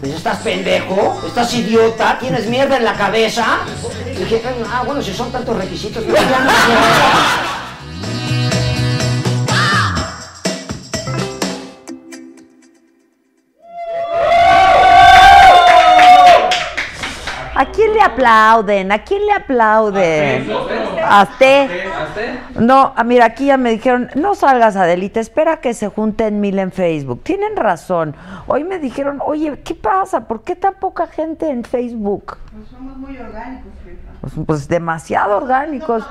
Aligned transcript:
Pues, 0.00 0.12
¿estás 0.12 0.38
pendejo? 0.38 1.22
¿Estás 1.24 1.54
idiota? 1.54 2.18
¿Tienes 2.18 2.48
mierda 2.48 2.78
en 2.78 2.84
la 2.84 2.94
cabeza? 2.94 3.58
Dije, 4.18 4.42
ah, 4.68 4.82
bueno, 4.84 5.00
si 5.00 5.12
son 5.12 5.30
tantos 5.30 5.56
requisitos, 5.56 6.02
pues 6.02 6.20
ya 6.20 6.40
no. 6.40 6.50
¿A 17.56 17.66
quién 17.66 17.94
le 17.94 18.00
aplauden? 18.00 18.90
¿A 18.90 19.04
quién 19.04 19.24
le 19.26 19.32
aplauden? 19.32 20.52
¿A 21.04 21.22
usted? 21.22 21.70
No, 22.56 22.92
ah, 22.96 23.04
mira, 23.04 23.26
aquí 23.26 23.46
ya 23.46 23.56
me 23.56 23.70
dijeron, 23.70 24.10
no 24.16 24.34
salgas 24.34 24.74
Adelita, 24.74 25.20
espera 25.20 25.58
que 25.58 25.72
se 25.72 25.88
junten 25.88 26.40
mil 26.40 26.58
en 26.58 26.72
Facebook. 26.72 27.22
Tienen 27.22 27.56
razón. 27.56 28.16
Hoy 28.46 28.64
me 28.64 28.78
dijeron, 28.78 29.20
oye, 29.24 29.60
¿qué 29.64 29.74
pasa? 29.74 30.26
¿Por 30.26 30.42
qué 30.42 30.54
tan 30.54 30.74
poca 30.74 31.06
gente 31.06 31.48
en 31.48 31.64
Facebook? 31.64 32.36
Pues 32.52 32.68
somos 32.68 32.96
muy 32.98 33.16
orgánicos, 33.16 33.72
jefa. 33.82 34.12
Pues, 34.20 34.32
pues 34.46 34.68
demasiado 34.68 35.36
orgánicos. 35.36 36.04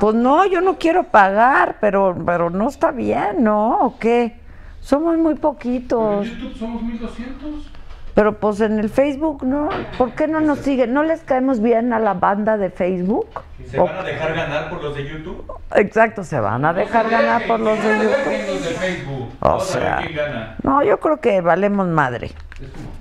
Pues 0.00 0.14
no, 0.14 0.46
yo 0.46 0.60
no 0.60 0.78
quiero 0.78 1.04
pagar, 1.04 1.76
pero, 1.80 2.16
pero 2.24 2.50
no 2.50 2.68
está 2.68 2.90
bien, 2.90 3.44
¿no? 3.44 3.80
¿O 3.80 3.98
qué? 3.98 4.40
Somos 4.80 5.18
muy 5.18 5.32
En 5.32 5.38
poquitos. 5.38 6.26
YouTube 6.26 6.56
somos 6.56 6.82
1200. 6.82 7.72
Pero 8.18 8.32
pues 8.40 8.60
en 8.60 8.80
el 8.80 8.88
Facebook, 8.88 9.44
¿no? 9.44 9.68
¿Por 9.96 10.10
qué 10.10 10.26
no 10.26 10.40
nos 10.40 10.58
siguen? 10.58 10.92
¿No 10.92 11.04
les 11.04 11.20
caemos 11.20 11.62
bien 11.62 11.92
a 11.92 12.00
la 12.00 12.14
banda 12.14 12.56
de 12.56 12.68
Facebook? 12.68 13.28
¿Se 13.70 13.78
van 13.78 13.96
a 13.96 14.02
dejar 14.02 14.34
ganar 14.34 14.70
por 14.70 14.82
los 14.82 14.96
de 14.96 15.08
YouTube? 15.08 15.44
Exacto, 15.76 16.24
se 16.24 16.40
van 16.40 16.64
a 16.64 16.72
dejar 16.72 17.08
ganar 17.08 17.46
por 17.46 17.60
los 17.60 17.80
de 17.80 17.96
YouTube. 17.96 18.60
de 18.60 18.74
Facebook. 18.74 19.28
O 19.38 19.48
Vamos 19.48 19.66
sea, 19.68 20.00
gana. 20.12 20.56
no, 20.64 20.82
yo 20.82 20.98
creo 20.98 21.20
que 21.20 21.40
valemos 21.40 21.86
madre. 21.86 22.32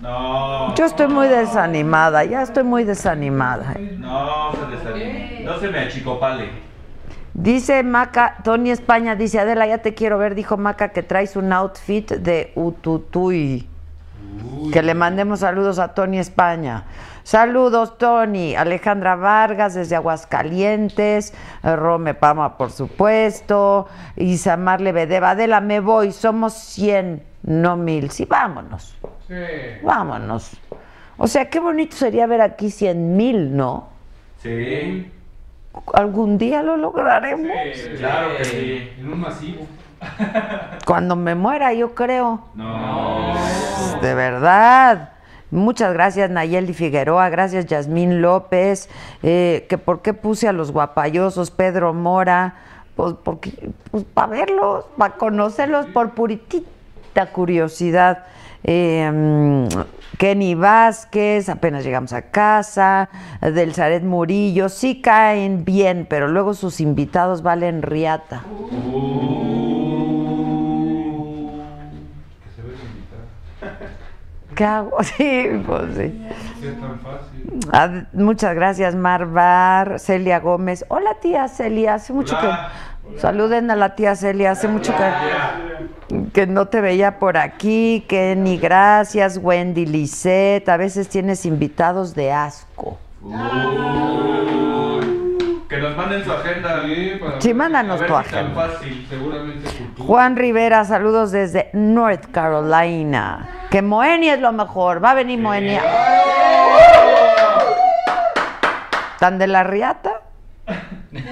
No. 0.04 0.76
Yo 0.76 0.86
estoy 0.86 1.08
muy 1.08 1.28
desanimada, 1.28 2.24
ya 2.24 2.44
estoy 2.44 2.64
muy 2.64 2.84
desanimada. 2.84 3.74
No 3.98 4.52
se 4.52 4.76
desanime. 4.76 5.42
No 5.44 5.60
se 5.60 5.70
me 5.70 5.80
achicopale. 5.80 6.50
Dice 7.34 7.82
Maca, 7.82 8.36
Tony 8.44 8.70
España, 8.70 9.16
dice 9.16 9.40
Adela, 9.40 9.66
ya 9.66 9.80
te 9.80 9.96
quiero 9.96 10.20
ver, 10.20 10.36
dijo 10.36 10.58
Maca 10.58 10.90
que 10.90 11.02
traes 11.02 11.36
un 11.36 11.52
outfit 11.54 12.12
de 12.12 12.52
Ututuy. 12.54 13.68
Que 14.72 14.82
le 14.82 14.94
mandemos 14.94 15.40
saludos 15.40 15.80
a 15.80 15.94
Tony 15.94 16.20
España. 16.20 16.84
Saludos, 17.24 17.98
Tony. 17.98 18.56
Alejandra 18.56 19.16
Vargas 19.16 19.74
desde 19.74 19.96
Aguascalientes. 19.96 21.34
eh, 21.64 21.76
Rome 21.76 22.14
Pama, 22.14 22.58
por 22.58 22.72
supuesto. 22.72 23.88
Isamar 24.16 24.82
Lebedeva. 24.82 25.32
Adela, 25.32 25.60
me 25.62 25.80
voy. 25.80 26.12
Somos 26.12 26.54
100, 26.54 27.24
no 27.44 27.76
mil. 27.76 28.12
Sí, 28.12 28.26
vámonos. 28.26 28.96
Sí. 29.28 29.34
Vámonos. 29.84 30.52
O 31.18 31.28
sea, 31.28 31.50
qué 31.50 31.60
bonito 31.60 31.96
sería 31.96 32.28
ver 32.28 32.42
aquí 32.42 32.70
100 32.72 33.18
mil, 33.18 33.56
¿no? 33.56 33.90
Sí. 34.42 35.12
Algún 35.94 36.38
día 36.38 36.64
lo 36.64 36.78
lograremos. 36.78 37.52
Claro 37.98 38.38
que 38.38 38.46
sí. 38.46 38.90
En 39.00 39.12
un 39.12 39.20
masivo. 39.20 39.68
Cuando 40.86 41.16
me 41.16 41.36
muera, 41.36 41.74
yo 41.74 41.94
creo. 41.96 42.42
No. 42.56 43.34
De 44.02 44.14
verdad. 44.14 45.12
Muchas 45.50 45.94
gracias 45.94 46.30
Nayeli 46.30 46.74
Figueroa, 46.74 47.30
gracias 47.30 47.68
Yasmín 47.68 48.22
López, 48.22 48.90
eh, 49.24 49.66
que 49.70 49.78
por 49.78 50.02
qué 50.02 50.14
puse 50.14 50.50
a 50.50 50.52
los 50.52 50.72
guapayosos, 50.72 51.52
Pedro 51.52 51.94
Mora, 51.94 52.56
pues 52.98 53.16
porque, 53.24 53.70
pues 53.90 54.04
para 54.04 54.28
verlos, 54.28 54.86
para 54.98 55.16
conocerlos 55.16 55.86
por 55.88 56.12
puritita 56.12 57.32
curiosidad. 57.32 58.26
Eh, 58.66 59.10
mm, 59.10 59.68
Kenny 60.18 60.56
Vázquez, 60.56 61.48
apenas 61.48 61.86
llegamos 61.86 62.12
a 62.12 62.24
casa, 62.24 63.08
del 63.40 63.74
Zaret 63.74 64.04
Murillo, 64.04 64.68
sí 64.68 65.00
caen 65.00 65.64
bien, 65.64 66.08
pero 66.10 66.28
luego 66.28 66.56
sus 66.56 66.82
invitados 66.82 67.44
valen 67.44 67.84
riata. 67.84 68.44
Que 68.70 69.67
¿Qué 74.58 74.66
hago? 74.66 74.98
Sí, 75.04 75.50
pues 75.66 75.84
sí. 75.96 76.28
Es 76.64 76.80
tan 76.82 77.00
fácil. 77.00 77.60
Ah, 77.72 78.06
muchas 78.14 78.56
gracias, 78.56 78.96
Marvar, 78.96 80.00
Celia 80.00 80.40
Gómez. 80.40 80.84
Hola, 80.88 81.16
tía 81.22 81.48
Celia. 81.48 81.94
Hace 81.94 82.12
mucho 82.12 82.36
Hola. 82.38 82.72
que. 83.12 83.20
Saluden 83.20 83.70
a 83.72 83.76
la 83.76 83.96
tía 83.96 84.16
Celia. 84.16 84.52
Hace 84.52 84.68
mucho 84.68 84.94
que, 84.98 86.26
que 86.34 86.48
no 86.48 86.68
te 86.68 86.82
veía 86.82 87.20
por 87.20 87.38
aquí. 87.38 88.04
Kenny, 88.10 88.58
gracias. 88.58 89.40
Wendy 89.42 89.86
Lisette. 89.86 90.68
A 90.68 90.78
veces 90.78 91.08
tienes 91.08 91.46
invitados 91.46 92.16
de 92.16 92.34
asco. 92.34 92.98
Que 95.78 95.84
nos 95.84 95.96
manden 95.96 96.24
su 96.26 96.32
agenda. 96.32 96.82
Sí, 96.88 97.12
para 97.20 97.40
Sí, 97.42 97.54
mándanos 97.54 98.00
tu 98.00 98.08
si 98.08 98.14
agenda. 98.14 98.68
fácil. 98.68 99.06
Seguramente 99.08 99.70
cultura. 99.70 100.08
Juan 100.08 100.36
Rivera, 100.36 100.84
saludos 100.86 101.32
desde 101.32 101.70
North 101.74 102.32
Carolina. 102.32 103.48
Que 103.70 103.84
Moenia 103.84 104.34
es 104.34 104.42
lo 104.42 104.52
mejor. 104.54 105.04
Va 105.04 105.12
a 105.12 105.14
venir 105.14 105.40
Moenia. 105.40 105.84
¿Tan 109.20 109.38
de 109.38 109.46
la 109.46 109.64
riata? 109.64 110.22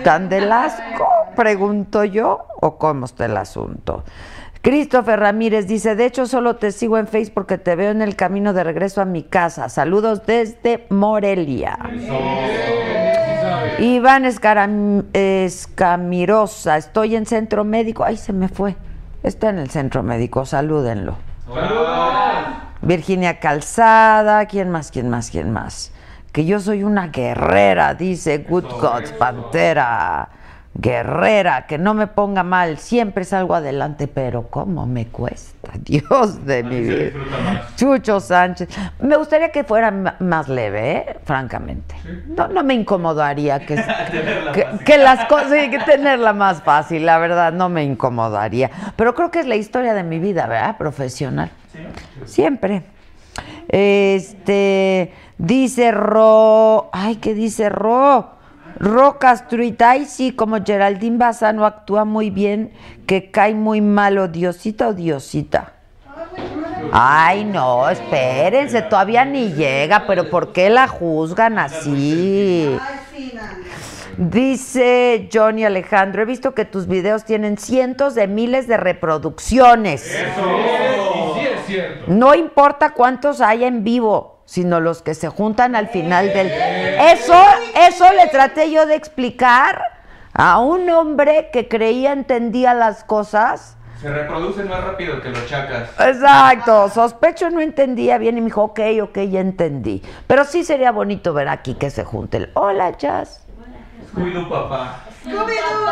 ¿Tan 0.03 0.29
del 0.29 0.51
asco? 0.51 1.07
Pregunto 1.35 2.03
yo. 2.03 2.45
¿O 2.61 2.77
cómo 2.77 3.05
está 3.05 3.25
el 3.25 3.37
asunto? 3.37 4.03
Christopher 4.61 5.19
Ramírez 5.19 5.65
dice, 5.65 5.95
de 5.95 6.05
hecho 6.05 6.27
solo 6.27 6.57
te 6.57 6.71
sigo 6.71 6.99
en 6.99 7.07
Facebook 7.07 7.33
porque 7.33 7.57
te 7.57 7.75
veo 7.75 7.89
en 7.89 8.03
el 8.03 8.15
camino 8.15 8.53
de 8.53 8.63
regreso 8.63 9.01
a 9.01 9.05
mi 9.05 9.23
casa. 9.23 9.69
Saludos 9.69 10.23
desde 10.27 10.85
Morelia. 10.91 11.79
Iván 13.79 14.25
Escaram- 14.25 15.05
Escamirosa, 15.13 16.77
estoy 16.77 17.15
en 17.15 17.25
centro 17.25 17.63
médico. 17.63 18.03
Ay, 18.03 18.17
se 18.17 18.33
me 18.33 18.47
fue. 18.47 18.75
Está 19.23 19.49
en 19.49 19.59
el 19.59 19.69
centro 19.69 20.03
médico, 20.03 20.45
salúdenlo. 20.45 21.15
Virginia 22.81 23.39
Calzada, 23.39 24.45
¿quién 24.45 24.69
más, 24.69 24.91
quién 24.91 25.09
más, 25.09 25.31
quién 25.31 25.51
más? 25.51 25.91
Que 26.31 26.45
yo 26.45 26.59
soy 26.59 26.83
una 26.83 27.07
guerrera, 27.07 27.93
dice 27.95 28.39
Good 28.39 28.65
Gods 28.79 29.11
Pantera. 29.13 30.29
Guerrera, 30.77 31.67
que 31.67 31.77
no 31.77 31.93
me 31.93 32.05
ponga 32.05 32.43
mal, 32.43 32.77
siempre 32.79 33.23
salgo 33.23 33.55
adelante, 33.55 34.09
pero 34.09 34.49
¿cómo 34.49 34.85
me 34.85 35.07
cuesta? 35.07 35.71
Dios 35.79 36.45
de 36.45 36.63
mi 36.63 36.81
vida. 36.81 37.11
Chucho 37.77 38.19
Sánchez. 38.19 38.67
Me 38.99 39.15
gustaría 39.15 39.49
que 39.49 39.63
fuera 39.63 39.89
más 40.19 40.49
leve, 40.49 40.91
¿eh? 40.91 41.17
francamente. 41.23 41.95
No, 42.27 42.49
no 42.49 42.61
me 42.65 42.73
incomodaría 42.73 43.65
que, 43.65 43.75
que, 44.85 44.97
las 44.97 45.25
cosas, 45.27 45.51
que 45.69 45.79
tenerla 45.85 46.33
más 46.33 46.61
fácil, 46.61 47.05
la 47.05 47.19
verdad, 47.19 47.53
no 47.53 47.69
me 47.69 47.85
incomodaría. 47.85 48.69
Pero 48.97 49.15
creo 49.15 49.31
que 49.31 49.39
es 49.39 49.47
la 49.47 49.55
historia 49.55 49.93
de 49.93 50.03
mi 50.03 50.19
vida, 50.19 50.45
¿verdad? 50.45 50.77
Profesional. 50.77 51.51
Siempre. 52.25 52.83
Este, 53.69 55.13
dice 55.37 55.91
Ro, 55.91 56.89
ay, 56.91 57.15
¿qué 57.15 57.33
dice 57.33 57.69
Ro? 57.69 58.34
Ro 58.79 59.19
Castruita, 59.19 59.91
ay, 59.91 60.05
sí, 60.05 60.31
como 60.31 60.63
Geraldine 60.63 61.17
Bazano 61.17 61.65
actúa 61.65 62.05
muy 62.05 62.29
bien, 62.29 62.71
que 63.07 63.31
cae 63.31 63.53
muy 63.53 63.81
mal, 63.81 64.17
odiosita, 64.17 64.89
odiosita. 64.89 65.73
Ay, 66.91 67.45
no, 67.45 67.89
espérense, 67.89 68.81
todavía 68.83 69.25
ni 69.25 69.53
llega, 69.53 70.05
pero 70.07 70.29
¿por 70.29 70.51
qué 70.53 70.69
la 70.69 70.87
juzgan 70.87 71.57
así? 71.57 72.77
Dice 74.17 75.29
Johnny 75.31 75.65
Alejandro, 75.65 76.21
he 76.21 76.25
visto 76.25 76.53
que 76.53 76.63
tus 76.63 76.87
videos 76.87 77.25
tienen 77.25 77.57
cientos 77.57 78.15
de 78.15 78.27
miles 78.27 78.67
de 78.67 78.77
reproducciones. 78.77 80.05
Y 80.05 81.39
sí 81.39 81.47
es 81.47 81.65
cierto. 81.65 82.05
No 82.07 82.33
importa 82.33 82.93
cuántos 82.93 83.41
haya 83.41 83.67
en 83.67 83.83
vivo, 83.83 84.34
sino 84.45 84.79
los 84.79 85.01
que 85.01 85.13
se 85.13 85.27
juntan 85.27 85.75
al 85.75 85.89
final 85.89 86.31
del... 86.31 86.49
Eso, 86.49 87.39
eso 87.75 88.11
le 88.13 88.27
traté 88.27 88.71
yo 88.71 88.85
de 88.85 88.95
explicar 88.95 89.81
a 90.33 90.59
un 90.59 90.89
hombre 90.89 91.49
que 91.51 91.67
creía 91.67 92.11
entendía 92.11 92.73
las 92.73 93.03
cosas. 93.03 93.77
Se 94.01 94.11
reproducen 94.11 94.67
más 94.67 94.83
rápido 94.83 95.21
que 95.21 95.29
los 95.29 95.45
chacas. 95.47 95.89
Exacto, 95.99 96.89
sospecho 96.89 97.49
no 97.49 97.61
entendía 97.61 98.17
bien 98.17 98.37
y 98.37 98.41
me 98.41 98.47
dijo, 98.47 98.63
ok, 98.63 98.79
ok, 99.01 99.19
ya 99.29 99.39
entendí. 99.39 100.03
Pero 100.27 100.43
sí 100.43 100.63
sería 100.63 100.91
bonito 100.91 101.33
ver 101.33 101.47
aquí 101.47 101.75
que 101.75 101.89
se 101.89 102.03
junten. 102.03 102.49
Hola, 102.53 102.91
Jazz. 102.97 103.41
Scooby-Doo, 104.11 104.49
papá. 104.49 104.99
Scooby-Doo, 105.25 105.89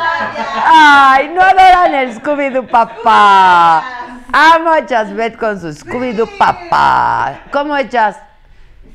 Ay, 0.66 1.30
no 1.30 1.42
adoran 1.42 1.96
el 1.96 2.22
Scooby-Doo 2.22 2.70
papá. 2.70 3.84
Amo 4.32 4.72
a 4.72 4.86
Jazzbet 4.86 5.38
con 5.38 5.60
su 5.60 5.68
Scooby-Doo 5.70 6.38
papá. 6.38 7.42
¿Cómo 7.52 7.76
es 7.78 7.90
Jazz? 7.90 8.18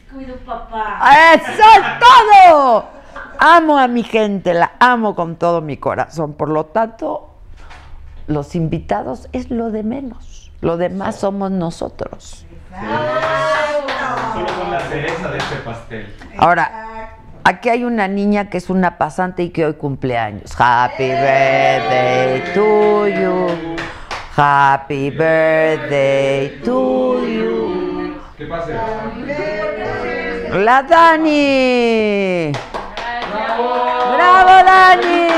Scooby-Doo, 0.09 0.38
papá. 0.47 1.00
¡Eso 1.35 1.53
es 1.53 1.83
todo! 2.00 2.85
Amo 3.38 3.79
a 3.79 3.88
mi 3.88 4.03
gente, 4.03 4.55
la 4.55 4.73
amo 4.81 5.15
con 5.15 5.37
todo 5.37 5.61
mi 5.61 5.77
corazón. 5.77 6.33
Por 6.33 6.49
lo 6.49 6.67
tanto, 6.67 7.31
los 8.27 8.55
invitados 8.55 9.29
es 9.33 9.50
lo 9.50 9.71
de 9.71 9.83
menos. 9.83 10.50
Lo 10.61 10.77
demás 10.77 11.17
somos 11.17 11.50
nosotros. 11.50 12.47
Solo 14.33 14.49
son 14.49 14.71
la 14.71 14.81
cereza 14.81 15.31
de 15.31 15.38
este 15.38 15.57
pastel. 15.57 16.15
Ahora, 16.37 17.17
aquí 17.45 17.69
hay 17.69 17.85
una 17.85 18.09
niña 18.09 18.50
que 18.50 18.59
es 18.59 18.71
una 18.71 18.99
pasante 18.99 19.43
y 19.45 19.50
que 19.50 19.67
hoy 19.67 19.75
cumpleaños. 19.75 20.55
Happy 20.59 21.09
birthday 21.09 22.43
to 22.55 23.09
you. 23.09 23.77
Happy 24.37 25.11
birthday 25.11 26.61
to 26.65 27.27
you. 27.27 28.17
¿Qué 28.37 28.47
pasa? 28.47 28.73
La 30.59 30.83
Dani. 30.83 32.50
¡Bravo, 34.17 34.65
Dani! 34.67 35.29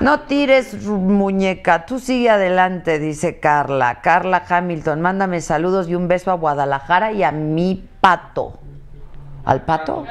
No 0.00 0.20
tires, 0.20 0.82
muñeca, 0.86 1.84
tú 1.84 1.98
sigue 1.98 2.30
adelante, 2.30 2.98
dice 2.98 3.38
Carla. 3.38 4.00
Carla 4.00 4.42
Hamilton, 4.48 5.02
mándame 5.02 5.42
saludos 5.42 5.90
y 5.90 5.94
un 5.94 6.08
beso 6.08 6.30
a 6.30 6.34
Guadalajara 6.34 7.12
y 7.12 7.22
a 7.22 7.32
mi 7.32 7.86
pato. 8.00 8.58
¿Al 9.44 9.60
pato? 9.60 10.06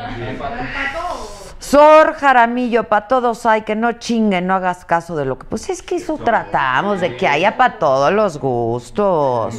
Sor 1.68 2.14
Jaramillo, 2.14 2.86
para 2.86 3.10
todos 3.10 3.46
hay, 3.46 3.64
que 3.64 3.76
no 3.76 3.92
chinguen, 3.92 4.48
no 4.48 4.54
hagas 4.54 4.86
caso 4.86 5.18
de 5.18 5.26
lo 5.26 5.38
que... 5.38 5.44
Pues 5.44 5.70
es 5.70 5.82
que 5.82 5.98
eso 5.98 6.18
tratamos, 6.18 7.02
de 7.02 7.18
que 7.18 7.28
haya 7.28 7.58
para 7.58 7.78
todos 7.78 8.14
los 8.14 8.40
gustos. 8.40 9.54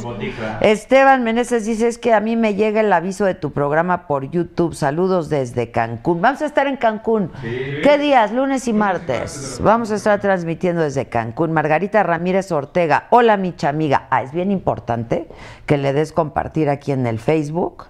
Esteban 0.59 1.23
Meneses 1.23 1.67
dice, 1.67 1.87
es 1.87 1.99
que 1.99 2.15
a 2.15 2.19
mí 2.19 2.35
me 2.35 2.55
llega 2.55 2.81
el 2.81 2.91
aviso 2.91 3.25
de 3.25 3.35
tu 3.35 3.51
programa 3.51 4.07
por 4.07 4.27
YouTube. 4.31 4.73
Saludos 4.73 5.29
desde 5.29 5.69
Cancún. 5.69 6.19
Vamos 6.19 6.41
a 6.41 6.47
estar 6.47 6.65
en 6.65 6.77
Cancún. 6.77 7.31
¿Qué 7.43 7.99
días? 7.99 8.31
Lunes 8.31 8.67
y 8.67 8.73
martes. 8.73 9.59
Vamos 9.61 9.91
a 9.91 9.95
estar 9.95 10.19
transmitiendo 10.19 10.81
desde 10.81 11.09
Cancún. 11.09 11.51
Margarita 11.51 12.01
Ramírez 12.01 12.51
Ortega. 12.51 13.05
Hola, 13.11 13.37
mi 13.37 13.53
amiga. 13.61 14.07
Ah, 14.09 14.23
es 14.23 14.31
bien 14.31 14.49
importante 14.49 15.27
que 15.67 15.77
le 15.77 15.93
des 15.93 16.11
compartir 16.11 16.69
aquí 16.69 16.91
en 16.91 17.05
el 17.05 17.19
Facebook. 17.19 17.85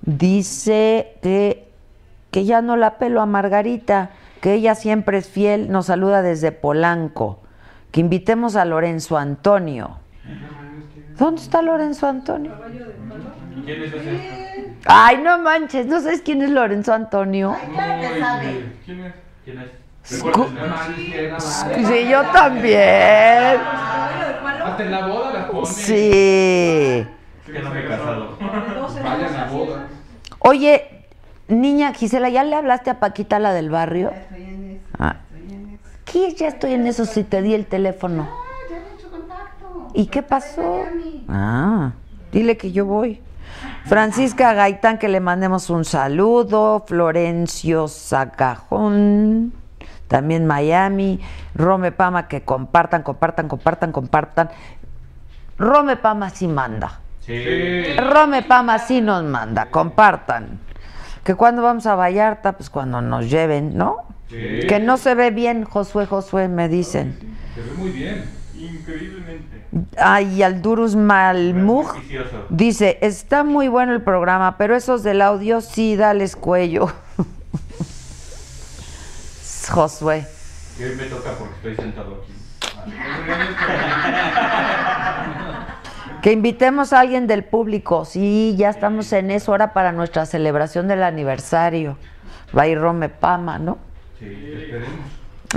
Dice 0.00 1.18
que, 1.20 1.71
que 2.32 2.44
ya 2.44 2.62
no 2.62 2.76
la 2.76 2.98
pelo 2.98 3.20
a 3.20 3.26
Margarita, 3.26 4.10
que 4.40 4.54
ella 4.54 4.74
siempre 4.74 5.18
es 5.18 5.28
fiel. 5.28 5.70
Nos 5.70 5.86
saluda 5.86 6.22
desde 6.22 6.50
Polanco. 6.50 7.38
Que 7.92 8.00
invitemos 8.00 8.56
a 8.56 8.64
Lorenzo 8.64 9.18
Antonio. 9.18 9.98
¿Dónde 11.18 11.42
está 11.42 11.62
Lorenzo 11.62 12.08
Antonio? 12.08 12.52
¿Quién 13.64 13.82
es 13.82 13.92
ese? 13.92 14.74
Ay, 14.86 15.18
no 15.22 15.38
manches, 15.38 15.86
¿no 15.86 16.00
sabes 16.00 16.22
quién 16.22 16.42
es 16.42 16.50
Lorenzo 16.50 16.94
Antonio? 16.94 17.54
Claro 17.74 18.00
que 18.00 18.18
sabe. 18.18 18.72
¿Quién 18.84 19.00
es? 19.04 19.14
¿Quién 19.44 19.58
es? 19.60 19.70
Sí. 20.02 20.20
Sí, 21.86 22.08
yo 22.08 22.22
también. 22.32 23.60
Hasta 24.64 24.82
en 24.84 24.90
la 24.90 25.06
boda 25.06 25.32
la 25.32 25.48
ponen. 25.48 25.66
Sí. 25.66 27.06
Es 27.46 27.52
que 27.52 27.60
no 27.60 27.70
me 27.70 27.80
he 27.80 27.88
casado. 27.88 28.38
Vayan 28.40 29.36
a 29.36 29.44
boda. 29.50 29.86
Oye, 30.40 30.91
niña 31.52 31.92
Gisela, 31.94 32.28
¿ya 32.28 32.44
le 32.44 32.56
hablaste 32.56 32.90
a 32.90 33.00
Paquita, 33.00 33.38
la 33.38 33.52
del 33.52 33.70
barrio? 33.70 34.10
Estoy 34.10 34.42
en 34.42 34.70
eso. 34.70 34.84
Ah. 34.98 35.16
Estoy 35.34 35.54
en 35.54 35.68
eso. 35.70 35.82
¿Qué? 36.04 36.34
Ya 36.34 36.48
estoy 36.48 36.72
en 36.72 36.86
eso 36.86 37.04
si 37.04 37.24
te 37.24 37.42
di 37.42 37.54
el 37.54 37.66
teléfono. 37.66 38.28
Ah, 38.30 38.44
ya 38.70 38.76
he 38.76 38.94
hecho 38.98 39.10
contacto. 39.10 39.88
¿Y 39.94 40.06
qué 40.06 40.22
pasó? 40.22 40.84
Ah, 41.28 41.92
dile 42.32 42.56
que 42.56 42.72
yo 42.72 42.86
voy. 42.86 43.20
Francisca 43.84 44.54
Gaitán, 44.54 44.98
que 44.98 45.08
le 45.08 45.20
mandemos 45.20 45.70
un 45.70 45.84
saludo. 45.84 46.84
Florencio 46.86 47.88
Sacajón, 47.88 49.52
también 50.08 50.46
Miami. 50.46 51.20
Rome 51.54 51.92
Pama, 51.92 52.28
que 52.28 52.42
compartan, 52.42 53.02
compartan, 53.02 53.48
compartan, 53.48 53.92
compartan. 53.92 54.50
Rome 55.58 55.96
Pama 55.96 56.30
sí 56.30 56.48
manda. 56.48 57.00
Sí. 57.20 57.84
Rome 57.98 58.42
Pama 58.42 58.78
sí 58.78 59.00
nos 59.00 59.22
manda, 59.24 59.66
compartan. 59.66 60.58
Que 61.24 61.34
cuando 61.34 61.62
vamos 61.62 61.86
a 61.86 61.94
Vallarta, 61.94 62.52
pues 62.52 62.68
cuando 62.70 63.00
nos 63.00 63.30
lleven, 63.30 63.76
¿no? 63.76 63.98
Sí. 64.28 64.66
Que 64.68 64.80
no 64.80 64.96
se 64.96 65.14
ve 65.14 65.30
bien, 65.30 65.64
Josué, 65.64 66.06
Josué, 66.06 66.48
me 66.48 66.68
dicen. 66.68 67.16
Se 67.54 67.60
ve 67.60 67.72
muy 67.76 67.90
bien. 67.90 68.24
Increíblemente. 68.56 69.66
Ay, 69.96 70.42
Aldurus 70.42 70.96
Malmuj 70.96 71.94
dice, 72.50 72.98
está 73.00 73.42
muy 73.42 73.68
bueno 73.68 73.92
el 73.92 74.02
programa, 74.02 74.56
pero 74.58 74.76
esos 74.76 75.02
del 75.02 75.22
audio 75.22 75.60
sí, 75.60 75.96
dales 75.96 76.36
cuello. 76.36 76.92
Josué. 79.70 80.26
Y 80.78 80.82
hoy 80.82 80.96
me 80.96 81.04
toca 81.04 81.30
porque 81.38 81.54
estoy 81.54 81.76
sentado 81.76 82.22
aquí. 82.22 82.32
Que 86.22 86.30
invitemos 86.30 86.92
a 86.92 87.00
alguien 87.00 87.26
del 87.26 87.42
público. 87.44 88.04
Sí, 88.04 88.54
ya 88.56 88.70
estamos 88.70 89.12
en 89.12 89.32
eso 89.32 89.50
ahora 89.50 89.72
para 89.72 89.90
nuestra 89.90 90.24
celebración 90.24 90.86
del 90.86 91.02
aniversario. 91.02 91.98
Va 92.56 92.62
a 92.62 92.68
ir 92.68 92.78
Rome 92.78 93.08
Pama, 93.08 93.58
¿no? 93.58 93.78
Sí. 94.20 94.26
Esperemos. 94.26 94.94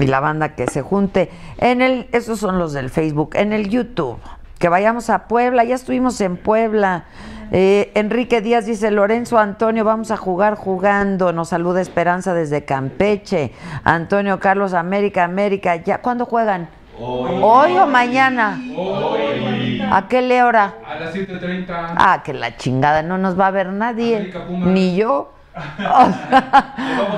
y 0.01 0.07
la 0.07 0.19
banda 0.19 0.55
que 0.55 0.65
se 0.65 0.81
junte. 0.81 1.29
En 1.59 1.83
el, 1.83 2.07
esos 2.11 2.39
son 2.39 2.57
los 2.57 2.73
del 2.73 2.89
Facebook. 2.89 3.35
En 3.35 3.53
el 3.53 3.69
YouTube, 3.69 4.17
que 4.57 4.67
vayamos 4.67 5.11
a 5.11 5.27
Puebla, 5.27 5.63
ya 5.63 5.75
estuvimos 5.75 6.19
en 6.21 6.35
Puebla. 6.35 7.05
Eh, 7.51 7.91
Enrique 7.93 8.41
Díaz 8.41 8.65
dice, 8.65 8.89
Lorenzo 8.89 9.37
Antonio, 9.37 9.83
vamos 9.83 10.09
a 10.09 10.17
jugar 10.17 10.55
jugando. 10.55 11.31
Nos 11.31 11.49
saluda 11.49 11.79
Esperanza 11.79 12.33
desde 12.33 12.65
Campeche. 12.65 13.51
Antonio 13.83 14.39
Carlos 14.39 14.73
América, 14.73 15.23
América. 15.25 15.75
¿Ya 15.75 16.01
cuándo 16.01 16.25
juegan? 16.25 16.69
Hoy. 16.99 17.39
¿Hoy 17.41 17.77
o 17.77 17.87
mañana? 17.87 18.59
Hoy. 18.75 19.81
¿A 19.91 20.07
qué 20.07 20.21
le 20.21 20.43
hora? 20.43 20.73
A 20.87 20.95
las 20.95 21.13
7.30. 21.13 21.65
Ah, 21.69 22.21
que 22.23 22.33
la 22.33 22.55
chingada, 22.57 23.01
no 23.03 23.17
nos 23.17 23.39
va 23.39 23.47
a 23.47 23.51
ver 23.51 23.67
nadie. 23.67 24.15
América. 24.17 24.45
Ni 24.49 24.95
yo. 24.95 25.31
Vamos 25.79 26.17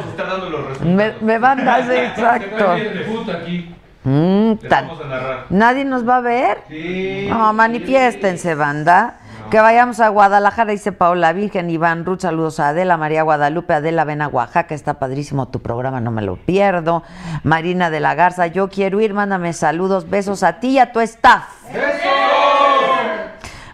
a 0.06 0.10
estar 0.10 0.28
dando 0.28 0.50
los 0.50 0.68
resultados. 0.68 0.94
me, 0.94 1.14
me 1.22 1.40
van 1.40 1.68
a 1.68 1.84
Se 1.86 2.06
exacto. 2.06 2.66
fútbol 3.08 3.36
aquí. 3.36 3.74
Mm, 4.04 4.54
vamos 4.70 5.02
a 5.02 5.08
narrar. 5.08 5.46
¿Nadie 5.50 5.84
nos 5.84 6.08
va 6.08 6.18
a 6.18 6.22
ver? 6.22 6.60
Sí. 6.70 7.28
No, 7.30 7.52
manifiéstense, 7.52 8.56
banda. 8.56 9.16
Que 9.52 9.62
vayamos 9.62 10.02
a 10.02 10.10
Guadalajara, 10.10 10.72
dice 10.72 10.92
Paola 10.92 11.32
Virgen, 11.32 11.70
Iván 11.70 12.04
Ruth, 12.04 12.20
saludos 12.22 12.60
a 12.60 12.70
Adela, 12.70 12.98
María 12.98 13.24
Guadalupe, 13.24 13.74
Adela, 13.74 14.04
ven 14.04 14.22
a 14.22 14.28
Oaxaca, 14.28 14.76
está 14.76 14.96
padrísimo 14.96 15.48
tu 15.48 15.62
programa, 15.62 16.02
no 16.02 16.12
me 16.12 16.22
lo 16.22 16.36
pierdo. 16.36 17.02
Marina 17.44 17.90
de 17.90 18.02
la 18.02 18.14
Garza, 18.14 18.48
yo 18.48 18.68
quiero 18.68 19.00
ir, 19.00 19.14
mándame 19.14 19.54
saludos, 19.54 20.10
besos 20.10 20.44
a 20.44 20.60
ti 20.60 20.72
y 20.72 20.80
a 20.80 20.92
tu 20.92 21.00
staff. 21.00 21.46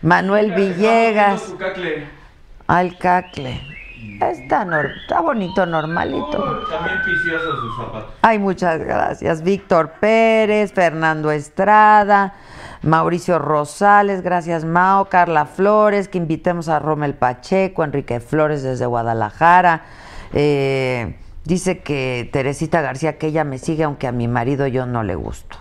Manuel 0.03 0.51
Villegas, 0.53 1.41
al 2.67 2.95
cacle. 2.99 3.59
Está, 4.21 4.63
nor- 4.65 4.91
está 5.01 5.21
bonito, 5.21 5.65
normalito. 5.65 6.61
También 6.69 6.99
viciosos 7.05 7.59
sus 7.61 7.77
zapatos. 7.77 8.13
Ay, 8.21 8.37
muchas 8.37 8.77
gracias. 8.79 9.41
Víctor 9.41 9.93
Pérez, 9.99 10.71
Fernando 10.71 11.31
Estrada, 11.31 12.33
Mauricio 12.83 13.39
Rosales, 13.39 14.21
gracias 14.21 14.65
Mao, 14.65 15.05
Carla 15.05 15.45
Flores, 15.45 16.09
que 16.09 16.17
invitemos 16.17 16.67
a 16.67 16.79
Romel 16.79 17.13
Pacheco, 17.13 17.85
Enrique 17.85 18.19
Flores 18.19 18.61
desde 18.61 18.85
Guadalajara. 18.85 19.83
Eh, 20.33 21.17
dice 21.45 21.79
que 21.79 22.29
Teresita 22.33 22.81
García, 22.81 23.17
que 23.17 23.27
ella 23.27 23.45
me 23.45 23.57
sigue, 23.57 23.85
aunque 23.85 24.07
a 24.07 24.11
mi 24.11 24.27
marido 24.27 24.67
yo 24.67 24.85
no 24.85 25.01
le 25.01 25.15
gusto. 25.15 25.57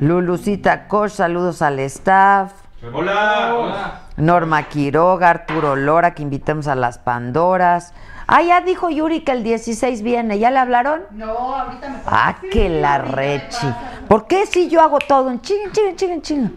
Lulucita 0.00 0.88
Koch, 0.88 1.10
saludos 1.10 1.60
al 1.60 1.78
staff. 1.80 2.52
Hola. 2.90 3.54
Hola. 3.54 4.00
Norma 4.16 4.62
Quiroga, 4.62 5.28
Arturo 5.28 5.76
Lora, 5.76 6.14
que 6.14 6.22
invitemos 6.22 6.68
a 6.68 6.74
las 6.74 6.98
Pandoras. 6.98 7.92
Ah, 8.30 8.42
ya 8.42 8.60
dijo 8.60 8.90
Yuri 8.90 9.20
que 9.20 9.32
el 9.32 9.42
16 9.42 10.02
viene, 10.02 10.38
¿ya 10.38 10.50
le 10.50 10.58
hablaron? 10.58 11.00
No, 11.12 11.30
ahorita 11.54 11.88
me 11.88 11.96
Ah, 12.06 12.36
que 12.52 12.68
la 12.68 12.98
rechi. 12.98 13.66
¿Por 14.06 14.26
qué 14.26 14.44
si 14.44 14.68
yo 14.68 14.82
hago 14.82 14.98
todo 14.98 15.30
en 15.30 15.40
chinga, 15.40 15.72
chinga, 15.72 15.96
chinga, 15.96 16.20
chinga? 16.22 16.50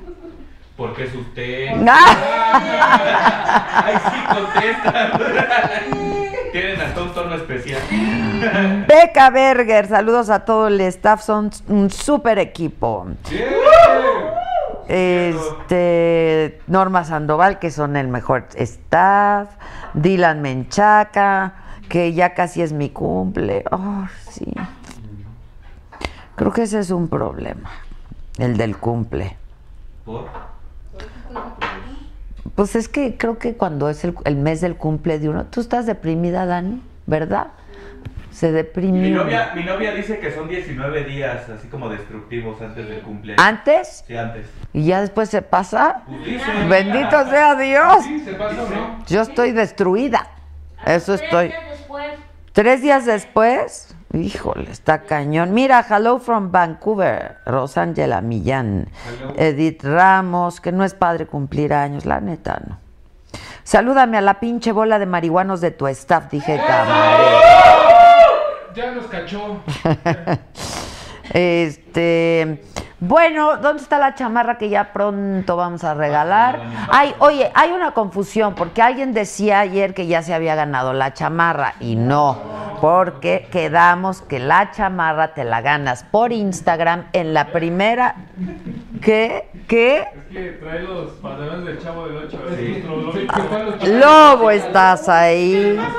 Porque 0.75 1.05
es 1.05 1.15
usted. 1.15 1.69
Ah, 2.53 3.83
Ay, 3.85 3.95
sí, 3.95 4.35
contestan. 4.35 5.11
Tienen 6.51 6.81
hasta 6.81 7.01
un 7.03 7.13
tono 7.13 7.35
especial. 7.35 7.81
Beca 8.89 9.29
Berger, 9.29 9.87
saludos 9.87 10.29
a 10.29 10.43
todo 10.43 10.67
el 10.67 10.81
staff, 10.81 11.21
son 11.21 11.49
un 11.69 11.89
súper 11.89 12.37
equipo. 12.39 13.07
Bien. 13.29 13.47
Este, 14.89 16.59
Norma 16.67 17.05
Sandoval, 17.05 17.59
que 17.59 17.71
son 17.71 17.95
el 17.95 18.09
mejor 18.09 18.47
staff. 18.55 19.47
Dylan 19.93 20.41
Menchaca, 20.41 21.53
que 21.91 22.13
ya 22.13 22.33
casi 22.33 22.61
es 22.61 22.71
mi 22.71 22.89
cumple. 22.89 23.65
Oh, 23.69 24.05
sí. 24.29 24.45
Creo 26.37 26.53
que 26.53 26.63
ese 26.63 26.79
es 26.79 26.89
un 26.89 27.09
problema, 27.09 27.69
el 28.37 28.55
del 28.55 28.77
cumple. 28.77 29.35
¿Por? 30.05 30.25
Pues 32.55 32.77
es 32.77 32.87
que 32.87 33.17
creo 33.17 33.37
que 33.37 33.55
cuando 33.55 33.89
es 33.89 34.05
el, 34.05 34.15
el 34.23 34.37
mes 34.37 34.61
del 34.61 34.77
cumple 34.77 35.19
de 35.19 35.27
uno, 35.27 35.47
tú 35.47 35.59
estás 35.59 35.85
deprimida, 35.85 36.45
Dani, 36.45 36.81
¿verdad? 37.07 37.47
Se 38.31 38.53
deprimió. 38.53 39.01
Mi 39.01 39.11
novia, 39.11 39.51
mi 39.53 39.65
novia 39.65 39.93
dice 39.93 40.17
que 40.19 40.31
son 40.31 40.47
19 40.47 41.03
días 41.03 41.49
así 41.49 41.67
como 41.67 41.89
destructivos 41.89 42.61
antes 42.61 42.87
del 42.87 43.01
cumpleaños. 43.01 43.45
¿Antes? 43.45 44.05
Sí, 44.07 44.15
antes. 44.15 44.47
¿Y 44.71 44.85
ya 44.85 45.01
después 45.01 45.27
se 45.27 45.41
pasa? 45.41 46.03
Pues 46.07 46.23
dice. 46.23 46.45
Bendito 46.69 47.29
sea 47.29 47.55
Dios. 47.55 48.05
¿Sí? 48.05 48.21
¿Se 48.21 48.33
pasa 48.35 48.55
no? 48.73 49.05
Yo 49.07 49.21
estoy 49.21 49.51
destruida. 49.51 50.25
Eso 50.85 51.13
Tres 51.17 51.21
estoy. 51.23 51.47
días 51.49 51.69
después. 51.69 52.11
Tres 52.53 52.81
días 52.81 53.05
después, 53.05 53.95
híjole, 54.13 54.69
está 54.71 55.03
cañón. 55.03 55.53
Mira, 55.53 55.85
hello 55.89 56.19
from 56.19 56.51
Vancouver, 56.51 57.37
Rosángela 57.45 58.19
Millán, 58.21 58.89
Hello. 59.07 59.33
Edith 59.37 59.83
Ramos, 59.83 60.59
que 60.59 60.71
no 60.73 60.83
es 60.83 60.93
padre 60.93 61.27
cumplir 61.27 61.73
años, 61.73 62.05
la 62.05 62.19
neta, 62.19 62.59
no. 62.67 62.79
Salúdame 63.63 64.17
a 64.17 64.21
la 64.21 64.39
pinche 64.41 64.71
bola 64.73 64.99
de 64.99 65.05
marihuanos 65.05 65.61
de 65.61 65.71
tu 65.71 65.87
staff, 65.87 66.29
dije 66.29 66.57
camarero. 66.57 67.39
Ya 68.75 68.91
nos 68.91 69.05
cachó. 69.07 69.61
Este, 71.33 72.61
bueno, 72.99 73.57
¿dónde 73.57 73.81
está 73.81 73.97
la 73.99 74.15
chamarra 74.15 74.57
que 74.57 74.69
ya 74.69 74.93
pronto 74.93 75.55
vamos 75.55 75.83
a 75.83 75.93
regalar? 75.93 76.61
Ay, 76.89 77.13
oye, 77.19 77.51
hay 77.55 77.71
una 77.71 77.91
confusión 77.91 78.55
porque 78.55 78.81
alguien 78.81 79.13
decía 79.13 79.59
ayer 79.59 79.93
que 79.93 80.07
ya 80.07 80.21
se 80.21 80.33
había 80.33 80.55
ganado 80.55 80.93
la 80.93 81.13
chamarra 81.13 81.75
y 81.79 81.95
no, 81.95 82.37
porque 82.79 83.47
quedamos 83.51 84.21
que 84.21 84.39
la 84.39 84.71
chamarra 84.71 85.33
te 85.33 85.43
la 85.43 85.61
ganas 85.61 86.03
por 86.03 86.31
Instagram 86.31 87.05
en 87.13 87.33
la 87.33 87.47
primera 87.51 88.15
¿Qué? 89.01 89.49
¿Qué? 89.67 90.05
Es 90.29 90.31
que 90.31 90.49
trae 90.61 90.81
los 90.83 91.09
pantalones 91.13 91.65
del 91.65 91.79
chavo 91.81 92.05
del 92.05 92.17
8. 92.17 92.37
Sí. 92.55 92.83
nuestro 92.87 92.91
¿Qué- 92.91 93.01
logo. 93.01 93.11
qué 93.33 93.41
fue 93.49 93.63
lo 93.63 93.77
que- 93.79 93.87
Lobo, 93.87 94.51
estás 94.51 95.09
ahí. 95.09 95.79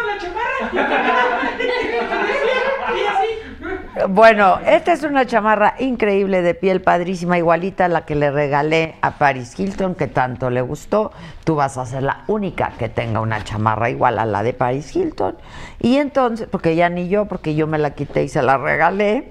Bueno, 4.09 4.59
esta 4.67 4.95
es 4.95 5.03
una 5.03 5.27
chamarra 5.27 5.75
increíble 5.79 6.41
de 6.41 6.55
piel 6.55 6.81
padrísima, 6.81 7.37
igualita 7.37 7.85
a 7.85 7.89
la 7.89 8.07
que 8.07 8.15
le 8.15 8.31
regalé 8.31 8.95
a 9.03 9.19
Paris 9.19 9.59
Hilton, 9.59 9.95
que 9.95 10.07
tanto 10.07 10.49
le 10.49 10.63
gustó. 10.63 11.13
Tú 11.45 11.57
vas 11.57 11.77
a 11.77 11.85
ser 11.85 12.03
la 12.03 12.25
única 12.27 12.73
que 12.79 12.89
tenga 12.89 13.21
una 13.21 13.45
chamarra 13.45 13.91
igual 13.91 14.19
a 14.19 14.25
la 14.25 14.43
de 14.43 14.55
Paris 14.55 14.97
Hilton. 14.97 15.37
Y 15.79 15.99
entonces, 15.99 16.49
porque 16.51 16.75
ya 16.75 16.89
ni 16.89 17.09
yo, 17.09 17.27
porque 17.27 17.55
yo 17.55 17.67
me 17.67 17.77
la 17.77 17.91
quité 17.91 18.23
y 18.23 18.29
se 18.29 18.41
la 18.43 18.57
regalé. 18.57 19.31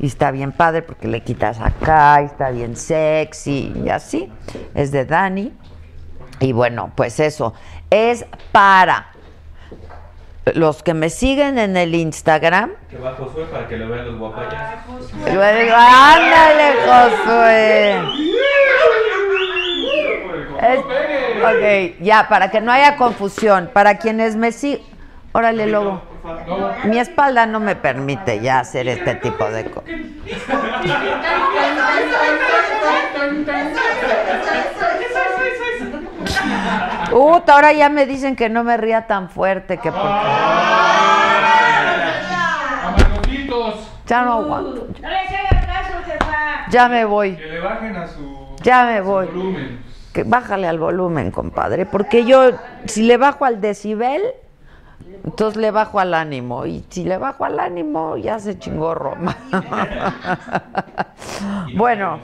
Y 0.00 0.06
está 0.06 0.30
bien 0.30 0.52
padre 0.52 0.80
porque 0.80 1.06
le 1.06 1.20
quitas 1.20 1.60
acá, 1.60 2.22
y 2.22 2.24
está 2.24 2.48
bien 2.48 2.76
sexy 2.76 3.74
y 3.84 3.90
así. 3.90 4.32
Es 4.74 4.90
de 4.90 5.04
Dani. 5.04 5.52
Y 6.40 6.52
bueno, 6.52 6.92
pues 6.96 7.20
eso. 7.20 7.52
Es 7.90 8.24
para 8.52 9.11
los 10.54 10.82
que 10.82 10.94
me 10.94 11.08
siguen 11.10 11.58
en 11.58 11.76
el 11.76 11.94
Instagram. 11.94 12.72
Que 12.90 12.98
va 12.98 13.12
Josué 13.14 13.44
para 13.46 13.68
que 13.68 13.76
lo 13.76 13.88
vean 13.88 14.06
los 14.06 14.18
guapayas. 14.18 14.84
Yo 14.88 15.24
digo, 15.30 15.74
ándale, 15.76 16.72
Josué. 16.86 17.96
Es- 20.62 21.94
ok, 21.94 22.02
ya, 22.04 22.28
para 22.28 22.50
que 22.50 22.60
no 22.60 22.72
haya 22.72 22.96
confusión. 22.96 23.70
Para 23.72 23.98
quienes 23.98 24.36
me 24.36 24.52
siguen. 24.52 24.82
Órale, 25.32 25.66
Lobo. 25.66 26.02
Lobo. 26.46 26.70
Mi 26.84 26.98
espalda 26.98 27.46
no 27.46 27.58
me 27.58 27.74
permite 27.74 28.40
ya 28.40 28.60
hacer 28.60 28.86
este 28.88 29.14
tipo 29.16 29.48
de 29.50 29.64
cosas. 29.70 29.90
Uta, 37.12 37.54
ahora 37.54 37.72
ya 37.72 37.88
me 37.88 38.06
dicen 38.06 38.36
que 38.36 38.48
no 38.48 38.64
me 38.64 38.76
ría 38.76 39.06
tan 39.06 39.28
fuerte 39.28 39.78
que 39.78 39.92
porque 39.92 40.08
ya 44.06 44.22
no 44.22 44.32
aguanto. 44.32 44.88
No 45.00 45.08
le 45.08 45.16
hagan 45.16 45.66
caso, 45.66 45.92
jefa. 46.04 46.66
Ya 46.70 46.88
me 46.88 47.04
voy. 47.04 47.36
Que 47.36 47.46
le 47.46 47.60
bajen 47.60 47.96
a 47.96 48.06
su, 48.06 48.56
Ya 48.62 48.84
me 48.84 49.00
voy. 49.00 49.26
volumen. 49.26 49.82
Que 50.12 50.24
bájale 50.24 50.68
al 50.68 50.78
volumen, 50.78 51.30
compadre, 51.30 51.86
porque 51.86 52.26
yo 52.26 52.50
si 52.84 53.02
le 53.04 53.16
bajo 53.16 53.46
al 53.46 53.62
decibel, 53.62 54.20
entonces 55.24 55.58
le 55.58 55.70
bajo 55.70 56.00
al 56.00 56.12
ánimo 56.12 56.66
y 56.66 56.84
si 56.90 57.04
le 57.04 57.16
bajo 57.16 57.46
al 57.46 57.58
ánimo 57.58 58.18
ya 58.18 58.38
se 58.38 58.58
chingó 58.58 58.94
Roma. 58.94 59.34
bueno, 61.76 62.20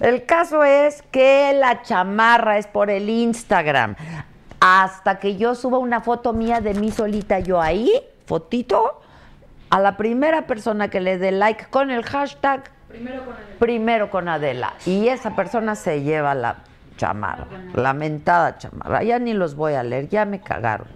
el 0.00 0.26
caso 0.26 0.64
es 0.64 1.02
que 1.10 1.54
la 1.54 1.80
chamarra 1.80 2.58
es 2.58 2.66
por 2.66 2.90
el 2.90 3.08
Instagram. 3.08 3.96
Hasta 4.60 5.18
que 5.18 5.36
yo 5.36 5.54
suba 5.54 5.78
una 5.78 6.00
foto 6.00 6.32
mía 6.32 6.60
de 6.60 6.74
mí 6.74 6.90
solita 6.90 7.38
yo 7.40 7.60
ahí, 7.60 7.90
fotito, 8.26 9.00
a 9.70 9.80
la 9.80 9.96
primera 9.96 10.46
persona 10.46 10.88
que 10.88 11.00
le 11.00 11.16
dé 11.18 11.32
like 11.32 11.66
con 11.70 11.90
el 11.90 12.04
hashtag 12.04 12.70
primero 13.58 14.10
con 14.10 14.28
Adela. 14.28 14.74
Y 14.84 15.08
esa 15.08 15.34
persona 15.36 15.74
se 15.74 16.02
lleva 16.02 16.34
la 16.34 16.56
chamarra, 16.96 17.46
la 17.74 17.94
mentada 17.94 18.58
chamarra. 18.58 19.02
Ya 19.02 19.18
ni 19.18 19.32
los 19.32 19.54
voy 19.54 19.74
a 19.74 19.82
leer, 19.82 20.08
ya 20.08 20.24
me 20.24 20.40
cagaron. 20.40 20.88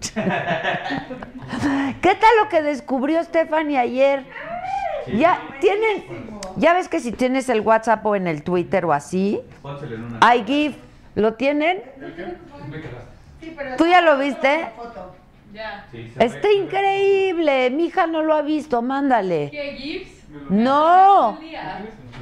¿Qué 2.00 2.14
tal 2.14 2.30
lo 2.42 2.48
que 2.48 2.62
descubrió 2.62 3.22
Stephanie 3.22 3.78
ayer? 3.78 4.24
Ya 5.14 5.40
tienen, 5.60 6.04
ya 6.56 6.74
ves 6.74 6.88
que 6.88 7.00
si 7.00 7.12
tienes 7.12 7.48
el 7.48 7.60
WhatsApp 7.60 8.04
o 8.06 8.16
en 8.16 8.26
el 8.26 8.42
Twitter 8.42 8.84
o 8.84 8.92
así, 8.92 9.40
Pónselo 9.62 9.96
en 9.96 10.04
una. 10.04 10.34
I 10.34 10.44
give, 10.44 10.76
¿lo 11.14 11.34
tienen? 11.34 11.82
Sí, 13.40 13.54
pero 13.56 13.76
¿Tú 13.76 13.86
ya 13.86 14.00
lo 14.00 14.18
viste? 14.18 14.68
foto. 14.76 15.14
Ya. 15.52 15.86
Sí, 15.90 16.12
se 16.16 16.24
Está 16.24 16.48
ve. 16.48 16.54
increíble, 16.54 17.70
mi 17.70 17.86
hija 17.86 18.06
no 18.06 18.22
lo 18.22 18.34
ha 18.34 18.42
visto, 18.42 18.82
mándale. 18.82 19.48
¿Qué 19.50 19.72
gives? 19.76 20.20
No. 20.48 21.38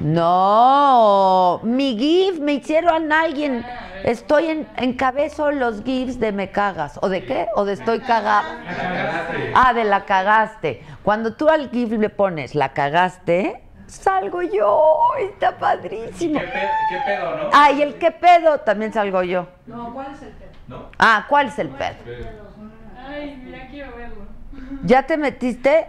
No, 0.00 1.61
mi 1.64 1.96
GIF 1.98 2.38
me 2.40 2.54
hicieron 2.54 3.12
a 3.12 3.22
alguien. 3.22 3.66
Estoy 4.04 4.46
en, 4.46 4.68
encabezo 4.76 5.50
los 5.50 5.83
GIFs 5.83 6.20
de 6.20 6.31
me 6.33 6.50
cagas. 6.50 6.98
¿O 7.02 7.09
de 7.09 7.24
qué? 7.24 7.48
¿O 7.57 7.64
de 7.64 7.72
estoy 7.72 7.98
cagada? 8.00 8.61
La 8.64 8.76
cagaste. 8.76 9.52
Ah, 9.54 9.74
de 9.74 9.85
la 9.85 10.04
cagaste. 10.04 10.83
Cuando 11.02 11.35
tú 11.35 11.48
al 11.48 11.70
GIF 11.70 11.90
le 11.92 12.09
pones 12.11 12.54
la 12.54 12.72
cagaste, 12.72 13.61
salgo 13.87 14.40
yo. 14.42 14.94
Está 15.18 15.59
padrísimo. 15.59 16.38
¿Qué, 16.40 16.46
pe- 16.46 16.70
qué 16.90 16.98
pedo, 17.04 17.37
no? 17.37 17.50
Ah, 17.52 17.72
y 17.72 17.83
el 17.83 17.94
qué 17.96 18.12
pedo 18.12 18.61
también 18.61 18.92
salgo 18.92 19.22
yo. 19.24 19.48
No, 19.66 19.92
¿cuál 19.92 20.12
es 20.14 20.22
el? 20.22 20.33
¿No? 20.68 20.90
Ah, 20.98 21.24
¿cuál 21.28 21.48
es 21.48 21.59
el 21.59 21.68
pedo? 21.70 21.96
Ay, 23.07 23.40
mira, 23.44 23.66
quiero 23.70 23.96
verlo. 23.96 24.22
¿Ya 24.85 25.02
te 25.07 25.16
metiste? 25.16 25.87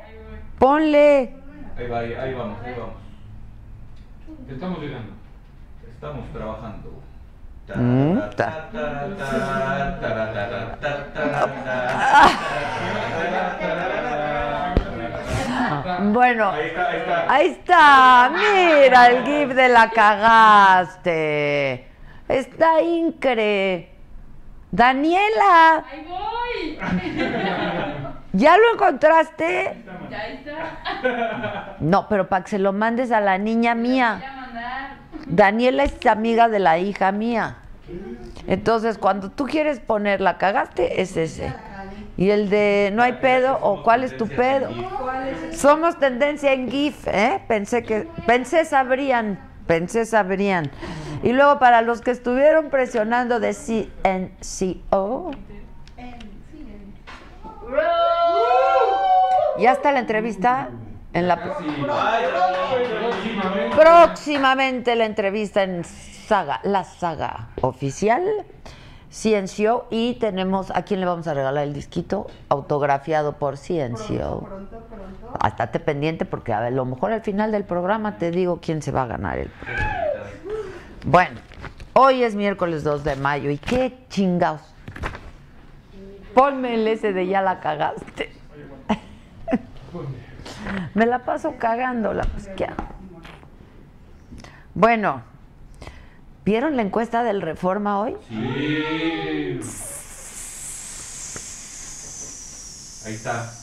Ponle. 0.58 1.36
Ahí 1.78 1.88
va, 1.88 2.00
ahí, 2.00 2.14
ahí 2.14 2.34
vamos, 2.34 2.58
ahí 2.66 2.74
vamos. 2.78 2.96
Estamos 4.50 4.80
llegando. 4.80 5.12
Estamos 5.90 6.26
trabajando. 6.32 6.90
Mm, 7.76 8.18
Ta- 8.36 8.70
Bueno. 16.12 16.50
Ahí 16.52 16.68
está, 16.68 16.88
ahí 16.90 16.98
está. 16.98 17.34
Ahí 17.34 17.48
está, 17.48 18.32
mira 18.34 19.08
el 19.10 19.24
GIF 19.26 19.54
de 19.56 19.70
la 19.70 19.90
cagaste. 19.92 21.08
Está 22.28 22.82
incre. 22.82 23.90
Daniela, 24.72 25.84
Ahí 25.92 26.08
voy. 26.08 26.78
¿ya 28.34 28.58
lo 28.58 28.74
encontraste? 28.74 29.84
Ya 30.10 30.28
está. 30.28 31.76
No, 31.80 32.08
pero 32.08 32.30
para 32.30 32.44
que 32.44 32.52
se 32.52 32.60
lo 32.60 32.74
mandes 32.74 33.12
a 33.12 33.20
la 33.20 33.38
niña 33.38 33.76
mía. 33.76 34.22
Daniela 35.26 35.84
es 35.84 36.06
amiga 36.06 36.50
de 36.50 36.60
la 36.60 36.78
hija 36.78 37.12
mía. 37.12 37.58
Entonces, 38.48 38.98
cuando 38.98 39.30
tú 39.30 39.46
quieres 39.46 39.80
poner 39.80 40.22
la 40.22 40.38
cagaste, 40.38 41.02
es 41.02 41.18
ese. 41.18 41.54
Y 42.18 42.32
el 42.32 42.50
de 42.50 42.92
no 42.94 43.02
hay 43.02 43.14
pedo 43.14 43.58
o 43.62 43.84
cuál 43.84 44.04
es 44.04 44.18
tu 44.18 44.28
pedo. 44.28 44.70
Somos 45.54 45.98
tendencia 46.00 46.52
en 46.52 46.70
GIF, 46.70 47.08
¿eh? 47.08 47.42
Pensé 47.48 47.84
que 47.84 48.08
pensé 48.26 48.66
sabrían, 48.66 49.40
pensé 49.68 50.06
sabrían. 50.06 50.70
Y 51.22 51.34
luego 51.34 51.60
para 51.60 51.82
los 51.82 52.02
que 52.02 52.12
estuvieron 52.12 52.70
presionando 52.70 53.40
de 53.40 53.54
CNCO, 53.54 55.32
¿ya 59.60 59.72
está 59.74 59.92
la 59.92 60.00
entrevista? 60.00 60.70
En 61.12 61.28
la 61.28 61.40
Próximamente. 63.76 64.96
la 64.96 65.06
entrevista 65.06 65.64
en 65.64 65.84
Saga, 65.84 66.60
la 66.64 66.84
Saga 66.84 67.50
oficial. 67.62 68.24
Ciencio 69.12 69.88
y 69.90 70.14
tenemos 70.20 70.70
a 70.70 70.84
quién 70.84 71.00
le 71.00 71.08
vamos 71.08 71.28
a 71.28 71.34
regalar 71.34 71.64
el 71.64 71.74
disquito 71.74 72.28
autografiado 72.48 73.34
por 73.38 73.58
Ciencio. 73.58 74.42
Pronto, 74.42 74.78
pronto. 74.88 75.34
Ah, 75.40 75.48
Estate 75.48 75.80
pendiente 75.80 76.26
porque 76.26 76.54
a 76.54 76.70
lo 76.70 76.86
mejor 76.86 77.12
al 77.12 77.22
final 77.22 77.52
del 77.52 77.64
programa 77.64 78.20
te 78.20 78.30
digo 78.30 78.60
quién 78.62 78.84
se 78.84 78.92
va 78.92 79.02
a 79.04 79.08
ganar 79.08 79.40
el 79.40 79.52
Bueno, 81.06 81.40
hoy 81.94 82.24
es 82.24 82.36
miércoles 82.36 82.84
2 82.84 83.06
de 83.06 83.16
mayo 83.16 83.50
y 83.50 83.58
qué 83.58 83.98
chingados. 84.10 84.62
Ponme 86.34 86.76
el 86.76 86.86
ese 86.88 87.14
de 87.14 87.28
ya 87.28 87.42
la 87.42 87.62
cagaste. 87.62 88.34
Me 90.94 91.06
la 91.06 91.20
paso 91.20 91.56
cagándola, 91.58 92.24
pues 92.24 92.50
qué 92.56 92.66
hago? 92.66 92.84
Bueno, 94.74 95.22
¿vieron 96.44 96.76
la 96.76 96.82
encuesta 96.82 97.24
del 97.24 97.42
Reforma 97.42 98.00
hoy? 98.00 98.18
Sí. 98.28 99.60
Ahí 103.06 103.14
está. 103.14 103.54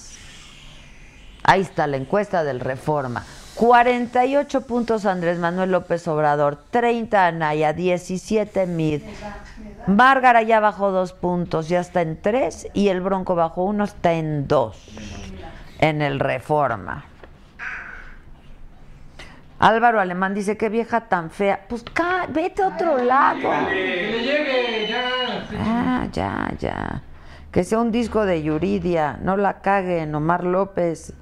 Ahí 1.44 1.61
está 1.61 1.87
la 1.87 1.99
encuesta 1.99 2.44
del 2.44 2.61
Reforma. 2.61 3.27
48 3.57 4.61
puntos 4.62 5.07
Andrés 5.07 5.38
Manuel 5.38 5.73
López 5.73 6.07
Obrador, 6.09 6.59
30 6.71 7.27
Anaya, 7.27 7.73
17 7.73 8.66
Mid. 8.66 9.03
Márgara 9.87 10.42
ya 10.42 10.61
bajó 10.61 10.90
dos 10.90 11.12
puntos, 11.14 11.69
ya 11.69 11.81
está 11.81 12.03
en 12.03 12.21
tres 12.21 12.69
y 12.75 12.88
el 12.88 13.01
Bronco 13.01 13.35
bajó 13.35 13.64
uno, 13.64 13.85
está 13.85 14.12
en 14.12 14.47
dos 14.47 14.77
en 15.79 16.03
el 16.03 16.21
Reforma. 16.21 17.05
Álvaro 19.59 20.01
Alemán 20.01 20.35
dice 20.35 20.59
que 20.59 20.69
vieja 20.69 21.03
tan 21.09 21.31
fea. 21.31 21.64
Pues 21.66 21.83
vete 22.29 22.62
a 22.62 22.69
otro 22.69 22.99
lado. 22.99 23.40
Que 23.40 23.75
le 23.75 24.23
llegue, 24.23 24.87
ya. 24.88 25.47
Ah, 25.59 26.07
ya, 26.12 26.53
ya. 26.59 27.03
Que 27.51 27.64
sea 27.64 27.79
un 27.79 27.90
disco 27.90 28.27
de 28.27 28.42
Yuridia, 28.42 29.19
no 29.23 29.38
la 29.38 29.61
caguen, 29.61 30.14
Omar 30.14 30.45
López. 30.45 31.14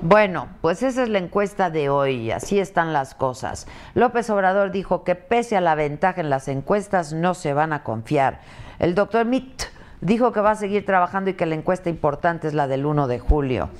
Bueno, 0.00 0.46
pues 0.60 0.84
esa 0.84 1.02
es 1.02 1.08
la 1.08 1.18
encuesta 1.18 1.70
de 1.70 1.88
hoy, 1.88 2.30
así 2.30 2.60
están 2.60 2.92
las 2.92 3.16
cosas. 3.16 3.66
López 3.94 4.30
Obrador 4.30 4.70
dijo 4.70 5.02
que 5.02 5.16
pese 5.16 5.56
a 5.56 5.60
la 5.60 5.74
ventaja 5.74 6.20
en 6.20 6.30
las 6.30 6.46
encuestas 6.46 7.12
no 7.12 7.34
se 7.34 7.52
van 7.52 7.72
a 7.72 7.82
confiar. 7.82 8.40
El 8.78 8.94
doctor 8.94 9.26
Mitt 9.26 9.64
dijo 10.00 10.30
que 10.30 10.40
va 10.40 10.52
a 10.52 10.54
seguir 10.54 10.86
trabajando 10.86 11.30
y 11.30 11.34
que 11.34 11.46
la 11.46 11.56
encuesta 11.56 11.90
importante 11.90 12.46
es 12.46 12.54
la 12.54 12.68
del 12.68 12.86
1 12.86 13.08
de 13.08 13.18
julio. 13.18 13.70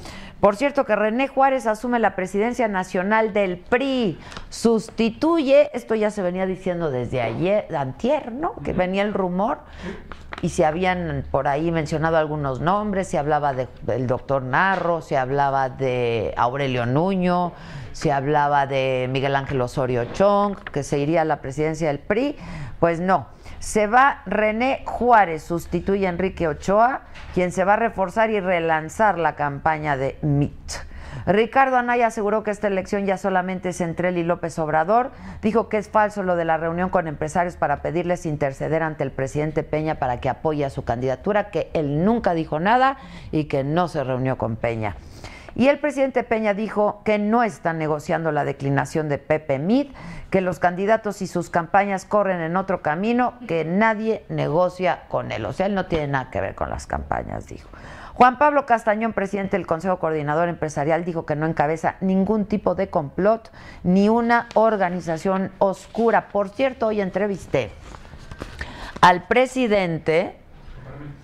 Por 0.41 0.57
cierto 0.57 0.85
que 0.85 0.97
René 0.97 1.29
Juárez 1.29 1.69
asume 1.69 2.01
la 2.01 2.17
presidencia 2.17 2.67
nacional 2.67 3.33
del 3.33 3.57
PRI, 3.59 4.19
sustituye, 4.51 5.71
esto 5.73 5.95
ya 5.95 6.11
se 6.11 6.23
venía 6.23 6.47
diciendo 6.47 6.91
desde 6.91 7.23
ayer, 7.23 7.73
antier, 7.77 8.33
¿no? 8.33 8.55
Que 8.65 8.73
venía 8.73 9.03
el 9.03 9.15
rumor 9.15 9.59
y 10.43 10.51
se 10.51 10.65
habían 10.65 11.25
por 11.31 11.49
ahí 11.49 11.71
mencionado 11.73 12.17
algunos 12.17 12.61
nombres, 12.61 13.09
se 13.09 13.19
hablaba 13.19 13.53
de- 13.55 13.69
del 13.83 14.07
doctor 14.07 14.43
Narro, 14.43 15.01
se 15.03 15.17
hablaba 15.17 15.69
de 15.69 16.33
Aurelio 16.37 16.87
Nuño, 16.87 17.53
se 17.93 18.13
hablaba 18.13 18.67
de 18.67 19.09
Miguel 19.11 19.35
Ángel 19.35 19.61
Osorio 19.61 20.05
Chong, 20.13 20.57
que 20.73 20.83
se 20.83 20.99
iría 20.99 21.23
a 21.23 21.25
la 21.25 21.41
presidencia 21.41 21.89
del 21.89 21.99
PRI, 21.99 22.37
pues 22.79 23.01
no. 23.01 23.27
Se 23.59 23.89
va 23.89 24.23
René 24.25 24.83
Juárez, 24.87 25.43
sustituye 25.43 26.07
a 26.07 26.11
Enrique 26.11 26.47
Ochoa, 26.47 27.03
quien 27.35 27.51
se 27.51 27.65
va 27.65 27.75
a 27.75 27.77
reforzar 27.77 28.31
y 28.31 28.39
relanzar 28.39 29.19
la 29.19 29.35
campaña 29.35 29.97
de 29.97 30.17
MIT. 30.23 30.88
Ricardo 31.29 31.77
Anaya 31.77 32.07
aseguró 32.07 32.43
que 32.43 32.51
esta 32.51 32.69
elección 32.69 33.05
ya 33.05 33.19
solamente 33.19 33.69
es 33.69 33.83
entre 33.83 34.09
él 34.09 34.17
y 34.17 34.23
López 34.25 34.59
Obrador. 34.59 35.11
Dijo 35.43 35.69
que 35.69 35.77
es 35.77 35.91
falso 35.91 36.23
lo 36.23 36.37
de 36.37 36.47
la 36.47 36.57
reunión 36.57 36.89
con 36.89 37.07
empresarios 37.07 37.57
para 37.57 37.83
pedirles 37.83 38.25
interceder 38.25 38.83
ante 38.83 39.05
el 39.05 39.13
presidente 39.13 39.63
Peña 39.63 39.97
para 39.97 40.21
que 40.21 40.31
apoye 40.31 40.65
a 40.65 40.71
su 40.71 40.85
candidatura, 40.85 41.51
que 41.51 41.71
él 41.75 42.03
nunca 42.03 42.33
dijo 42.33 42.61
nada 42.61 42.97
y 43.31 43.45
que 43.45 43.63
no 43.63 43.89
se 43.89 44.05
reunió 44.05 44.39
con 44.39 44.57
Peña. 44.57 44.97
Y 45.55 45.69
el 45.69 45.79
presidente 45.81 46.25
Peña 46.25 46.55
dijo 46.55 47.03
que 47.05 47.19
no 47.19 47.43
está 47.43 47.75
negociando 47.75 48.33
la 48.33 48.45
declinación 48.45 49.11
de 49.11 49.19
Pepe 49.19 49.59
Mid, 49.59 49.89
que 50.31 50.41
los 50.41 50.59
candidatos 50.61 51.21
y 51.21 51.27
sus 51.27 51.51
campañas 51.51 52.07
corren 52.07 52.41
en 52.41 52.57
otro 52.57 52.81
camino, 52.81 53.35
que 53.47 53.67
nadie 53.67 54.25
negocia 54.31 55.03
con 55.09 55.31
él. 55.31 55.45
O 55.45 55.53
sea, 55.53 55.67
él 55.67 55.75
no 55.75 55.85
tiene 55.85 56.09
nada 56.09 56.31
que 56.31 56.41
ver 56.41 56.55
con 56.55 56.71
las 56.71 56.87
campañas, 56.87 57.47
dijo. 57.49 57.69
Juan 58.19 58.37
Pablo 58.37 58.67
Castañón, 58.67 59.13
presidente 59.13 59.57
del 59.57 59.65
Consejo 59.65 60.01
Coordinador 60.01 60.49
Empresarial, 60.49 61.05
dijo 61.05 61.25
que 61.25 61.37
no 61.37 61.47
encabeza 61.47 61.95
ningún 62.01 62.47
tipo 62.47 62.75
de 62.75 62.91
complot 62.91 63.53
ni 63.85 64.09
una 64.09 64.49
organización 64.55 65.53
oscura. 65.59 66.27
Por 66.31 66.49
cierto, 66.49 66.89
hoy 66.89 67.01
entrevisté 67.01 67.71
al 69.01 69.29
presidente 69.29 70.35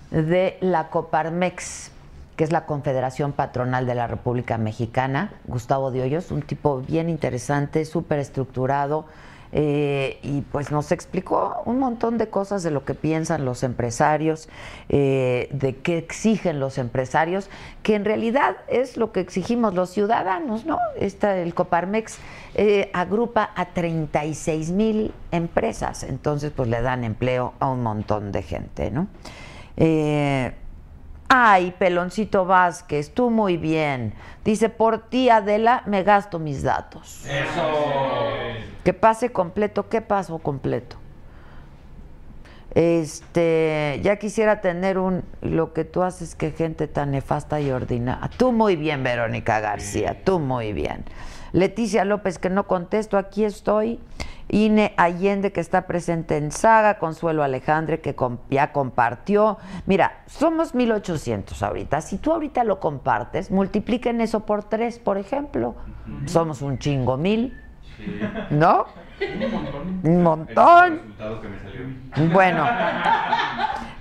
de 0.09 0.57
la 0.61 0.87
Coparmex, 0.87 1.91
que 2.37 2.45
es 2.45 2.53
la 2.53 2.65
Confederación 2.65 3.33
Patronal 3.33 3.85
de 3.85 3.95
la 3.95 4.07
República 4.07 4.57
Mexicana, 4.57 5.33
Gustavo 5.47 5.91
de 5.91 6.01
Hoyos, 6.01 6.31
un 6.31 6.43
tipo 6.43 6.79
bien 6.79 7.09
interesante, 7.09 7.83
súper 7.83 8.19
estructurado, 8.19 9.05
eh, 9.57 10.19
y 10.21 10.41
pues 10.41 10.69
nos 10.69 10.91
explicó 10.91 11.61
un 11.63 11.79
montón 11.79 12.17
de 12.17 12.27
cosas 12.27 12.61
de 12.61 12.71
lo 12.71 12.83
que 12.83 12.93
piensan 12.93 13.45
los 13.45 13.63
empresarios, 13.63 14.49
eh, 14.89 15.47
de 15.53 15.77
qué 15.77 15.97
exigen 15.97 16.59
los 16.59 16.77
empresarios, 16.77 17.49
que 17.81 17.95
en 17.95 18.03
realidad 18.03 18.57
es 18.67 18.97
lo 18.97 19.13
que 19.13 19.21
exigimos 19.21 19.73
los 19.73 19.91
ciudadanos, 19.91 20.65
¿no? 20.65 20.77
Esta, 20.99 21.37
el 21.37 21.53
Coparmex 21.53 22.17
eh, 22.55 22.89
agrupa 22.91 23.49
a 23.55 23.67
36 23.67 24.71
mil 24.71 25.13
empresas, 25.31 26.03
entonces 26.03 26.51
pues 26.53 26.67
le 26.67 26.81
dan 26.81 27.05
empleo 27.05 27.53
a 27.59 27.69
un 27.69 27.81
montón 27.81 28.33
de 28.33 28.43
gente, 28.43 28.91
¿no? 28.91 29.07
Ay, 31.27 31.73
Peloncito 31.77 32.45
Vázquez, 32.45 33.13
tú 33.13 33.29
muy 33.29 33.57
bien. 33.57 34.13
Dice, 34.43 34.69
por 34.69 35.09
ti, 35.09 35.29
Adela, 35.29 35.83
me 35.85 36.03
gasto 36.03 36.39
mis 36.39 36.61
datos. 36.61 37.25
Eso. 37.25 37.73
Que 38.83 38.93
pase 38.93 39.31
completo. 39.31 39.89
¿Qué 39.89 40.01
pasó 40.01 40.37
completo? 40.37 40.97
Este, 42.75 44.01
ya 44.03 44.17
quisiera 44.17 44.59
tener 44.59 44.97
un 44.97 45.23
lo 45.41 45.71
que 45.71 45.85
tú 45.85 46.03
haces 46.03 46.35
que 46.35 46.51
gente 46.51 46.87
tan 46.87 47.11
nefasta 47.11 47.61
y 47.61 47.71
ordinaria. 47.71 48.29
Tú 48.37 48.51
muy 48.51 48.75
bien, 48.75 49.01
Verónica 49.01 49.61
García, 49.61 50.17
tú 50.25 50.39
muy 50.39 50.73
bien. 50.73 51.05
Leticia 51.53 52.03
López, 52.03 52.37
que 52.37 52.49
no 52.49 52.67
contesto, 52.67 53.17
aquí 53.17 53.45
estoy. 53.45 54.01
Ine 54.49 54.93
Allende, 54.97 55.51
que 55.51 55.59
está 55.59 55.87
presente 55.87 56.37
en 56.37 56.51
Saga. 56.51 56.99
Consuelo 56.99 57.43
Alejandre, 57.43 57.99
que 58.01 58.15
ya 58.49 58.71
compartió. 58.71 59.57
Mira, 59.85 60.23
somos 60.27 60.75
1800 60.75 61.61
ahorita. 61.63 62.01
Si 62.01 62.17
tú 62.17 62.31
ahorita 62.31 62.63
lo 62.63 62.79
compartes, 62.79 63.51
multipliquen 63.51 64.21
eso 64.21 64.45
por 64.45 64.63
tres, 64.63 64.99
por 64.99 65.17
ejemplo. 65.17 65.75
Somos 66.25 66.61
un 66.61 66.77
chingo 66.79 67.17
mil, 67.17 67.59
Sí. 67.97 68.19
¿no? 68.49 68.85
Un 69.21 69.51
montón. 69.51 70.01
Un 70.03 70.23
montón. 70.23 70.93
resultado 70.97 71.41
que 71.41 71.47
me 71.47 71.59
salió. 71.59 72.33
Bueno, 72.33 72.65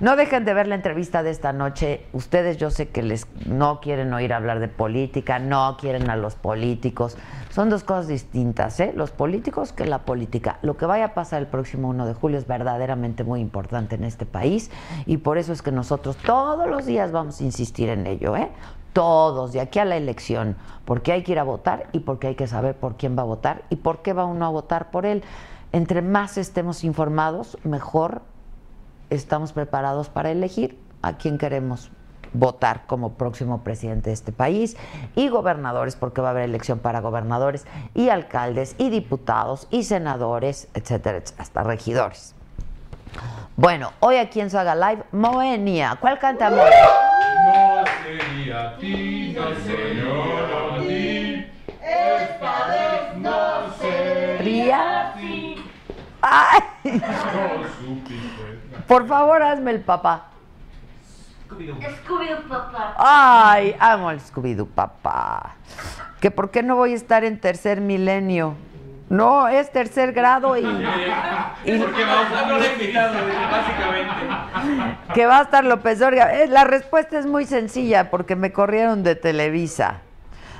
no 0.01 0.17
dejen 0.17 0.45
de 0.45 0.53
ver 0.55 0.67
la 0.67 0.75
entrevista 0.75 1.23
de 1.23 1.31
esta 1.31 1.53
noche. 1.53 2.07
Ustedes 2.13 2.57
yo 2.57 2.71
sé 2.71 2.89
que 2.89 3.03
les 3.03 3.29
no 3.47 3.81
quieren 3.81 4.13
oír 4.13 4.33
hablar 4.33 4.59
de 4.59 4.67
política, 4.69 5.39
no 5.39 5.77
quieren 5.81 6.11
a 6.11 6.17
los 6.17 6.35
políticos. 6.35 7.17
Son 7.55 7.71
dos 7.71 7.85
cosas 7.85 8.09
distintas, 8.09 8.81
¿eh? 8.81 8.93
Los 8.97 9.13
políticos 9.13 9.73
que 9.73 9.87
la 9.87 10.01
política. 10.01 10.59
Lo 10.63 10.77
que 10.77 10.87
vaya 10.87 11.05
a 11.05 11.15
pasar 11.15 11.41
el 11.41 11.47
próximo 11.47 11.89
1 11.89 12.05
de 12.05 12.13
julio 12.13 12.37
es 12.37 12.49
verdaderamente 12.49 13.23
muy 13.23 13.39
importante 13.39 13.95
en 13.95 14.03
este 14.03 14.27
país 14.27 14.73
y 15.07 15.19
por 15.19 15.39
eso 15.39 15.53
es 15.53 15.63
que 15.63 15.71
nosotros 15.71 16.17
todos 16.17 16.69
los 16.69 16.85
días 16.85 17.13
vamos 17.13 17.41
a 17.41 17.45
insistir 17.45 17.91
en 17.91 18.09
ello, 18.09 18.35
¿eh? 18.37 18.51
Todos, 18.93 19.53
de 19.53 19.61
aquí 19.61 19.79
a 19.79 19.85
la 19.85 19.97
elección, 19.97 20.57
porque 20.85 21.13
hay 21.13 21.23
que 21.23 21.31
ir 21.31 21.39
a 21.39 21.45
votar 21.45 21.87
y 21.93 22.01
porque 22.01 22.27
hay 22.27 22.35
que 22.35 22.49
saber 22.49 22.77
por 22.77 22.97
quién 22.97 23.17
va 23.17 23.23
a 23.23 23.27
votar 23.27 23.63
y 23.71 23.77
por 23.77 24.03
qué 24.03 24.15
va 24.15 24.25
uno 24.25 24.47
a 24.47 24.49
votar 24.49 24.91
por 24.91 25.07
él. 25.07 25.23
Entre 25.71 26.03
más 26.03 26.39
estemos 26.39 26.83
informados, 26.83 27.57
mejor 27.63 28.23
estamos 29.11 29.53
preparados 29.53 30.09
para 30.09 30.33
elegir 30.33 30.77
a 31.03 31.19
quién 31.19 31.39
queremos 31.39 31.93
votar 32.35 32.83
como 32.87 33.15
próximo 33.15 33.63
presidente 33.63 34.11
de 34.11 34.15
este 34.15 34.33
país 34.33 34.77
y 35.17 35.29
gobernadores, 35.29 35.97
porque 35.97 36.21
va 36.21 36.29
a 36.29 36.31
haber 36.33 36.45
elección 36.45 36.79
para 36.79 37.01
gobernadores 37.01 37.67
y 37.95 38.11
alcaldes 38.11 38.75
y 38.77 38.91
diputados 38.91 39.67
y 39.71 39.85
senadores, 39.85 40.69
etcétera, 40.75 41.23
hasta 41.39 41.63
regidores. 41.63 42.35
Bueno, 43.57 43.93
hoy 44.01 44.17
aquí 44.17 44.41
en 44.41 44.51
Saga 44.51 44.75
Live, 44.75 45.05
Moenia. 45.13 45.97
¿Cuál 46.01 46.19
canta 46.19 46.51
Moenia? 46.51 46.71
No 47.47 47.85
sería 48.03 48.71
a 48.71 48.77
ti, 48.79 49.37
no 49.37 49.55
sería 49.65 50.75
a 50.75 50.81
ti. 50.81 51.47
Esta 51.81 52.67
vez 52.69 53.17
no 53.19 53.75
sería 53.81 54.35
Ría. 55.15 55.15
¡Ay! 56.21 56.61
Por 58.89 59.07
favor, 59.07 59.43
hazme 59.43 59.71
el 59.71 59.81
papá. 59.81 60.34
Scooby-Doo 61.49 62.49
papá. 62.49 62.95
Ay, 62.99 63.77
amo 63.79 64.09
al 64.09 64.21
Scooby-Doo, 64.21 64.67
papá. 64.67 65.55
Que 66.21 66.31
por 66.31 66.51
qué 66.51 66.63
no 66.63 66.77
voy 66.77 66.93
a 66.93 66.97
estar 66.97 67.25
en 67.25 67.39
tercer 67.39 67.81
milenio. 67.81 68.55
No, 69.11 69.49
es 69.49 69.71
tercer 69.71 70.13
grado 70.13 70.57
y, 70.57 70.61
y 71.65 71.79
Porque 71.79 72.05
Maussan 72.07 72.49
no 72.49 72.59
lo 72.59 72.65
ha 72.65 72.73
invitado, 72.73 73.15
básicamente. 73.51 75.13
que 75.15 75.27
va 75.27 75.39
a 75.41 75.43
estar 75.43 75.65
López 75.65 75.99
Dóriga. 75.99 76.35
Eh, 76.43 76.49
La 76.49 76.65
respuesta 76.65 77.19
es 77.19 77.27
muy 77.27 77.45
sencilla 77.45 78.11
porque 78.11 78.35
me 78.35 78.53
corrieron 78.53 79.03
de 79.03 79.15
Televisa. 79.15 80.01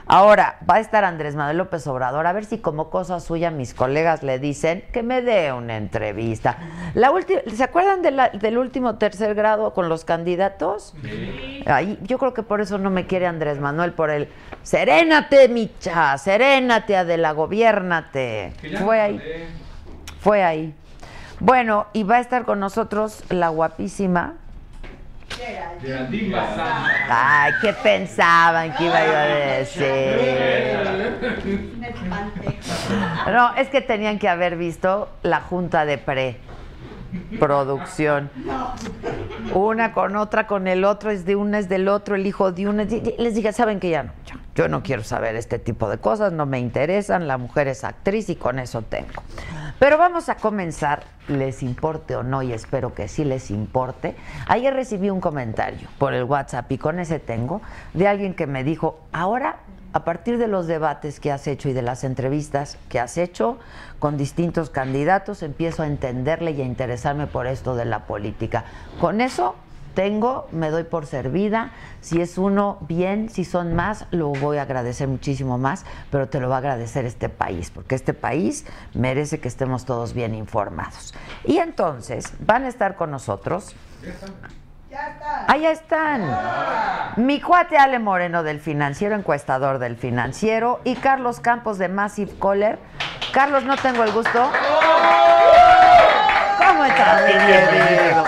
Ahora, 0.07 0.59
va 0.69 0.75
a 0.75 0.81
estar 0.81 1.03
Andrés 1.05 1.35
Manuel 1.35 1.57
López 1.57 1.87
Obrador. 1.87 2.27
A 2.27 2.33
ver 2.33 2.45
si 2.45 2.59
como 2.59 2.91
cosa 2.91 3.21
suya 3.21 3.51
mis 3.51 3.73
colegas 3.73 4.23
le 4.23 4.39
dicen 4.39 4.85
que 4.93 5.03
me 5.03 5.23
dé 5.23 5.53
una 5.53 5.77
entrevista. 5.79 6.59
La 6.93 7.11
¿Se 7.55 7.65
acuerdan 7.65 8.03
de 8.03 8.11
la- 8.11 8.29
del 8.29 8.59
último 8.59 8.97
tercer 8.99 9.35
grado 9.35 9.73
con 9.73 9.89
los 9.89 10.05
candidatos? 10.05 10.95
Ahí, 11.67 11.99
yo 12.03 12.19
creo 12.19 12.35
que 12.35 12.43
por 12.43 12.61
eso 12.61 12.77
no 12.77 12.91
me 12.91 13.07
quiere 13.07 13.27
Andrés 13.27 13.61
Manuel, 13.61 13.93
por 13.93 14.11
el 14.11 14.29
serénate, 14.63 15.49
micha, 15.49 16.17
serénate, 16.19 16.97
Adela, 16.97 17.33
ya 18.71 18.81
Fue 18.81 19.01
ahí, 19.01 19.21
fue 20.21 20.45
ahí. 20.45 20.75
Bueno, 21.41 21.87
y 21.95 22.03
va 22.03 22.17
a 22.17 22.21
estar 22.21 22.45
con 22.45 22.61
nosotros 22.61 23.25
la 23.31 23.49
guapísima. 23.49 24.35
Ay, 27.09 27.53
¿qué 27.61 27.73
pensaban 27.73 28.73
que 28.75 28.85
iba 28.85 29.05
yo 29.05 29.17
a 29.17 29.23
decir? 29.23 29.85
No, 33.27 33.55
es 33.57 33.69
que 33.69 33.81
tenían 33.81 34.19
que 34.19 34.29
haber 34.29 34.57
visto 34.57 35.09
la 35.23 35.41
junta 35.41 35.85
de 35.85 35.99
pre-producción. 35.99 38.31
Una 39.53 39.93
con 39.93 40.17
otra, 40.17 40.47
con 40.47 40.67
el 40.67 40.85
otro, 40.85 41.11
es 41.11 41.25
de 41.25 41.37
una, 41.37 41.59
es 41.59 41.69
del 41.69 41.89
otro, 41.89 42.15
el 42.15 42.27
hijo 42.27 42.53
de 42.53 42.69
una. 42.69 42.85
Les 42.85 43.35
dije, 43.35 43.53
¿saben 43.53 43.81
que 43.81 43.91
ya 43.91 44.05
no? 44.05 44.13
Yo 44.55 44.69
no 44.69 44.83
quiero 44.83 45.03
saber 45.03 45.37
este 45.37 45.59
tipo 45.59 45.91
de 45.91 45.99
cosas, 45.99 46.33
no 46.33 46.47
me 46.47 46.61
interesan, 46.61 47.27
la 47.27 47.39
mujer 47.39 47.67
es 47.69 47.83
actriz 47.83 48.29
y 48.31 48.37
con 48.37 48.61
eso 48.61 48.83
tengo. 48.83 49.23
Pero 49.79 49.99
vamos 49.99 50.29
a 50.29 50.37
comenzar, 50.37 51.03
les 51.29 51.63
importe 51.63 52.17
o 52.17 52.23
no, 52.23 52.43
y 52.43 52.53
espero 52.53 52.95
que 52.95 53.09
sí 53.09 53.25
les 53.25 53.51
importe. 53.51 54.17
Ayer 54.47 54.73
recibí 54.73 55.11
un 55.11 55.21
comentario 55.21 55.89
por 55.99 56.15
el 56.15 56.25
WhatsApp 56.25 56.71
y 56.73 56.79
con 56.79 57.01
ese 57.01 57.19
tengo, 57.19 57.61
de 57.93 58.09
alguien 58.09 58.35
que 58.35 58.47
me 58.47 58.65
dijo, 58.65 59.01
ahora 59.13 59.57
a 59.93 60.05
partir 60.05 60.39
de 60.39 60.49
los 60.49 60.67
debates 60.67 61.21
que 61.21 61.31
has 61.31 61.47
hecho 61.47 61.69
y 61.69 61.73
de 61.73 61.83
las 61.83 62.03
entrevistas 62.03 62.79
que 62.89 62.99
has 62.99 63.17
hecho 63.17 63.59
con 64.01 64.17
distintos 64.17 64.69
candidatos, 64.69 65.43
empiezo 65.45 65.85
a 65.85 65.87
entenderle 65.87 66.51
y 66.51 66.63
a 66.63 66.65
interesarme 66.65 67.29
por 67.29 67.47
esto 67.47 67.77
de 67.77 67.85
la 67.85 68.01
política. 68.07 68.65
Con 69.01 69.21
eso 69.21 69.55
tengo, 69.95 70.47
me 70.53 70.71
doy 70.71 70.85
por 70.85 71.07
servida. 71.07 71.71
Si 72.01 72.21
es 72.21 72.37
uno, 72.37 72.79
bien, 72.83 73.31
si 73.31 73.45
son 73.45 73.75
más, 73.75 74.07
lo 74.11 74.29
voy 74.29 74.59
a 74.59 74.63
agradecer 74.63 75.09
muchísimo 75.09 75.57
más, 75.57 75.85
pero 76.11 76.29
te 76.29 76.41
lo 76.41 76.49
va 76.49 76.57
a 76.57 76.59
agradecer 76.59 77.05
este 77.07 77.29
país, 77.29 77.71
porque 77.71 77.95
este 77.95 78.13
país 78.13 78.67
merece 78.93 79.41
que 79.41 79.49
estemos 79.49 79.85
todos 79.85 80.13
bien 80.13 80.35
informados. 80.35 81.15
Y 81.45 81.59
entonces, 81.59 82.33
van 82.41 82.65
a 82.65 82.69
estar 82.69 82.97
con 82.97 83.11
nosotros. 83.11 83.75
Ya 84.91 85.09
está. 85.09 85.53
Allá 85.53 85.73
están. 85.73 87.17
Mi 87.17 87.41
cuate 87.41 87.77
Ale 87.77 87.99
Moreno 87.99 88.43
del 88.43 88.61
Financiero, 88.61 89.17
encuestador 89.17 89.79
del 89.79 89.97
Financiero, 89.97 90.81
y 90.85 90.95
Carlos 90.97 91.41
Campos 91.41 91.79
de 91.79 91.89
Massive 91.89 92.33
Caller. 92.41 92.79
Carlos, 93.33 93.65
no 93.65 93.77
tengo 93.77 94.05
el 94.05 94.13
gusto. 94.13 94.51
¿Cómo 96.75 96.85
estás, 96.87 97.23
mi 97.27 97.33
querido? 97.33 98.25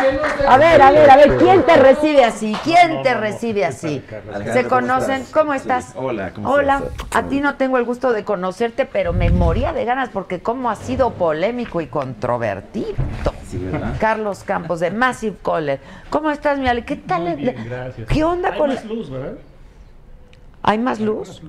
A 0.49 0.57
ver, 0.57 0.81
a 0.81 0.91
ver, 0.93 1.11
a 1.11 1.17
ver, 1.17 1.37
¿quién 1.37 1.63
te 1.65 1.77
recibe 1.77 2.25
así? 2.25 2.57
¿Quién 2.63 3.03
te 3.03 3.15
recibe 3.15 3.65
así? 3.65 4.05
¿Se 4.53 4.65
conocen? 4.69 5.25
¿Cómo 5.33 5.53
estás? 5.53 5.93
Hola, 5.97 6.31
¿cómo 6.33 6.49
Hola, 6.51 6.81
estás? 6.97 7.25
a 7.25 7.29
ti 7.29 7.41
no 7.41 7.57
tengo 7.57 7.77
el 7.79 7.85
gusto 7.85 8.13
de 8.13 8.23
conocerte, 8.25 8.87
pero 8.87 9.13
me 9.13 9.31
moría 9.31 9.73
de 9.73 9.85
ganas 9.85 10.11
porque 10.11 10.41
cómo 10.41 10.71
ha 10.71 10.77
sido 10.77 11.11
polémico 11.15 11.81
y 11.81 11.89
controvertido. 11.89 12.95
Sí, 13.51 13.59
¿verdad? 13.59 13.95
Carlos 14.01 14.45
Campos 14.45 14.79
de 14.81 14.91
Massive 14.93 15.37
Caller. 15.45 15.81
¿Cómo 16.11 16.31
estás, 16.31 16.59
mi 16.59 16.69
Ale? 16.69 16.85
¿Qué 16.85 16.97
tal? 16.97 17.23
Muy 17.23 17.35
bien, 17.35 17.57
gracias. 17.69 18.09
¿Qué 18.09 18.23
onda 18.25 18.51
Hay 18.53 18.59
con 18.59 18.69
más 18.75 18.85
la- 18.85 18.93
luz, 18.95 19.11
¿verdad? 19.11 19.33
¿Hay 20.69 20.79
más 20.79 20.99
Hay 20.99 21.05
luz? 21.07 21.41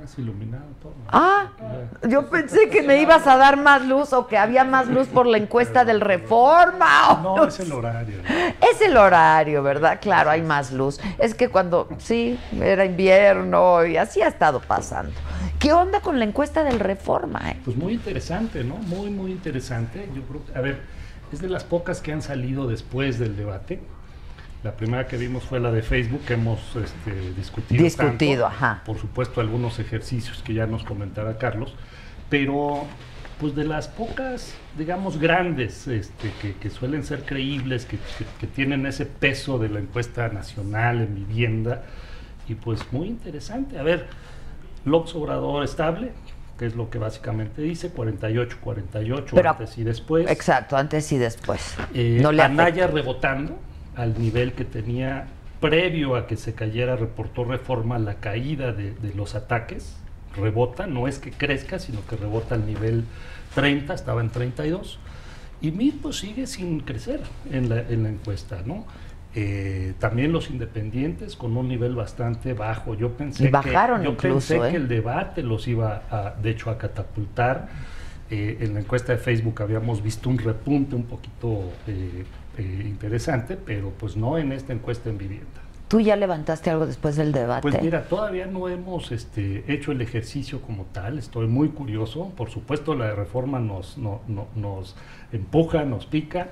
más 0.00 0.16
iluminado 0.16 0.64
todo. 0.80 0.92
Ah, 1.08 1.50
yo 2.08 2.30
pensé 2.30 2.68
que 2.68 2.82
me 2.82 3.02
ibas 3.02 3.26
a 3.26 3.36
dar 3.36 3.56
más 3.56 3.84
luz 3.84 4.12
o 4.12 4.28
que 4.28 4.38
había 4.38 4.62
más 4.62 4.86
luz 4.86 5.08
por 5.08 5.26
la 5.26 5.38
encuesta 5.38 5.84
del 5.84 6.00
Reforma. 6.00 7.20
No, 7.20 7.44
es 7.48 7.58
el 7.58 7.72
horario. 7.72 8.18
Es 8.60 8.80
el 8.80 8.96
horario, 8.96 9.60
¿verdad? 9.64 9.98
Claro, 10.00 10.30
hay 10.30 10.42
más 10.42 10.70
luz. 10.70 11.00
Es 11.18 11.34
que 11.34 11.48
cuando, 11.48 11.88
sí, 11.98 12.38
era 12.60 12.84
invierno 12.84 13.84
y 13.84 13.96
así 13.96 14.22
ha 14.22 14.28
estado 14.28 14.60
pasando. 14.60 15.12
¿Qué 15.58 15.72
onda 15.72 15.98
con 16.00 16.20
la 16.20 16.24
encuesta 16.24 16.62
del 16.62 16.78
Reforma? 16.78 17.50
eh? 17.50 17.60
Pues 17.64 17.76
muy 17.76 17.94
interesante, 17.94 18.62
¿no? 18.62 18.76
Muy, 18.76 19.10
muy 19.10 19.32
interesante. 19.32 20.08
Yo 20.14 20.22
creo 20.22 20.44
que, 20.46 20.56
a 20.56 20.60
ver, 20.60 20.80
es 21.32 21.40
de 21.40 21.48
las 21.48 21.64
pocas 21.64 22.00
que 22.00 22.12
han 22.12 22.22
salido 22.22 22.68
después 22.68 23.18
del 23.18 23.36
debate. 23.36 23.80
La 24.64 24.72
primera 24.72 25.06
que 25.06 25.18
vimos 25.18 25.44
fue 25.44 25.60
la 25.60 25.70
de 25.70 25.82
Facebook, 25.82 26.22
que 26.26 26.34
hemos 26.34 26.58
este, 26.74 27.12
discutido. 27.36 27.84
Discutido, 27.84 28.44
tanto. 28.44 28.56
ajá. 28.56 28.82
Por 28.86 28.98
supuesto, 28.98 29.40
algunos 29.42 29.78
ejercicios 29.78 30.42
que 30.42 30.54
ya 30.54 30.66
nos 30.66 30.84
comentará 30.84 31.36
Carlos. 31.36 31.74
Pero, 32.30 32.84
pues 33.38 33.54
de 33.54 33.64
las 33.66 33.88
pocas, 33.88 34.54
digamos, 34.78 35.18
grandes, 35.18 35.86
este, 35.86 36.30
que, 36.40 36.54
que 36.54 36.70
suelen 36.70 37.04
ser 37.04 37.24
creíbles, 37.26 37.84
que, 37.84 37.98
que- 37.98 38.24
que 38.40 38.46
tienen 38.46 38.86
ese 38.86 39.04
peso 39.04 39.58
de 39.58 39.68
la 39.68 39.80
encuesta 39.80 40.28
nacional 40.30 41.02
en 41.02 41.14
vivienda. 41.14 41.82
Y 42.48 42.54
pues 42.54 42.80
muy 42.90 43.08
interesante. 43.08 43.78
A 43.78 43.82
ver, 43.82 44.06
López 44.86 45.14
Obrador 45.14 45.62
estable, 45.64 46.12
que 46.58 46.64
es 46.64 46.74
lo 46.74 46.88
que 46.88 46.96
básicamente 46.98 47.60
dice, 47.60 47.90
48, 47.90 48.56
48 48.62 49.26
Pero- 49.36 49.50
antes 49.50 49.76
y 49.76 49.84
después. 49.84 50.30
Exacto, 50.30 50.74
antes 50.78 51.12
y 51.12 51.18
después. 51.18 51.76
Eh, 51.92 52.18
no 52.22 52.32
le. 52.32 52.42
Anaya 52.42 52.86
rebotando 52.86 53.58
al 53.96 54.18
nivel 54.18 54.52
que 54.52 54.64
tenía 54.64 55.26
previo 55.60 56.16
a 56.16 56.26
que 56.26 56.36
se 56.36 56.54
cayera, 56.54 56.96
reportó 56.96 57.44
reforma 57.44 57.98
la 57.98 58.14
caída 58.16 58.72
de, 58.72 58.92
de 58.92 59.14
los 59.14 59.34
ataques. 59.34 59.96
Rebota, 60.36 60.86
no 60.86 61.06
es 61.06 61.18
que 61.18 61.30
crezca, 61.30 61.78
sino 61.78 62.04
que 62.06 62.16
rebota 62.16 62.56
al 62.56 62.66
nivel 62.66 63.04
30, 63.54 63.94
estaba 63.94 64.20
en 64.20 64.30
32. 64.30 64.98
Y 65.60 65.70
MIT 65.70 66.02
pues 66.02 66.16
sigue 66.18 66.46
sin 66.46 66.80
crecer 66.80 67.20
en 67.50 67.68
la, 67.68 67.80
en 67.80 68.02
la 68.02 68.10
encuesta, 68.10 68.62
¿no? 68.66 68.84
Eh, 69.36 69.94
también 69.98 70.30
los 70.30 70.50
independientes 70.50 71.34
con 71.34 71.56
un 71.56 71.68
nivel 71.68 71.94
bastante 71.94 72.52
bajo. 72.52 72.94
Yo 72.94 73.12
pensé 73.12 73.48
bajaron 73.48 74.00
que, 74.00 74.04
yo 74.04 74.10
incluso, 74.12 74.54
pensé 74.54 74.68
¿eh? 74.68 74.70
que 74.70 74.76
el 74.76 74.88
debate 74.88 75.42
los 75.42 75.66
iba 75.66 76.02
a, 76.10 76.34
de 76.40 76.50
hecho, 76.50 76.70
a 76.70 76.78
catapultar. 76.78 77.68
Eh, 78.30 78.58
en 78.60 78.74
la 78.74 78.80
encuesta 78.80 79.12
de 79.12 79.18
Facebook 79.18 79.60
habíamos 79.62 80.02
visto 80.02 80.28
un 80.28 80.38
repunte 80.38 80.94
un 80.94 81.04
poquito 81.04 81.72
eh, 82.58 82.82
interesante, 82.86 83.56
pero 83.56 83.90
pues 83.98 84.16
no 84.16 84.38
en 84.38 84.52
esta 84.52 84.72
encuesta 84.72 85.08
en 85.10 85.18
vivienda. 85.18 85.46
¿Tú 85.88 86.00
ya 86.00 86.16
levantaste 86.16 86.70
algo 86.70 86.86
después 86.86 87.14
del 87.16 87.30
debate? 87.32 87.62
Pues 87.62 87.80
mira, 87.82 88.04
todavía 88.08 88.46
no 88.46 88.68
hemos 88.68 89.12
este, 89.12 89.64
hecho 89.72 89.92
el 89.92 90.00
ejercicio 90.00 90.60
como 90.62 90.84
tal, 90.86 91.18
estoy 91.18 91.46
muy 91.46 91.68
curioso, 91.68 92.30
por 92.36 92.50
supuesto 92.50 92.94
la 92.94 93.14
reforma 93.14 93.58
nos, 93.60 93.98
no- 93.98 94.22
no- 94.26 94.48
nos 94.56 94.96
empuja, 95.32 95.84
nos 95.84 96.06
pica, 96.06 96.48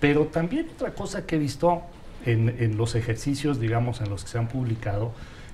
pero 0.00 0.26
también 0.26 0.68
otra 0.74 0.92
cosa 0.92 1.26
que 1.26 1.36
he 1.36 1.38
visto 1.38 1.82
en, 2.26 2.48
en 2.58 2.76
los 2.76 2.94
ejercicios, 2.94 3.58
digamos, 3.58 4.00
en 4.00 4.10
los 4.10 4.22
que 4.24 4.30
se 4.30 4.38
han 4.38 4.48
publicado, 4.48 5.12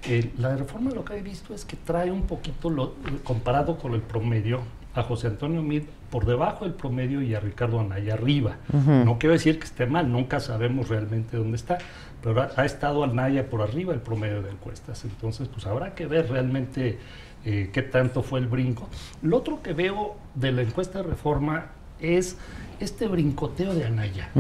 eh, 0.09 0.33
la 0.39 0.57
reforma 0.57 0.91
lo 0.91 1.05
que 1.05 1.17
he 1.17 1.23
visto 1.23 1.55
es 1.55 1.65
que 1.65 1.77
trae 1.77 2.11
un 2.11 2.23
poquito, 2.23 2.69
lo, 2.69 2.95
comparado 3.23 3.79
con 3.79 3.95
el 3.95 4.01
promedio, 4.03 4.61
a 4.95 5.03
José 5.03 5.29
Antonio 5.29 5.63
Mid 5.63 5.83
por 6.11 6.27
debajo 6.27 6.65
del 6.65 6.75
promedio 6.75 7.23
y 7.23 7.35
a 7.35 7.41
Ricardo 7.41 7.81
Anaya 7.81 8.15
arriba. 8.15 8.57
No 8.73 9.19
quiero 9.19 9.35
decir 9.35 9.59
que 9.59 9.65
esté 9.65 9.87
mal, 9.87 10.11
nunca 10.11 10.41
sabemos 10.41 10.89
realmente 10.89 11.37
dónde 11.37 11.57
está, 11.57 11.79
pero 12.23 12.43
ha, 12.43 12.51
ha 12.57 12.65
estado 12.65 13.05
Anaya 13.05 13.49
por 13.49 13.63
arriba 13.63 13.93
del 13.93 14.03
promedio 14.03 14.43
de 14.43 14.51
encuestas. 14.51 15.05
Entonces, 15.05 15.49
pues 15.49 15.67
habrá 15.67 15.95
que 15.95 16.07
ver 16.07 16.29
realmente 16.29 16.99
eh, 17.45 17.71
qué 17.73 17.83
tanto 17.83 18.23
fue 18.23 18.41
el 18.41 18.49
brinco. 18.49 18.89
Lo 19.23 19.39
otro 19.39 19.63
que 19.63 19.73
veo 19.73 20.17
de 20.35 20.53
la 20.53 20.63
encuesta 20.63 21.03
de 21.03 21.09
reforma 21.09 21.67
es 21.99 22.37
este 22.81 23.07
brincoteo 23.09 23.75
de 23.75 23.85
Anaya, 23.85 24.31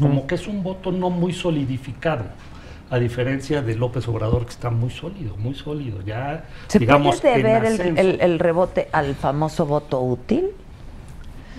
como 0.00 0.26
que 0.26 0.34
es 0.34 0.46
un 0.46 0.62
voto 0.62 0.92
no 0.92 1.10
muy 1.10 1.32
solidificado. 1.32 2.24
A 2.90 2.98
diferencia 2.98 3.60
de 3.60 3.74
López 3.74 4.08
Obrador, 4.08 4.44
que 4.46 4.50
está 4.52 4.70
muy 4.70 4.90
sólido, 4.90 5.36
muy 5.36 5.54
sólido. 5.54 6.00
Ya, 6.02 6.44
¿Se 6.68 6.78
digamos, 6.78 7.20
puede 7.20 7.42
ver 7.42 7.64
el, 7.64 7.72
ascenso. 7.74 8.00
el- 8.00 8.20
el 8.20 8.38
rebote 8.38 8.88
al 8.92 9.14
famoso 9.14 9.66
voto 9.66 10.00
útil? 10.00 10.48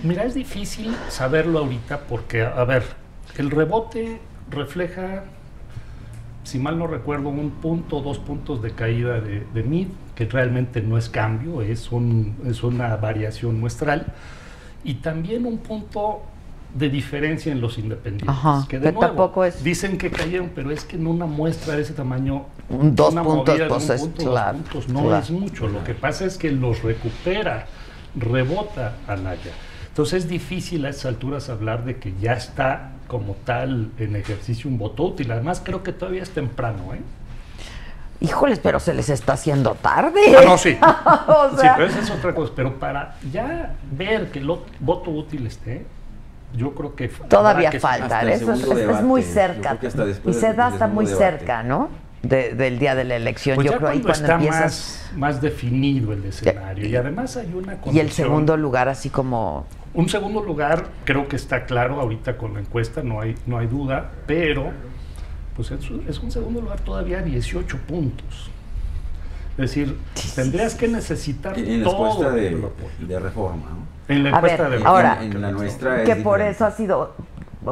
Mira, 0.03 0.23
es 0.23 0.33
difícil 0.33 0.95
saberlo 1.09 1.59
ahorita 1.59 1.99
porque, 2.07 2.41
a 2.41 2.63
ver, 2.63 2.83
el 3.37 3.51
rebote 3.51 4.19
refleja, 4.49 5.25
si 6.43 6.57
mal 6.57 6.79
no 6.79 6.87
recuerdo, 6.87 7.29
un 7.29 7.51
punto, 7.51 8.01
dos 8.01 8.17
puntos 8.17 8.61
de 8.63 8.71
caída 8.71 9.19
de, 9.21 9.45
de 9.53 9.63
MID, 9.63 9.87
que 10.15 10.25
realmente 10.25 10.81
no 10.81 10.97
es 10.97 11.09
cambio, 11.09 11.61
es, 11.61 11.91
un, 11.91 12.37
es 12.47 12.63
una 12.63 12.95
variación 12.95 13.59
muestral, 13.59 14.07
y 14.83 14.95
también 14.95 15.45
un 15.45 15.59
punto 15.59 16.21
de 16.73 16.89
diferencia 16.89 17.51
en 17.51 17.61
los 17.61 17.77
independientes. 17.77 18.29
Ajá, 18.29 18.65
que 18.69 18.77
de 18.77 18.85
que 18.87 18.91
nuevo, 18.91 19.07
tampoco 19.07 19.43
es- 19.45 19.63
Dicen 19.63 19.97
que 19.97 20.11
cayeron, 20.11 20.51
pero 20.53 20.69
es 20.71 20.83
que 20.85 20.95
en 20.97 21.07
una 21.07 21.25
muestra 21.25 21.75
de 21.75 21.81
ese 21.81 21.93
tamaño, 21.93 22.45
Un 22.69 22.95
dos 22.95 23.11
una 23.13 23.23
puntos, 23.23 23.47
movida 23.49 23.63
de 23.63 23.69
pues 23.69 23.89
un 23.89 23.95
es 23.95 24.01
punto, 24.01 24.23
dos 24.25 24.41
puntos, 24.51 24.87
no 24.89 25.01
claro. 25.03 25.17
es 25.23 25.31
mucho. 25.31 25.67
Lo 25.67 25.83
que 25.83 25.93
pasa 25.95 26.25
es 26.25 26.37
que 26.37 26.51
los 26.51 26.83
recupera, 26.83 27.65
rebota 28.15 28.93
Anaya. 29.07 29.51
Entonces 29.87 30.23
es 30.25 30.29
difícil 30.29 30.85
a 30.85 30.89
esas 30.89 31.07
alturas 31.07 31.49
hablar 31.49 31.83
de 31.85 31.97
que 31.97 32.13
ya 32.21 32.33
está 32.33 32.91
como 33.07 33.33
tal 33.43 33.89
en 33.97 34.15
ejercicio 34.15 34.69
un 34.69 34.77
voto 34.77 35.03
útil. 35.03 35.31
Además 35.31 35.61
creo 35.65 35.81
que 35.83 35.91
todavía 35.91 36.21
es 36.23 36.29
temprano, 36.29 36.93
¿eh? 36.93 37.01
Híjoles, 38.21 38.59
pero 38.59 38.79
se 38.81 38.93
les 38.93 39.09
está 39.09 39.33
haciendo 39.33 39.75
tarde. 39.75 40.19
Ah, 40.37 40.41
no, 40.45 40.57
sí. 40.57 40.77
O 41.27 41.49
sí, 41.57 41.67
pero 41.75 41.85
esa 41.87 41.99
es 41.99 42.09
otra 42.11 42.35
cosa. 42.35 42.51
Pero 42.55 42.77
para 42.77 43.15
ya 43.31 43.75
ver 43.91 44.29
que 44.31 44.39
el 44.39 44.47
ot- 44.49 44.59
voto 44.79 45.09
útil 45.09 45.47
esté, 45.47 45.85
yo 46.55 46.73
creo 46.73 46.95
que 46.95 47.07
Todavía 47.07 47.69
que- 47.69 47.79
falta, 47.79 48.21
eso 48.31 48.53
es, 48.53 49.01
muy 49.03 49.23
cerca. 49.23 49.77
Y 50.25 50.33
se 50.33 50.53
da 50.53 50.67
hasta 50.67 50.87
muy 50.87 51.05
debate. 51.05 51.23
cerca, 51.23 51.63
¿no? 51.63 51.89
de- 52.21 52.53
del 52.53 52.79
día 52.79 52.95
de 52.95 53.05
la 53.05 53.15
elección. 53.15 53.55
Pues 53.55 53.65
Yo 53.65 53.71
ya 53.71 53.77
creo 53.77 53.89
ahí 53.91 53.99
cuando 54.01 54.19
está 54.21 54.33
empiezas. 54.35 54.61
más, 55.13 55.17
más 55.17 55.41
definido 55.41 56.11
el 56.11 56.25
escenario. 56.25 56.85
Y 56.85 56.93
además 56.95 57.37
hay 57.37 57.53
una 57.53 57.73
Y 57.73 57.75
el 57.75 57.79
condición- 57.81 58.09
segundo 58.11 58.57
lugar, 58.57 58.89
así 58.89 59.09
como. 59.09 59.65
Un 59.93 60.09
segundo 60.09 60.43
lugar, 60.43 60.87
creo 61.05 61.29
que 61.29 61.37
está 61.37 61.65
claro 61.65 62.01
ahorita 62.01 62.37
con 62.37 62.55
la 62.55 62.59
encuesta, 62.59 63.01
no 63.03 63.21
hay, 63.21 63.35
no 63.45 63.57
hay 63.57 63.67
duda, 63.67 64.11
pero 64.27 64.71
pues 65.55 65.71
es, 65.71 65.89
un- 65.89 66.03
es 66.09 66.19
un 66.19 66.29
segundo 66.29 66.59
lugar 66.59 66.81
todavía 66.81 67.19
a 67.19 67.21
18 67.21 67.77
puntos. 67.87 68.51
Es 69.57 69.57
decir, 69.73 69.97
tendrías 70.35 70.75
que 70.75 70.87
necesitar 70.89 71.57
En, 71.57 71.67
en 71.69 71.83
la 71.83 71.89
todo 71.89 72.31
de, 72.31 72.61
de 72.99 73.19
reforma, 73.19 73.63
¿no? 73.69 73.98
En 74.09 74.23
la 74.23 74.37
A 74.37 74.41
ver, 74.41 74.69
de 74.79 74.83
ahora, 74.85 75.19
En, 75.23 75.31
en 75.33 75.41
la 75.41 75.51
nuestra 75.51 76.03
que 76.03 76.11
es 76.11 76.17
por 76.17 76.37
diferente. 76.39 76.49
eso 76.49 76.65
ha 76.65 76.71
sido. 76.71 77.13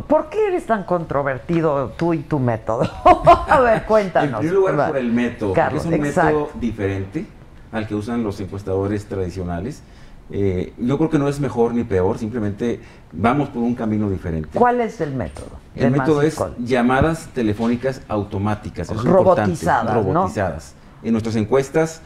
¿Por 0.08 0.30
qué 0.30 0.47
eres 0.47 0.65
tan 0.65 0.84
controvertido 0.84 1.93
tú 1.97 2.13
y 2.13 2.19
tu 2.19 2.39
método? 2.39 2.84
a 3.50 3.60
ver, 3.60 3.84
cuéntanos. 3.86 4.34
En 4.34 4.38
primer 4.39 4.54
lugar, 4.56 4.80
Va. 4.80 4.88
por 4.88 4.97
el 4.97 5.12
método, 5.12 5.54
Carlos, 5.54 5.84
porque 5.84 5.95
es 5.95 6.02
un 6.02 6.06
exacto. 6.08 6.39
método 6.39 6.52
diferente 6.60 7.26
al 7.71 7.88
que 7.88 7.95
usan 7.95 8.23
los 8.23 8.39
encuestadores 8.39 9.06
tradicionales. 9.06 9.82
Eh, 10.30 10.73
yo 10.78 10.97
creo 10.97 11.10
que 11.10 11.17
no 11.17 11.30
es 11.30 11.39
mejor 11.39 11.73
ni 11.73 11.86
peor, 11.86 12.17
simplemente 12.19 12.82
vamos 13.13 13.47
por 13.50 13.63
un 13.63 13.73
camino 13.76 14.10
diferente. 14.10 14.50
¿Cuál 14.60 14.82
es 14.82 15.00
el 15.02 15.15
método? 15.15 15.47
El 15.73 15.91
método 15.91 16.21
es 16.21 16.36
Call? 16.36 16.54
llamadas 16.60 17.30
telefónicas 17.34 18.02
automáticas, 18.10 18.89
eso 18.89 19.00
es 19.00 19.06
Robotizadas, 19.06 19.84
importante, 19.86 19.93
¿no? 19.93 20.13
robotizadas. 20.19 20.76
En 21.02 21.13
nuestras 21.13 21.38
encuestas 21.38 22.02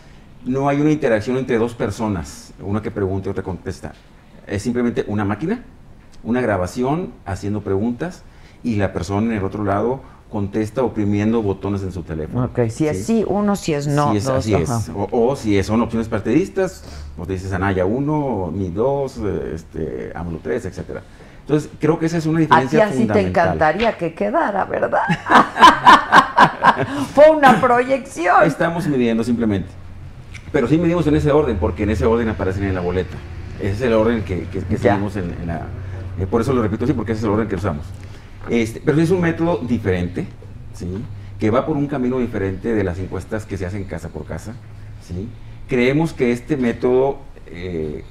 no 0.46 0.70
hay 0.70 0.80
una 0.80 0.92
interacción 0.92 1.36
entre 1.38 1.58
dos 1.58 1.74
personas, 1.74 2.54
una 2.62 2.80
que 2.82 2.92
pregunta 2.92 3.28
y 3.30 3.32
otra 3.32 3.42
contesta. 3.44 3.92
Es 4.52 4.64
simplemente 4.64 5.06
una 5.08 5.24
máquina, 5.24 5.64
una 6.24 6.42
grabación 6.42 7.14
haciendo 7.26 7.62
preguntas 7.62 8.24
y 8.64 8.76
la 8.76 8.92
persona 8.92 9.32
en 9.32 9.38
el 9.40 9.46
otro 9.46 9.64
lado 9.64 10.02
contesta 10.30 10.84
oprimiendo 10.84 11.42
botones 11.42 11.84
en 11.84 11.92
su 11.92 12.04
teléfono. 12.04 12.46
Ok, 12.46 12.68
si 12.70 12.88
es 12.88 13.06
sí, 13.06 13.24
uno, 13.28 13.56
si 13.56 13.74
es 13.74 13.88
no. 13.88 14.12
Sí, 14.12 14.18
es, 14.18 14.26
dos, 14.26 14.38
así 14.38 14.54
es. 14.54 14.70
O, 14.96 15.08
o 15.12 15.36
si 15.36 15.62
son 15.64 15.82
opciones 15.82 16.10
partidistas, 16.10 16.84
pues 17.16 17.30
dices 17.30 17.52
Anaya 17.54 17.86
1, 17.86 18.52
Mi 18.54 18.70
2, 18.70 19.18
este, 19.54 20.12
AMLO 20.16 20.40
3, 20.44 20.66
etcétera. 20.66 21.02
Entonces, 21.42 21.70
creo 21.80 21.98
que 21.98 22.06
esa 22.06 22.18
es 22.18 22.26
una 22.26 22.40
A 22.40 22.42
ti 22.42 22.46
diferencia 22.46 22.86
así 22.86 22.92
te 22.92 22.98
fundamental. 23.00 23.46
encantaría 23.48 23.98
que 23.98 24.14
quedara, 24.14 24.66
¿verdad? 24.66 25.02
Fue 27.14 27.30
una 27.32 27.60
proyección. 27.60 28.44
Estamos 28.44 28.88
midiendo 28.88 29.24
simplemente. 29.24 29.70
Pero 30.52 30.68
sí 30.68 30.78
medimos 30.78 31.08
en 31.08 31.16
ese 31.16 31.32
orden, 31.32 31.58
porque 31.58 31.84
en 31.84 31.90
ese 31.90 32.06
orden 32.06 32.30
aparecen 32.30 32.66
en 32.66 32.76
la 32.76 32.82
boleta. 32.82 33.18
Ese 33.62 33.72
es 33.72 33.82
el 33.82 33.94
orden 33.94 34.24
que, 34.24 34.44
que, 34.46 34.60
que 34.60 34.78
seguimos 34.78 35.16
en, 35.16 35.34
en 35.42 35.48
la... 35.48 35.62
eh, 36.20 36.26
por 36.30 36.42
eso 36.42 36.54
lo 36.54 36.62
repito 36.62 36.84
así, 36.86 36.94
porque 36.94 37.12
ese 37.14 37.20
es 37.20 37.26
el 37.26 37.32
orden 37.32 37.48
que 37.48 37.56
usamos. 37.56 37.86
Este, 38.50 38.82
pero 38.84 39.00
es 39.00 39.12
un 39.12 39.22
método 39.22 39.58
diferente, 39.58 40.26
¿sí? 40.74 40.88
Que 41.40 41.50
va 41.52 41.66
por 41.66 41.78
un 41.78 41.88
camino 41.88 42.18
diferente 42.20 42.74
de 42.74 42.84
las 42.84 42.98
encuestas 43.00 43.46
que 43.46 43.58
se 43.58 43.66
hacen 43.66 43.84
casa 43.86 44.10
por 44.10 44.26
casa, 44.26 44.54
¿sí? 45.08 45.28
Creemos 45.68 46.14
que 46.14 46.32
este 46.32 46.58
método 46.58 47.20
eh, 47.48 48.04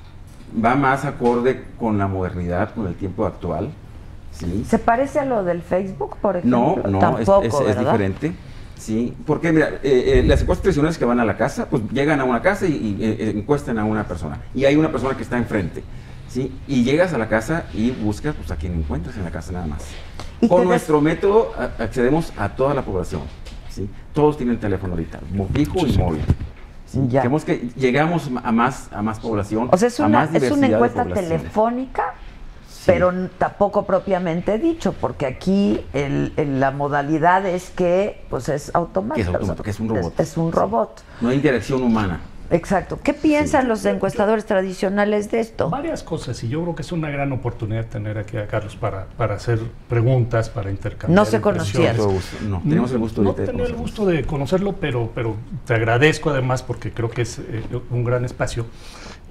va 0.65 0.75
más 0.77 1.05
acorde 1.05 1.65
con 1.79 1.99
la 1.99 2.07
modernidad, 2.07 2.73
con 2.75 2.87
el 2.87 2.95
tiempo 2.95 3.27
actual, 3.27 3.71
¿sí? 4.33 4.65
¿Se 4.69 4.79
parece 4.79 5.19
a 5.19 5.25
lo 5.25 5.43
del 5.45 5.63
Facebook, 5.63 6.17
por 6.21 6.45
No, 6.45 6.71
ejemplo? 6.73 6.91
no, 6.91 7.19
es- 7.19 7.27
Tampoco, 7.27 7.67
es, 7.69 7.79
diferente. 7.79 8.33
Sí, 8.81 9.15
porque 9.27 9.53
mira, 9.53 9.79
eh, 9.83 10.15
eh, 10.17 10.23
las 10.27 10.41
encuestas 10.41 10.63
tradicionales 10.63 10.97
que 10.97 11.05
van 11.05 11.21
a 11.21 11.25
la 11.27 11.37
casa, 11.37 11.69
pues 11.69 11.83
llegan 11.93 12.19
a 12.19 12.25
una 12.25 12.41
casa 12.41 12.67
y, 12.67 12.73
y, 12.73 12.97
eh, 13.05 13.31
encuestan 13.37 13.79
a 13.79 13.85
una 13.85 14.05
persona. 14.09 14.41
Y 14.55 14.65
hay 14.65 14.75
una 14.75 14.91
persona 14.91 15.15
que 15.19 15.23
está 15.23 15.37
enfrente. 15.37 15.85
¿sí? 16.31 16.51
Y 16.67 16.83
llegas 16.83 17.13
a 17.13 17.19
la 17.19 17.29
casa 17.29 17.67
y 17.75 17.91
buscas 17.91 18.35
pues, 18.35 18.51
a 18.51 18.57
quien 18.57 18.73
encuentras 18.73 19.15
en 19.19 19.25
la 19.25 19.31
casa 19.31 19.53
nada 19.53 19.67
más. 19.67 19.85
Con 20.49 20.65
nuestro 20.65 21.03
método 21.03 21.53
a- 21.59 21.83
accedemos 21.83 22.33
a 22.39 22.49
toda 22.49 22.73
la 22.73 22.81
población. 22.83 23.21
¿sí? 23.69 23.87
Todos 24.15 24.39
tienen 24.39 24.59
teléfono 24.59 24.95
ahorita, 24.95 25.21
fijo 25.53 25.87
y 25.87 25.99
móvil. 25.99 26.23
¿sí? 26.87 27.01
Ya. 27.09 27.21
Creemos 27.21 27.45
que 27.45 27.69
llegamos 27.77 28.31
a 28.43 28.51
más, 28.51 28.89
a 28.93 29.03
más 29.03 29.21
población. 29.21 29.69
O 29.73 29.77
sea, 29.77 29.89
es 29.89 30.01
a 30.01 30.07
una, 30.07 30.21
más 30.21 30.35
es 30.35 30.51
una 30.51 30.69
encuesta 30.69 31.05
telefónica, 31.05 32.15
Sí. 32.81 32.85
pero 32.87 33.13
tampoco 33.37 33.85
propiamente 33.85 34.57
dicho, 34.59 34.95
porque 34.99 35.27
aquí 35.27 35.85
el- 35.93 36.33
el- 36.39 36.61
la 36.61 36.71
modalidad 36.71 37.45
es 37.45 37.69
que 37.69 38.25
pues 38.31 38.49
es 38.49 38.75
automático. 38.75 39.17
Que 39.17 39.21
es 39.23 39.29
automático, 39.29 39.63
que 39.65 39.71
es 39.71 39.81
un 39.81 39.89
robot. 39.91 40.15
Es, 40.21 40.31
es 40.31 40.37
un 40.39 40.51
Sí. 40.51 40.57
robot. 40.59 41.03
No 41.21 41.29
hay 41.29 41.37
interacción 41.37 41.83
humana. 41.83 42.21
Exacto. 42.53 42.99
¿Qué 43.05 43.13
piensan 43.15 43.69
los 43.69 43.85
encuestadores 43.85 44.45
tradicionales 44.47 45.31
de 45.31 45.39
esto? 45.41 45.69
Varias 45.71 46.03
cosas, 46.03 46.43
y 46.43 46.49
yo 46.49 46.63
creo 46.63 46.75
que 46.75 46.83
es 46.83 46.91
una 46.91 47.09
gran 47.11 47.31
oportunidad 47.33 47.85
tener 47.87 48.17
aquí 48.19 48.39
a 48.39 48.47
Carlos 48.49 48.75
para, 48.77 49.07
para 49.17 49.35
hacer 49.35 49.61
preguntas, 49.89 50.49
para 50.49 50.71
intercambiar. 50.71 51.15
No 51.15 51.25
se 51.27 51.41
conocían. 51.41 51.97
No, 52.49 52.61
tenemos 52.63 52.91
el 52.93 52.99
gusto 52.99 53.23
No 53.23 53.35
de 53.35 53.45
tenía 53.47 53.67
el 53.67 53.75
gusto 53.75 54.05
de 54.07 54.25
conocerlo, 54.25 54.73
pero, 54.81 55.11
pero 55.15 55.37
te 55.67 55.75
agradezco 55.75 56.31
además 56.31 56.63
porque 56.65 56.93
creo 56.93 57.11
que 57.11 57.23
es 57.23 57.39
eh, 57.39 57.63
un 57.91 58.03
gran 58.05 58.25
espacio. 58.25 58.65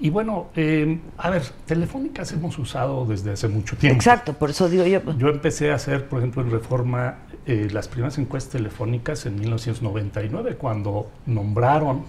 Y 0.02 0.08
bueno, 0.10 0.48
eh, 0.56 0.98
a 1.18 1.28
ver, 1.30 1.42
telefónicas 1.66 2.32
hemos 2.32 2.58
usado 2.58 3.04
desde 3.04 3.32
hace 3.32 3.48
mucho 3.48 3.76
tiempo. 3.76 3.96
Exacto, 3.96 4.32
por 4.32 4.48
eso 4.50 4.68
digo 4.68 4.84
yo. 4.86 5.00
Yo 5.18 5.28
empecé 5.28 5.70
a 5.72 5.74
hacer, 5.74 6.08
por 6.08 6.20
ejemplo, 6.20 6.42
en 6.42 6.50
Reforma, 6.50 7.16
eh, 7.46 7.68
las 7.70 7.86
primeras 7.88 8.16
encuestas 8.18 8.52
telefónicas 8.52 9.26
en 9.26 9.38
1999, 9.38 10.56
cuando 10.56 11.10
nombraron 11.26 12.04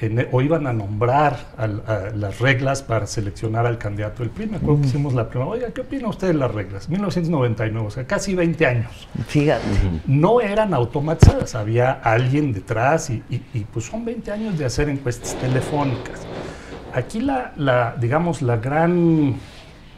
en- 0.00 0.26
o 0.32 0.42
iban 0.42 0.66
a 0.66 0.72
nombrar 0.74 1.38
al- 1.56 1.82
a 1.86 2.10
las 2.14 2.40
reglas 2.40 2.82
para 2.82 3.06
seleccionar 3.06 3.64
al 3.64 3.78
candidato 3.78 4.22
del 4.22 4.30
PRI. 4.30 4.46
Me 4.48 4.56
acuerdo 4.58 4.82
que 4.82 4.88
hicimos 4.88 5.14
la 5.14 5.28
primera, 5.30 5.48
oiga, 5.50 5.70
¿qué 5.70 5.80
opina 5.82 6.08
usted 6.08 6.26
de 6.26 6.34
las 6.34 6.52
reglas? 6.52 6.88
1999, 6.90 7.86
o 7.86 7.90
sea, 7.90 8.04
casi 8.06 8.34
20 8.34 8.66
años. 8.66 9.08
Fíjate. 9.28 9.62
No 10.06 10.40
eran 10.42 10.74
automatizadas, 10.74 11.54
había 11.54 11.92
alguien 11.92 12.52
detrás 12.52 13.08
y, 13.08 13.22
y- 13.30 13.40
y, 13.54 13.60
pues 13.72 13.86
son 13.86 14.04
20 14.04 14.30
años 14.32 14.58
de 14.58 14.66
hacer 14.66 14.88
encuestas 14.90 15.36
telefónicas. 15.36 16.26
Aquí 16.94 17.20
la, 17.20 17.52
la, 17.56 17.96
digamos, 18.00 18.40
la 18.40 18.56
gran 18.56 19.34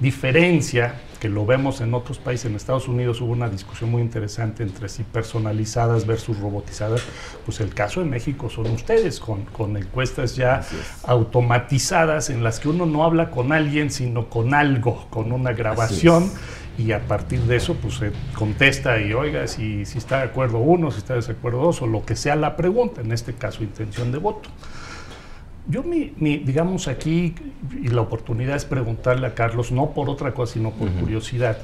diferencia 0.00 0.94
que 1.20 1.28
lo 1.28 1.44
vemos 1.44 1.80
en 1.80 1.92
otros 1.92 2.18
países, 2.18 2.46
en 2.46 2.56
Estados 2.56 2.88
Unidos 2.88 3.20
hubo 3.20 3.32
una 3.32 3.48
discusión 3.48 3.90
muy 3.90 4.02
interesante 4.02 4.62
entre 4.62 4.88
si 4.88 5.02
personalizadas 5.02 6.06
versus 6.06 6.38
robotizadas, 6.38 7.02
pues 7.44 7.60
el 7.60 7.74
caso 7.74 8.00
de 8.00 8.06
México 8.06 8.48
son 8.48 8.70
ustedes, 8.70 9.20
con, 9.20 9.44
con 9.44 9.76
encuestas 9.76 10.36
ya 10.36 10.62
automatizadas 11.04 12.30
en 12.30 12.42
las 12.42 12.60
que 12.60 12.68
uno 12.68 12.86
no 12.86 13.04
habla 13.04 13.30
con 13.30 13.52
alguien, 13.52 13.90
sino 13.90 14.28
con 14.28 14.54
algo, 14.54 15.06
con 15.10 15.32
una 15.32 15.52
grabación 15.52 16.30
y 16.78 16.92
a 16.92 17.06
partir 17.06 17.40
de 17.42 17.56
eso 17.56 17.74
pues 17.74 17.94
se 17.94 18.12
contesta 18.34 19.00
y 19.00 19.12
oiga 19.12 19.46
si, 19.46 19.84
si 19.84 19.98
está 19.98 20.18
de 20.18 20.24
acuerdo 20.24 20.58
uno, 20.58 20.90
si 20.90 20.98
está 20.98 21.14
de 21.14 21.20
desacuerdo 21.20 21.60
dos 21.60 21.80
o 21.82 21.86
lo 21.86 22.04
que 22.04 22.16
sea 22.16 22.36
la 22.36 22.56
pregunta, 22.56 23.00
en 23.00 23.12
este 23.12 23.34
caso 23.34 23.62
intención 23.62 24.12
de 24.12 24.18
voto. 24.18 24.50
Yo, 25.68 25.82
mi, 25.82 26.12
mi- 26.18 26.38
digamos 26.38 26.86
aquí, 26.88 27.34
y 27.82 27.88
la 27.88 28.00
oportunidad 28.02 28.54
es 28.56 28.64
preguntarle 28.64 29.26
a 29.26 29.34
Carlos, 29.34 29.72
no 29.72 29.90
por 29.90 30.08
otra 30.08 30.32
cosa, 30.32 30.54
sino 30.54 30.70
por 30.70 30.88
curiosidad, 30.90 31.58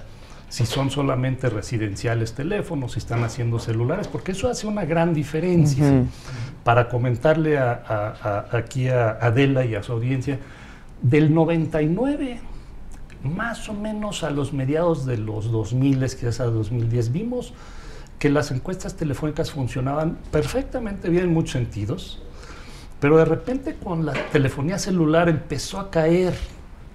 si 0.48 0.66
son 0.66 0.90
solamente 0.90 1.48
residenciales 1.48 2.34
teléfonos, 2.34 2.92
si 2.92 2.98
están 2.98 3.22
haciendo 3.24 3.58
celulares, 3.58 4.08
porque 4.08 4.32
eso 4.32 4.48
hace 4.48 4.66
una 4.66 4.84
gran 4.84 5.14
diferencia. 5.14 6.04
Para 6.64 6.88
comentarle 6.88 7.58
a- 7.58 7.72
a- 7.72 8.46
a- 8.50 8.56
aquí 8.56 8.88
a 8.88 9.10
Adela 9.20 9.64
y 9.64 9.74
a 9.76 9.82
su 9.82 9.92
audiencia, 9.92 10.38
del 11.00 11.32
99 11.32 12.40
más 13.24 13.68
o 13.68 13.72
menos 13.74 14.24
a 14.24 14.30
los 14.30 14.52
mediados 14.52 15.06
de 15.06 15.16
los 15.16 15.50
2000, 15.52 16.00
quizás 16.00 16.40
a 16.40 16.44
2010, 16.46 17.12
vimos 17.12 17.54
que 18.18 18.28
las 18.30 18.50
encuestas 18.50 18.94
telefónicas 18.96 19.52
funcionaban 19.52 20.18
perfectamente 20.32 21.08
bien 21.08 21.24
en 21.24 21.32
muchos 21.32 21.52
sentidos, 21.52 22.20
pero 23.02 23.16
de 23.16 23.24
repente 23.24 23.74
con 23.82 24.06
la 24.06 24.12
telefonía 24.30 24.78
celular 24.78 25.28
empezó 25.28 25.80
a 25.80 25.90
caer 25.90 26.34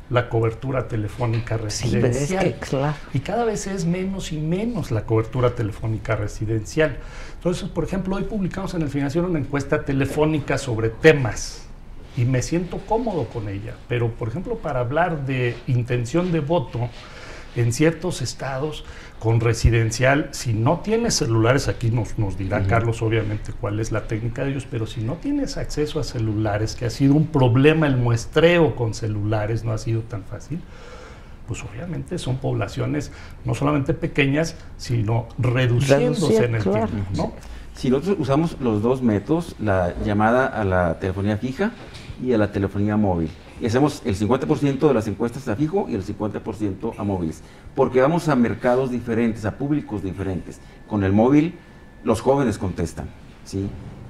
la 0.09 0.29
cobertura 0.29 0.87
telefónica 0.87 1.57
Sí, 1.67 1.89
pero 1.91 2.07
es 2.07 2.13
residencial. 2.13 2.43
que, 2.45 2.53
claro. 2.53 2.95
Y 3.13 3.19
cada 3.19 3.43
vez 3.43 3.67
es 3.67 3.83
menos 3.83 4.31
y 4.31 4.37
menos 4.37 4.89
la 4.89 5.03
cobertura 5.03 5.53
telefónica 5.53 6.15
residencial. 6.15 6.95
Entonces, 7.33 7.67
por 7.67 7.83
ejemplo, 7.83 8.15
hoy 8.15 8.23
publicamos 8.23 8.73
en 8.73 8.83
el 8.83 8.89
financiero 8.89 9.27
una 9.27 9.39
encuesta 9.39 9.83
telefónica 9.83 10.57
sobre 10.57 10.87
temas 10.87 11.67
y 12.15 12.23
me 12.23 12.41
siento 12.41 12.77
cómodo 12.87 13.25
con 13.25 13.49
ella. 13.49 13.75
Pero, 13.89 14.09
por 14.09 14.29
ejemplo, 14.29 14.55
para 14.59 14.79
hablar 14.79 15.25
de 15.25 15.57
intención 15.67 16.31
de 16.31 16.39
voto 16.39 16.87
en 17.57 17.73
ciertos 17.73 18.21
estados 18.21 18.85
con 19.19 19.39
residencial, 19.39 20.29
si 20.31 20.53
no 20.53 20.79
tienes 20.79 21.15
celulares, 21.15 21.67
aquí 21.67 21.89
nos, 21.89 22.19
nos 22.19 22.37
dirá 22.37 22.63
Carlos 22.67 23.01
obviamente 23.01 23.51
cuál 23.59 23.79
es 23.79 23.91
la 23.91 24.07
técnica 24.07 24.43
de 24.43 24.51
ellos, 24.51 24.67
pero 24.69 24.85
si 24.85 25.01
no 25.01 25.15
tienes 25.15 25.57
acceso 25.57 25.99
a 25.99 26.03
celulares, 26.03 26.75
que 26.75 26.85
ha 26.85 26.89
sido 26.91 27.15
un 27.15 27.27
problema 27.27 27.87
el 27.87 27.97
muestreo 27.97 28.75
con 28.75 28.93
celulares, 28.93 29.63
no 29.63 29.71
ha 29.71 29.79
sido 29.79 30.01
tan 30.01 30.23
fácil, 30.23 30.59
pues 31.47 31.63
obviamente 31.63 32.19
son 32.19 32.37
poblaciones 32.37 33.11
no 33.43 33.55
solamente 33.55 33.93
pequeñas, 33.93 34.55
sino 34.77 35.27
reduciéndose 35.39 36.45
en 36.45 36.55
el 36.55 36.61
claro. 36.61 36.87
tiempo, 36.87 37.09
¿no? 37.15 37.33
Si 37.73 37.89
nosotros 37.89 38.17
usamos 38.19 38.57
los 38.59 38.81
dos 38.81 39.01
métodos, 39.01 39.55
la 39.59 39.93
llamada 40.03 40.47
a 40.47 40.63
la 40.63 40.99
telefonía 40.99 41.37
fija 41.37 41.71
y 42.23 42.33
a 42.33 42.37
la 42.37 42.51
telefonía 42.51 42.97
móvil, 42.97 43.29
y 43.61 43.65
hacemos 43.65 44.01
el 44.05 44.15
50% 44.15 44.87
de 44.87 44.93
las 44.93 45.07
encuestas 45.07 45.47
a 45.47 45.55
fijo 45.55 45.87
y 45.89 45.95
el 45.95 46.03
50% 46.03 46.93
a 46.97 47.03
móviles, 47.03 47.41
porque 47.75 48.01
vamos 48.01 48.29
a 48.29 48.35
mercados 48.35 48.91
diferentes, 48.91 49.45
a 49.45 49.57
públicos 49.57 50.03
diferentes. 50.03 50.59
Con 50.87 51.03
el 51.03 51.13
móvil, 51.13 51.55
los 52.03 52.21
jóvenes 52.21 52.57
contestan, 52.57 53.07
¿sí? 53.43 53.67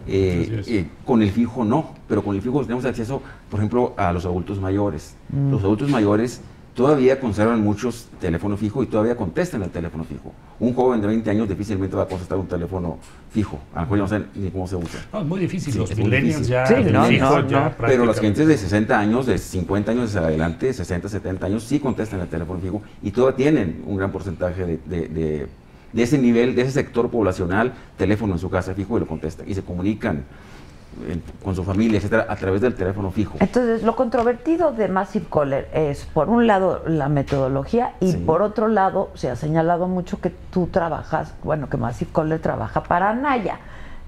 Eh, 0.09 0.63
eh, 0.67 0.87
con 1.05 1.21
el 1.21 1.31
fijo 1.31 1.65
no, 1.65 1.91
pero 2.07 2.23
con 2.23 2.35
el 2.35 2.41
fijo 2.41 2.61
tenemos 2.61 2.85
acceso, 2.85 3.21
por 3.49 3.59
ejemplo, 3.59 3.93
a 3.97 4.13
los 4.13 4.25
adultos 4.25 4.59
mayores. 4.59 5.15
Los 5.51 5.63
adultos 5.63 5.89
mayores 5.89 6.41
todavía 6.77 7.19
conservan 7.19 7.63
muchos 7.63 8.05
teléfono 8.21 8.55
fijo 8.55 8.83
y 8.83 8.85
todavía 8.85 9.15
contestan 9.15 9.63
el 9.63 9.71
teléfono 9.71 10.03
fijo. 10.03 10.31
Un 10.59 10.75
joven 10.75 11.01
de 11.01 11.07
20 11.07 11.27
años 11.31 11.49
difícilmente 11.49 11.95
va 11.95 12.03
a 12.03 12.07
contestar 12.07 12.37
un 12.37 12.45
teléfono 12.47 12.99
fijo, 13.31 13.59
a 13.73 13.77
lo 13.77 13.81
mejor 13.81 13.97
ya 13.97 14.01
no 14.03 14.07
saben 14.07 14.27
ni 14.35 14.51
cómo 14.51 14.67
se 14.67 14.75
usa. 14.75 14.99
No, 15.11 15.21
es 15.21 15.25
muy 15.25 15.39
difícil. 15.39 15.73
Sí, 15.73 15.79
los 15.79 15.89
es 15.89 15.97
millennials 15.97 16.47
difícil. 16.47 16.53
ya, 16.53 16.65
Sí, 16.67 16.73
no, 16.91 17.05
fijo 17.05 17.41
no, 17.41 17.47
ya 17.47 17.59
no. 17.63 17.71
Pero 17.79 18.05
las 18.05 18.19
gentes 18.19 18.47
de 18.47 18.55
60 18.55 18.99
años, 18.99 19.25
de 19.25 19.39
50 19.39 19.91
años 19.91 20.09
hacia 20.15 20.27
adelante, 20.27 20.71
60, 20.71 21.09
70 21.09 21.47
años, 21.47 21.63
sí 21.63 21.79
contestan 21.79 22.19
el 22.19 22.27
teléfono 22.27 22.59
fijo 22.59 22.83
y 23.01 23.09
todavía 23.09 23.35
tienen 23.35 23.81
un 23.87 23.97
gran 23.97 24.11
porcentaje 24.11 24.63
de, 24.63 24.79
de- 24.85 25.07
de- 25.07 25.47
de 25.93 26.03
ese 26.03 26.19
nivel, 26.19 26.53
de 26.53 26.61
ese 26.61 26.71
sector 26.73 27.09
poblacional, 27.09 27.73
teléfono 27.97 28.33
en 28.33 28.39
su 28.39 28.51
casa 28.51 28.75
fijo 28.75 28.97
y 28.97 28.99
lo 28.99 29.07
contestan 29.07 29.49
y 29.49 29.55
se 29.55 29.63
comunican 29.63 30.25
con 31.43 31.55
su 31.55 31.63
familia, 31.63 31.97
etcétera, 31.97 32.25
a 32.29 32.35
través 32.35 32.61
del 32.61 32.75
teléfono 32.75 33.11
fijo. 33.11 33.37
Entonces, 33.39 33.83
lo 33.83 33.95
controvertido 33.95 34.71
de 34.71 34.87
Massive 34.87 35.25
Caller 35.31 35.69
es, 35.73 36.05
por 36.05 36.29
un 36.29 36.47
lado, 36.47 36.83
la 36.87 37.09
metodología 37.09 37.93
y 37.99 38.11
Sí. 38.13 38.17
por 38.17 38.41
otro 38.41 38.67
lado, 38.67 39.11
se 39.13 39.29
ha 39.29 39.35
señalado 39.35 39.87
mucho 39.87 40.19
que 40.19 40.31
tú 40.51 40.67
trabajas, 40.67 41.33
bueno, 41.43 41.69
que 41.69 41.77
Massive 41.77 42.11
Caller 42.13 42.39
trabaja 42.41 42.83
para 42.83 43.09
Anaya 43.09 43.59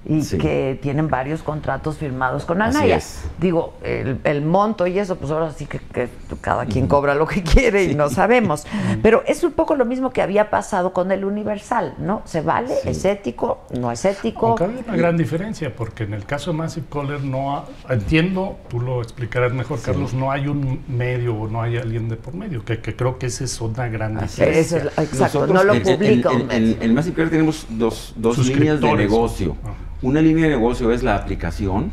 y 0.05 0.21
Sí. 0.21 0.37
que 0.37 0.79
tienen 0.81 1.09
varios 1.09 1.43
contratos 1.43 1.97
firmados 1.97 2.45
con 2.45 2.61
Así 2.61 2.77
Anaya. 2.77 2.95
es. 2.97 3.23
Digo, 3.37 3.73
el, 3.83 4.17
el 4.23 4.41
monto 4.43 4.87
y 4.87 4.97
eso, 4.97 5.17
pues 5.17 5.29
ahora 5.31 5.51
sí 5.51 5.65
que, 5.65 5.79
que 5.79 6.07
cada 6.39 6.65
quien 6.65 6.87
cobra 6.87 7.13
lo 7.15 7.27
que 7.27 7.43
quiere 7.43 7.83
y 7.83 7.95
no 7.95 8.09
sabemos. 8.09 8.65
Pero 9.03 9.23
es 9.27 9.43
un 9.43 9.51
poco 9.51 9.75
lo 9.75 9.83
mismo 9.85 10.11
que 10.11 10.21
había 10.21 10.49
pasado 10.49 10.93
con 10.93 11.11
el 11.11 11.25
Universal, 11.25 11.95
¿no? 11.99 12.21
¿Se 12.25 12.41
vale? 12.41 12.75
Sí. 12.83 12.89
¿Es 12.89 13.03
ético? 13.05 13.59
¿No 13.77 13.91
es 13.91 14.05
ético? 14.05 14.47
Aunque 14.47 14.63
hay 14.65 14.83
una 14.87 14.95
gran 14.97 15.17
diferencia, 15.17 15.75
porque 15.75 16.03
en 16.03 16.13
el 16.13 16.25
caso 16.25 16.51
de 16.51 16.57
Massive 16.57 16.85
Caller 16.91 17.21
no 17.21 17.57
ha- 17.57 17.65
entiendo, 17.89 18.57
tú 18.69 18.79
lo 18.79 19.01
explicarás 19.01 19.51
mejor, 19.53 19.81
Carlos, 19.81 20.13
no 20.13 20.31
hay 20.31 20.47
un 20.47 20.81
medio 20.87 21.35
o 21.35 21.47
no 21.49 21.61
hay 21.61 21.75
alguien 21.77 22.07
de 22.07 22.15
por 22.15 22.33
medio, 22.33 22.63
que, 22.63 22.79
que 22.79 22.95
creo 22.95 23.19
que 23.19 23.25
esa 23.25 23.43
es 23.43 23.59
una 23.59 23.87
gran 23.89 24.17
Así 24.17 24.41
diferencia. 24.41 24.77
Eso 24.77 24.87
es- 24.87 24.97
exacto, 24.97 25.39
Nosotros 25.41 25.49
no 25.53 25.63
lo 25.65 25.73
en- 25.73 25.87
en- 25.87 25.97
publica 25.97 26.31
En, 26.31 26.51
en, 26.51 26.77
en 26.81 26.93
Massive 26.95 27.27
tenemos 27.27 27.65
dos, 27.69 28.13
dos 28.15 28.37
líneas 28.47 28.79
de 28.79 28.93
negocio. 28.93 29.57
Ah. 29.65 29.71
Una 30.01 30.21
línea 30.21 30.45
de 30.45 30.51
negocio 30.51 30.93
es 30.93 31.03
la 31.03 31.15
aplicación, 31.15 31.91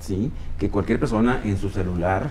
¿sí? 0.00 0.32
que 0.58 0.70
cualquier 0.70 0.98
persona 0.98 1.42
en 1.44 1.58
su 1.58 1.68
celular 1.68 2.30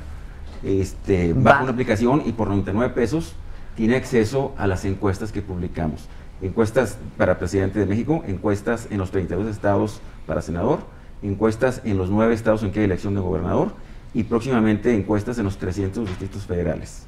este, 0.64 1.34
Va. 1.34 1.42
baja 1.42 1.64
una 1.64 1.72
aplicación 1.74 2.24
y 2.26 2.32
por 2.32 2.48
99 2.48 2.92
pesos 2.96 3.36
tiene 3.76 3.96
acceso 3.98 4.56
a 4.58 4.66
las 4.66 4.84
encuestas 4.84 5.32
que 5.32 5.44
publicamos. 5.44 6.08
Encuestas 6.42 6.98
para 7.18 7.38
presidente 7.38 7.78
de 7.78 7.86
México, 7.86 8.24
encuestas 8.28 8.88
en 8.90 8.98
los 8.98 9.12
32 9.12 9.48
estados 9.48 10.02
para 10.26 10.42
senador, 10.42 10.80
encuestas 11.22 11.82
en 11.86 12.00
los 12.00 12.10
9 12.10 12.34
estados 12.34 12.64
en 12.64 12.72
que 12.72 12.80
hay 12.80 12.86
elección 12.86 13.14
de 13.14 13.22
gobernador 13.22 13.76
y 14.16 14.24
próximamente 14.24 14.92
encuestas 14.96 15.38
en 15.38 15.46
los 15.46 15.58
300 15.58 16.08
distritos 16.08 16.48
federales. 16.48 17.06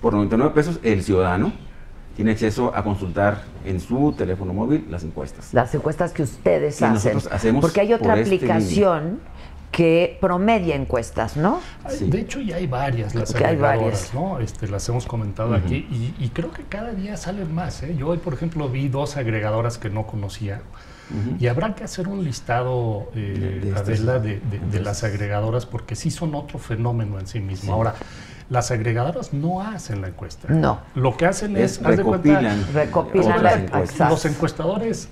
Por 0.00 0.14
99 0.14 0.54
pesos 0.54 0.78
el 0.84 1.02
ciudadano 1.02 1.52
tiene 2.16 2.32
acceso 2.32 2.72
a 2.74 2.82
consultar 2.84 3.42
en 3.64 3.80
su 3.80 4.12
teléfono 4.12 4.52
móvil 4.52 4.86
las 4.90 5.02
encuestas. 5.04 5.52
Las 5.54 5.74
encuestas 5.74 6.12
que 6.12 6.22
ustedes 6.22 6.78
Que 6.78 6.84
hacen. 6.84 6.94
nosotros 7.14 7.28
hacemos 7.32 7.60
Porque 7.62 7.80
hay 7.80 7.92
otra 7.92 8.10
por 8.14 8.18
este 8.18 8.34
aplicación 8.36 9.20
que 9.70 10.18
promedia 10.20 10.76
encuestas, 10.76 11.36
¿no? 11.38 11.60
Sí. 11.88 12.10
De 12.10 12.20
hecho, 12.20 12.40
ya 12.42 12.56
hay 12.56 12.66
varias 12.66 13.14
las 13.14 13.34
hay 13.34 13.56
varias. 13.56 14.12
¿no? 14.12 14.38
Este, 14.38 14.68
las 14.68 14.86
hemos 14.90 15.06
comentado 15.06 15.54
aquí 15.54 15.86
y, 15.90 16.14
y 16.22 16.28
creo 16.28 16.50
que 16.50 16.62
cada 16.64 16.92
día 16.92 17.16
salen 17.16 17.54
más. 17.54 17.82
¿eh? 17.82 17.96
Yo 17.98 18.08
hoy, 18.08 18.18
por 18.18 18.34
ejemplo, 18.34 18.68
vi 18.68 18.88
dos 18.88 19.16
agregadoras 19.16 19.78
que 19.78 19.88
no 19.88 20.06
conocía 20.06 20.60
y 21.38 21.46
habrá 21.46 21.74
que 21.74 21.84
hacer 21.84 22.08
un 22.08 22.24
listado, 22.24 23.10
eh, 23.14 23.34
De- 23.38 23.60
de 23.60 23.68
estas- 23.68 23.80
Adela, 23.88 24.18
de, 24.18 24.40
de- 24.40 24.58
de 24.58 24.66
de 24.70 24.80
las 24.80 25.04
agregadoras 25.04 25.66
porque 25.66 25.94
sí 25.94 26.10
son 26.10 26.34
otro 26.34 26.58
fenómeno 26.58 27.18
en 27.18 27.26
sí 27.26 27.38
mismo. 27.40 27.64
Sí. 27.66 27.70
Ahora, 27.70 27.94
las 28.52 28.70
agregadoras 28.70 29.32
no 29.32 29.62
hacen 29.62 30.02
la 30.02 30.08
encuesta. 30.08 30.46
No. 30.52 30.80
Lo 30.94 31.16
que 31.16 31.24
hacen 31.26 31.56
es, 31.56 31.78
cuenta, 31.78 31.96
recopilan, 32.02 32.66
Recopilan 32.74 33.42
la- 33.42 33.52
encuestas. 33.54 33.90
exacto. 33.90 34.14
los 34.14 34.24
encuestadores 34.26 35.08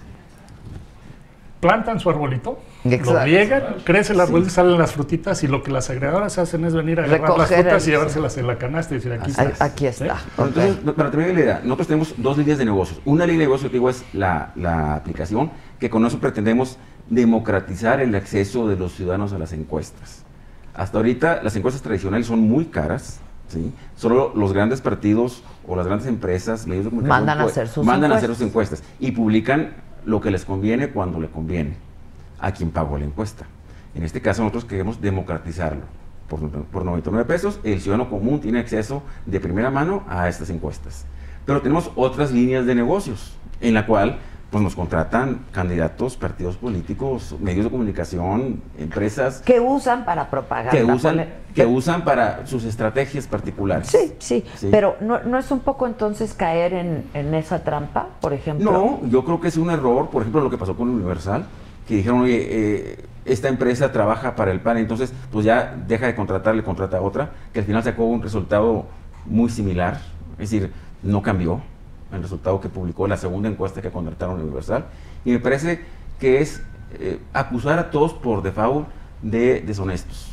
plantan 1.60 2.00
su 2.00 2.08
arbolito, 2.08 2.58
Exacto. 2.84 3.12
lo 3.14 3.24
riegan, 3.24 3.62
crece 3.84 4.12
el 4.14 4.20
arbolito, 4.20 4.50
salen 4.50 4.78
las 4.78 4.92
frutitas 4.92 5.42
y 5.42 5.46
lo 5.46 5.62
que 5.62 5.70
las 5.70 5.88
agregadoras 5.90 6.38
hacen 6.38 6.64
es 6.64 6.74
venir 6.74 7.00
a 7.00 7.04
agarrar 7.04 7.36
las 7.38 7.48
frutas 7.48 7.82
el- 7.82 7.88
y 7.88 7.92
llevárselas 7.92 8.36
en 8.38 8.46
la 8.46 8.56
canasta 8.56 8.94
y 8.94 8.98
decir 8.98 9.12
aquí 9.12 9.30
está. 9.30 9.64
Aquí 9.64 9.86
está. 9.86 10.16
Entonces, 10.38 10.76
para 10.96 11.10
terminar 11.10 11.34
la 11.34 11.40
idea, 11.40 11.60
nosotros 11.62 11.86
tenemos 11.88 12.14
dos 12.18 12.36
líneas 12.38 12.58
de 12.58 12.64
negocios. 12.66 13.00
Una 13.06 13.24
línea 13.26 13.40
de 13.40 13.44
negocio, 13.46 13.68
te 13.68 13.74
digo, 13.74 13.88
es 13.90 14.04
la, 14.14 14.52
la 14.56 14.94
aplicación, 14.94 15.50
que 15.78 15.88
con 15.90 16.04
eso 16.06 16.18
pretendemos 16.18 16.78
democratizar 17.10 18.00
el 18.00 18.14
acceso 18.14 18.66
de 18.68 18.76
los 18.76 18.92
ciudadanos 18.94 19.32
a 19.34 19.38
las 19.38 19.52
encuestas. 19.52 20.24
Hasta 20.72 20.96
ahorita 20.98 21.42
las 21.42 21.56
encuestas 21.56 21.82
tradicionales 21.82 22.26
son 22.26 22.38
muy 22.40 22.66
caras, 22.66 23.20
¿sí? 23.50 23.72
Solo 23.96 24.32
los 24.34 24.52
grandes 24.52 24.80
partidos 24.80 25.42
o 25.66 25.76
las 25.76 25.86
grandes 25.86 26.06
empresas, 26.08 26.66
medios 26.66 26.84
de 26.84 26.90
comunicación, 26.90 27.26
Mandan 27.26 27.40
a 27.40 27.42
pues, 27.44 27.52
hacer 27.52 27.68
sus 27.68 27.84
mandan 27.84 28.12
a 28.12 28.16
hacer 28.16 28.30
sus 28.30 28.40
encuestas 28.40 28.82
y 28.98 29.12
publican 29.12 29.74
lo 30.04 30.20
que 30.20 30.30
les 30.30 30.44
conviene 30.44 30.88
cuando 30.88 31.20
le 31.20 31.28
conviene 31.28 31.76
a 32.38 32.52
quien 32.52 32.70
pagó 32.70 32.98
la 32.98 33.04
encuesta. 33.04 33.46
En 33.94 34.02
este 34.02 34.20
caso 34.20 34.42
nosotros 34.42 34.64
queremos 34.64 35.00
democratizarlo. 35.00 35.82
Por, 36.28 36.48
por 36.48 36.84
99 36.84 37.24
pesos 37.26 37.58
el 37.64 37.80
ciudadano 37.80 38.08
común 38.08 38.40
tiene 38.40 38.60
acceso 38.60 39.02
de 39.26 39.40
primera 39.40 39.70
mano 39.70 40.04
a 40.08 40.28
estas 40.28 40.48
encuestas. 40.50 41.04
Pero 41.44 41.60
tenemos 41.60 41.90
otras 41.96 42.30
líneas 42.30 42.66
de 42.66 42.74
negocios 42.74 43.36
en 43.60 43.74
la 43.74 43.86
cual 43.86 44.18
pues, 44.50 44.62
nos 44.64 44.74
contratan 44.74 45.42
candidatos, 45.52 46.16
partidos 46.16 46.56
políticos, 46.56 47.36
medios 47.40 47.64
de 47.66 47.70
comunicación, 47.70 48.60
empresas 48.78 49.42
Que 49.42 49.60
usan 49.60 50.04
para 50.04 50.28
propaganda. 50.28 50.72
que 50.72 50.84
usan, 50.84 51.16
Poner- 51.16 51.28
que 51.54 51.66
usan 51.66 52.02
para 52.04 52.46
sus 52.46 52.64
estrategias 52.64 53.26
particulares. 53.26 53.86
Sí, 53.88 54.12
sí, 54.18 54.44
Sí. 54.56 54.68
Pero 54.70 54.96
¿no, 55.00 55.20
¿no 55.22 55.38
es 55.38 55.50
un 55.50 55.60
poco 55.60 55.86
entonces 55.86 56.34
caer 56.34 56.72
en, 56.72 57.04
en 57.14 57.34
esa 57.34 57.62
trampa, 57.62 58.08
por 58.20 58.32
ejemplo? 58.32 58.72
No, 58.72 59.00
yo 59.08 59.24
creo 59.24 59.40
que 59.40 59.48
es 59.48 59.56
un 59.56 59.70
error, 59.70 60.10
por 60.10 60.22
ejemplo, 60.22 60.40
lo 60.40 60.50
que 60.50 60.58
pasó 60.58 60.76
con 60.76 60.88
Universal, 60.88 61.44
que 61.86 61.96
dijeron, 61.96 62.20
oye, 62.22 62.46
eh, 62.50 63.04
esta 63.24 63.48
empresa 63.48 63.92
trabaja 63.92 64.34
para 64.34 64.50
el 64.50 64.60
PAN, 64.60 64.78
entonces 64.78 65.12
pues 65.30 65.44
ya 65.44 65.76
deja 65.86 66.06
de 66.06 66.14
contratarle, 66.16 66.62
contrata 66.64 66.96
a 66.98 67.02
otra, 67.02 67.30
que 67.52 67.60
al 67.60 67.66
final 67.66 67.82
sacó 67.84 68.04
un 68.04 68.22
resultado 68.22 68.86
muy 69.26 69.48
similar, 69.50 70.00
es 70.38 70.50
decir, 70.50 70.72
no 71.02 71.20
cambió 71.22 71.60
el 72.12 72.22
resultado 72.22 72.60
que 72.60 72.68
publicó 72.68 73.06
la 73.06 73.16
segunda 73.16 73.48
encuesta 73.48 73.80
que 73.82 73.90
contrataron 73.90 74.40
Universal, 74.40 74.86
y 75.24 75.32
me 75.32 75.38
parece 75.38 75.84
que 76.18 76.40
es 76.40 76.62
eh, 76.98 77.20
acusar 77.32 77.78
a 77.78 77.90
todos 77.90 78.14
por 78.14 78.42
default 78.42 78.88
de 79.22 79.60
deshonestos. 79.60 80.28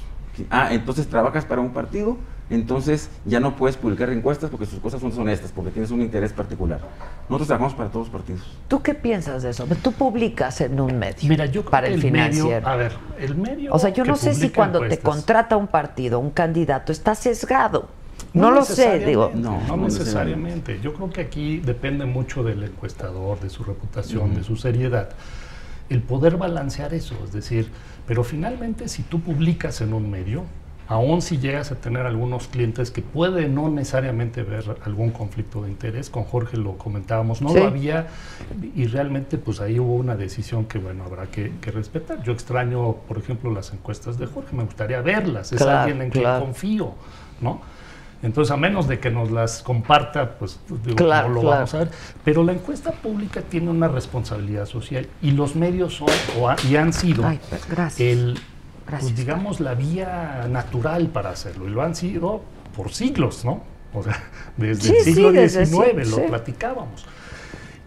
Ah, 0.49 0.69
entonces 0.71 1.07
trabajas 1.07 1.45
para 1.45 1.61
un 1.61 1.71
partido, 1.71 2.17
entonces 2.49 3.09
ya 3.25 3.39
no 3.39 3.55
puedes 3.55 3.75
publicar 3.75 4.09
encuestas 4.09 4.49
porque 4.49 4.65
sus 4.65 4.79
cosas 4.79 5.01
son 5.01 5.09
deshonestas, 5.09 5.51
porque 5.51 5.71
tienes 5.71 5.91
un 5.91 6.01
interés 6.01 6.31
particular. 6.31 6.79
Nosotros 7.27 7.47
trabajamos 7.47 7.73
para 7.73 7.89
todos 7.89 8.07
los 8.07 8.13
partidos. 8.13 8.41
¿Tú 8.67 8.81
qué 8.81 8.93
piensas 8.93 9.43
de 9.43 9.49
eso? 9.49 9.67
Tú 9.81 9.91
publicas 9.91 10.61
en 10.61 10.79
un 10.79 10.97
medio. 10.97 11.27
Mira, 11.27 11.45
yo 11.45 11.61
creo 11.61 11.71
para 11.71 11.87
que 11.87 11.95
el 11.95 12.05
el 12.05 12.11
medio, 12.11 12.43
financiero. 12.43 12.67
a 12.67 12.75
ver, 12.75 12.93
el 13.19 13.35
medio 13.35 13.73
o 13.73 13.79
sea, 13.79 13.89
yo 13.89 14.05
no 14.05 14.15
sé 14.15 14.33
si 14.33 14.49
cuando 14.49 14.79
te 14.87 14.99
contrata 14.99 15.57
un 15.57 15.67
partido, 15.67 16.19
un 16.19 16.31
candidato, 16.31 16.91
está 16.91 17.15
sesgado. 17.15 17.89
No, 18.33 18.51
lo 18.51 18.63
sé, 18.63 18.99
digo. 19.05 19.31
No, 19.33 19.61
No, 19.67 19.77
no 19.77 19.83
necesariamente. 19.85 20.79
Yo 20.81 20.93
creo 20.93 21.09
que 21.09 21.21
aquí 21.21 21.57
depende 21.59 22.05
mucho 22.05 22.43
del 22.43 22.63
encuestador, 22.63 23.39
de 23.39 23.49
su 23.49 23.63
reputación, 23.63 24.35
de 24.35 24.43
su 24.43 24.55
seriedad. 24.55 25.09
El 25.89 26.01
poder 26.01 26.37
balancear 26.37 26.93
eso, 26.93 27.15
es 27.23 27.31
decir, 27.31 27.69
pero 28.05 28.23
finalmente 28.23 28.87
si 28.89 29.03
tú 29.03 29.21
publicas 29.21 29.79
en 29.81 29.93
un 29.93 30.11
medio, 30.11 30.43
aun 30.89 31.21
si 31.21 31.37
llegas 31.37 31.71
a 31.71 31.75
tener 31.75 32.05
algunos 32.05 32.47
clientes 32.47 32.91
que 32.91 33.01
pueden 33.01 33.55
no 33.55 33.69
necesariamente 33.69 34.43
ver 34.43 34.77
algún 34.85 35.11
conflicto 35.11 35.61
de 35.63 35.69
interés, 35.69 36.09
con 36.09 36.23
Jorge 36.23 36.57
lo 36.57 36.77
comentábamos, 36.77 37.41
no 37.41 37.49
Sí. 37.49 37.59
lo 37.59 37.65
había 37.67 38.07
y 38.75 38.85
realmente 38.87 39.37
pues 39.37 39.59
ahí 39.61 39.79
hubo 39.79 39.95
una 39.95 40.15
decisión 40.15 40.65
que 40.65 40.77
bueno, 40.79 41.03
habrá 41.05 41.27
que, 41.27 41.53
que 41.61 41.71
respetar. 41.71 42.21
Yo 42.23 42.31
extraño, 42.33 42.93
por 43.07 43.17
ejemplo, 43.17 43.51
las 43.53 43.71
encuestas 43.73 44.17
de 44.17 44.27
Jorge, 44.27 44.55
me 44.55 44.63
gustaría 44.63 45.01
verlas, 45.01 45.51
es 45.53 45.61
Claro, 45.61 45.79
alguien 45.79 46.01
en 46.01 46.09
claro. 46.09 46.39
quien 46.39 46.51
confío, 46.51 46.93
¿no? 47.41 47.61
Entonces, 48.23 48.51
a 48.51 48.57
menos 48.57 48.87
de 48.87 48.99
que 48.99 49.11
nos 49.11 49.29
las 49.29 49.61
comparta, 49.61 50.37
pues 50.39 50.59
digo, 50.83 50.95
Claro, 50.95 51.29
no 51.29 51.33
lo 51.35 51.41
claro. 51.41 51.55
vamos 51.57 51.73
a 51.75 51.77
ver. 51.79 51.91
Pero 52.25 52.43
la 52.43 52.53
encuesta 52.53 52.91
pública 52.91 53.41
tiene 53.41 53.69
una 53.69 53.87
responsabilidad 53.87 54.65
social 54.65 55.07
y 55.21 55.31
los 55.31 55.55
medios 55.55 55.95
son 55.95 56.07
o 56.39 56.49
ha- 56.49 56.55
y 56.67 56.75
han 56.77 56.93
sido 56.93 57.25
Ay, 57.25 57.39
pues, 57.49 57.61
el, 57.99 58.39
Gracias, 58.87 59.11
pues, 59.11 59.15
digamos, 59.15 59.59
la 59.59 59.75
vía 59.75 60.47
natural 60.49 61.07
para 61.09 61.29
hacerlo. 61.29 61.67
Y 61.67 61.71
lo 61.71 61.83
han 61.83 61.93
sido 61.93 62.41
por 62.75 62.91
siglos, 62.91 63.45
¿no? 63.45 63.61
O 63.93 64.01
sea, 64.01 64.17
desde 64.57 64.81
Sí, 64.89 64.95
el 64.97 65.03
sí, 65.03 65.13
siglo 65.13 65.31
desde 65.31 65.65
XIX 65.65 66.09
lo 66.09 66.15
sí. 66.17 66.21
platicábamos. 66.27 67.05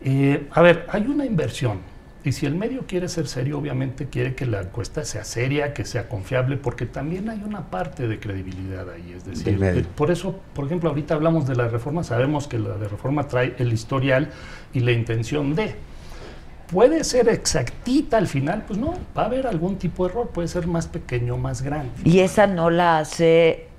Eh, 0.03 0.49
a 0.53 0.63
ver, 0.63 0.87
hay 0.91 1.07
una 1.07 1.25
inversión. 1.27 1.79
Y 2.23 2.33
si 2.33 2.45
el 2.45 2.55
medio 2.55 2.85
quiere 2.87 3.09
ser 3.09 3.27
serio, 3.27 3.59
obviamente 3.59 4.09
quiere 4.09 4.35
que 4.35 4.45
la 4.45 4.61
encuesta 4.61 5.05
sea 5.05 5.25
seria, 5.25 5.73
que 5.73 5.87
sea 5.87 6.07
confiable, 6.09 6.59
porque 6.59 6.85
también 6.85 7.31
hay 7.31 7.43
una 7.43 7.71
parte 7.71 8.09
de 8.09 8.21
credibilidad 8.21 8.91
ahí. 8.91 9.15
Es 9.17 9.25
decir, 9.25 9.87
por 9.97 10.11
eso, 10.11 10.39
por 10.55 10.67
ejemplo, 10.67 10.91
ahorita 10.91 11.15
hablamos 11.15 11.47
de 11.47 11.57
la 11.57 11.69
reforma, 11.69 12.05
sabemos 12.05 12.47
que 12.47 12.59
la 12.59 12.77
de 12.77 12.89
reforma 12.89 13.27
trae 13.27 13.55
el 13.59 13.73
historial 13.73 14.29
y 14.75 14.81
la 14.81 14.93
intención 14.93 15.55
de. 15.55 15.75
puede 16.71 17.05
ser 17.05 17.31
exactita 17.31 18.19
al 18.19 18.27
final, 18.27 18.65
pues 18.67 18.79
no, 18.79 18.95
va 19.17 19.23
a 19.23 19.27
haber 19.27 19.47
algún 19.47 19.77
tipo 19.77 20.05
de 20.05 20.13
error, 20.13 20.29
puede 20.29 20.49
ser 20.49 20.67
más 20.67 20.89
pequeño, 20.89 21.39
más 21.39 21.63
grande. 21.63 21.91
Y 22.05 22.19
esa 22.19 22.47
no 22.47 22.69
la 22.69 22.99
hace, 22.99 23.70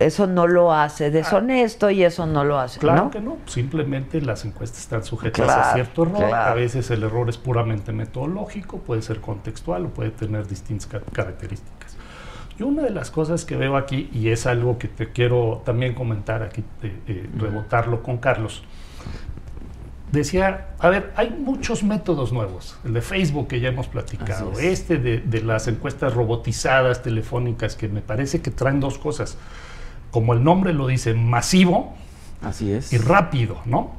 eso 0.00 0.26
no 0.26 0.46
lo 0.48 0.72
hace 0.72 1.10
deshonesto 1.10 1.90
y 1.90 2.02
eso 2.02 2.26
no 2.26 2.42
lo 2.42 2.58
hace, 2.58 2.80
Claro 2.80 3.04
¿no? 3.04 3.10
que 3.10 3.20
no, 3.20 3.36
simplemente 3.46 4.20
las 4.20 4.44
encuestas 4.44 4.80
están 4.80 5.04
sujetas 5.04 5.44
Claro, 5.44 5.62
a 5.62 5.72
cierto 5.74 6.02
error. 6.02 6.16
claro. 6.28 6.50
A 6.50 6.54
veces 6.54 6.90
el 6.90 7.02
error 7.04 7.28
es 7.28 7.36
puramente 7.36 7.92
metodológico, 7.92 8.78
puede 8.78 9.02
ser 9.02 9.20
contextual 9.20 9.86
o 9.86 9.88
puede 9.90 10.10
tener 10.10 10.48
distintas 10.48 10.86
ca- 10.86 11.00
características. 11.12 11.96
Yo 12.58 12.66
una 12.66 12.82
de 12.82 12.90
las 12.90 13.10
cosas 13.10 13.44
que 13.44 13.56
veo 13.56 13.76
aquí, 13.76 14.10
y 14.12 14.28
es 14.28 14.46
algo 14.46 14.76
que 14.78 14.88
te 14.88 15.12
quiero 15.12 15.62
también 15.64 15.94
comentar 15.94 16.42
aquí, 16.42 16.62
eh, 16.82 16.94
eh, 17.06 17.30
rebotarlo 17.38 18.02
con 18.02 18.18
Carlos, 18.18 18.64
decía, 20.12 20.68
a 20.78 20.88
ver, 20.90 21.12
hay 21.16 21.30
muchos 21.30 21.82
métodos 21.84 22.32
nuevos, 22.32 22.76
el 22.84 22.92
de 22.94 23.00
Facebook 23.02 23.48
que 23.48 23.60
ya 23.60 23.68
hemos 23.68 23.86
platicado, 23.86 24.52
es. 24.52 24.58
este 24.60 24.96
de, 24.98 25.18
de 25.20 25.42
las 25.42 25.68
encuestas 25.68 26.14
robotizadas, 26.14 27.02
telefónicas, 27.02 27.76
que 27.76 27.88
me 27.88 28.00
parece 28.02 28.42
que 28.42 28.50
traen 28.50 28.80
dos 28.80 28.98
cosas, 28.98 29.38
como 30.10 30.32
el 30.34 30.42
nombre 30.42 30.72
lo 30.72 30.86
dice, 30.86 31.14
masivo, 31.14 31.94
Así 32.42 32.72
es. 32.72 32.92
y 32.92 32.98
rápido, 32.98 33.58
¿no? 33.64 33.92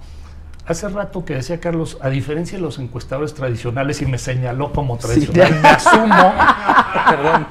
Hace 0.68 0.88
rato 0.90 1.26
que 1.26 1.34
decía 1.36 1.60
Carlos, 1.60 1.98
a 2.02 2.10
diferencia 2.10 2.58
de 2.58 2.62
los 2.64 2.78
encuestadores 2.78 3.34
tradicionales, 3.34 4.02
y 4.02 4.06
me 4.06 4.18
señaló 4.18 4.72
como 4.72 4.98
tradicional, 4.98 5.60
me 5.62 5.70
asumo. 5.70 6.34
Perdón. 7.10 7.48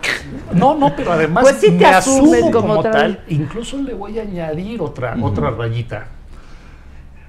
No, 0.52 0.74
no, 0.76 0.94
pero 0.94 1.12
además 1.12 1.42
Pues 1.42 1.56
sí 1.56 1.66
te 1.66 1.78
me 1.78 1.86
asumo 1.86 2.50
como 2.50 2.82
tal. 2.82 3.22
Incluso 3.28 3.78
le 3.78 3.94
voy 3.94 4.18
a 4.18 4.22
añadir 4.22 4.80
otra, 4.80 5.16
otra 5.20 5.50
rayita. 5.50 6.06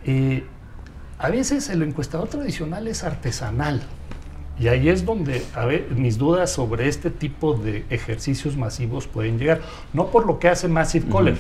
Eh, 0.06 0.46
a 1.18 1.30
veces 1.30 1.70
el 1.70 1.82
encuestador 1.84 2.28
tradicional 2.28 2.88
es 2.88 3.04
artesanal. 3.04 3.82
Y 4.60 4.68
ahí 4.68 4.90
es 4.90 5.06
donde 5.06 5.44
a 5.56 5.66
ver, 5.66 5.88
mis 5.92 6.18
dudas 6.18 6.52
sobre 6.52 6.88
este 6.88 7.10
tipo 7.10 7.54
de 7.56 7.86
ejercicios 7.90 8.56
masivos 8.58 9.08
pueden 9.08 9.40
llegar. 9.40 9.62
No 9.94 10.08
por 10.08 10.26
lo 10.28 10.40
que 10.40 10.50
hace 10.50 10.68
Massive 10.68 11.08
Caller, 11.12 11.38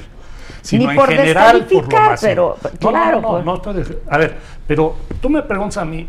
sino 0.62 0.86
Ni 0.86 0.89
en 0.91 0.95
por 0.95 1.09
general 1.09 1.66
por 1.66 1.72
lo 1.72 1.82
descalificar, 1.82 2.09
masivo. 2.12 2.30
pero, 2.30 2.57
No, 2.64 2.70
no, 2.72 2.89
claro, 2.91 3.22
no, 3.22 3.30
pues. 3.30 3.45
no 3.45 3.55
estoy 3.55 3.97
a 4.09 4.18
ver, 4.18 4.38
pero 4.68 4.95
tú 5.22 5.30
me 5.30 5.41
preguntas 5.43 5.78
a 5.78 5.86
mí, 5.86 6.07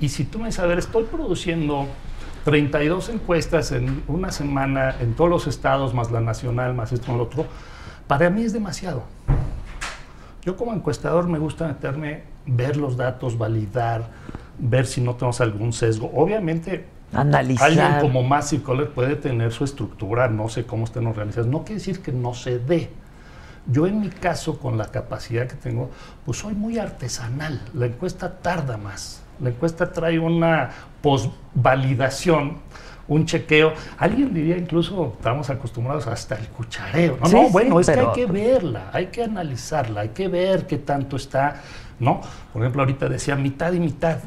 y 0.00 0.08
si 0.08 0.24
tú 0.24 0.38
me 0.38 0.46
dices, 0.46 0.60
a 0.60 0.66
ver, 0.66 0.78
estoy 0.78 1.04
produciendo 1.04 1.86
32 2.44 3.08
encuestas 3.08 3.72
en 3.72 4.02
una 4.06 4.30
semana 4.30 4.94
en 5.00 5.14
todos 5.14 5.28
los 5.28 5.46
estados, 5.48 5.92
más 5.92 6.10
la 6.10 6.20
nacional, 6.20 6.72
más 6.72 6.92
esto, 6.92 7.08
más 7.08 7.16
lo 7.16 7.24
otro, 7.24 7.46
para 8.06 8.30
mí 8.30 8.42
es 8.42 8.52
demasiado. 8.52 9.02
Yo 10.42 10.56
como 10.56 10.72
encuestador 10.72 11.28
me 11.28 11.38
gusta 11.38 11.66
meterme, 11.66 12.22
ver 12.46 12.76
los 12.76 12.96
datos, 12.96 13.36
validar, 13.36 14.08
ver 14.58 14.86
si 14.86 15.00
no 15.00 15.14
tenemos 15.14 15.40
algún 15.40 15.72
sesgo. 15.72 16.10
Obviamente, 16.14 16.86
Analizar. 17.12 17.68
alguien 17.68 18.00
como 18.00 18.22
Massive 18.22 18.62
Caller 18.62 18.90
puede 18.90 19.16
tener 19.16 19.52
su 19.52 19.64
estructura, 19.64 20.28
no 20.28 20.48
sé 20.48 20.64
cómo 20.66 20.84
estén 20.84 21.06
organizadas. 21.06 21.46
No 21.46 21.60
quiere 21.60 21.76
decir 21.76 22.00
que 22.02 22.12
no 22.12 22.34
se 22.34 22.58
dé. 22.58 22.90
Yo 23.66 23.86
en 23.86 24.00
mi 24.00 24.08
caso, 24.08 24.58
con 24.58 24.78
la 24.78 24.86
capacidad 24.86 25.46
que 25.46 25.56
tengo, 25.56 25.90
pues 26.24 26.38
soy 26.38 26.54
muy 26.54 26.78
artesanal. 26.78 27.60
La 27.74 27.86
encuesta 27.86 28.38
tarda 28.38 28.76
más. 28.78 29.22
La 29.40 29.50
encuesta 29.50 29.92
trae 29.92 30.18
una 30.18 30.70
posvalidación, 31.02 32.58
un 33.06 33.26
chequeo. 33.26 33.72
Alguien 33.98 34.32
diría 34.32 34.56
incluso, 34.56 35.14
estamos 35.16 35.50
acostumbrados 35.50 36.06
hasta 36.06 36.34
el 36.36 36.48
cuchareo. 36.48 37.18
No, 37.20 37.26
Sí, 37.26 37.34
no, 37.34 37.44
sí, 37.44 37.48
bueno, 37.52 37.80
es 37.80 37.90
que 37.90 38.00
hay 38.00 38.12
que 38.14 38.26
verla, 38.26 38.90
hay 38.92 39.06
que 39.06 39.22
analizarla, 39.22 40.02
hay 40.02 40.08
que 40.10 40.28
ver 40.28 40.66
qué 40.66 40.78
tanto 40.78 41.16
está, 41.16 41.62
¿no? 42.00 42.20
Por 42.52 42.62
ejemplo, 42.62 42.82
ahorita 42.82 43.08
decía 43.08 43.36
mitad 43.36 43.72
y 43.72 43.80
mitad. 43.80 44.18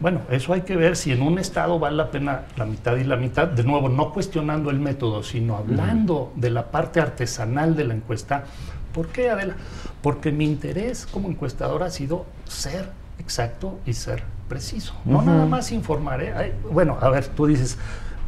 Bueno, 0.00 0.20
eso 0.30 0.52
hay 0.52 0.62
que 0.62 0.76
ver 0.76 0.96
si 0.96 1.12
en 1.12 1.22
un 1.22 1.38
estado 1.38 1.78
vale 1.78 1.96
la 1.96 2.10
pena 2.10 2.42
la 2.56 2.64
mitad 2.66 2.96
y 2.96 3.04
la 3.04 3.16
mitad. 3.16 3.48
De 3.48 3.62
nuevo, 3.64 3.88
no 3.88 4.12
cuestionando 4.12 4.70
el 4.70 4.78
método, 4.78 5.22
sino 5.22 5.56
hablando 5.56 6.32
de 6.36 6.50
la 6.50 6.70
parte 6.70 7.00
artesanal 7.00 7.76
de 7.76 7.84
la 7.84 7.94
encuesta. 7.94 8.44
¿Por 8.92 9.08
qué, 9.08 9.30
Adela? 9.30 9.54
Porque 10.02 10.32
mi 10.32 10.44
interés 10.44 11.06
como 11.06 11.28
encuestador 11.28 11.82
ha 11.82 11.90
sido 11.90 12.26
ser 12.44 12.90
exacto 13.18 13.78
y 13.86 13.92
ser 13.94 14.22
preciso. 14.48 14.94
No 15.04 15.22
nada 15.22 15.46
más 15.46 15.72
informar. 15.72 16.22
¿eh? 16.22 16.32
Ay, 16.36 16.52
bueno, 16.70 16.96
a 17.00 17.08
ver, 17.10 17.26
tú 17.28 17.46
dices, 17.46 17.78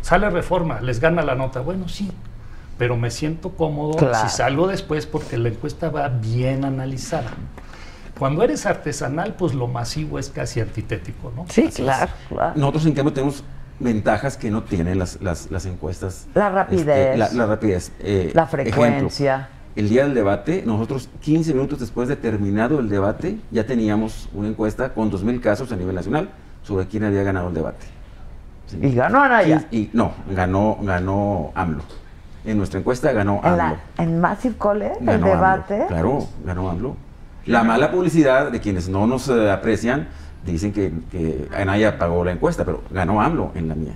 sale 0.03 0.29
reforma, 0.31 0.81
les 0.81 1.01
gana 1.01 1.23
la 1.23 1.35
nota. 1.35 1.61
Bueno, 1.61 1.89
sí, 1.89 2.11
pero 2.77 2.97
me 2.97 3.11
siento 3.11 3.51
cómodo 3.51 3.97
Claro. 3.97 4.29
si 4.29 4.35
salgo 4.37 4.67
después 4.69 5.07
porque 5.07 5.37
la 5.39 5.49
encuesta 5.49 5.91
va 5.91 6.09
bien 6.09 6.65
analizada. 6.65 7.31
Cuando 8.19 8.43
eres 8.43 8.67
artesanal, 8.67 9.35
pues 9.35 9.55
lo 9.55 9.67
masivo 9.69 10.19
es 10.19 10.29
casi 10.31 10.61
antitético, 10.61 11.33
¿no? 11.37 11.47
Sí, 11.49 11.69
claro, 11.69 12.11
claro. 12.29 12.53
Nosotros, 12.57 12.87
en 12.87 12.93
cambio, 12.95 13.13
tenemos 13.13 13.45
ventajas 13.81 14.37
que 14.37 14.51
no 14.51 14.65
tienen 14.65 14.99
las, 14.99 15.21
las, 15.23 15.51
las 15.51 15.65
encuestas. 15.67 16.27
La 16.35 16.51
rapidez. 16.51 16.81
Este, 16.89 17.17
la, 17.17 17.33
la 17.33 17.47
rapidez. 17.47 17.93
eh, 18.01 18.33
La 18.35 18.43
ejemplo, 18.43 18.73
frecuencia. 18.73 19.49
el 19.77 19.89
día 19.89 20.03
del 20.03 20.15
debate, 20.15 20.65
nosotros 20.67 21.09
15 21.21 21.55
minutos 21.55 21.79
después 21.79 22.09
de 22.09 22.17
terminado 22.17 22.81
el 22.81 22.89
debate, 22.89 23.39
ya 23.53 23.65
teníamos 23.67 24.29
una 24.35 24.49
encuesta 24.49 24.93
con 24.95 25.11
2.000 25.13 25.41
casos 25.41 25.71
a 25.71 25.77
nivel 25.77 25.95
nacional 25.95 26.29
sobre 26.65 26.87
quién 26.89 27.05
había 27.05 27.23
ganado 27.23 27.49
el 27.49 27.55
debate. 27.55 27.87
Sí. 28.67 28.79
Y 28.83 28.95
ganó 28.95 29.23
Anaya. 29.23 29.65
Y, 29.71 29.77
y 29.79 29.91
no, 29.93 30.13
ganó, 30.35 30.77
ganó 30.83 31.53
AMLO. 31.55 31.83
En 32.45 32.59
nuestra 32.59 32.81
encuesta 32.81 33.13
ganó 33.13 33.41
En, 33.45 33.47
AMLO. 33.53 33.57
la, 33.57 33.77
en 34.03 34.21
Massive 34.21 34.57
Caller, 34.61 34.93
el 35.01 35.09
AMLO. 35.09 35.27
debate. 35.29 35.85
Claro, 35.87 36.27
ganó 36.45 36.69
AMLO. 36.69 36.97
La 37.49 37.65
mala 37.65 37.91
publicidad 37.91 38.51
de 38.53 38.61
quienes 38.61 38.89
no 38.89 39.07
nos 39.07 39.29
eh, 39.29 39.51
aprecian 39.51 40.09
dicen 40.45 40.73
que, 40.73 40.93
que 41.11 41.49
Anaya 41.57 41.99
pagó 41.99 42.25
la 42.25 42.33
encuesta, 42.33 42.65
pero 42.65 42.83
ganó 42.91 43.21
AMLO 43.21 43.53
en 43.55 43.69
la 43.69 43.75
mía. 43.75 43.95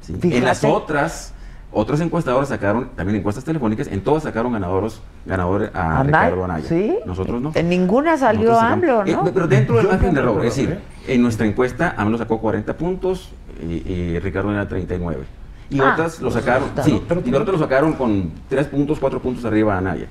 ¿sí? 0.00 0.14
En 0.22 0.44
las 0.44 0.62
otras, 0.64 1.32
otros 1.72 2.00
encuestadores 2.00 2.48
sacaron 2.48 2.90
también 2.96 3.18
encuestas 3.18 3.44
telefónicas, 3.44 3.86
en 3.88 4.00
todas 4.02 4.22
sacaron 4.22 4.52
ganadores, 4.52 5.00
ganadores 5.26 5.70
a 5.74 6.02
Ricardo 6.02 6.44
Anaya. 6.44 6.68
¿sí? 6.68 6.96
Nosotros 7.04 7.40
no. 7.42 7.52
En 7.54 7.68
ninguna 7.68 8.16
salió 8.16 8.50
Nosotros 8.50 8.60
sacamos- 8.60 8.84
AMLO, 9.00 9.06
Eh, 9.06 9.12
¿no? 9.24 9.32
pero 9.32 9.46
dentro 9.48 9.76
del 9.76 9.88
margen 9.88 10.14
de 10.14 10.20
error, 10.20 10.38
es 10.44 10.54
decir, 10.56 10.78
en 11.08 11.22
nuestra 11.22 11.46
encuesta 11.46 11.94
AMLO 11.96 12.18
sacó 12.18 12.40
40 12.40 12.76
puntos 12.76 13.32
y, 13.62 13.90
y 13.92 14.18
Ricardo 14.20 14.50
Anaya 14.50 14.68
39. 14.68 15.24
Y 15.68 15.80
Ah, 15.80 15.92
otras 15.94 16.20
lo 16.20 16.30
sacaron, 16.30 16.68
pero- 16.74 16.86
sí, 16.86 17.02
pero- 17.08 17.22
y 17.24 17.34
otros 17.34 17.58
lo 17.58 17.64
sacaron 17.64 17.94
con 17.94 18.30
3 18.48 18.66
puntos, 18.68 18.98
4 19.00 19.20
puntos 19.20 19.44
arriba 19.44 19.74
a 19.74 19.78
Anaya. 19.78 20.06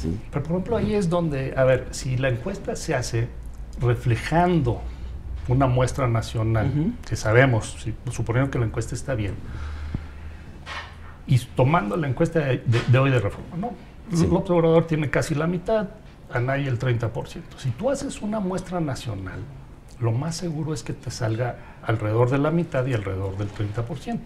¿Sí? 0.00 0.20
Pero 0.30 0.44
por 0.44 0.52
ejemplo 0.52 0.76
ahí 0.76 0.94
es 0.94 1.08
donde, 1.08 1.54
a 1.56 1.64
ver, 1.64 1.88
si 1.90 2.16
la 2.16 2.28
encuesta 2.28 2.76
se 2.76 2.94
hace 2.94 3.28
reflejando 3.80 4.80
una 5.48 5.66
muestra 5.66 6.06
nacional, 6.06 6.94
que 7.08 7.16
sabemos, 7.16 7.76
si, 7.82 7.94
suponiendo 8.10 8.50
que 8.50 8.58
la 8.58 8.66
encuesta 8.66 8.94
está 8.94 9.14
bien, 9.14 9.34
y 11.26 11.38
tomando 11.38 11.96
la 11.96 12.08
encuesta 12.08 12.40
de, 12.40 12.98
hoy 12.98 13.10
de 13.10 13.20
reforma, 13.20 13.56
¿no? 13.56 13.72
Sí. 14.14 14.26
López 14.26 14.50
Obrador 14.50 14.86
tiene 14.86 15.10
casi 15.10 15.34
la 15.34 15.46
mitad, 15.46 15.88
Anaya 16.32 16.68
el 16.68 16.78
30%. 16.78 17.42
Si 17.56 17.70
tú 17.70 17.90
haces 17.90 18.22
una 18.22 18.40
muestra 18.40 18.80
nacional, 18.80 19.40
lo 20.00 20.12
más 20.12 20.36
seguro 20.36 20.72
es 20.72 20.82
que 20.82 20.92
te 20.92 21.10
salga 21.10 21.56
alrededor 21.82 22.30
de 22.30 22.38
la 22.38 22.50
mitad 22.50 22.86
y 22.86 22.94
alrededor 22.94 23.36
del 23.36 23.48
30%. 23.50 24.18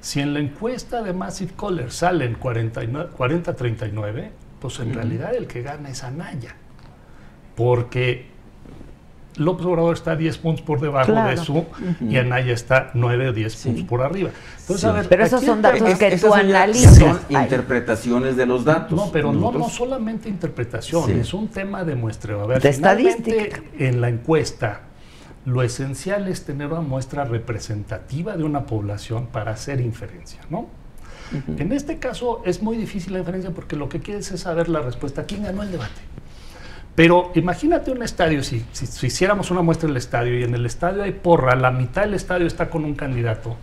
Si 0.00 0.20
en 0.20 0.34
la 0.34 0.40
encuesta 0.40 1.02
de 1.02 1.12
Massive 1.12 1.52
Caller 1.56 1.92
salen 1.92 2.34
49 2.34 3.10
40-39, 3.16 4.30
pues 4.62 4.78
en 4.78 4.94
realidad 4.94 5.34
el 5.34 5.46
que 5.48 5.60
gana 5.62 5.90
es 5.90 6.04
Anaya. 6.04 6.54
Porque 7.56 8.30
López 9.36 9.66
Obrador 9.66 9.94
está 9.94 10.14
10 10.14 10.38
puntos 10.38 10.62
por 10.64 10.78
debajo 10.80 11.10
Claro. 11.12 11.30
de 11.30 11.36
su 11.38 11.64
y 12.00 12.16
Anaya 12.18 12.52
está 12.52 12.90
9 12.94 13.30
o 13.30 13.32
10 13.32 13.52
Sí. 13.54 13.68
puntos 13.70 13.84
por 13.86 14.02
arriba. 14.02 14.30
Entonces, 14.60 14.80
Sí. 14.80 14.86
a 14.86 14.92
ver, 14.92 15.08
Pero 15.08 15.24
esos 15.24 15.42
son 15.42 15.60
datos 15.62 15.98
que 15.98 16.16
tú 16.18 16.32
analizas. 16.32 16.96
Son 16.98 17.18
Ay. 17.30 17.44
interpretaciones 17.44 18.36
de 18.36 18.46
los 18.46 18.64
datos. 18.64 18.92
No, 18.96 19.10
pero 19.10 19.32
no, 19.32 19.50
no 19.50 19.68
solamente 19.68 20.28
interpretación, 20.28 21.06
Sí. 21.06 21.12
es 21.12 21.34
un 21.34 21.48
tema 21.48 21.82
de 21.84 21.94
muestreo. 21.96 22.42
A 22.42 22.46
ver, 22.46 22.62
De 22.62 22.68
estadística. 22.68 23.60
en 23.78 24.00
la 24.00 24.10
encuesta, 24.10 24.82
lo 25.44 25.62
esencial 25.62 26.28
es 26.28 26.44
tener 26.44 26.68
una 26.68 26.82
muestra 26.82 27.24
representativa 27.24 28.36
de 28.36 28.44
una 28.44 28.64
población 28.66 29.26
para 29.26 29.50
hacer 29.52 29.80
inferencia, 29.80 30.40
¿no? 30.50 30.68
En 31.58 31.72
este 31.72 31.98
caso 31.98 32.42
es 32.44 32.62
muy 32.62 32.76
difícil 32.76 33.12
la 33.14 33.20
inferencia 33.20 33.50
porque 33.50 33.76
lo 33.76 33.88
que 33.88 34.00
quieres 34.00 34.30
es 34.32 34.40
saber 34.40 34.68
la 34.68 34.80
respuesta. 34.80 35.24
¿Quién 35.24 35.42
ganó 35.44 35.62
el 35.62 35.70
debate? 35.72 36.00
Pero 36.94 37.30
imagínate 37.34 37.90
un 37.90 38.02
estadio, 38.02 38.42
si, 38.44 38.64
si- 38.72 38.86
si 38.86 39.06
hiciéramos 39.06 39.50
una 39.50 39.62
muestra 39.62 39.88
del 39.88 39.96
estadio 39.96 40.38
y 40.38 40.44
en 40.44 40.54
el 40.54 40.66
estadio 40.66 41.02
hay 41.02 41.12
porra, 41.12 41.54
la 41.56 41.70
mitad 41.70 42.02
del 42.02 42.14
estadio 42.14 42.46
está 42.46 42.68
con 42.68 42.84
un 42.84 42.94
candidato 42.94 43.56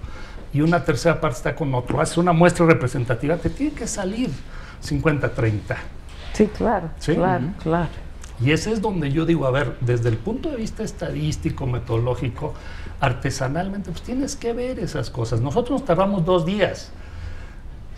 y 0.51 0.61
una 0.61 0.83
tercera 0.83 1.21
parte 1.21 1.37
está 1.37 1.55
con 1.55 1.73
otro, 1.75 2.01
haces 2.01 2.17
una 2.17 2.33
muestra 2.33 2.65
representativa, 2.65 3.37
te 3.37 3.51
tiene 3.51 3.73
que 3.73 3.85
salir 3.85 4.29
50-30. 4.83 5.75
Sí, 6.33 6.47
claro, 6.47 6.89
Sí. 6.99 7.13
claro, 7.13 7.45
claro. 7.61 7.89
Y 8.41 8.51
ese 8.51 8.71
es 8.71 8.81
donde 8.81 9.11
yo 9.11 9.25
digo, 9.25 9.45
a 9.45 9.51
ver, 9.51 9.75
desde 9.81 10.09
el 10.09 10.17
punto 10.17 10.49
de 10.49 10.55
vista 10.55 10.81
estadístico, 10.81 11.67
metodológico, 11.67 12.53
artesanalmente, 13.01 13.91
pues 13.91 14.01
tienes 14.01 14.35
que 14.35 14.53
ver 14.53 14.79
esas 14.79 15.09
cosas. 15.09 15.41
Nosotros 15.41 15.81
nos 15.81 15.85
tardamos 15.85 16.25
dos 16.25 16.45
días. 16.45 16.91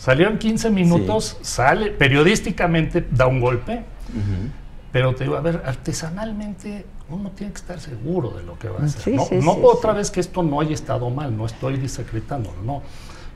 Salieron 0.02 0.39
15 0.39 0.72
minutos, 0.72 1.38
sale, 1.43 1.91
periodísticamente 1.91 3.06
da 3.12 3.28
un 3.28 3.39
golpe. 3.39 3.84
Pero 4.91 5.14
te 5.14 5.26
digo, 5.26 5.36
a 5.36 5.41
ver, 5.41 5.62
artesanalmente 5.64 6.88
uno 7.08 7.30
tiene 7.30 7.54
que 7.54 7.60
estar 7.60 7.80
seguro 7.80 8.32
de 8.32 8.41
lo 8.41 8.58
que 8.58 8.68
va 8.68 8.80
a 8.80 8.86
hacer. 8.86 8.99
Sí, 8.99 9.12
no 9.12 9.26
sí, 9.26 9.36
no 9.36 9.54
sí, 9.54 9.60
otra 9.64 9.91
sí. 9.91 9.97
vez 9.97 10.10
que 10.10 10.20
esto 10.20 10.41
no 10.41 10.60
haya 10.60 10.74
estado 10.74 11.12
mal, 11.12 11.38
no 11.38 11.45
estoy 11.45 11.78
desacreditándolo, 11.78 12.64
no. 12.64 12.82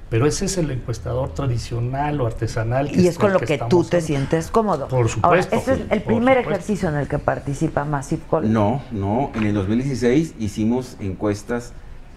Pero 0.10 0.26
ese 0.26 0.46
es 0.46 0.58
el 0.58 0.72
encuestador 0.72 1.36
tradicional 1.36 2.20
o 2.20 2.26
artesanal. 2.26 2.90
Y 3.00 3.10
es 3.10 3.20
con 3.20 3.26
con 3.26 3.34
lo 3.34 3.40
el 3.42 3.46
que 3.46 3.60
tú 3.60 3.84
te 3.84 3.98
hablando. 3.98 4.02
sientes 4.02 4.50
cómodo. 4.50 4.88
Por 4.88 5.08
supuesto, 5.08 5.28
Ahora, 5.28 5.42
este 5.42 5.58
es 5.58 5.68
el 5.68 6.02
primer 6.02 6.38
supuesto. 6.38 6.50
ejercicio 6.50 6.90
en 6.90 6.96
el 6.96 7.08
que 7.08 7.20
participa 7.20 7.86
Massive 7.86 8.24
Call. 8.28 8.52
No, 8.52 8.82
no. 8.92 9.30
En 9.36 9.44
el 9.44 9.54
2016 9.54 10.34
hicimos 10.40 10.98
encuestas 11.00 11.74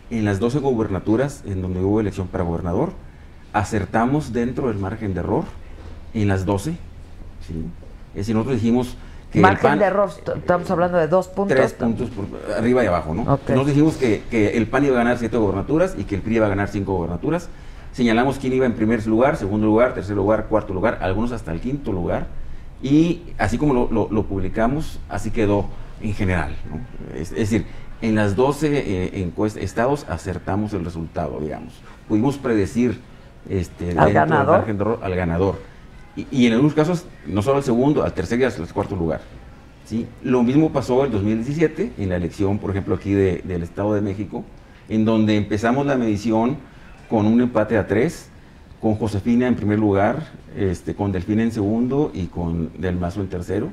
en 0.08 0.24
las 0.24 0.40
12 0.40 0.60
gubernaturas 0.60 1.42
en 1.44 1.60
donde 1.60 1.80
hubo 1.80 2.00
elección 2.00 2.28
para 2.28 2.44
gobernador. 2.44 2.92
Acertamos 3.52 4.32
dentro 4.32 4.68
del 4.68 4.78
margen 4.78 5.14
de 5.14 5.20
error 5.20 5.44
en 6.14 6.28
las 6.28 6.44
12. 6.44 6.70
¿sí? 6.72 6.76
Es 8.12 8.16
decir, 8.16 8.34
nosotros 8.34 8.56
dijimos 8.60 8.96
que 9.32 9.38
el 9.38 9.42
Margen 9.42 9.62
PAN- 9.70 9.78
de 9.78 9.84
error, 9.84 10.10
estamos 10.36 10.70
hablando 10.70 10.98
de 10.98 11.08
dos 11.08 11.28
puntos. 11.28 11.56
Tres 11.56 11.72
puntos 11.74 12.10
por 12.10 12.26
arriba 12.56 12.82
y 12.84 12.86
abajo, 12.86 13.14
¿no? 13.14 13.22
Ok. 13.22 13.40
Nosotros 13.50 13.66
dijimos 13.68 13.96
que, 13.96 14.22
que 14.30 14.56
el 14.56 14.66
PAN 14.66 14.84
iba 14.86 14.94
a 14.94 14.98
ganar 14.98 15.18
siete 15.18 15.36
gobernaturas 15.36 15.94
y 15.98 16.04
que 16.04 16.14
el 16.16 16.22
PRI 16.22 16.36
iba 16.36 16.46
a 16.46 16.48
ganar 16.48 16.68
cinco 16.68 16.94
gobernaturas. 16.94 17.48
Señalamos 17.92 18.38
quién 18.38 18.52
iba 18.52 18.64
en 18.66 18.74
primer 18.74 19.06
lugar, 19.06 19.36
segundo 19.36 19.66
lugar, 19.66 19.94
tercer 19.94 20.16
lugar, 20.16 20.46
cuarto 20.46 20.72
lugar, 20.72 20.98
algunos 21.02 21.32
hasta 21.32 21.52
el 21.52 21.60
quinto 21.60 21.92
lugar. 21.92 22.26
Y 22.82 23.22
así 23.38 23.58
como 23.58 23.74
lo, 23.74 23.90
lo- 23.90 24.08
lo 24.10 24.22
publicamos, 24.24 24.98
así 25.08 25.30
quedó 25.30 25.66
en 26.00 26.14
general. 26.14 26.54
¿no? 26.70 26.80
Es, 27.14 27.30
es 27.32 27.38
decir, 27.50 27.66
en 28.00 28.14
las 28.14 28.36
12 28.36 28.68
eh, 28.72 29.22
encuestas, 29.22 29.62
estados 29.62 30.06
acertamos 30.08 30.72
el 30.74 30.84
resultado, 30.84 31.40
digamos. 31.40 31.72
Pudimos 32.08 32.38
predecir 32.38 33.00
este, 33.48 33.86
del 33.86 34.12
ganador? 34.12 34.58
margen 34.58 34.76
de 34.78 34.82
error 34.82 35.00
al 35.02 35.14
ganador. 35.14 35.58
Y, 36.16 36.26
y 36.30 36.46
en 36.46 36.52
algunos 36.54 36.74
casos, 36.74 37.06
no 37.26 37.42
solo 37.42 37.58
al 37.58 37.62
segundo, 37.64 38.02
al 38.02 38.12
tercer 38.12 38.40
y 38.40 38.44
al 38.44 38.52
cuarto 38.72 38.96
lugar. 38.96 39.20
¿sí? 39.84 40.06
Lo 40.22 40.42
mismo 40.42 40.70
pasó 40.70 41.04
en 41.04 41.12
2017, 41.12 41.92
en 41.98 42.08
la 42.08 42.16
elección, 42.16 42.58
por 42.58 42.70
ejemplo, 42.70 42.94
aquí 42.94 43.12
de- 43.12 43.42
del 43.44 43.62
Estado 43.62 43.94
de 43.94 44.00
México, 44.00 44.44
en 44.88 45.04
donde 45.04 45.36
empezamos 45.36 45.86
la 45.86 45.96
medición 45.96 46.56
con 47.08 47.26
un 47.26 47.40
empate 47.40 47.76
a 47.78 47.86
tres, 47.86 48.28
con 48.80 48.94
Josefina 48.96 49.46
en 49.48 49.54
primer 49.56 49.78
lugar, 49.78 50.26
este, 50.56 50.94
con 50.94 51.10
Delfina 51.12 51.42
en 51.42 51.52
segundo 51.52 52.10
y 52.14 52.26
con 52.26 52.70
Del 52.78 52.96
Mazo 52.96 53.20
en 53.20 53.28
tercero. 53.28 53.70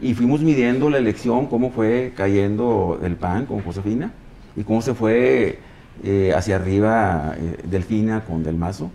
Y 0.00 0.14
fuimos 0.14 0.40
midiendo 0.42 0.90
la 0.90 0.98
elección, 0.98 1.46
cómo 1.46 1.70
fue 1.70 2.12
cayendo 2.16 2.98
el 3.02 3.16
PAN 3.16 3.46
con 3.46 3.60
Josefina 3.62 4.12
y 4.56 4.64
cómo 4.64 4.82
se 4.82 4.92
fue 4.92 5.58
eh, 6.02 6.32
hacia 6.36 6.56
arriba 6.56 7.34
eh, 7.38 7.58
Delfina 7.64 8.24
con 8.24 8.42
Del 8.42 8.56
Mazo. 8.56 8.90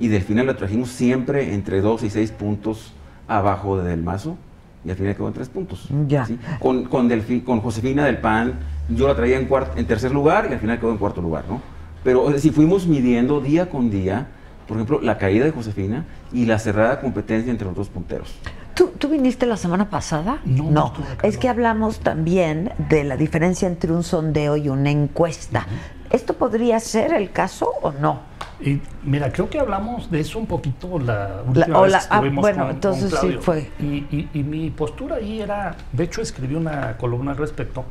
Y 0.00 0.08
Delfina 0.08 0.42
la 0.42 0.56
trajimos 0.56 0.88
siempre 0.90 1.54
entre 1.54 1.80
2 1.80 2.02
y 2.02 2.10
6 2.10 2.32
puntos 2.32 2.92
abajo 3.28 3.76
de 3.78 3.88
Del 3.90 4.02
Mazo. 4.02 4.36
Y 4.84 4.90
al 4.90 4.96
final 4.96 5.14
quedó 5.14 5.28
en 5.28 5.34
3 5.34 5.48
puntos. 5.50 5.88
Ya. 6.08 6.24
¿sí? 6.24 6.38
Con, 6.58 6.84
con, 6.86 7.08
Delfi- 7.08 7.44
con 7.44 7.60
Josefina 7.60 8.04
del 8.06 8.16
PAN, 8.18 8.54
yo 8.88 9.06
la 9.06 9.14
traía 9.14 9.36
en, 9.38 9.48
cuart- 9.48 9.76
en 9.76 9.86
tercer 9.86 10.10
lugar 10.10 10.46
y 10.50 10.54
al 10.54 10.58
final 10.58 10.80
quedó 10.80 10.90
en 10.90 10.96
cuarto 10.96 11.20
lugar. 11.20 11.44
¿no? 11.48 11.60
Pero 12.02 12.36
si 12.38 12.50
fuimos 12.50 12.86
midiendo 12.86 13.40
día 13.42 13.68
con 13.68 13.90
día, 13.90 14.28
por 14.66 14.78
ejemplo, 14.78 15.00
la 15.02 15.18
caída 15.18 15.44
de 15.44 15.50
Josefina 15.50 16.06
y 16.32 16.46
la 16.46 16.58
cerrada 16.58 16.98
competencia 17.00 17.50
entre 17.50 17.66
los 17.66 17.76
dos 17.76 17.88
punteros. 17.90 18.34
¿Tú, 18.74 18.92
tú 18.96 19.08
viniste 19.10 19.44
la 19.44 19.58
semana 19.58 19.90
pasada? 19.90 20.38
No, 20.46 20.70
no 20.70 20.86
acá, 20.86 21.26
es 21.28 21.34
no. 21.34 21.40
que 21.40 21.48
hablamos 21.50 22.00
también 22.00 22.72
de 22.88 23.04
la 23.04 23.18
diferencia 23.18 23.68
entre 23.68 23.92
un 23.92 24.02
sondeo 24.02 24.56
y 24.56 24.70
una 24.70 24.90
encuesta. 24.90 25.66
¿Esto 26.08 26.32
podría 26.34 26.80
ser 26.80 27.12
el 27.12 27.30
caso 27.32 27.68
o 27.82 27.92
no? 27.92 28.20
Y 28.62 28.80
mira, 29.04 29.32
creo 29.32 29.48
que 29.48 29.58
hablamos 29.58 30.10
de 30.10 30.20
eso 30.20 30.38
un 30.38 30.46
poquito 30.46 30.98
la 30.98 31.42
última 31.46 31.80
vez 31.82 31.92
la- 31.92 31.98
que 31.98 32.04
ah, 32.10 32.14
estuvimos 32.16 32.42
bueno, 32.42 32.56
con- 32.58 32.66
con 32.66 32.74
entonces 32.76 33.18
sí 33.20 33.38
fue. 33.40 33.70
Y, 33.80 33.84
y- 34.14 34.28
y 34.34 34.42
mi 34.42 34.70
postura 34.70 35.16
ahí 35.16 35.40
era, 35.40 35.76
de 35.92 36.04
hecho 36.04 36.20
escribí 36.20 36.54
una 36.54 36.96
columna 36.98 37.30
al 37.32 37.38
respecto, 37.38 37.84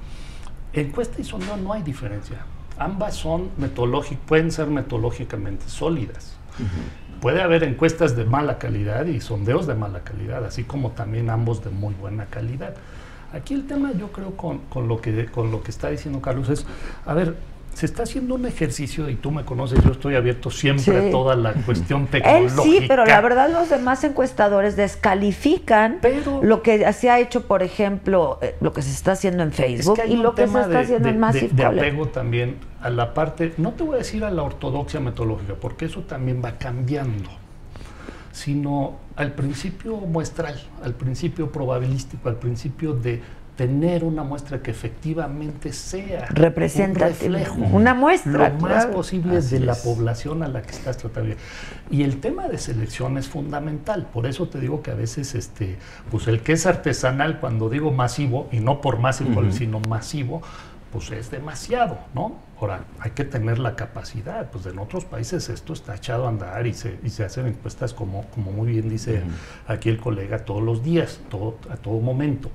encuesta 0.73 1.19
y 1.19 1.23
sondeo 1.23 1.57
no 1.57 1.73
hay 1.73 1.81
diferencia. 1.81 2.37
Ambas 2.77 3.15
son 3.15 3.49
metodológicas, 3.57 4.23
pueden 4.27 4.51
ser 4.51 4.67
metodológicamente 4.67 5.67
sólidas. 5.67 6.35
Puede 7.21 7.41
haber 7.41 7.63
encuestas 7.63 8.15
de 8.15 8.23
mala 8.25 8.57
calidad 8.57 9.05
y 9.05 9.19
sondeos 9.19 9.67
de 9.67 9.73
mala 9.75 10.01
calidad, 10.01 10.45
así 10.45 10.63
como 10.63 10.91
también 10.91 11.29
ambos 11.29 11.63
de 11.63 11.69
muy 11.69 11.93
buena 11.95 12.25
calidad. 12.27 12.75
Aquí 13.33 13.53
el 13.53 13.67
tema, 13.67 13.91
yo 13.93 14.11
creo, 14.11 14.37
con, 14.37 14.59
con 14.69 14.87
lo, 14.87 15.01
que, 15.01 15.25
con 15.25 15.51
lo 15.51 15.61
que 15.61 15.71
está 15.71 15.89
diciendo 15.89 16.21
Carlos 16.21 16.47
es, 16.49 16.65
a 17.05 17.13
ver, 17.13 17.35
se 17.79 17.85
está 17.85 18.03
haciendo 18.03 18.35
un 18.35 18.45
ejercicio, 18.45 19.09
y 19.09 19.15
tú 19.15 19.31
me 19.31 19.45
conoces, 19.45 19.81
yo 19.85 19.91
estoy 19.91 20.15
abierto 20.15 20.51
siempre 20.51 20.83
Sí. 20.83 21.07
a 21.07 21.11
toda 21.11 21.37
la 21.37 21.53
cuestión 21.53 22.01
Él 22.11 22.21
tecnológica. 22.21 22.61
sí, 22.63 22.85
pero 22.89 23.05
la 23.05 23.21
verdad 23.21 23.49
los 23.49 23.69
demás 23.69 24.03
encuestadores 24.03 24.75
descalifican 24.75 25.99
Pero- 26.01 26.43
lo 26.43 26.61
que 26.61 26.91
se 26.91 27.09
ha 27.09 27.19
hecho, 27.21 27.47
por 27.47 27.63
ejemplo, 27.63 28.37
eh, 28.41 28.55
lo 28.59 28.73
que 28.73 28.81
se 28.81 28.91
está 28.91 29.13
haciendo 29.13 29.43
en 29.43 29.49
Es 29.51 29.55
Facebook 29.55 29.95
que 29.95 30.01
hay 30.01 30.11
y 30.13 30.17
lo 30.17 30.35
que 30.35 30.45
se 30.45 30.57
está 30.59 30.67
de- 30.67 30.77
haciendo 30.79 31.07
de, 31.07 31.13
en 31.13 31.19
Massive 31.21 31.47
de- 31.47 31.55
de 31.55 31.65
apego 31.65 32.07
también 32.09 32.57
a 32.81 32.89
la 32.89 33.13
parte, 33.13 33.53
no 33.57 33.71
te 33.71 33.83
voy 33.83 33.95
a 33.95 33.97
decir 33.99 34.25
a 34.25 34.29
la 34.29 34.43
ortodoxia 34.43 34.99
metodológica, 34.99 35.53
porque 35.55 35.85
eso 35.85 36.01
también 36.01 36.41
va 36.43 36.57
cambiando, 36.57 37.29
sino 38.33 38.97
al 39.15 39.31
principio 39.33 39.95
muestral, 39.97 40.59
al 40.83 40.95
principio 40.95 41.49
probabilístico, 41.51 42.27
al 42.27 42.35
principio 42.35 42.93
de 42.93 43.21
tener 43.59 44.05
una 44.05 44.23
muestra 44.23 44.61
que 44.61 44.71
efectivamente 44.71 45.73
sea 45.73 46.27
Representativa, 46.27 47.27
un 47.27 47.33
reflejo, 47.33 47.75
una 47.75 47.93
muestra, 47.93 48.47
lo 48.51 48.55
más 48.61 48.85
claro. 48.85 48.91
posible 48.93 49.35
Así 49.35 49.59
de 49.59 49.65
la 49.65 49.73
es. 49.73 49.79
población 49.79 50.43
a 50.43 50.47
la 50.47 50.61
que 50.61 50.71
estás 50.71 50.95
tratando. 50.95 51.35
Y 51.91 52.03
el 52.03 52.21
tema 52.21 52.47
de 52.47 52.57
selección 52.57 53.17
es 53.17 53.27
fundamental, 53.27 54.07
por 54.13 54.27
eso 54.27 54.47
te 54.47 54.61
digo 54.61 54.81
que 54.81 54.91
a 54.91 54.93
veces 54.93 55.35
este, 55.35 55.75
pues 56.09 56.29
el 56.29 56.39
que 56.39 56.53
es 56.53 56.65
artesanal, 56.65 57.41
cuando 57.41 57.67
digo 57.69 57.91
masivo, 57.91 58.47
y 58.53 58.61
no 58.61 58.79
por 58.79 58.97
masivo, 58.99 59.41
Ujú. 59.41 59.51
sino 59.51 59.81
masivo, 59.81 60.41
pues 60.93 61.11
es 61.11 61.29
demasiado, 61.29 61.97
¿no? 62.15 62.37
Ahora, 62.61 62.85
hay 63.01 63.11
que 63.11 63.25
tener 63.25 63.59
la 63.59 63.75
capacidad, 63.75 64.49
pues 64.51 64.65
en 64.67 64.79
otros 64.79 65.03
países 65.03 65.49
esto 65.49 65.73
está 65.73 65.95
echado 65.95 66.27
a 66.27 66.29
andar 66.29 66.65
y 66.65 66.73
se, 66.73 66.97
y 67.03 67.09
se 67.09 67.25
hacen 67.25 67.45
encuestas 67.45 67.93
como, 67.93 68.23
como 68.33 68.53
muy 68.53 68.71
bien 68.71 68.87
dice 68.87 69.21
aquí 69.67 69.89
el 69.89 69.97
colega, 69.97 70.45
todos 70.45 70.63
los 70.63 70.81
días, 70.81 71.19
todo, 71.29 71.57
a 71.69 71.75
todo 71.75 71.99
momento. 71.99 72.49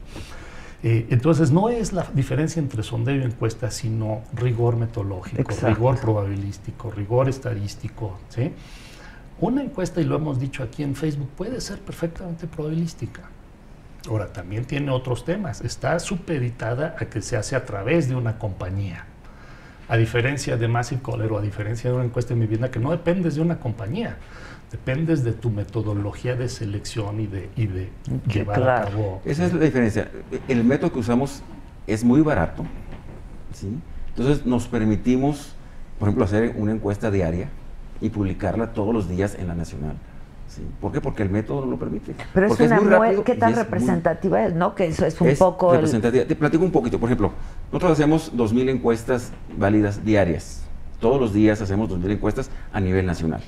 Eh, 0.87 1.07
entonces, 1.09 1.51
no 1.51 1.71
es 1.71 1.95
la 1.95 2.07
diferencia 2.13 2.61
entre 2.61 2.83
sondeo 2.83 3.17
y 3.17 3.23
encuesta, 3.23 3.71
sino 3.71 4.23
rigor 4.35 4.77
metodológico, 4.77 5.41
Exacto. 5.41 5.69
rigor 5.69 5.99
probabilístico, 5.99 6.91
rigor 6.91 7.31
estadístico. 7.31 8.19
¿sí? 8.29 8.53
Una 9.41 9.63
encuesta, 9.63 10.03
y 10.03 10.05
lo 10.05 10.17
hemos 10.17 10.39
dicho 10.39 10.63
aquí 10.63 10.83
en 10.83 10.95
Facebook, 10.95 11.31
puede 11.39 11.63
ser 11.63 11.79
perfectamente 11.79 12.47
probabilística. 12.47 13.23
Ahora, 14.07 14.31
también 14.31 14.67
tiene 14.67 14.91
otros 14.91 15.25
temas. 15.25 15.63
Está 15.63 15.99
supeditada 15.99 16.97
a 17.01 17.07
que 17.07 17.23
se 17.23 17.39
hace 17.39 17.57
a 17.57 17.65
través 17.65 18.11
de 18.11 18.15
una 18.15 18.39
compañía. 18.39 19.07
A 19.89 19.97
diferencia 19.97 20.59
de 20.59 20.69
Massive 20.69 21.01
Caller 21.03 21.33
o 21.33 21.39
a 21.39 21.41
diferencia 21.41 21.89
de 21.89 21.97
una 21.97 22.05
encuesta 22.05 22.35
mi 22.35 22.43
vivienda, 22.43 22.71
que 22.71 22.79
no 22.79 22.91
dependes 22.91 23.37
de 23.37 23.41
una 23.41 23.59
compañía, 23.59 24.19
dependes 24.79 25.23
de 25.23 25.33
tu 25.33 25.51
metodología 25.51 26.35
de 26.35 26.49
selección 26.49 27.21
y 27.21 27.29
de, 27.29 27.49
y 27.55 27.67
de 27.69 27.91
llevar 28.27 28.57
a 28.59 28.63
claro. 28.63 28.89
cabo. 28.91 29.23
Esa 29.25 29.47
es 29.47 29.53
la 29.55 29.61
diferencia. 29.65 30.11
El 30.49 30.65
método 30.65 30.93
que 30.93 30.99
usamos 30.99 31.43
es 31.87 32.03
muy 32.03 32.23
barato, 32.23 32.65
¿sí? 33.53 33.69
Entonces 34.09 34.45
nos 34.45 34.67
permitimos, 34.67 35.55
por 36.01 36.09
ejemplo, 36.09 36.25
hacer 36.25 36.55
una 36.59 36.73
encuesta 36.73 37.13
diaria 37.13 37.51
y 38.01 38.11
publicarla 38.11 38.73
todos 38.73 38.93
los 38.93 39.09
días 39.09 39.37
en 39.39 39.47
la 39.47 39.55
nacional. 39.55 39.95
¿sí? 40.49 40.63
¿Por 40.81 40.91
qué? 40.91 41.01
Porque 41.01 41.23
el 41.23 41.31
método 41.31 41.65
no 41.65 41.71
lo 41.71 41.79
permite. 41.79 42.13
Pero 42.35 42.47
es 42.47 42.51
Porque 42.51 42.65
una 42.65 42.77
muy 42.81 42.85
mue- 42.87 42.99
rápido 42.99 43.23
¿qué 43.25 43.35
tan 43.37 43.51
es 43.51 43.57
muy- 43.57 43.65
representativa 43.65 44.45
es, 44.45 44.55
no? 44.55 44.75
Que 44.75 44.87
eso 44.87 45.07
es 45.07 45.21
un 45.21 45.29
es 45.29 45.39
poco 45.39 45.71
el- 45.71 45.77
representativa. 45.77 46.25
Te 46.25 46.35
platico 46.35 46.65
un 46.65 46.73
poquito. 46.73 46.99
Por 46.99 47.09
ejemplo, 47.09 47.31
nosotros 47.71 47.93
hacemos 47.93 48.33
2.000 48.37 48.69
encuestas 48.71 49.31
válidas 49.57 50.05
diarias. 50.05 50.65
Todos 51.01 51.21
los 51.21 51.33
días 51.33 51.61
hacemos 51.61 51.89
2.000 51.89 52.11
encuestas 52.11 52.51
a 52.73 52.81
nivel 52.81 53.07
nacional. 53.07 53.41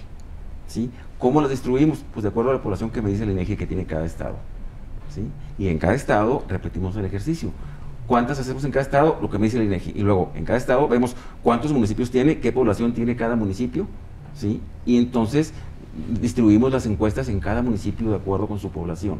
¿sí? 0.68 0.90
¿Cómo 1.18 1.40
las 1.40 1.50
distribuimos? 1.50 2.04
Pues 2.12 2.22
de 2.22 2.28
acuerdo 2.28 2.50
a 2.50 2.54
la 2.54 2.62
población 2.62 2.90
que 2.90 3.00
me 3.00 3.10
dice 3.10 3.24
el 3.24 3.30
INEGI 3.30 3.56
que 3.56 3.66
tiene 3.66 3.84
cada 3.86 4.04
estado. 4.04 4.36
¿sí? 5.14 5.22
Y 5.58 5.68
en 5.68 5.78
cada 5.78 5.94
estado 5.94 6.44
repetimos 6.48 6.96
el 6.96 7.04
ejercicio. 7.04 7.50
¿Cuántas 8.06 8.38
hacemos 8.38 8.64
en 8.64 8.70
cada 8.70 8.82
estado? 8.82 9.18
Lo 9.20 9.30
que 9.30 9.38
me 9.38 9.44
dice 9.46 9.58
el 9.58 9.64
INEGI. 9.64 9.92
Y 9.96 10.02
luego, 10.02 10.30
en 10.34 10.44
cada 10.44 10.58
estado 10.58 10.86
vemos 10.88 11.16
cuántos 11.42 11.72
municipios 11.72 12.10
tiene, 12.10 12.38
qué 12.38 12.52
población 12.52 12.92
tiene 12.92 13.16
cada 13.16 13.34
municipio. 13.34 13.86
¿sí? 14.34 14.60
Y 14.84 14.98
entonces 14.98 15.52
distribuimos 16.20 16.70
las 16.72 16.86
encuestas 16.86 17.28
en 17.28 17.40
cada 17.40 17.62
municipio 17.62 18.10
de 18.10 18.16
acuerdo 18.16 18.46
con 18.46 18.58
su 18.58 18.70
población. 18.70 19.18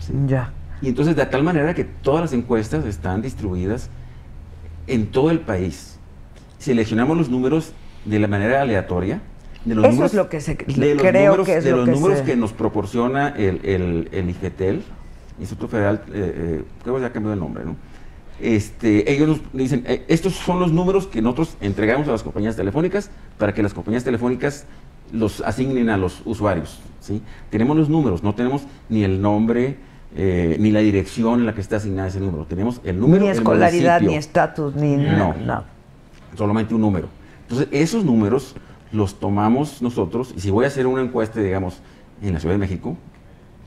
¿sí? 0.00 0.12
Ya. 0.26 0.52
Y 0.82 0.88
entonces 0.88 1.14
de 1.14 1.24
tal 1.26 1.44
manera 1.44 1.74
que 1.74 1.84
todas 1.84 2.20
las 2.20 2.32
encuestas 2.32 2.84
están 2.84 3.22
distribuidas 3.22 3.88
en 4.88 5.06
todo 5.06 5.30
el 5.30 5.40
país. 5.40 5.98
Seleccionamos 6.58 7.16
los 7.16 7.28
números 7.28 7.72
de 8.04 8.18
la 8.18 8.26
manera 8.26 8.60
aleatoria. 8.60 9.22
De 9.64 9.74
los 9.76 9.84
Eso 9.84 9.92
números, 9.92 10.10
es 10.12 10.16
lo 10.16 10.28
que 10.28 10.40
se- 10.40 10.54
de 10.56 10.94
los 10.94 11.02
creo 11.02 11.24
números, 11.26 11.46
que 11.46 11.56
es 11.56 11.64
de 11.64 11.70
lo 11.70 11.76
los 11.78 11.86
que 11.86 11.92
números 11.92 12.18
se- 12.18 12.24
que 12.24 12.36
nos 12.36 12.52
proporciona 12.52 13.28
el, 13.30 13.60
el, 13.64 14.08
el 14.12 14.30
IFETEL, 14.30 14.82
Instituto 15.38 15.68
Federal, 15.68 16.02
eh, 16.12 16.12
eh, 16.14 16.64
creo 16.82 16.96
que 16.96 17.00
ya 17.02 17.12
cambió 17.12 17.32
el 17.32 17.38
nombre, 17.38 17.64
¿no? 17.64 17.76
Este, 18.40 19.10
ellos 19.12 19.28
nos 19.28 19.40
dicen, 19.52 19.84
eh, 19.86 20.04
estos 20.08 20.32
son 20.34 20.58
los 20.58 20.72
números 20.72 21.06
que 21.06 21.22
nosotros 21.22 21.56
entregamos 21.60 22.08
a 22.08 22.12
las 22.12 22.22
compañías 22.24 22.56
telefónicas 22.56 23.10
para 23.38 23.54
que 23.54 23.62
las 23.62 23.72
compañías 23.72 24.02
telefónicas 24.02 24.66
los 25.12 25.40
asignen 25.42 25.90
a 25.90 25.96
los 25.96 26.22
usuarios. 26.24 26.80
¿sí? 27.00 27.22
Tenemos 27.50 27.76
los 27.76 27.88
números, 27.88 28.22
no 28.24 28.34
tenemos 28.34 28.62
ni 28.88 29.04
el 29.04 29.22
nombre, 29.22 29.76
eh, 30.16 30.56
ni 30.58 30.72
la 30.72 30.80
dirección 30.80 31.40
en 31.40 31.46
la 31.46 31.54
que 31.54 31.60
está 31.60 31.76
asignada 31.76 32.08
ese 32.08 32.18
número. 32.18 32.44
Tenemos 32.46 32.80
el 32.82 32.98
número 32.98 33.22
Ni 33.24 33.30
escolaridad, 33.30 34.00
ni 34.00 34.16
estatus, 34.16 34.74
ni 34.74 34.96
No. 34.96 35.34
no. 35.44 35.62
solamente 36.36 36.74
un 36.74 36.80
número. 36.80 37.08
Entonces, 37.42 37.68
esos 37.70 38.04
números 38.04 38.56
los 38.92 39.18
tomamos 39.18 39.82
nosotros 39.82 40.34
y 40.36 40.40
si 40.40 40.50
voy 40.50 40.64
a 40.64 40.68
hacer 40.68 40.86
una 40.86 41.02
encuesta, 41.02 41.40
digamos, 41.40 41.80
en 42.22 42.34
la 42.34 42.40
Ciudad 42.40 42.54
de 42.54 42.58
México, 42.58 42.96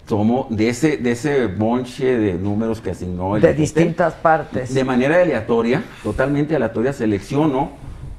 tomo 0.07 0.47
de 0.49 0.69
ese, 0.69 0.97
de 0.97 1.11
ese 1.11 1.47
bonche 1.47 2.17
de 2.17 2.33
números 2.35 2.79
que 2.79 2.91
asignó 2.91 3.35
el 3.35 3.41
De 3.41 3.53
distintas 3.53 4.13
partes. 4.13 4.73
de 4.73 4.83
manera 4.83 5.21
aleatoria, 5.21 5.83
totalmente 6.03 6.55
aleatoria, 6.55 6.93
selecciono 6.93 7.71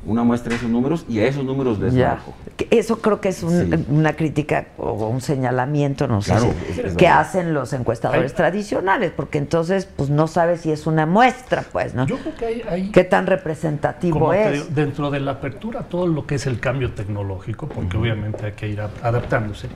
una 0.06 0.22
muestra 0.22 0.50
de 0.50 0.56
esos 0.56 0.70
números 0.70 1.04
y 1.08 1.18
a 1.18 1.26
esos 1.26 1.44
números 1.44 1.78
les 1.78 1.92
Ya. 1.94 2.18
Que 2.56 2.68
Eso 2.70 3.00
creo 3.02 3.20
que 3.20 3.28
es 3.28 3.42
un- 3.42 3.70
Sí. 3.70 3.84
una 3.90 4.14
crítica 4.14 4.68
o 4.78 5.08
un 5.08 5.20
señalamiento, 5.20 6.08
no 6.08 6.22
sé, 6.22 6.38
si- 6.38 6.46
es- 6.46 6.94
que 6.96 7.04
verdad. 7.04 7.20
hacen 7.20 7.52
los 7.52 7.72
encuestadores 7.74 8.32
Hay- 8.32 8.36
tradicionales, 8.36 9.12
porque 9.14 9.36
entonces 9.38 9.84
pues 9.84 10.08
no 10.08 10.26
sabes 10.26 10.62
si 10.62 10.72
es 10.72 10.86
una 10.86 11.04
muestra, 11.04 11.64
pues, 11.70 11.94
¿no? 11.94 12.06
Yo 12.06 12.16
creo 12.18 12.34
que 12.34 12.46
hay, 12.46 12.62
hay- 12.68 12.90
¿Qué 12.92 13.04
tan 13.04 13.26
representativo 13.26 14.32
es? 14.32 14.52
digo, 14.52 14.64
dentro 14.70 15.10
de 15.10 15.20
la 15.20 15.32
apertura, 15.32 15.82
todo 15.82 16.06
lo 16.06 16.26
que 16.26 16.36
es 16.36 16.46
el 16.46 16.58
cambio 16.60 16.92
tecnológico, 16.92 17.68
porque 17.68 17.96
obviamente 17.98 18.46
hay 18.46 18.52
que 18.52 18.68
ir 18.68 18.80
a- 18.80 18.90
adaptándose. 19.02 19.68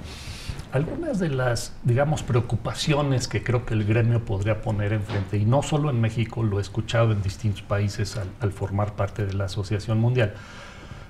Algunas 0.72 1.18
de 1.18 1.30
las, 1.30 1.72
digamos, 1.82 2.22
preocupaciones 2.22 3.26
que 3.26 3.42
creo 3.42 3.66
que 3.66 3.74
el 3.74 3.84
gremio 3.84 4.24
podría 4.24 4.62
poner 4.62 4.92
enfrente, 4.92 5.36
y 5.36 5.44
no 5.44 5.62
solo 5.62 5.90
en 5.90 6.00
México, 6.00 6.44
lo 6.44 6.58
he 6.58 6.62
escuchado 6.62 7.10
en 7.10 7.22
distintos 7.22 7.62
países 7.62 8.16
al, 8.40 8.52
formar 8.52 8.94
parte 8.94 9.26
de 9.26 9.34
la 9.34 9.46
Asociación 9.46 9.98
Mundial. 9.98 10.34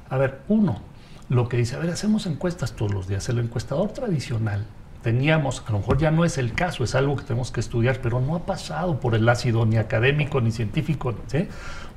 A 0.08 0.16
ver, 0.16 0.40
uno, 0.48 0.80
lo 1.28 1.46
que 1.50 1.58
dice, 1.58 1.76
a 1.76 1.78
ver, 1.78 1.90
hacemos 1.90 2.24
encuestas 2.24 2.72
todos 2.72 2.94
los 2.94 3.06
días. 3.06 3.28
El 3.28 3.38
encuestador 3.38 3.92
tradicional, 3.92 4.64
teníamos, 5.02 5.62
a 5.66 5.72
lo 5.72 5.80
mejor 5.80 5.98
ya 5.98 6.11
no 6.11 6.24
es 6.24 6.38
el 6.38 6.54
caso, 6.54 6.82
es 6.82 6.94
algo 6.94 7.16
que 7.16 7.24
tenemos 7.24 7.50
que 7.50 7.61
estudiar, 7.61 8.00
pero 8.00 8.18
no 8.22 8.36
ha 8.36 8.46
pasado 8.46 8.98
por 8.98 9.14
el 9.14 9.28
ácido 9.28 9.66
ni 9.66 9.76
académico 9.76 10.40
ni 10.40 10.52
científico. 10.52 11.14
¿sí? 11.26 11.48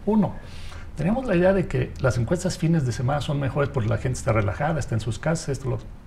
Uno, 0.06 0.36
tenemos 0.98 1.26
la 1.26 1.38
idea 1.38 1.54
de 1.54 1.68
que 1.68 1.94
las 2.02 2.18
encuestas 2.18 2.58
fines 2.58 2.86
de 2.86 2.92
semana 2.92 3.22
son 3.22 3.40
mejores 3.40 3.70
porque 3.70 3.88
la 3.88 4.00
gente 4.00 4.20
está 4.20 4.34
relajada, 4.34 4.82
está 4.82 4.96
en 4.96 5.02
sus 5.02 5.18
casas, 5.18 5.48
esto, 5.48 5.70
lo. 5.70 6.03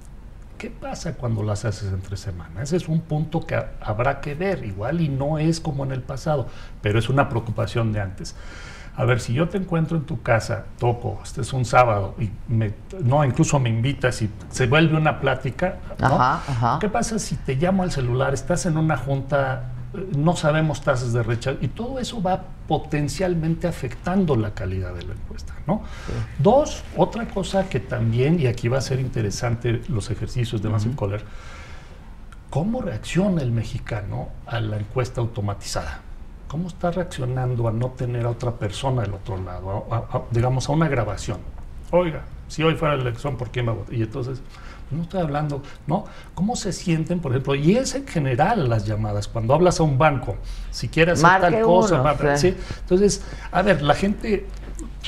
¿Qué 0.59 0.71
pasa 0.71 1.15
cuando 1.15 1.43
las 1.43 1.65
haces 1.65 1.93
entre 1.93 2.17
semana? 2.17 2.63
Ese 2.63 2.77
es 2.77 2.89
un 2.89 3.01
punto 3.01 3.47
que 3.47 3.55
ha- 3.57 3.73
habrá 3.81 4.21
que 4.21 4.35
ver, 4.35 4.65
igual 4.65 5.01
y 5.03 5.09
no 5.09 5.39
es 5.39 5.61
como 5.61 5.85
en 5.85 5.93
el 5.93 6.03
pasado, 6.03 6.47
pero 6.81 6.99
es 6.99 7.09
una 7.09 7.29
preocupación 7.29 7.93
de 7.93 8.01
antes. 8.01 8.35
A 8.97 9.05
ver, 9.05 9.21
si 9.21 9.35
yo 9.35 9.47
te 9.51 9.59
encuentro 9.59 9.99
en 9.99 10.05
tu 10.05 10.23
casa, 10.23 10.65
toco, 10.79 11.21
este 11.23 11.43
es 11.43 11.53
un 11.53 11.67
sábado, 11.67 12.15
y 12.19 12.31
me, 12.49 12.73
no, 13.03 13.23
incluso 13.27 13.59
me 13.61 13.69
invitas 13.69 14.23
y 14.23 14.31
se 14.49 14.67
vuelve 14.67 14.97
una 14.97 15.21
plática, 15.21 15.77
¿no? 15.99 16.07
Ajá, 16.19 16.41
ajá. 16.51 16.79
¿qué 16.81 16.89
pasa 16.89 17.19
si 17.19 17.37
te 17.37 17.57
llamo 17.57 17.83
al 17.83 17.91
celular, 17.93 18.33
estás 18.33 18.65
en 18.65 18.79
una 18.79 18.97
junta, 18.97 19.65
no 20.17 20.37
sabemos 20.37 20.81
tasas 20.83 21.13
de 21.13 21.23
rechazo, 21.23 21.59
y 21.61 21.69
todo 21.69 21.99
eso 21.99 22.23
va 22.23 22.43
potencialmente 22.69 23.67
afectando 23.67 24.37
la 24.37 24.53
calidad 24.55 24.95
de 24.95 25.03
la 25.05 25.13
encuesta, 25.15 25.55
¿no? 25.67 25.83
Dos, 26.39 26.83
otra 26.97 27.29
cosa 27.29 27.69
que 27.69 27.81
también, 27.81 28.39
y 28.41 28.47
aquí 28.47 28.69
va 28.69 28.79
a 28.79 28.81
ser 28.83 29.01
interesante 29.01 29.83
los 29.89 30.11
ejercicios 30.11 30.63
de 30.63 30.69
Massive 30.69 30.95
Caller, 30.97 31.25
¿cómo 32.51 32.81
reacciona 32.83 33.43
el 33.43 33.51
mexicano 33.53 34.29
a 34.47 34.61
la 34.61 34.77
encuesta 34.79 35.21
automatizada? 35.21 36.01
¿Cómo 36.49 36.69
está 36.69 36.91
reaccionando 36.91 37.67
a 37.69 37.73
no 37.73 37.91
tener 37.91 38.25
a 38.25 38.31
otra 38.31 38.53
persona 38.53 39.03
del 39.03 39.15
otro 39.15 39.37
lado, 39.43 39.87
a- 39.91 39.97
a- 39.97 40.17
a- 40.19 40.23
digamos, 40.31 40.69
a 40.69 40.73
una 40.73 40.89
grabación? 40.89 41.39
Oiga, 41.91 42.23
si 42.49 42.63
hoy 42.63 42.75
fuera 42.77 42.97
la 42.97 43.03
elección, 43.03 43.37
¿por 43.37 43.51
quién 43.51 43.67
me 43.67 43.73
voto? 43.73 43.93
Y 43.93 44.03
entonces, 44.03 44.41
no 44.91 45.03
estoy 45.03 45.21
hablando, 45.21 45.63
¿no? 45.87 46.05
¿Cómo 46.35 46.57
se 46.57 46.73
sienten, 46.73 47.21
por 47.21 47.33
ejemplo? 47.33 47.55
Y 47.55 47.77
es 47.77 47.95
en 47.95 48.07
general 48.07 48.69
las 48.69 48.87
llamadas, 48.87 49.29
cuando 49.29 49.55
hablas 49.55 49.81
a 49.81 49.83
un 49.83 49.99
banco, 49.99 50.37
si 50.71 50.89
quieres 50.89 51.23
hacer 51.25 51.41
Marque 51.41 51.57
tal 51.57 51.65
cosa, 51.65 51.95
uno, 51.97 52.05
marca- 52.05 52.37
sí. 52.37 52.51
¿sí? 52.53 52.57
Entonces, 52.81 53.23
a 53.51 53.63
ver, 53.63 53.83
la 53.83 53.95
gente 53.95 54.47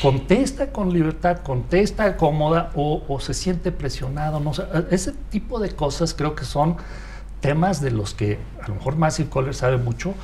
contesta 0.01 0.70
con 0.72 0.93
libertad, 0.93 1.39
contesta 1.39 2.16
cómoda 2.16 2.70
o, 2.74 3.03
o 3.09 3.20
se 3.20 3.35
siente 3.35 3.72
presionado, 3.72 4.41
no 4.41 4.55
sé, 4.55 4.64
ese 4.91 5.12
tipo 5.31 5.59
de 5.59 5.70
cosas 5.70 6.14
creo 6.14 6.35
que 6.35 6.45
son 6.45 6.76
temas 7.41 7.81
de 7.81 7.91
los 7.91 8.14
que 8.14 8.39
a 8.62 8.68
lo 8.68 8.74
mejor 8.76 8.97
Massive 8.97 9.29
Caller 9.31 9.55
sabe 9.55 9.76
mucho. 9.76 10.14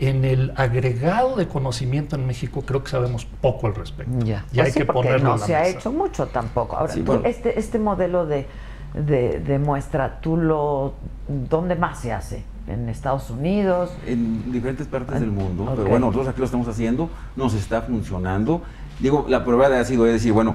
En 0.00 0.24
el 0.24 0.52
agregado 0.56 1.36
de 1.36 1.46
conocimiento 1.46 2.16
en 2.16 2.26
México 2.26 2.62
creo 2.66 2.82
que 2.82 2.90
sabemos 2.90 3.26
poco 3.40 3.68
al 3.68 3.76
respecto. 3.76 4.12
Ya, 4.26 4.44
Y 4.50 4.56
Pues 4.56 4.66
hay 4.66 4.72
sí, 4.72 4.78
que 4.80 4.86
ponerlo 4.86 5.28
no 5.28 5.34
en 5.34 5.40
la 5.40 5.46
se 5.46 5.54
ha 5.54 5.68
hecho 5.68 5.92
mucho 5.92 6.26
tampoco. 6.26 6.76
Ahora, 6.76 6.92
Sí, 6.92 7.00
tú, 7.00 7.12
bueno. 7.12 7.22
este, 7.26 7.56
este 7.60 7.78
modelo 7.78 8.26
de, 8.26 8.48
de, 8.94 9.40
de 9.40 9.58
muestra, 9.58 10.20
¿tú 10.20 10.36
lo, 10.36 10.94
¿dónde 11.28 11.74
más 11.76 12.00
se 12.00 12.12
hace? 12.12 12.44
¿En 12.66 12.88
Estados 12.88 13.28
Unidos? 13.28 13.90
en 14.06 14.50
diferentes 14.52 14.86
partes 14.86 15.16
Ah, 15.16 15.20
del 15.20 15.30
mundo, 15.30 15.64
ok. 15.64 15.70
pero 15.76 15.88
bueno, 15.88 16.06
nosotros 16.06 16.28
aquí 16.28 16.38
lo 16.38 16.44
estamos 16.46 16.68
haciendo, 16.68 17.10
nos 17.36 17.52
está 17.54 17.82
funcionando. 17.82 18.62
Digo, 19.00 19.26
la 19.28 19.44
prueba 19.44 19.68
de 19.68 19.78
ácido 19.78 20.06
es 20.06 20.12
decir, 20.14 20.32
bueno, 20.32 20.54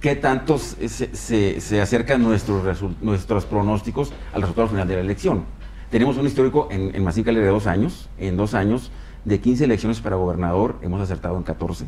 ¿qué 0.00 0.16
tantos 0.16 0.76
se, 0.80 1.14
se- 1.14 1.60
se 1.60 1.80
acercan 1.80 2.22
nuestros, 2.22 2.82
nuestros 3.02 3.44
pronósticos 3.44 4.12
al 4.32 4.40
resultado 4.42 4.68
final 4.68 4.88
de 4.88 4.94
la 4.94 5.00
elección? 5.00 5.44
Tenemos 5.90 6.16
un 6.18 6.26
histórico 6.26 6.68
en, 6.70 6.94
en 6.94 7.04
Massive 7.04 7.26
Caller 7.26 7.42
de 7.44 7.50
dos 7.50 7.66
años, 7.66 8.08
en 8.18 8.36
dos 8.36 8.54
años, 8.54 8.90
de 9.24 9.40
15 9.40 9.64
elecciones 9.64 10.00
para 10.00 10.16
gobernador, 10.16 10.76
hemos 10.82 11.00
acertado 11.00 11.36
en 11.36 11.42
14. 11.42 11.84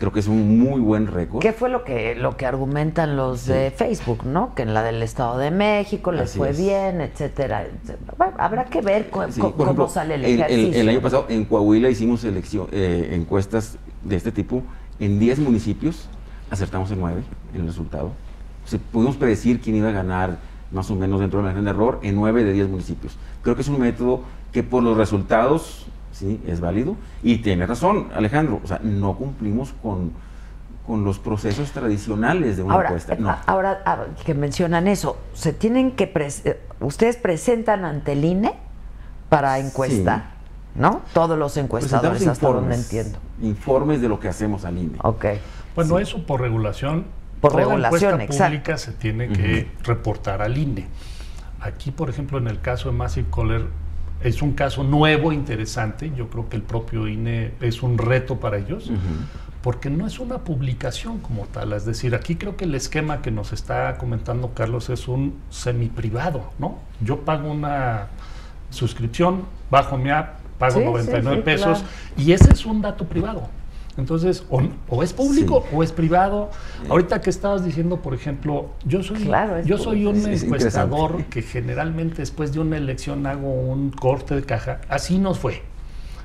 Creo 0.00 0.12
que 0.12 0.20
es 0.20 0.28
un 0.28 0.58
muy 0.58 0.80
buen 0.80 1.06
récord. 1.06 1.42
¿Qué 1.42 1.52
fue 1.52 1.68
lo 1.68 1.84
que, 1.84 2.14
lo 2.14 2.34
que 2.36 2.46
argumentan 2.46 3.16
los 3.16 3.44
de 3.44 3.70
Facebook, 3.70 4.24
no? 4.24 4.54
Que 4.54 4.62
en 4.62 4.72
la 4.72 4.82
del 4.82 5.02
Estado 5.02 5.36
de 5.36 5.50
México 5.50 6.10
les 6.10 6.22
Así 6.30 6.38
fue 6.38 6.50
es. 6.50 6.58
bien, 6.58 7.02
etcétera. 7.02 7.66
Bueno, 8.16 8.32
habrá 8.38 8.64
que 8.64 8.80
ver 8.80 9.10
cu- 9.10 9.24
Sí, 9.30 9.40
cómo 9.42 9.62
ejemplo, 9.62 9.88
sale 9.88 10.14
el, 10.14 10.24
el, 10.24 10.30
el- 10.32 10.40
ejercicio. 10.40 10.80
el 10.80 10.88
año 10.88 11.00
pasado 11.02 11.26
en 11.28 11.44
Coahuila 11.44 11.90
hicimos 11.90 12.24
elección, 12.24 12.66
eh, 12.72 13.10
encuestas 13.12 13.76
de 14.02 14.16
este 14.16 14.32
tipo 14.32 14.62
en 15.00 15.18
10 15.18 15.38
municipios, 15.40 16.08
acertamos 16.50 16.90
en 16.90 16.98
9 17.00 17.22
en 17.54 17.60
el 17.60 17.66
resultado. 17.66 18.12
Se, 18.64 18.78
pudimos 18.78 19.16
predecir 19.16 19.60
quién 19.60 19.76
iba 19.76 19.90
a 19.90 19.92
ganar 19.92 20.38
más 20.72 20.90
o 20.90 20.96
menos 20.96 21.20
dentro 21.20 21.40
de 21.40 21.44
la 21.44 21.48
margen 21.50 21.64
de 21.66 21.70
error 21.72 21.98
en 22.02 22.14
9 22.14 22.42
de 22.44 22.52
10 22.54 22.68
municipios. 22.70 23.18
Creo 23.42 23.54
que 23.54 23.60
es 23.60 23.68
un 23.68 23.78
método 23.78 24.22
que 24.50 24.62
por 24.62 24.82
los 24.82 24.96
resultados 24.96 25.86
sí 26.20 26.40
es 26.46 26.60
válido 26.60 26.96
y 27.22 27.38
tiene 27.38 27.66
razón 27.66 28.08
Alejandro, 28.14 28.60
o 28.62 28.66
sea, 28.66 28.78
no 28.82 29.16
cumplimos 29.16 29.72
con, 29.82 30.12
con 30.86 31.04
los 31.04 31.18
procesos 31.18 31.70
tradicionales 31.72 32.56
de 32.56 32.62
una 32.62 32.74
Ahora, 32.74 32.88
encuesta. 32.88 33.16
No. 33.16 33.36
ahora 33.46 33.82
ah, 33.86 34.04
que 34.24 34.34
mencionan 34.34 34.86
eso, 34.88 35.16
se 35.34 35.52
tienen 35.52 35.92
que 35.92 36.12
pres- 36.12 36.42
eh, 36.44 36.60
ustedes 36.80 37.16
presentan 37.16 37.84
ante 37.84 38.12
el 38.12 38.24
INE 38.24 38.52
para 39.28 39.58
encuestar, 39.58 40.32
¿no? 40.74 41.02
Todos 41.14 41.38
los 41.38 41.56
encuestadores, 41.56 42.26
hasta 42.26 42.46
donde 42.46 42.74
informes, 42.76 42.92
entiendo. 42.92 43.18
Informes 43.42 44.00
de 44.02 44.08
lo 44.08 44.18
que 44.20 44.28
hacemos 44.28 44.64
al 44.64 44.76
INE. 44.76 44.98
Ok. 45.02 45.24
Bueno, 45.74 45.98
eso 45.98 46.26
por 46.26 46.40
regulación. 46.40 47.06
Por 47.40 47.52
toda 47.52 47.64
regulación, 47.64 48.20
encuesta 48.20 48.24
exacto. 48.24 48.46
pública 48.50 48.76
se 48.78 48.92
tiene 48.92 49.28
que 49.28 49.70
reportar 49.84 50.42
al 50.42 50.58
INE. 50.58 50.88
Aquí, 51.60 51.90
por 51.90 52.10
ejemplo, 52.10 52.38
en 52.38 52.48
el 52.48 52.60
caso 52.60 52.90
de 52.90 52.96
Massive 52.96 53.28
Caller, 53.34 53.66
es 54.22 54.42
un 54.42 54.52
caso 54.52 54.84
nuevo, 54.84 55.32
interesante. 55.32 56.12
Yo 56.16 56.28
creo 56.28 56.48
que 56.48 56.56
el 56.56 56.62
propio 56.62 57.08
INE 57.08 57.52
es 57.60 57.82
un 57.82 57.98
reto 57.98 58.38
para 58.38 58.58
ellos, 58.58 58.90
porque 59.62 59.90
no 59.90 60.06
es 60.06 60.18
una 60.18 60.38
publicación 60.38 61.18
como 61.18 61.46
tal. 61.46 61.72
Es 61.72 61.84
decir, 61.84 62.14
aquí 62.14 62.36
creo 62.36 62.56
que 62.56 62.64
el 62.64 62.74
esquema 62.74 63.22
que 63.22 63.30
nos 63.30 63.52
está 63.52 63.96
comentando 63.98 64.52
Carlos 64.54 64.90
es 64.90 65.08
un 65.08 65.40
semiprivado, 65.50 66.52
¿no? 66.58 66.78
Yo 67.00 67.20
pago 67.20 67.50
una 67.50 68.08
suscripción, 68.70 69.44
bajo 69.70 69.96
mi 69.96 70.10
app, 70.10 70.40
pago 70.58 70.74
Sí, 70.74 70.80
sí, 70.80 70.86
99 70.86 71.36
sí, 71.36 71.42
pesos, 71.42 71.78
claro. 71.78 71.94
y 72.16 72.32
ese 72.32 72.52
es 72.52 72.66
un 72.66 72.82
dato 72.82 73.06
privado. 73.06 73.48
Entonces, 73.96 74.44
o, 74.50 74.62
o 74.88 75.02
es 75.02 75.12
público 75.12 75.64
Sí. 75.68 75.76
o 75.76 75.82
es 75.82 75.92
privado. 75.92 76.50
Ahorita 76.88 77.20
que 77.20 77.28
estabas 77.30 77.64
diciendo, 77.64 77.96
por 77.98 78.14
ejemplo, 78.14 78.70
yo 78.84 79.02
soy, 79.02 79.18
Claro, 79.24 79.60
yo 79.62 79.78
soy 79.78 80.06
un 80.06 80.16
Es- 80.16 80.26
es 80.26 80.42
encuestador 80.44 81.24
que 81.24 81.42
generalmente 81.42 82.18
después 82.18 82.52
de 82.52 82.60
una 82.60 82.76
elección 82.76 83.26
hago 83.26 83.52
un 83.52 83.90
corte 83.90 84.34
de 84.36 84.42
caja. 84.42 84.80
Así 84.88 85.18
nos 85.18 85.38
fue. 85.38 85.62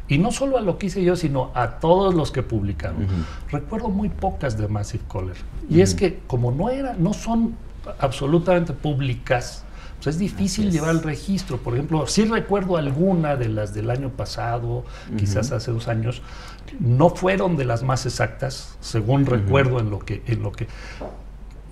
Y 0.08 0.20
no 0.20 0.32
solo 0.32 0.58
a 0.58 0.62
lo 0.62 0.78
que 0.78 0.86
hice 0.86 1.04
yo, 1.04 1.16
sino 1.16 1.50
a 1.56 1.80
todos 1.80 2.14
los 2.14 2.32
que 2.32 2.44
publicaron. 2.44 3.08
Recuerdo 3.52 3.90
muy 3.90 4.10
pocas 4.10 4.56
de 4.58 4.68
Massive 4.68 5.04
Caller. 5.12 5.36
Y 5.68 5.82
es 5.82 5.96
que 5.96 6.20
como 6.28 6.52
no 6.52 6.70
era, 6.70 6.94
no 6.94 7.14
son 7.14 7.56
absolutamente 8.00 8.74
públicas, 8.74 9.64
pues 9.96 10.16
es 10.16 10.20
difícil 10.20 10.68
es. 10.68 10.74
llevar 10.76 10.92
el 10.92 11.02
registro. 11.02 11.58
Por 11.58 11.74
ejemplo, 11.74 12.06
sí 12.06 12.26
recuerdo 12.26 12.78
alguna 12.78 13.36
de 13.36 13.50
las 13.50 13.74
del 13.74 13.90
año 13.90 14.10
pasado, 14.10 14.84
quizás 15.18 15.52
hace 15.52 15.72
dos 15.72 15.88
años, 15.88 16.22
no 16.80 17.10
fueron 17.10 17.56
de 17.58 17.66
las 17.66 17.84
más 17.84 18.06
exactas, 18.06 18.76
según 18.82 19.26
recuerdo 19.26 19.80
en 19.80 19.90
lo 19.90 20.00
que, 20.00 20.24
en 20.28 20.42
lo 20.44 20.52
que 20.52 20.68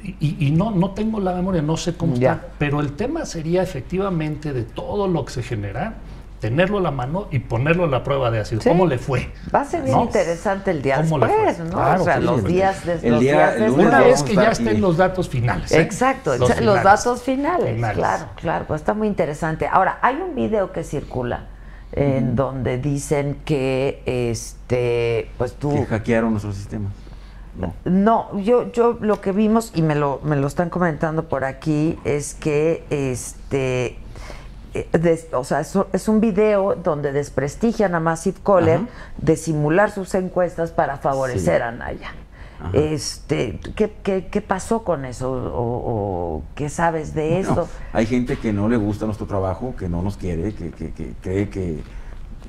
y, 0.04 0.48
y 0.48 0.52
no, 0.52 0.72
no 0.72 0.91
tengo 0.91 1.20
la 1.22 1.34
memoria, 1.34 1.62
no 1.62 1.78
sé 1.78 1.96
cómo 1.96 2.16
Ya. 2.16 2.34
está, 2.34 2.48
pero 2.58 2.82
el 2.82 2.94
tema 2.94 3.26
sería 3.26 3.64
efectivamente 3.64 4.52
de 4.52 4.64
todo 4.64 5.08
lo 5.08 5.24
que 5.24 5.32
se 5.32 5.44
genera, 5.44 5.94
tenerlo 6.41 6.80
a 6.80 6.82
la 6.82 6.91
mano 6.91 7.30
y 7.32 7.39
ponerlo 7.39 7.86
a 7.86 7.88
la 7.88 8.04
prueba 8.04 8.30
de 8.30 8.41
ácido. 8.41 8.60
Sí. 8.62 8.68
¿Cómo 8.68 8.86
le 8.86 8.98
fue? 8.98 9.32
Va 9.56 9.62
a 9.62 9.66
ser 9.66 9.82
bien 9.84 9.96
¿No? 9.96 10.04
interesante 10.04 10.72
el 10.72 10.82
día 10.82 10.98
después, 10.98 11.58
¿no? 11.60 11.70
Claro, 11.70 12.02
o 12.02 12.04
sea, 12.04 12.18
sí, 12.18 12.24
los 12.24 12.44
días 12.44 12.86
de 12.86 12.94
El 12.96 13.12
los 13.14 13.20
día- 13.22 13.32
días 13.32 13.54
el 13.56 13.62
después. 13.62 13.88
Una 13.88 14.00
vez 14.02 14.24
que 14.24 14.36
ya 14.36 14.50
estén 14.52 14.76
y- 14.78 14.82
los 14.82 14.98
datos 14.98 15.30
finales. 15.30 15.72
¿eh? 15.72 15.80
Exacto, 15.80 16.36
Los 16.38 16.84
datos 16.84 17.24
finales, 17.24 17.74
Finales. 17.76 17.98
claro, 17.98 18.26
claro, 18.36 18.66
pues 18.68 18.82
está 18.82 18.94
muy 18.94 19.08
interesante. 19.08 19.68
Ahora, 19.72 20.00
hay 20.02 20.18
un 20.18 20.36
video 20.36 20.74
que 20.74 20.84
circula 20.84 21.46
en 21.96 22.36
donde 22.36 22.78
dicen 22.78 23.38
que 23.46 24.02
este 24.06 25.30
pues 25.38 25.54
tú 25.54 25.72
Que 25.76 25.86
hackearon 25.86 26.32
nuestros 26.32 26.56
sistemas. 26.56 26.91
No. 27.56 27.72
no, 27.86 28.39
yo, 28.39 28.72
yo 28.72 28.98
lo 29.00 29.22
que 29.22 29.32
vimos, 29.32 29.72
y 29.76 29.84
me 29.84 29.94
lo, 29.94 30.20
me 30.24 30.36
lo 30.36 30.48
están 30.48 30.72
comentando 30.72 31.30
por 31.30 31.46
aquí, 31.46 32.00
es 32.04 32.34
que 32.34 32.84
este 32.89 33.98
eh, 34.74 34.88
des- 35.00 35.28
o 35.34 35.44
sea, 35.44 35.60
es, 35.60 35.78
es 35.94 36.08
un 36.08 36.20
video 36.20 36.74
donde 36.74 37.12
desprestigian 37.12 37.94
a 37.94 38.00
Massive 38.00 38.39
Caller 38.44 38.78
Ajá. 38.78 38.88
de 39.20 39.36
simular 39.36 39.91
sus 39.91 40.16
encuestas 40.16 40.72
para 40.72 40.98
favorecer 40.98 41.58
Sí. 41.62 41.68
a 41.68 41.72
Naya. 41.72 42.16
Ajá. 42.60 42.72
Este, 42.78 43.60
¿qué, 43.76 43.93
qué, 44.04 44.28
qué 44.32 44.41
pasó 44.41 44.84
con 44.84 45.06
eso? 45.06 45.32
¿O, 45.32 45.62
o 46.38 46.43
qué 46.56 46.70
sabes 46.70 47.14
de 47.14 47.39
esto? 47.39 47.56
No, 47.56 47.68
hay 47.91 48.06
gente 48.06 48.38
que 48.38 48.54
no 48.54 48.70
le 48.70 48.78
gusta 48.78 49.06
nuestro 49.06 49.26
trabajo, 49.26 49.76
que 49.78 49.89
no 49.89 50.01
nos 50.01 50.18
quiere, 50.18 50.54
que, 50.54 50.72
que- 50.72 50.91
que 50.91 51.14
cree 51.22 51.49
que, 51.49 51.80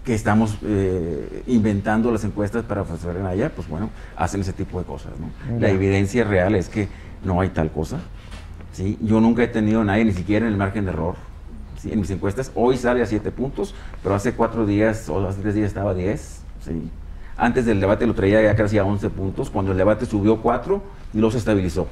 que 0.05 0.15
estamos 0.15 0.59
eh, 0.63 1.43
inventando 1.47 2.11
las 2.13 2.25
encuestas 2.25 2.65
para 2.65 2.83
ofrecer 2.83 3.17
en 3.17 3.27
allá, 3.27 3.51
pues 3.55 3.67
bueno, 3.69 3.91
hacen 4.17 4.43
ese 4.43 4.53
tipo 4.53 4.79
de 4.79 4.85
cosas. 4.85 5.13
¿no? 5.19 5.59
La 5.59 5.71
evidencia 5.71 6.25
real 6.25 6.55
es 6.55 6.69
que 6.69 6.89
no 7.25 7.41
hay 7.41 7.49
tal 7.49 7.71
cosa. 7.73 7.99
¿sí? 8.73 8.99
Yo 9.01 9.21
nunca 9.21 9.43
he 9.43 9.49
tenido 9.49 9.81
a 9.81 9.85
nadie, 9.85 10.05
ni 10.05 10.13
siquiera 10.13 10.47
en 10.47 10.53
el 10.53 10.59
margen 10.59 10.85
de 10.85 10.91
error. 10.91 11.15
¿sí? 11.81 11.91
En 11.93 12.01
mis 12.01 12.11
encuestas, 12.11 12.53
hoy 12.55 12.77
sale 12.77 13.03
a 13.03 13.07
7 13.07 13.31
puntos, 13.33 13.75
pero 14.03 14.15
hace 14.15 14.35
4 14.35 14.67
días 14.67 15.09
o 15.09 15.27
hace 15.27 15.41
3 15.41 15.55
días 15.55 15.69
estaba 15.69 15.93
a 15.93 15.95
10. 15.95 16.43
¿sí? 16.65 16.91
Antes 17.37 17.67
del 17.67 17.81
debate 17.81 18.07
lo 18.07 18.15
traía 18.15 18.41
ya 18.43 18.55
casi 18.55 18.79
a 18.79 18.85
11 18.85 19.11
puntos, 19.11 19.51
cuando 19.51 19.73
el 19.73 19.79
debate 19.79 20.07
subió 20.07 20.41
4 20.41 20.83
y 21.13 21.19
se 21.31 21.39
estabilizó. 21.39 21.89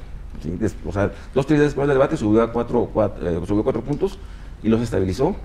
o 0.85 0.91
sea, 0.91 1.11
dos, 1.33 1.45
tres 1.45 1.59
días 1.59 1.69
después 1.71 1.87
del 1.87 1.95
debate 1.97 2.15
subió 2.17 2.41
a 2.43 2.51
4 2.51 2.89
subió 3.45 3.63
cuatro 3.63 3.81
puntos 3.81 4.17
y 4.61 4.69
se 4.77 4.83
estabilizó. 4.83 5.35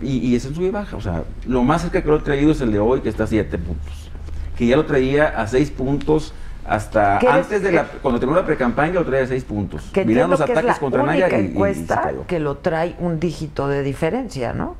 Y, 0.00 0.16
y 0.18 0.34
ese 0.36 0.54
sube 0.54 0.66
y 0.66 0.70
baja. 0.70 0.96
O 0.96 1.00
sea, 1.00 1.24
lo 1.46 1.62
más 1.62 1.82
cerca 1.82 2.00
que 2.02 2.08
lo 2.08 2.16
he 2.16 2.20
traído 2.20 2.52
es 2.52 2.60
el 2.60 2.72
de 2.72 2.78
hoy, 2.78 3.00
que 3.00 3.08
está 3.08 3.24
a 3.24 3.26
7 3.26 3.58
puntos. 3.58 4.10
Que 4.56 4.66
ya 4.66 4.76
lo 4.76 4.86
traía 4.86 5.28
a 5.28 5.46
6 5.46 5.70
puntos 5.72 6.32
hasta 6.66 7.18
¿Qué 7.18 7.26
eres- 7.26 7.44
antes 7.44 7.62
de 7.62 7.72
la. 7.72 7.82
eh? 7.82 7.86
Cuando 8.00 8.20
terminó 8.20 8.40
la 8.40 8.46
precampaña 8.46 8.94
lo 8.94 9.04
traía 9.04 9.24
a 9.24 9.28
6 9.28 9.44
puntos. 9.44 9.90
Que 9.92 10.02
entiendo 10.02 10.28
los 10.28 10.38
que 10.40 10.44
es 10.44 10.50
ataques 10.58 10.74
la 10.76 10.78
contra 10.80 11.02
única 11.02 11.28
Naya 11.28 11.38
y, 11.38 11.40
y- 11.40 11.70
y 11.70 11.74
se 11.74 11.86
cayó. 11.86 12.26
que 12.26 12.38
lo 12.38 12.56
trae 12.58 12.94
un 13.00 13.18
dígito 13.20 13.68
de 13.68 13.82
diferencia, 13.82 14.52
¿no? 14.52 14.76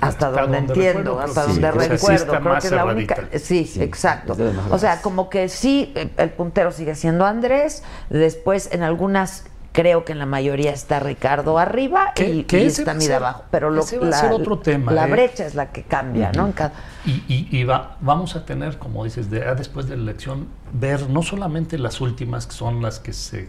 Hasta, 0.00 0.26
Hasta 0.28 0.40
donde, 0.42 0.58
donde 0.58 0.72
entiendo, 0.74 0.98
recuerdo, 1.18 1.20
hasta 1.20 1.42
donde 1.46 1.72
sí. 1.72 1.88
Recuerdo, 1.88 2.26
creo 2.26 2.40
más 2.40 2.60
que 2.62 2.66
es 2.68 2.72
la 2.72 2.84
única. 2.84 3.16
Sí, 3.38 3.64
Sí, 3.64 3.82
exacto. 3.82 4.36
O 4.70 4.78
sea, 4.78 5.00
como 5.02 5.28
que 5.30 5.48
sí, 5.48 5.92
eh, 5.94 6.10
el 6.16 6.30
puntero 6.30 6.72
sigue 6.72 6.94
siendo 6.94 7.24
Andrés, 7.26 7.82
después 8.10 8.68
en 8.72 8.82
algunas 8.82 9.44
creo 9.72 10.04
que 10.04 10.12
en 10.12 10.20
la 10.20 10.26
mayoría 10.26 10.70
está 10.72 11.00
Ricardo 11.00 11.58
arriba 11.58 12.12
y, 12.16 12.44
que 12.44 12.62
y 12.62 12.66
está 12.66 12.94
Mida 12.94 13.16
abajo, 13.16 13.42
pero 13.50 13.70
lo, 13.70 13.82
va 13.82 14.08
a 14.08 14.20
ser 14.20 14.30
otro 14.30 14.60
tema, 14.60 14.92
La 14.92 15.08
¿eh? 15.08 15.10
brecha 15.10 15.44
es 15.46 15.56
la 15.56 15.72
que 15.72 15.82
cambia, 15.82 16.30
¿no? 16.30 16.46
En 16.46 16.52
cada- 16.52 16.72
Y, 17.04 17.10
y- 17.26 17.48
y 17.50 17.64
va- 17.64 17.96
vamos 18.00 18.36
a 18.36 18.44
tener, 18.46 18.78
como 18.78 19.02
dices, 19.02 19.30
de- 19.30 19.40
después 19.56 19.88
de 19.88 19.96
la 19.96 20.02
elección, 20.04 20.46
ver 20.72 21.10
no 21.10 21.22
solamente 21.22 21.76
las 21.76 22.00
últimas, 22.00 22.46
que 22.46 22.52
son 22.52 22.82
las 22.82 23.00
que 23.00 23.12
se 23.12 23.48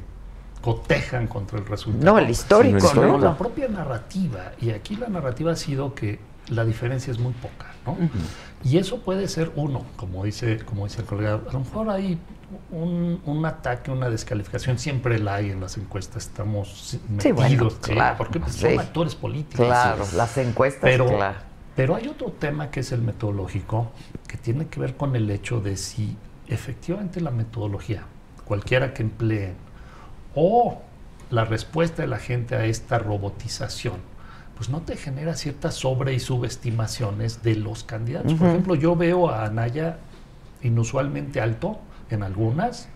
cotejan 0.61 1.27
contra 1.27 1.59
el 1.59 1.65
resultado. 1.67 2.13
No, 2.13 2.17
el 2.17 2.27
histórico, 2.29 2.79
Sí, 2.79 2.85
el 2.87 2.87
¿no? 2.87 2.89
sino 2.89 3.05
histórico. 3.05 3.25
la 3.25 3.37
propia 3.37 3.67
narrativa. 3.67 4.51
Y 4.59 4.71
aquí 4.71 4.95
la 4.95 5.07
narrativa 5.09 5.51
ha 5.51 5.55
sido 5.55 5.93
que 5.93 6.19
la 6.49 6.65
diferencia 6.65 7.11
es 7.11 7.19
muy 7.19 7.33
poca, 7.33 7.67
¿no? 7.85 7.97
Y 8.63 8.77
eso 8.77 8.99
puede 9.01 9.27
ser 9.27 9.51
uno, 9.55 9.85
como 9.95 10.23
dice, 10.23 10.59
como 10.65 10.85
dice 10.85 11.01
el 11.01 11.07
colega. 11.07 11.39
A 11.49 11.53
lo 11.53 11.59
mejor 11.59 11.89
hay 11.89 12.17
un, 12.71 13.21
un 13.25 13.45
ataque, 13.45 13.91
una 13.91 14.09
descalificación, 14.09 14.79
siempre 14.79 15.19
la 15.19 15.35
hay 15.35 15.51
en 15.51 15.59
las 15.61 15.77
encuestas. 15.77 16.23
Estamos 16.27 16.69
Sí, 16.89 16.99
metidos, 17.09 17.35
bueno, 17.35 17.69
¿sí? 17.69 17.91
claro, 17.93 18.17
porque 18.17 18.39
pues, 18.39 18.53
sí. 18.53 18.61
son 18.61 18.79
actores 18.79 19.15
políticos. 19.15 19.65
Claro, 19.65 20.05
las 20.15 20.37
encuestas, 20.37 20.81
Pero, 20.83 21.07
claro. 21.07 21.37
pero 21.75 21.95
hay 21.95 22.07
otro 22.07 22.31
tema 22.31 22.71
que 22.71 22.79
es 22.81 22.91
el 22.91 23.01
metodológico, 23.01 23.91
que 24.27 24.37
tiene 24.37 24.67
que 24.67 24.79
ver 24.79 24.95
con 24.95 25.15
el 25.15 25.29
hecho 25.29 25.59
de 25.61 25.77
si 25.77 26.17
efectivamente 26.47 27.21
la 27.21 27.31
metodología, 27.31 28.03
cualquiera 28.45 28.93
que 28.93 29.03
empleen, 29.03 29.55
o 30.35 30.81
la 31.29 31.45
respuesta 31.45 32.01
de 32.03 32.07
la 32.07 32.17
gente 32.19 32.55
a 32.55 32.65
esta 32.65 32.99
robotización, 32.99 33.95
pues 34.55 34.69
no 34.69 34.81
te 34.81 34.95
genera 34.95 35.35
ciertas 35.35 35.75
sobre 35.75 36.13
y 36.13 36.19
subestimaciones 36.19 37.43
de 37.43 37.55
los 37.55 37.83
candidatos. 37.83 38.33
Por 38.35 38.47
ejemplo, 38.47 38.75
yo 38.75 38.95
veo 38.95 39.29
a 39.29 39.45
Anaya 39.45 39.97
inusualmente 40.63 41.41
alto 41.41 41.79
en 42.09 42.23
algunas, 42.23 42.87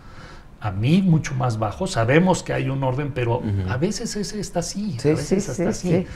a 0.60 0.70
mí 0.70 1.02
mucho 1.02 1.34
más 1.34 1.58
bajo. 1.58 1.86
Sabemos 1.86 2.42
que 2.42 2.52
hay 2.52 2.68
un 2.68 2.82
orden, 2.82 3.12
pero 3.12 3.42
a 3.68 3.76
veces 3.76 4.16
ese 4.16 4.40
está 4.40 4.60
así, 4.60 4.96
Sí, 4.98 5.08
a 5.08 5.12
veces 5.12 5.28
sí, 5.28 5.34
está 5.36 5.54
sí, 5.54 5.62
así. 5.64 5.88
sí. 5.88 6.06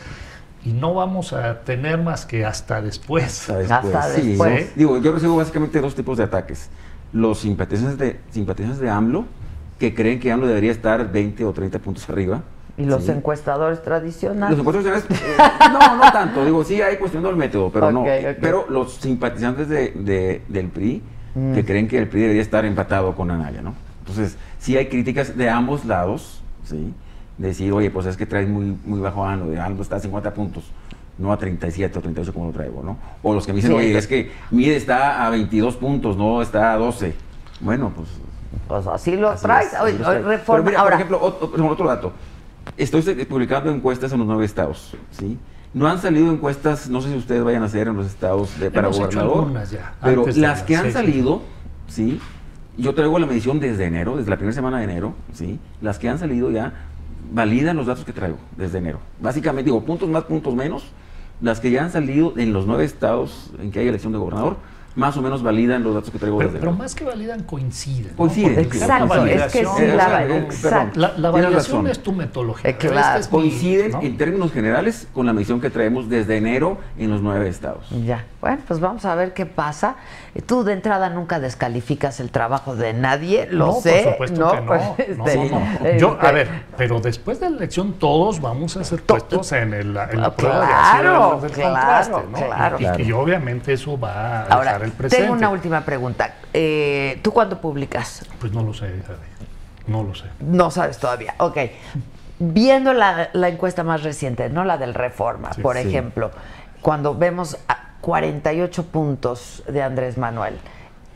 Y 0.70 0.72
no 0.72 0.94
vamos 0.94 1.34
a 1.34 1.60
tener 1.60 1.98
más 1.98 2.24
que 2.24 2.46
hasta 2.46 2.80
después. 2.80 3.40
Hasta 3.50 3.58
después. 3.58 3.94
Hasta 3.94 4.14
sí, 4.14 4.28
después. 4.28 4.74
Digo, 4.74 4.98
yo 4.98 5.12
recibo 5.12 5.36
básicamente 5.36 5.78
dos 5.80 5.94
tipos 5.94 6.16
de 6.16 6.24
ataques. 6.24 6.70
Los 7.12 7.40
simpatizantes 7.40 7.98
de, 7.98 8.20
simpatizantes 8.30 8.80
de 8.80 8.88
AMLO, 8.88 9.26
que 9.78 9.94
creen 9.94 10.18
que 10.20 10.32
AMLO 10.32 10.46
debería 10.46 10.72
estar 10.72 11.12
20 11.12 11.44
o 11.44 11.52
30 11.52 11.78
puntos 11.80 12.08
arriba. 12.08 12.42
Y 12.76 12.84
los 12.84 13.04
Sí. 13.04 13.12
encuestadores 13.12 13.82
tradicionales. 13.82 14.58
Los 14.58 14.66
encuestadores, 14.66 15.04
eh, 15.10 15.36
no, 15.72 15.96
no 15.96 16.12
tanto. 16.12 16.44
Digo, 16.44 16.64
sí 16.64 16.82
hay 16.82 16.96
cuestión 16.96 17.22
del 17.22 17.36
método, 17.36 17.70
pero 17.70 17.92
no. 17.92 18.00
Ok, 18.02 18.08
ok. 18.30 18.36
Pero 18.40 18.66
los 18.68 18.94
simpatizantes 18.94 19.68
de, 19.68 19.90
de- 19.92 20.42
del 20.48 20.68
PRI, 20.68 21.02
Mm. 21.36 21.52
que 21.54 21.64
creen 21.64 21.88
que 21.88 21.98
el 21.98 22.08
PRI 22.08 22.20
debería 22.22 22.42
estar 22.42 22.64
empatado 22.64 23.14
con 23.16 23.30
Anaya, 23.30 23.60
¿no? 23.60 23.74
Entonces, 24.00 24.36
sí 24.58 24.76
hay 24.76 24.86
críticas 24.88 25.36
de 25.36 25.50
ambos 25.50 25.84
lados, 25.84 26.40
¿sí? 26.64 26.92
Decir, 27.38 27.72
oye, 27.72 27.90
pues 27.90 28.06
es 28.06 28.16
que 28.16 28.24
traes 28.26 28.48
muy, 28.48 28.76
muy 28.84 29.00
bajo 29.00 29.24
AMLO, 29.24 29.50
de 29.50 29.58
AMLO 29.60 29.82
está 29.82 29.96
a 29.96 30.00
50 30.00 30.32
puntos, 30.32 30.64
no 31.18 31.32
a 31.32 31.36
37 31.36 31.98
o 31.98 32.02
38 32.02 32.32
como 32.32 32.46
lo 32.46 32.52
traigo, 32.52 32.82
¿no? 32.84 32.96
O 33.22 33.34
los 33.34 33.46
que 33.46 33.52
me 33.52 33.56
dicen, 33.56 33.72
Sí. 33.72 33.76
oye, 33.76 33.98
es 33.98 34.06
que 34.06 34.30
Mide 34.52 34.76
está 34.76 35.26
a 35.26 35.30
22 35.30 35.76
puntos, 35.76 36.16
no 36.16 36.40
está 36.42 36.72
a 36.72 36.76
12. 36.76 37.14
Bueno, 37.60 37.92
pues 37.96 38.08
Pues 38.68 38.86
así 38.86 39.16
lo 39.16 39.30
Así 39.30 39.42
traes. 39.44 39.66
es, 39.68 39.74
así 39.74 39.82
Oye, 39.84 39.92
los 39.98 40.02
trae. 40.06 40.22
reforma. 40.22 40.64
Pero 40.64 40.70
mira, 40.70 40.78
Ahora, 40.80 40.90
por 40.90 40.94
ejemplo, 41.00 41.18
otro, 41.20 41.40
por 41.50 41.58
ejemplo, 41.58 41.72
otro 41.72 41.88
dato. 41.88 42.12
Estoy 42.76 43.02
se- 43.02 43.26
publicando 43.26 43.70
encuestas 43.70 44.12
en 44.12 44.18
los 44.18 44.26
nueve 44.26 44.44
estados, 44.44 44.94
¿sí? 45.10 45.38
No 45.72 45.88
han 45.88 46.00
salido 46.00 46.30
encuestas, 46.32 46.88
no 46.88 47.00
sé 47.00 47.10
si 47.10 47.16
ustedes 47.16 47.42
vayan 47.42 47.62
a 47.62 47.66
hacer 47.66 47.88
en 47.88 47.96
los 47.96 48.06
estados 48.06 48.58
de, 48.60 48.70
para 48.70 48.86
Hemos 48.88 48.98
gobernador, 49.00 49.52
ya, 49.70 49.94
pero 50.02 50.24
las 50.36 50.62
que 50.62 50.76
han 50.76 50.92
salido, 50.92 51.42
¿sí? 51.88 52.20
Yo 52.76 52.94
traigo 52.94 53.18
la 53.18 53.26
medición 53.26 53.60
desde 53.60 53.84
enero, 53.84 54.16
desde 54.16 54.30
la 54.30 54.36
primera 54.36 54.54
semana 54.54 54.78
de 54.78 54.84
enero, 54.84 55.14
¿sí? 55.32 55.58
Las 55.80 55.98
que 55.98 56.08
han 56.08 56.18
salido 56.18 56.50
ya 56.50 56.72
validan 57.32 57.76
los 57.76 57.86
datos 57.86 58.04
que 58.04 58.12
traigo 58.12 58.36
desde 58.56 58.78
enero. 58.78 59.00
Básicamente, 59.20 59.70
digo, 59.70 59.82
puntos 59.84 60.08
más, 60.08 60.24
puntos 60.24 60.54
menos, 60.54 60.84
las 61.40 61.58
que 61.60 61.70
ya 61.70 61.84
han 61.84 61.90
salido 61.90 62.34
en 62.36 62.52
los 62.52 62.66
nueve 62.66 62.84
estados 62.84 63.50
en 63.60 63.70
que 63.70 63.80
hay 63.80 63.88
elección 63.88 64.12
de 64.12 64.18
gobernador, 64.18 64.56
más 64.96 65.16
o 65.16 65.22
menos 65.22 65.42
validan 65.42 65.82
los 65.82 65.94
datos 65.94 66.10
que 66.10 66.18
traigo 66.18 66.38
Pero, 66.38 66.50
desde 66.50 66.60
pero 66.60 66.72
más 66.72 66.94
que 66.94 67.04
validan, 67.04 67.42
coinciden. 67.42 68.12
¿no? 68.12 68.16
Coinciden, 68.16 68.58
exacto, 68.60 69.26
es 69.26 69.42
que 69.52 69.58
sí, 69.64 69.86
la, 69.96 70.26
exacto. 70.36 71.00
La, 71.00 71.08
la 71.08 71.14
Tienes 71.14 71.32
validación 71.32 71.76
razón. 71.78 71.86
es 71.90 72.02
tu 72.02 72.12
metodología. 72.12 72.70
Eh, 72.70 72.76
claro. 72.76 73.18
Este 73.18 73.20
es 73.20 73.26
mi- 73.32 73.38
coinciden 73.40 73.90
¿no? 73.92 74.02
en 74.02 74.16
términos 74.16 74.52
generales 74.52 75.08
con 75.12 75.26
la 75.26 75.32
medición 75.32 75.60
que 75.60 75.70
traemos 75.70 76.08
desde 76.08 76.36
enero 76.36 76.78
en 76.96 77.10
los 77.10 77.20
nueve 77.22 77.48
estados. 77.48 77.88
Ya, 78.04 78.24
bueno, 78.44 78.62
pues 78.68 78.78
vamos 78.78 79.06
a 79.06 79.14
ver 79.14 79.32
qué 79.32 79.46
pasa. 79.46 79.94
Tú 80.44 80.64
de 80.64 80.74
entrada 80.74 81.08
nunca 81.08 81.40
descalificas 81.40 82.20
el 82.20 82.30
trabajo 82.30 82.76
de 82.76 82.92
nadie, 82.92 83.46
lo 83.50 83.68
no, 83.68 83.72
sé. 83.80 84.02
por 84.18 84.28
supuesto 84.28 84.40
¿no? 84.40 84.50
que 84.52 84.60
no. 84.60 84.66
Pues, 84.96 85.16
No, 85.18 85.26
este, 85.26 85.48
no, 85.50 85.60
no. 85.60 85.96
Yo, 85.96 86.12
este, 86.12 86.26
a 86.26 86.30
ver, 86.32 86.48
pero 86.76 87.00
después 87.00 87.40
de 87.40 87.48
la 87.48 87.56
elección 87.56 87.94
todos 87.94 88.42
vamos 88.42 88.76
a 88.76 88.84
ser 88.84 89.02
puestos 89.02 89.50
en, 89.52 89.72
el, 89.72 89.86
en 89.96 90.20
la 90.20 90.26
Ah, 90.26 90.36
prueba 90.36 90.60
de 90.60 90.66
claro, 90.66 91.22
acción 91.24 91.40
del 91.40 91.50
claro, 91.52 91.72
contraste, 91.72 92.22
¿no? 92.30 92.46
claro. 92.46 92.76
Y, 92.98 93.02
y- 93.02 93.06
y 93.08 93.12
obviamente 93.12 93.72
eso 93.72 93.98
va 93.98 94.40
a 94.40 94.42
Ahora, 94.44 94.64
dejar 94.72 94.82
el 94.82 94.92
presente. 94.92 95.22
tengo 95.24 95.38
una 95.38 95.48
última 95.48 95.80
pregunta. 95.80 96.34
Eh, 96.52 97.18
¿Tú 97.22 97.32
cuándo 97.32 97.58
publicas? 97.58 98.26
Pues 98.40 98.52
no 98.52 98.62
lo 98.62 98.74
sé. 98.74 98.92
No 99.86 100.02
lo 100.02 100.14
sé. 100.14 100.26
No 100.40 100.70
sabes 100.70 100.98
todavía. 100.98 101.34
Ok. 101.38 101.56
Viendo 102.38 102.92
la, 102.92 103.30
la 103.32 103.48
encuesta 103.48 103.84
más 103.84 104.02
reciente, 104.02 104.48
no 104.50 104.64
la 104.64 104.76
del 104.76 104.92
Reforma, 104.92 105.52
Sí, 105.54 105.62
por 105.62 105.76
sí. 105.76 105.88
ejemplo, 105.88 106.30
cuando 106.82 107.14
vemos 107.14 107.56
a 107.68 107.78
48 108.08 108.84
puntos 108.86 109.62
de 109.66 109.82
Andrés 109.82 110.18
Manuel, 110.18 110.58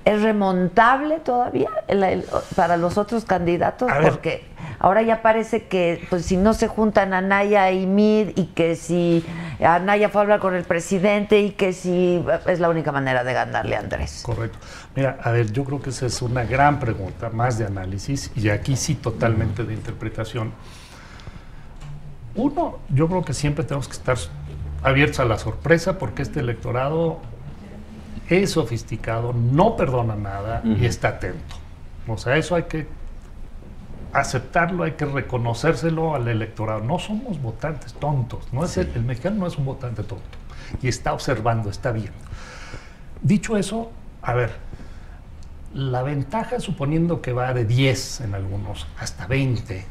¿es 0.07 0.23
remontable 0.23 1.19
todavía 1.21 1.69
el- 1.87 2.03
el- 2.03 2.25
para 2.57 2.79
los 2.79 2.97
otros 2.97 3.27
candidatos? 3.27 3.91
A 3.93 3.99
ver. 3.99 4.09
Porque 4.11 4.47
ahora 4.79 5.03
ya 5.03 5.21
parece 5.21 5.65
que 5.67 6.03
pues, 6.09 6.25
si 6.25 6.39
no 6.39 6.55
se 6.55 6.67
juntan 6.67 7.13
Anaya 7.13 7.71
y 7.73 7.87
Mid 7.87 8.31
y 8.37 8.47
que 8.47 8.75
si 8.75 9.23
Anaya 9.63 10.09
fue 10.09 10.21
a 10.21 10.23
hablar 10.23 10.41
con 10.41 10.55
el 10.55 10.65
presidente 10.65 11.43
y 11.43 11.51
que 11.51 11.75
si 11.75 12.25
es 12.47 12.59
la 12.59 12.71
única 12.71 12.91
manera 12.91 13.23
de 13.23 13.35
ganarle 13.35 13.77
a 13.77 13.81
Andrés. 13.81 14.23
Correcto. 14.25 14.57
Mira, 14.97 15.19
a 15.23 15.31
ver, 15.31 15.53
yo 15.53 15.65
creo 15.65 15.83
que 15.83 15.91
esa 15.91 16.07
es 16.07 16.23
una 16.23 16.45
gran 16.45 16.81
pregunta, 16.81 17.29
más 17.29 17.59
de 17.59 17.67
análisis, 17.67 18.31
y 18.35 18.49
aquí 18.49 18.77
sí 18.77 18.95
totalmente 18.95 19.63
de 19.65 19.75
interpretación. 19.75 20.53
Uno, 22.35 22.79
yo 22.89 23.09
creo 23.09 23.23
que 23.25 23.35
siempre 23.35 23.65
tenemos 23.65 23.89
que 23.89 23.95
estar 23.95 24.17
abiertos 24.83 25.21
a 25.21 25.25
la 25.25 25.39
sorpresa 25.39 25.99
porque 25.99 26.23
este 26.23 26.41
electorado 26.41 27.21
es 28.29 28.53
sofisticado, 28.53 29.33
no 29.33 29.77
perdona 29.77 30.15
nada 30.15 30.63
y 30.65 30.85
está 30.85 31.09
atento. 31.09 31.57
O 32.07 32.19
sea, 32.19 32.37
eso 32.37 32.55
hay 32.55 32.65
que 32.65 32.87
aceptarlo, 34.13 34.85
hay 34.85 34.93
que 34.93 35.05
reconocérselo 35.05 36.15
al 36.15 36.29
electorado. 36.29 36.81
No 36.81 36.99
somos 36.99 37.41
votantes 37.41 37.95
tontos, 37.95 38.53
no 38.53 38.65
es 38.65 38.77
el, 38.77 38.91
el 38.95 39.05
mexicano 39.05 39.37
no 39.37 39.47
es 39.47 39.57
un 39.57 39.65
votante 39.65 40.03
tonto. 40.03 40.25
y 40.83 40.89
está 40.89 41.13
observando, 41.13 41.71
está 41.71 41.93
viendo. 41.93 42.19
Dicho 43.23 43.57
eso, 43.57 43.91
a 44.23 44.35
ver, 44.35 44.53
la 45.75 46.03
ventaja, 46.03 46.61
suponiendo 46.61 47.21
que 47.21 47.33
va 47.33 47.53
de 47.53 47.65
10 47.65 48.23
en 48.23 48.35
algunos 48.35 48.87
hasta 48.99 49.27
20, 49.27 49.85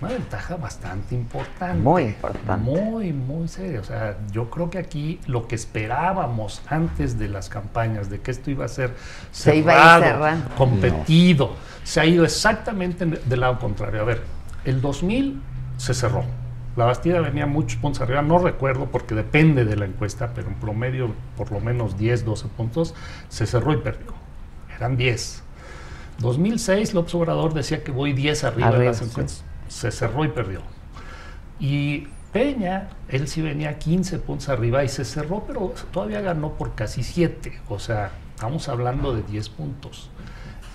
una 0.00 0.10
ventaja 0.12 0.56
bastante 0.56 1.14
importante. 1.14 1.82
Muy 1.82 2.02
importante. 2.04 2.62
Muy, 2.62 3.12
muy 3.12 3.48
seria. 3.48 3.80
O 3.80 3.84
sea, 3.84 4.16
yo 4.30 4.48
creo 4.48 4.70
que 4.70 4.78
aquí 4.78 5.20
lo 5.26 5.48
que 5.48 5.56
esperábamos 5.56 6.62
antes 6.68 7.18
de 7.18 7.28
las 7.28 7.48
campañas, 7.48 8.08
de 8.08 8.20
que 8.20 8.30
esto 8.30 8.50
iba 8.50 8.64
a 8.64 8.68
ser 8.68 8.94
Se 9.32 9.56
iba 9.56 9.96
a 9.96 9.98
ir 10.36 10.44
competido, 10.56 11.54
se 11.82 12.00
ha 12.00 12.06
ido 12.06 12.24
exactamente 12.24 13.04
en- 13.04 13.18
del 13.24 13.40
lado 13.40 13.58
contrario. 13.58 14.02
A 14.02 14.04
ver, 14.04 14.22
el 14.64 14.80
2000 14.80 15.42
se 15.78 15.94
cerró. 15.94 16.24
La 16.76 16.84
Bastida 16.84 17.20
venía 17.20 17.46
muchos 17.46 17.80
puntos 17.80 18.00
arriba, 18.02 18.22
no 18.22 18.38
recuerdo 18.38 18.86
porque 18.86 19.16
depende 19.16 19.64
de 19.64 19.74
la 19.74 19.84
encuesta, 19.84 20.30
pero 20.32 20.46
en 20.46 20.54
promedio 20.54 21.12
por 21.36 21.50
lo 21.50 21.58
menos 21.58 21.98
10, 21.98 22.24
12 22.24 22.46
puntos, 22.46 22.94
se 23.28 23.46
cerró 23.46 23.72
y 23.72 23.78
perdió. 23.78 24.12
Eran 24.76 24.96
10. 24.96 25.42
2006 26.18 26.94
López 26.94 27.14
Obrador 27.16 27.52
decía 27.54 27.82
que 27.82 27.90
voy 27.90 28.12
10 28.12 28.44
arriba, 28.44 28.68
Arriba, 28.68 28.82
en 28.82 28.86
las 28.90 28.98
sí. 28.98 29.42
Se 29.68 29.90
cerró 29.90 30.24
y 30.24 30.28
perdió. 30.28 30.62
Y 31.60 32.08
Peña, 32.32 32.90
él 33.08 33.26
sí 33.26 33.40
venía 33.40 33.78
15 33.78 34.18
puntos 34.18 34.48
arriba 34.48 34.84
y 34.84 34.88
se 34.88 35.04
cerró, 35.04 35.44
pero 35.46 35.72
todavía 35.90 36.20
ganó 36.20 36.52
por 36.52 36.74
casi 36.74 37.02
7. 37.02 37.60
O 37.68 37.78
sea, 37.78 38.10
estamos 38.34 38.68
hablando 38.68 39.14
de 39.14 39.22
10 39.22 39.48
puntos. 39.50 40.10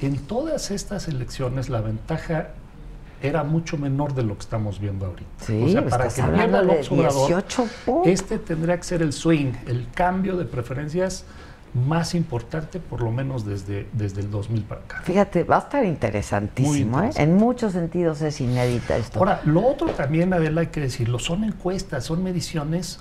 En 0.02 0.18
todas 0.18 0.72
estas 0.72 1.08
elecciones 1.08 1.70
la 1.70 1.82
ventaja 1.82 2.50
era 3.22 3.44
mucho 3.44 3.78
menor 3.78 4.16
de 4.16 4.24
lo 4.24 4.34
que 4.36 4.41
estamos 4.41 4.80
viendo 4.80 5.06
ahorita. 5.06 5.46
Sí, 5.46 5.64
o 5.64 5.70
sea, 5.70 5.82
estás 5.82 6.16
para 6.16 6.30
que 6.30 6.38
pierda 6.38 6.62
18 6.62 7.68
puntos. 7.86 8.08
este 8.08 8.38
tendría 8.39 8.76
que 8.78 8.84
ser 8.84 9.02
el 9.02 9.14
swing, 9.14 9.54
el 9.68 9.88
cambio 9.94 10.36
de 10.36 10.46
preferencias 10.46 11.24
más 11.74 12.13
importante, 12.13 12.80
por 12.80 13.01
lo 13.01 13.11
menos 13.11 13.45
desde, 13.45 13.88
desde 13.93 14.21
el 14.21 14.30
2000 14.30 14.61
para 14.63 14.82
acá. 14.82 15.01
Fíjate, 15.03 15.43
va 15.43 15.55
a 15.57 15.59
estar 15.59 15.84
interesantísimo, 15.84 17.01
¿eh? 17.01 17.09
En 17.15 17.36
muchos 17.36 17.74
sentidos 17.74 18.21
es 18.21 18.39
inédita 18.41 18.95
esto. 18.97 19.19
Ahora, 19.19 19.41
lo 19.45 19.65
otro 19.65 19.88
también, 19.89 20.34
Adela, 20.34 20.61
hay 20.61 20.67
que 20.67 20.82
decirlo, 20.82 21.17
son 21.19 21.43
encuestas, 21.43 22.03
son 22.05 22.24
mediciones. 22.24 22.99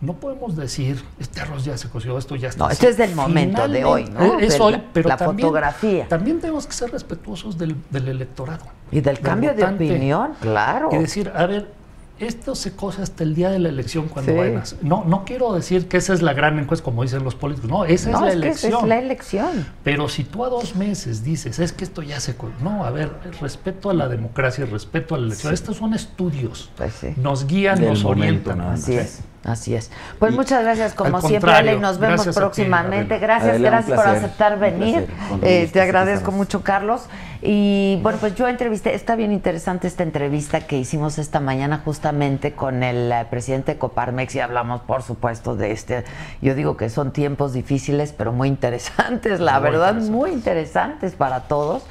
No 0.00 0.14
podemos 0.14 0.54
decir, 0.56 1.02
este 1.18 1.40
arroz 1.40 1.64
ya 1.64 1.76
se 1.76 1.88
coció, 1.88 2.16
esto 2.16 2.36
ya 2.36 2.48
está. 2.48 2.60
No, 2.60 2.66
así". 2.66 2.74
esto 2.74 2.88
es 2.88 2.96
del 2.96 3.14
momento 3.16 3.66
de 3.68 3.84
hoy, 3.84 4.04
¿no? 4.04 4.38
Es 4.38 4.58
hoy, 4.60 4.72
la- 4.74 4.84
pero 4.92 5.08
la 5.08 5.16
también, 5.16 5.48
fotografía. 5.48 6.06
También 6.08 6.40
tenemos 6.40 6.66
que 6.68 6.72
ser 6.72 6.90
respetuosos 6.92 7.58
del, 7.58 7.74
del 7.90 8.08
electorado. 8.08 8.64
y 8.90 8.96
del 9.00 9.16
del 9.16 9.20
cambio 9.20 9.54
de 9.54 9.64
opinión, 9.64 10.30
claro. 10.40 10.88
Y 10.92 10.98
decir, 10.98 11.30
a 11.34 11.44
ver, 11.46 11.72
esto 12.20 12.54
se 12.54 12.74
cose 12.74 13.02
hasta 13.02 13.22
el 13.24 13.34
día 13.34 13.50
de 13.50 13.58
la 13.58 13.68
elección 13.68 14.08
cuando 14.08 14.32
Sí. 14.32 14.38
hacer- 14.38 14.78
No, 14.82 15.04
no 15.04 15.24
quiero 15.24 15.52
decir 15.52 15.88
que 15.88 15.96
esa 15.98 16.14
es 16.14 16.22
la 16.22 16.32
gran 16.32 16.58
encuesta, 16.58 16.84
como 16.84 17.02
dicen 17.02 17.22
los 17.24 17.34
políticos. 17.34 17.70
No, 17.70 17.84
esa 17.84 18.10
no, 18.10 18.26
es 18.26 18.36
la 18.36 18.46
es 18.46 18.60
que 18.60 18.68
esa 18.68 18.68
elección. 18.68 18.82
es 18.82 18.88
la 18.88 18.98
elección. 18.98 19.66
Pero 19.84 20.08
si 20.08 20.24
tú 20.24 20.44
a 20.44 20.48
dos 20.48 20.76
meses 20.76 21.22
dices, 21.24 21.58
es 21.58 21.72
que 21.72 21.84
esto 21.84 22.02
ya 22.02 22.20
se... 22.20 22.36
co-". 22.36 22.50
No, 22.62 22.84
a 22.84 22.90
ver, 22.90 23.10
respeto 23.40 23.90
a 23.90 23.94
la 23.94 24.08
democracia, 24.08 24.66
respeto 24.66 25.14
a 25.14 25.18
la 25.18 25.26
elección. 25.26 25.52
Estos 25.54 25.76
son 25.76 25.94
estudios. 25.94 26.70
Pues 26.76 26.92
sí. 26.94 27.14
Nos 27.16 27.46
guían, 27.46 27.78
Del 27.80 27.90
nos 27.90 28.02
momento, 28.02 28.50
orientan. 28.50 28.72
Así 28.74 28.92
Sí. 28.92 28.98
es, 28.98 29.20
así 29.44 29.74
es. 29.74 29.90
Pues 30.18 30.32
Y- 30.32 30.36
muchas 30.36 30.62
gracias 30.64 30.94
como 30.94 31.20
siempre, 31.22 31.52
Ale, 31.52 31.74
y 31.74 31.78
nos 31.78 31.98
vemos 31.98 32.16
gracias 32.16 32.36
a 32.36 32.40
ti, 32.40 32.44
próximamente. 32.44 33.14
Adela. 33.14 33.26
gracias, 33.26 33.50
Adela, 33.50 33.70
gracias 33.70 33.96
por 34.00 34.08
aceptar 34.08 34.58
venir. 34.58 35.06
Eh, 35.42 35.68
te 35.72 35.80
agradezco 35.80 36.32
mucho, 36.32 36.62
Carlos. 36.62 37.02
Y 37.40 38.00
bueno, 38.02 38.18
pues 38.18 38.34
yo 38.34 38.48
entrevisté, 38.48 38.94
está 38.94 39.14
bien 39.14 39.30
interesante 39.30 39.86
esta 39.86 40.02
entrevista 40.02 40.60
que 40.66 40.76
hicimos 40.76 41.18
esta 41.18 41.38
mañana 41.38 41.80
justamente 41.84 42.52
con 42.52 42.82
el 42.82 43.12
eh, 43.12 43.26
presidente 43.30 43.74
de 43.74 43.78
Coparmex 43.78 44.34
y 44.34 44.40
hablamos, 44.40 44.80
por 44.80 45.02
supuesto, 45.02 45.54
de 45.54 45.70
este. 45.70 46.04
Yo 46.42 46.56
digo 46.56 46.76
que 46.76 46.88
son 46.90 47.12
tiempos 47.12 47.52
difíciles, 47.52 48.12
pero 48.12 48.32
muy 48.32 48.48
interesantes, 48.48 49.38
la 49.38 49.60
Muy 49.60 49.62
verdad, 49.70 49.88
interesantes. 49.94 50.10
muy 50.10 50.30
interesantes 50.32 51.14
para 51.14 51.42
todos. 51.42 51.84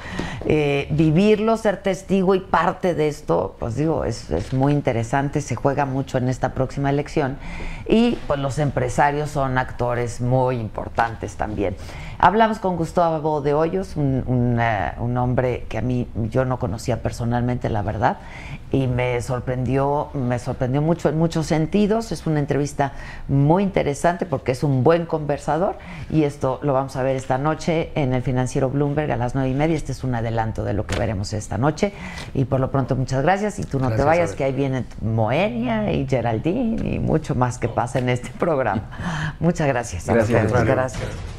Eh, 0.44 0.86
vivirlo, 0.90 1.56
ser 1.56 1.78
testigo 1.78 2.34
y 2.34 2.40
parte 2.40 2.94
de 2.94 3.08
esto, 3.08 3.56
pues 3.58 3.74
digo, 3.76 4.04
es, 4.04 4.30
es 4.30 4.52
muy 4.52 4.72
interesante, 4.72 5.40
se 5.40 5.54
juega 5.56 5.86
mucho 5.86 6.18
en 6.18 6.28
esta 6.28 6.52
próxima 6.52 6.90
elección 6.90 7.38
y 7.86 8.18
pues 8.26 8.38
los 8.38 8.58
empresarios 8.58 9.30
son 9.30 9.56
actores 9.56 10.20
muy 10.20 10.56
importantes 10.56 11.36
también. 11.36 11.74
Hablamos 12.20 12.58
con 12.58 12.76
Gustavo 12.76 13.40
de 13.42 13.54
Hoyos, 13.54 13.96
un, 13.96 14.24
un, 14.26 14.58
eh, 14.60 14.92
un 14.98 15.16
hombre 15.16 15.66
que 15.68 15.78
a 15.78 15.82
mí 15.82 16.08
yo 16.30 16.44
no 16.44 16.58
conocía 16.58 17.00
personalmente, 17.00 17.68
la 17.68 17.82
verdad, 17.82 18.18
y 18.72 18.88
me 18.88 19.20
sorprendió, 19.22 20.08
me 20.14 20.38
sorprendió 20.38 20.82
mucho 20.82 21.08
en 21.08 21.16
muchos 21.16 21.46
sentidos. 21.46 22.10
Es 22.10 22.26
una 22.26 22.40
entrevista 22.40 22.92
muy 23.28 23.62
interesante 23.62 24.26
porque 24.26 24.52
es 24.52 24.64
un 24.64 24.82
buen 24.82 25.06
conversador 25.06 25.76
y 26.10 26.24
esto 26.24 26.58
lo 26.62 26.72
vamos 26.72 26.96
a 26.96 27.02
ver 27.02 27.16
esta 27.16 27.38
noche 27.38 27.92
en 27.94 28.12
el 28.12 28.22
financiero 28.22 28.68
Bloomberg 28.68 29.12
a 29.12 29.16
las 29.16 29.34
nueve 29.34 29.50
y 29.50 29.54
media. 29.54 29.76
Este 29.76 29.92
es 29.92 30.02
un 30.02 30.14
adelanto 30.14 30.64
de 30.64 30.74
lo 30.74 30.86
que 30.86 30.98
veremos 30.98 31.32
esta 31.32 31.56
noche 31.56 31.92
y 32.34 32.44
por 32.46 32.58
lo 32.58 32.70
pronto 32.70 32.96
muchas 32.96 33.22
gracias 33.22 33.58
y 33.58 33.64
tú 33.64 33.78
no 33.78 33.90
te 33.90 34.02
vayas 34.02 34.34
que 34.34 34.44
ahí 34.44 34.52
viene 34.52 34.84
Moenia 35.00 35.92
y 35.92 36.06
Geraldine 36.06 36.94
y 36.94 36.98
mucho 36.98 37.34
más 37.36 37.58
que 37.58 37.68
pasa 37.68 38.00
en 38.00 38.08
este 38.08 38.30
programa. 38.30 39.36
Muchas 39.38 39.68
gracias. 39.68 40.06
Gracias. 40.06 40.52
gracias. 40.52 41.37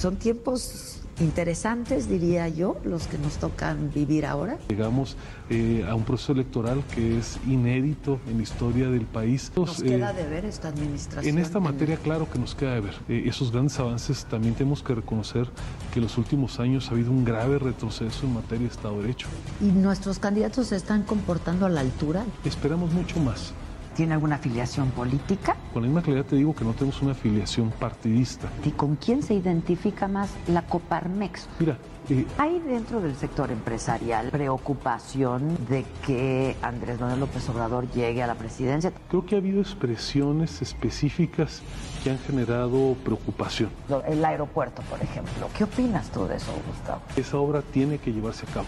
Son 0.00 0.16
tiempos 0.16 0.96
interesantes, 1.20 2.08
diría 2.08 2.48
yo, 2.48 2.78
los 2.84 3.06
que 3.06 3.18
nos 3.18 3.34
tocan 3.36 3.90
vivir 3.94 4.24
ahora. 4.24 4.56
Llegamos 4.70 5.14
eh, 5.50 5.84
a 5.86 5.94
un 5.94 6.04
proceso 6.04 6.32
electoral 6.32 6.82
que 6.94 7.18
es 7.18 7.38
inédito 7.46 8.18
en 8.26 8.38
la 8.38 8.42
historia 8.42 8.88
del 8.88 9.04
país. 9.04 9.52
Nos 9.54 9.80
Eh, 9.82 9.84
queda 9.84 10.14
de 10.14 10.26
ver 10.26 10.46
esta 10.46 10.68
administración. 10.68 11.36
en 11.36 11.44
esta 11.44 11.60
materia, 11.60 11.98
claro 11.98 12.26
que 12.30 12.38
nos 12.38 12.54
queda 12.54 12.76
de 12.76 12.80
ver. 12.80 12.94
Eh, 13.10 13.24
esos 13.26 13.52
grandes 13.52 13.78
avances 13.78 14.24
también 14.24 14.54
tenemos 14.54 14.82
que 14.82 14.94
reconocer 14.94 15.46
que 15.92 15.98
en 15.98 16.04
los 16.04 16.16
últimos 16.16 16.58
años 16.58 16.88
ha 16.88 16.92
habido 16.92 17.10
un 17.10 17.26
grave 17.26 17.58
retroceso 17.58 18.24
en 18.24 18.32
materia 18.32 18.66
de 18.68 18.72
Estado 18.72 18.94
de 18.96 19.02
Derecho. 19.02 19.28
¿Y 19.60 19.66
nuestros 19.66 20.18
candidatos 20.18 20.68
se 20.68 20.76
están 20.76 21.02
comportando 21.02 21.66
a 21.66 21.68
la 21.68 21.82
altura? 21.82 22.24
Esperamos 22.46 22.90
mucho 22.94 23.20
más. 23.20 23.52
¿Tiene 24.00 24.14
alguna 24.14 24.36
afiliación 24.36 24.90
política? 24.92 25.54
Con 25.74 25.82
la 25.82 25.88
misma 25.88 26.00
claridad 26.00 26.24
te 26.24 26.36
digo 26.36 26.54
que 26.54 26.64
no 26.64 26.72
tenemos 26.72 27.02
una 27.02 27.12
afiliación 27.12 27.68
partidista. 27.68 28.48
¿Y 28.64 28.70
con 28.70 28.96
quién 28.96 29.22
se 29.22 29.34
identifica 29.34 30.08
más 30.08 30.30
la 30.48 30.62
Coparmex? 30.62 31.46
Mira, 31.58 31.76
eh, 32.08 32.26
¿Hay 32.38 32.60
dentro 32.60 33.02
del 33.02 33.14
sector 33.14 33.52
empresarial 33.52 34.30
preocupación 34.30 35.54
de 35.68 35.84
que 36.06 36.56
Andrés 36.62 36.98
Manuel 36.98 37.20
López 37.20 37.46
Obrador 37.50 37.90
llegue 37.92 38.22
a 38.22 38.26
la 38.26 38.36
presidencia? 38.36 38.90
creo 39.10 39.26
que 39.26 39.34
ha 39.34 39.38
habido 39.38 39.60
expresiones 39.60 40.62
específicas 40.62 41.60
que 42.02 42.10
han 42.10 42.18
generado 42.20 42.96
preocupación. 43.04 43.68
El 44.08 44.24
aeropuerto, 44.24 44.80
por 44.88 45.02
ejemplo. 45.02 45.48
¿Qué 45.54 45.64
opinas 45.64 46.08
tú 46.10 46.26
de 46.26 46.36
eso, 46.36 46.52
Gustavo? 46.66 47.02
Esa 47.16 47.36
obra 47.36 47.60
tiene 47.60 47.98
que 47.98 48.14
llevarse 48.14 48.46
a 48.48 48.54
cabo. 48.54 48.66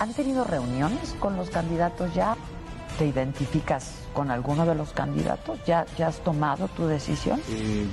¿Han 0.00 0.12
tenido 0.12 0.44
reuniones 0.44 1.16
con 1.18 1.38
los 1.38 1.48
candidatos 1.48 2.14
ya? 2.14 2.36
¿Te 2.98 3.06
identificas 3.06 4.08
con 4.14 4.30
alguno 4.30 4.64
de 4.64 4.74
los 4.74 4.92
candidatos? 4.92 5.62
¿Ya, 5.66 5.84
ya 5.98 6.08
has 6.08 6.20
tomado 6.20 6.66
tu 6.68 6.86
decisión? 6.86 7.40
Eh, 7.50 7.86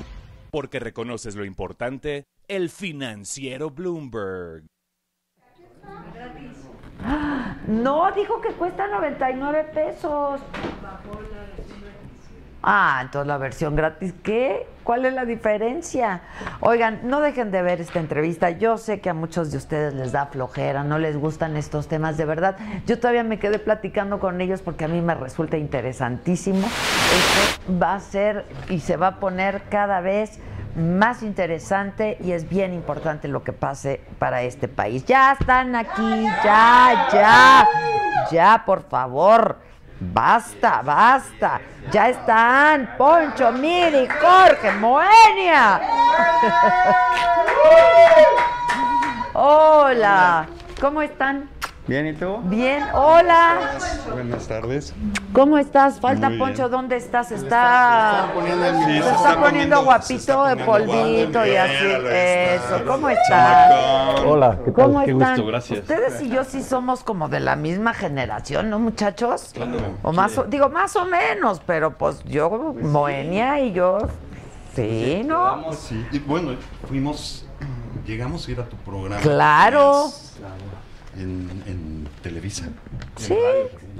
Porque 0.49 0.79
reconoces 0.79 1.35
lo 1.35 1.43
importante, 1.43 2.23
el 2.47 2.69
financiero 2.69 3.69
Bloomberg. 3.69 4.63
No, 7.67 8.11
dijo 8.13 8.39
que 8.39 8.53
cuesta 8.53 8.87
99 8.87 9.71
pesos. 9.73 10.41
Ah, 12.61 12.99
entonces 13.01 13.27
la 13.27 13.37
versión 13.37 13.75
gratis, 13.75 14.13
¿qué? 14.23 14.67
¿Cuál 14.83 15.05
es 15.05 15.13
la 15.13 15.25
diferencia? 15.25 16.21
Oigan, 16.59 17.01
no 17.03 17.21
dejen 17.21 17.51
de 17.51 17.61
ver 17.61 17.79
esta 17.79 17.99
entrevista. 17.99 18.49
Yo 18.49 18.77
sé 18.77 18.99
que 18.99 19.09
a 19.09 19.13
muchos 19.13 19.51
de 19.51 19.57
ustedes 19.57 19.93
les 19.93 20.11
da 20.11 20.25
flojera, 20.25 20.83
no 20.83 20.99
les 20.99 21.17
gustan 21.17 21.55
estos 21.55 21.87
temas 21.87 22.17
de 22.17 22.25
verdad. 22.25 22.57
Yo 22.85 22.99
todavía 22.99 23.23
me 23.23 23.39
quedé 23.39 23.59
platicando 23.59 24.19
con 24.19 24.41
ellos 24.41 24.61
porque 24.61 24.85
a 24.85 24.87
mí 24.87 25.01
me 25.01 25.15
resulta 25.15 25.57
interesantísimo. 25.57 26.67
Esto 26.67 27.79
va 27.81 27.95
a 27.95 27.99
ser 27.99 28.45
y 28.69 28.79
se 28.79 28.97
va 28.97 29.07
a 29.07 29.19
poner 29.19 29.63
cada 29.69 30.01
vez 30.01 30.39
más 30.75 31.23
interesante 31.23 32.17
y 32.21 32.31
es 32.31 32.49
bien 32.49 32.73
importante 32.73 33.27
lo 33.27 33.43
que 33.43 33.53
pase 33.53 34.01
para 34.19 34.41
este 34.41 34.67
país. 34.67 35.05
Ya 35.05 35.33
están 35.33 35.75
aquí, 35.75 36.23
ya, 36.43 37.07
ya, 37.11 37.67
ya, 38.31 38.63
por 38.65 38.83
favor. 38.83 39.59
Basta, 40.11 40.81
basta. 40.81 41.61
Ya 41.91 42.09
están 42.09 42.95
Poncho, 42.97 43.51
Miri, 43.51 44.07
Jorge, 44.07 44.71
Moenia. 44.73 45.79
Hola, 49.33 50.47
¿cómo 50.79 51.01
están? 51.01 51.49
Bien, 51.85 52.07
¿y 52.07 52.13
tú? 52.13 52.37
Bien, 52.45 52.81
hola. 52.93 53.71
Buenas 54.13 54.47
tardes. 54.47 54.93
¿Cómo 55.33 55.57
estás? 55.57 55.99
Falta 55.99 56.29
Muy 56.29 56.37
Poncho, 56.39 56.59
bien. 56.63 56.71
¿dónde 56.71 56.95
estás? 56.95 57.29
Está, 57.33 58.31
poniendo 58.33 58.65
el 58.65 58.71
se 58.77 58.85
micrófono. 58.87 59.15
está 59.17 59.41
poniendo 59.41 59.41
poniendo- 59.41 59.83
guapito 59.83 60.13
está 60.15 60.47
de 60.55 60.63
poniendo 60.63 60.93
polvito 60.93 61.31
guapo. 61.39 61.47
y 61.51 61.55
así. 61.57 61.85
Está. 61.85 62.15
Eso, 62.77 62.85
¿cómo 62.87 63.09
estás? 63.09 64.19
Hola, 64.25 64.59
¿qué 64.63 64.71
tal? 64.71 64.85
¿Cómo 64.85 65.03
Qué 65.03 65.11
están? 65.11 65.29
gusto, 65.35 65.45
gracias. 65.45 65.79
Ustedes 65.79 66.21
y 66.21 66.29
yo 66.29 66.43
sí 66.45 66.63
somos 66.63 67.03
como 67.03 67.27
de 67.27 67.41
la 67.41 67.57
misma 67.57 67.93
generación, 67.93 68.69
¿no, 68.69 68.79
muchachos? 68.79 69.49
Claro. 69.53 69.71
O 70.03 70.13
más, 70.13 70.37
o- 70.37 70.45
digo, 70.45 70.69
más 70.69 70.95
o 70.95 71.03
menos, 71.03 71.59
pero 71.65 71.97
pues 71.97 72.23
yo, 72.23 72.73
Moenia 72.81 73.59
y 73.59 73.73
yo, 73.73 73.97
sí, 74.73 75.21
¿no? 75.25 75.73
Sí, 75.73 76.05
y 76.13 76.19
bueno, 76.19 76.51
fuimos, 76.87 77.45
llegamos 78.07 78.47
a 78.47 78.51
ir 78.51 78.59
a 78.61 78.63
tu 78.63 78.77
programa. 78.77 79.21
Claro. 79.21 80.05
En, 81.17 81.49
en 81.67 82.07
Televisa. 82.23 82.65
Sí, 83.17 83.35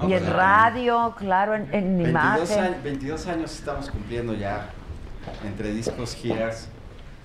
y 0.07 0.13
en 0.13 0.25
radio, 0.33 1.13
claro, 1.17 1.53
en, 1.55 1.63
en 1.71 1.97
22 1.97 2.09
imagen. 2.09 2.59
años, 2.63 2.83
22 2.83 3.27
años 3.27 3.53
estamos 3.53 3.89
cumpliendo 3.91 4.33
ya 4.33 4.69
entre 5.45 5.71
discos, 5.73 6.15
giras, 6.15 6.67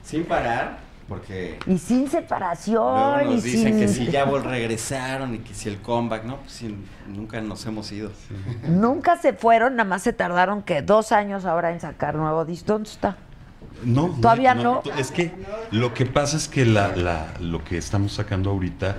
sin 0.05 0.25
parar, 0.25 0.79
porque 1.09 1.59
Y 1.67 1.79
sin 1.79 2.01
luego 2.01 2.11
separación. 2.11 3.25
nos 3.35 3.45
y 3.47 3.51
dicen 3.51 3.73
sin... 3.73 3.81
que 3.81 3.89
si 3.89 4.07
ya 4.09 4.27
vol- 4.27 4.43
regresaron 4.43 5.35
y 5.37 5.39
que 5.39 5.55
si 5.55 5.71
el 5.71 5.79
comeback, 5.79 6.25
no, 6.25 6.37
pues 6.37 6.53
si 6.53 6.77
nunca 7.07 7.41
nos 7.41 7.65
hemos 7.65 7.91
ido. 7.91 8.13
Nunca 8.69 9.17
se 9.17 9.33
fueron, 9.33 9.77
nada 9.77 9.89
más 9.89 10.03
se 10.03 10.13
tardaron 10.13 10.63
que 10.63 10.83
dos 10.83 11.13
años 11.13 11.47
ahora 11.47 11.73
en 11.73 11.81
sacar 11.81 12.15
nuevo 12.15 12.45
disco. 12.45 12.67
¿Dónde 12.75 12.91
está? 12.91 13.17
No, 13.85 14.09
Todavía 14.21 14.55
no. 14.55 14.83
Es 14.99 15.11
que 15.13 15.33
lo 15.71 15.95
que 15.95 16.05
pasa 16.05 16.37
es 16.37 16.47
que 16.49 16.67
la, 16.67 16.95
la- 16.95 17.29
lo 17.41 17.65
que 17.65 17.79
estamos 17.79 18.13
sacando 18.13 18.51
ahorita, 18.51 18.97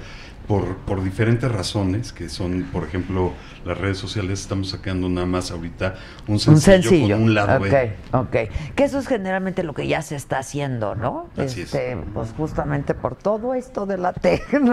por, 0.50 0.78
por 0.78 1.04
diferentes 1.04 1.50
razones, 1.52 2.12
que 2.12 2.28
son, 2.28 2.64
por 2.74 2.84
ejemplo, 2.84 3.34
las 3.66 3.78
redes 3.78 4.00
sociales, 4.00 4.42
estamos 4.42 4.70
sacando 4.70 5.08
nada 5.08 5.28
más 5.28 5.52
ahorita 5.52 5.94
un 6.28 6.40
sencillo, 6.40 6.52
un 6.56 6.62
sencillo. 6.82 7.16
con 7.18 7.24
un 7.26 7.34
lado 7.36 7.58
ok, 7.60 7.70
B. 7.70 7.96
ok. 8.14 8.74
Que 8.76 8.84
eso 8.84 8.98
es 8.98 9.08
generalmente 9.08 9.62
lo 9.62 9.76
que 9.76 9.86
ya 9.88 10.02
se 10.02 10.16
está 10.16 10.40
haciendo, 10.40 10.96
¿no? 10.96 11.30
Así 11.38 11.62
es. 11.62 11.76
Este, 11.76 11.98
Pues 12.16 12.34
justamente 12.36 12.96
por 12.96 13.16
todo 13.16 13.54
esto 13.54 13.86
de 13.86 14.00
la 14.00 14.12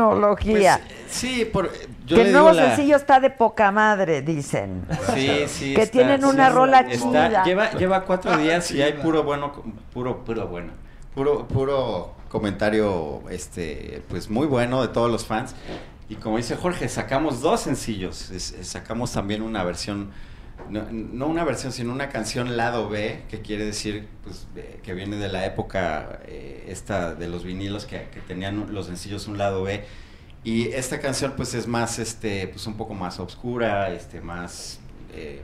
tecnología. 0.01 0.81
Pues, 0.83 1.13
sí, 1.13 1.45
por, 1.45 1.71
yo 2.07 2.17
que 2.17 2.23
el 2.23 2.33
nuevo 2.33 2.53
la- 2.53 2.69
sencillo 2.69 2.97
está 2.97 3.21
de 3.21 3.29
poca 3.29 3.71
madre, 3.71 4.23
dicen. 4.23 4.83
Sí, 5.15 5.31
sí. 5.47 5.75
Que 5.75 5.83
está- 5.83 5.93
tienen 5.93 6.25
una 6.25 6.49
sí, 6.49 6.55
rola 6.55 6.81
está- 6.81 6.97
chida. 7.07 7.45
Lleva, 7.45 7.71
lleva 7.73 8.05
cuatro 8.05 8.35
días 8.39 8.71
y 8.71 8.81
hay 8.81 8.95
puro 8.95 9.25
bueno, 9.25 9.53
puro, 9.93 10.25
puro 10.25 10.47
bueno. 10.49 10.73
Puro, 11.15 11.47
puro 11.47 12.16
comentario, 12.37 13.23
este, 13.31 14.03
pues 14.11 14.29
muy 14.29 14.47
bueno 14.47 14.83
de 14.83 14.89
todos 14.89 15.11
los 15.11 15.25
fans. 15.25 15.55
Y 16.11 16.17
como 16.17 16.37
dice 16.37 16.55
Jorge, 16.55 16.87
sacamos 16.91 17.41
dos 17.41 17.63
sencillos. 17.63 18.31
Sacamos 18.61 19.13
también 19.13 19.41
una 19.41 19.65
versión, 19.65 20.11
no, 20.69 20.85
no 20.91 21.29
una 21.29 21.45
versión, 21.45 21.73
sino 21.73 21.95
una 21.95 22.11
canción 22.11 22.59
lado 22.59 22.91
B, 22.91 23.23
que 23.31 23.41
quiere 23.41 23.65
decir 23.65 24.07
pues, 24.23 24.47
que 24.83 24.93
viene 24.93 25.17
de 25.17 25.29
la 25.29 25.47
época 25.47 26.21
eh, 26.27 26.67
esta 26.69 27.15
de 27.15 27.27
los 27.27 27.43
vinilos 27.43 27.87
que, 27.87 28.09
que 28.13 28.21
tenían 28.21 28.67
los 28.75 28.85
sencillos 28.85 29.29
un 29.29 29.39
lado 29.39 29.63
B. 29.63 29.83
Y 30.45 30.69
esta 30.69 31.01
canción 31.01 31.33
pues 31.39 31.55
es 31.55 31.67
más, 31.67 31.99
este, 31.99 32.49
pues 32.49 32.67
un 32.67 32.77
poco 32.77 32.93
más 32.93 33.19
oscura, 33.19 33.91
este, 33.93 34.21
más 34.21 34.79
eh, 35.15 35.41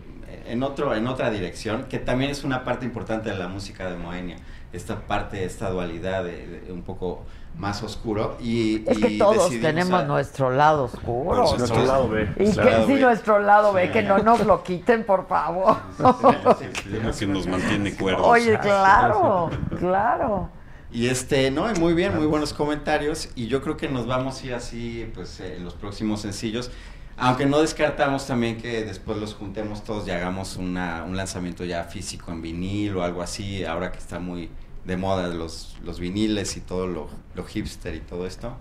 en 0.47 0.63
otro, 0.63 0.95
en 0.95 1.07
otra 1.07 1.31
dirección, 1.31 1.85
que 1.85 1.99
también 1.99 2.31
es 2.31 2.45
una 2.45 2.65
parte 2.65 2.85
importante 2.85 3.31
de 3.31 3.39
la 3.39 3.49
música 3.49 3.91
de 3.91 3.97
Moenia. 3.97 4.37
Esta 4.73 5.01
parte, 5.01 5.45
esta 5.45 5.69
dualidad 5.71 6.25
de, 6.25 6.61
de 6.67 6.73
un 6.73 6.83
poco 6.83 7.23
más 7.59 7.83
oscuro. 7.83 8.37
Y, 8.41 8.83
Es 8.89 8.99
que 8.99 9.11
y 9.11 9.19
todos 9.19 9.51
tenemos 9.61 10.01
a- 10.01 10.05
nuestro 10.05 10.51
lado 10.51 10.85
oscuro. 10.85 11.37
Nuestro 11.41 11.59
Nuestro 11.59 11.85
lado 11.85 12.09
B. 12.09 12.23
Y 12.39 12.43
Nuestro 12.45 12.65
que 12.65 12.71
lado 12.71 12.87
sí, 12.87 12.93
B. 12.95 13.01
nuestro 13.01 13.39
lado 13.41 13.73
B, 13.75 13.91
que 13.91 14.03
no 14.03 14.19
nos 14.19 14.47
lo 14.47 14.63
quiten, 14.63 15.05
por 15.05 15.27
favor. 15.29 15.77
Lo 15.99 17.13
que 17.17 17.27
nos 17.27 17.47
mantiene 17.47 17.95
cuerdos. 17.95 18.27
Oye, 18.27 18.59
claro, 18.59 19.51
claro. 19.79 20.49
Y 20.91 21.09
este, 21.09 21.51
no, 21.51 21.67
muy 21.81 21.95
bien, 21.95 22.15
muy 22.17 22.27
buenos 22.27 22.53
comentarios. 22.53 23.29
Y 23.35 23.47
yo 23.49 23.63
creo 23.63 23.77
que 23.77 23.89
nos 23.89 24.07
vamos 24.07 24.43
a 24.43 24.47
ir 24.47 24.55
así, 24.55 25.11
pues, 25.15 25.41
eh, 25.41 25.57
en 25.57 25.65
los 25.65 25.75
próximos 25.75 26.21
sencillos. 26.23 26.71
Aunque 27.19 27.45
no 27.47 27.61
descartamos 27.61 28.27
también 28.27 28.57
que 28.61 28.85
después 28.85 29.19
los 29.19 29.35
juntemos 29.35 29.85
todos 29.85 30.07
y 30.09 30.11
hagamos 30.11 30.57
una, 30.57 31.05
un 31.07 31.17
lanzamiento 31.17 31.65
ya 31.65 31.85
físico 31.85 32.33
en 32.33 32.41
vinil 32.41 32.97
o 32.97 33.03
algo 33.05 33.21
así, 33.23 33.65
ahora 33.65 33.93
que 33.93 33.99
está 33.99 34.19
muy 34.19 34.51
de 34.85 34.97
moda 34.97 35.29
los, 35.29 35.77
los 35.85 36.01
viniles 36.01 36.57
y 36.57 36.61
todo 36.61 36.87
lo, 36.87 37.09
lo 37.35 37.45
hipster 37.45 37.95
y 37.95 38.01
todo 38.01 38.27
esto 38.27 38.57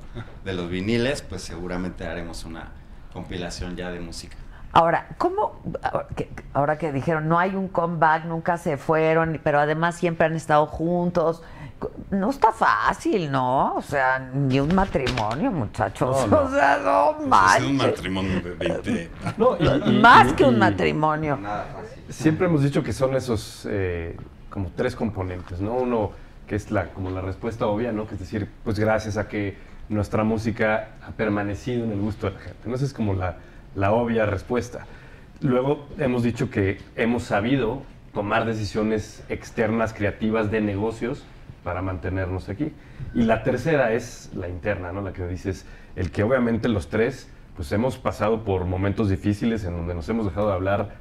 de 0.46 0.54
los 0.54 0.70
viniles, 0.70 1.22
pues 1.24 1.42
seguramente 1.42 2.06
haremos 2.06 2.46
una 2.46 2.70
compilación 3.14 3.76
ya 3.76 3.92
de 3.92 4.00
música. 4.00 4.38
Ahora, 4.74 5.10
¿cómo? 5.18 5.60
ahora 5.84 6.08
que- 6.16 6.30
Ahora 6.54 6.78
que 6.78 6.92
dijeron, 6.94 7.28
no 7.28 7.40
hay 7.40 7.56
un 7.56 7.68
comeback, 7.68 8.26
nunca 8.26 8.58
se 8.58 8.78
fueron, 8.78 9.40
pero 9.44 9.60
además 9.60 9.96
siempre 9.96 10.26
han 10.28 10.36
estado 10.36 10.66
juntos. 10.66 11.42
No 12.12 12.30
está 12.30 12.52
fácil, 12.52 13.32
¿no? 13.32 13.74
O 13.76 13.82
sea, 13.82 14.20
ni 14.34 14.60
un 14.60 14.74
matrimonio, 14.76 15.52
muchachos. 15.52 16.28
No, 16.30 16.42
no. 16.44 16.48
O 16.48 16.50
sea, 16.52 16.78
no 16.78 17.18
Pues 17.18 17.24
es 17.24 17.24
un 17.24 17.30
manches. 17.30 17.74
matrimonio 17.98 18.42
de 18.42 18.52
20. 18.52 19.10
No, 19.38 19.58
y- 19.58 19.90
y- 19.90 20.00
Más 20.00 20.32
y- 20.32 20.36
que 20.36 20.44
un 20.44 20.56
y- 20.56 20.60
matrimonio. 20.60 21.40
Siempre 22.10 22.46
hemos 22.48 22.62
dicho 22.62 22.84
que 22.84 22.94
son 22.94 23.16
esos 23.16 23.66
eh, 23.70 24.16
como 24.52 24.70
tres 24.76 24.96
componentes, 24.96 25.60
¿no? 25.60 25.74
Uno 25.74 26.12
que 26.46 26.56
es 26.56 26.70
la 26.70 26.90
como 26.90 27.10
la 27.10 27.22
respuesta 27.22 27.66
obvia, 27.66 27.92
¿no? 27.92 28.06
Que 28.06 28.14
es 28.14 28.20
decir, 28.20 28.48
pues 28.64 28.78
gracias 28.78 29.18
a 29.18 29.28
que 29.28 29.56
nuestra 29.90 30.24
música 30.24 30.90
ha 31.06 31.12
permanecido 31.12 31.86
en 31.86 31.92
el 31.92 32.00
gusto 32.00 32.28
de 32.28 32.34
la 32.34 32.40
gente. 32.40 32.60
¿no? 32.70 32.76
Esa 32.76 32.86
es 32.86 32.94
como 32.94 33.14
la, 33.14 33.38
la 33.76 33.92
obvia 33.92 34.26
respuesta. 34.26 34.86
Luego 35.42 35.88
hemos 35.98 36.24
dicho 36.24 36.50
que 36.50 36.80
hemos 36.96 37.24
sabido 37.24 37.82
tomar 38.14 38.46
decisiones 38.46 39.24
externas, 39.30 39.94
creativas, 39.94 40.52
de 40.52 40.62
negocios 40.62 41.24
para 41.64 41.82
mantenernos 41.82 42.50
aquí. 42.50 42.72
Y 43.14 43.24
la 43.24 43.44
tercera 43.44 43.94
es 43.94 44.30
la 44.36 44.48
interna, 44.48 44.92
¿no? 44.92 45.02
La 45.02 45.14
que 45.14 45.26
dices, 45.28 45.66
el 45.96 46.12
que 46.12 46.24
obviamente 46.24 46.68
los 46.70 46.90
tres, 46.90 47.30
pues 47.56 47.72
hemos 47.72 47.98
pasado 47.98 48.44
por 48.44 48.66
momentos 48.66 49.10
difíciles 49.10 49.64
en 49.64 49.76
donde 49.76 49.94
nos 49.94 50.08
hemos 50.10 50.26
dejado 50.26 50.50
de 50.50 50.54
hablar 50.54 50.96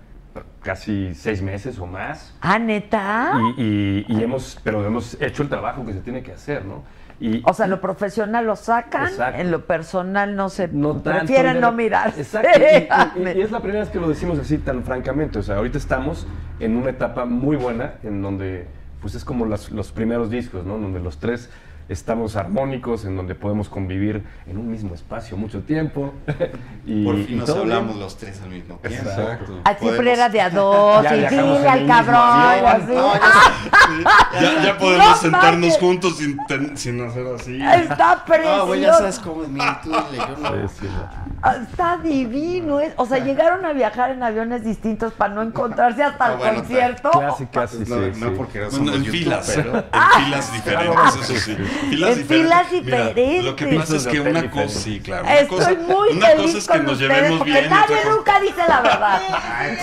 casi 0.62 1.14
seis 1.14 1.42
meses 1.42 1.78
o 1.78 1.86
más. 1.86 2.34
Ah, 2.40 2.58
neta. 2.58 3.32
Y, 3.56 3.62
y- 3.62 4.04
y 4.08 4.22
hemos, 4.22 4.58
pero 4.62 4.84
hemos 4.84 5.20
hecho 5.20 5.42
el 5.42 5.48
trabajo 5.48 5.84
que 5.86 5.92
se 5.92 6.00
tiene 6.00 6.22
que 6.22 6.32
hacer, 6.32 6.64
¿no? 6.64 6.82
Y, 7.22 7.42
O 7.44 7.52
sea, 7.52 7.66
lo 7.66 7.82
profesional 7.82 8.46
lo 8.46 8.56
sacan, 8.56 9.08
Exacto. 9.08 9.40
en 9.40 9.50
lo 9.50 9.66
personal 9.66 10.34
no 10.36 10.48
se 10.48 10.68
tanto, 10.68 11.02
prefieren 11.02 11.60
no 11.60 11.70
mirar. 11.70 12.14
Exacto. 12.16 12.48
Y, 12.58 13.20
y- 13.22 13.28
y 13.38 13.42
es 13.42 13.50
la 13.50 13.60
primera 13.60 13.80
vez 13.84 13.90
que 13.90 14.00
lo 14.00 14.08
decimos 14.08 14.38
así 14.38 14.56
tan 14.56 14.82
francamente. 14.84 15.38
O 15.38 15.42
sea, 15.42 15.56
ahorita 15.56 15.76
estamos 15.76 16.26
en 16.60 16.76
una 16.76 16.90
etapa 16.90 17.26
muy 17.26 17.56
buena 17.56 17.94
en 18.02 18.22
donde, 18.22 18.66
pues 19.02 19.14
es 19.14 19.24
como 19.24 19.44
las- 19.44 19.70
los 19.70 19.92
primeros 19.92 20.30
discos, 20.30 20.64
¿no? 20.64 20.78
Donde 20.78 20.98
los 21.00 21.18
tres 21.18 21.50
estamos 21.90 22.36
armónicos, 22.36 23.04
en 23.04 23.16
donde 23.16 23.34
podemos 23.34 23.68
convivir 23.68 24.24
en 24.46 24.56
un 24.56 24.70
mismo 24.70 24.94
espacio 24.94 25.36
mucho 25.36 25.60
tiempo. 25.62 26.14
y, 26.86 27.04
Por 27.04 27.18
y 27.18 27.24
fin 27.24 27.36
nos 27.38 27.46
todo 27.46 27.64
bien. 27.64 27.72
hablamos 27.76 27.96
los 27.96 28.16
tres 28.16 28.40
al 28.42 28.50
mismo 28.50 28.76
tiempo. 28.76 29.08
Exacto. 29.10 29.60
Ah, 29.64 29.74
siempre 29.78 30.12
era 30.12 30.28
de 30.28 30.40
a 30.40 30.50
dos, 30.50 31.02
Ya 31.02 31.16
y 31.16 31.20
dile 31.28 31.68
al 31.68 31.86
cabrón, 31.86 32.16
avión. 32.16 32.66
así. 32.66 32.92
No, 32.94 33.12
Ya, 34.40 34.62
ya 34.64 34.78
podemos 34.78 35.06
No 35.08 35.16
sentarnos 35.16 35.60
manches. 35.60 35.78
juntos 35.78 36.16
sin, 36.16 36.38
ten- 36.46 36.76
sin 36.76 37.00
hacer 37.04 37.26
así. 37.34 37.60
Está 37.60 38.24
precioso. 38.24 38.56
No, 38.58 38.66
güey, 38.66 38.80
ya 38.80 38.94
sabes 38.94 39.18
cómo 39.18 39.42
es 39.42 39.48
mi 39.48 39.60
tú 39.82 39.90
dile, 39.90 40.18
yo 40.18 40.36
no. 40.40 40.48
Ah, 40.48 41.24
Está 41.62 41.96
divino. 41.96 42.80
es- 42.80 42.92
O 42.96 43.06
sea, 43.06 43.18
llegaron 43.18 43.64
a 43.64 43.72
viajar 43.72 44.10
en 44.10 44.22
aviones 44.22 44.62
distintos 44.64 45.12
para 45.14 45.32
no 45.34 45.42
encontrarse 45.42 46.02
hasta 46.02 46.26
el 46.26 46.32
Ah, 46.32 46.36
bueno, 46.36 46.54
concierto. 46.58 47.10
Casi, 47.12 47.46
casi, 47.46 47.78
No, 47.78 47.84
sí, 47.84 48.20
no 48.20 48.28
sí. 48.28 48.34
porque 48.36 48.60
no 48.60 48.70
Bueno, 48.70 48.94
en 48.94 49.04
YouTube, 49.04 49.10
filas, 49.20 49.52
pero- 49.56 49.76
en 49.78 50.24
filas 50.24 50.52
diferentes, 50.52 51.14
eso 51.16 51.34
sí. 51.34 51.56
Filas 51.90 52.18
En 52.18 52.26
filas 52.26 52.66
Mira, 52.72 52.80
diferentes. 53.06 53.44
lo 53.44 53.56
que 53.56 53.66
pasa 53.68 53.96
es 53.96 54.06
que 54.06 54.20
una 54.20 54.50
cosa, 54.50 54.68
sí, 54.68 55.00
claro. 55.00 55.22
Una 55.24 55.34
Estoy 55.34 55.58
cosa, 55.58 55.70
muy 55.88 56.08
una 56.10 56.26
feliz 56.26 56.44
cosa 56.46 56.58
es 56.58 56.68
que 56.68 56.76
con 56.76 56.86
nos 56.86 56.98
llevemos 56.98 57.38
porque 57.38 57.52
bien. 57.52 57.70
nadie 57.70 57.96
nunca 58.10 58.40
dice 58.40 58.62
la 58.68 58.80
verdad. 58.82 59.20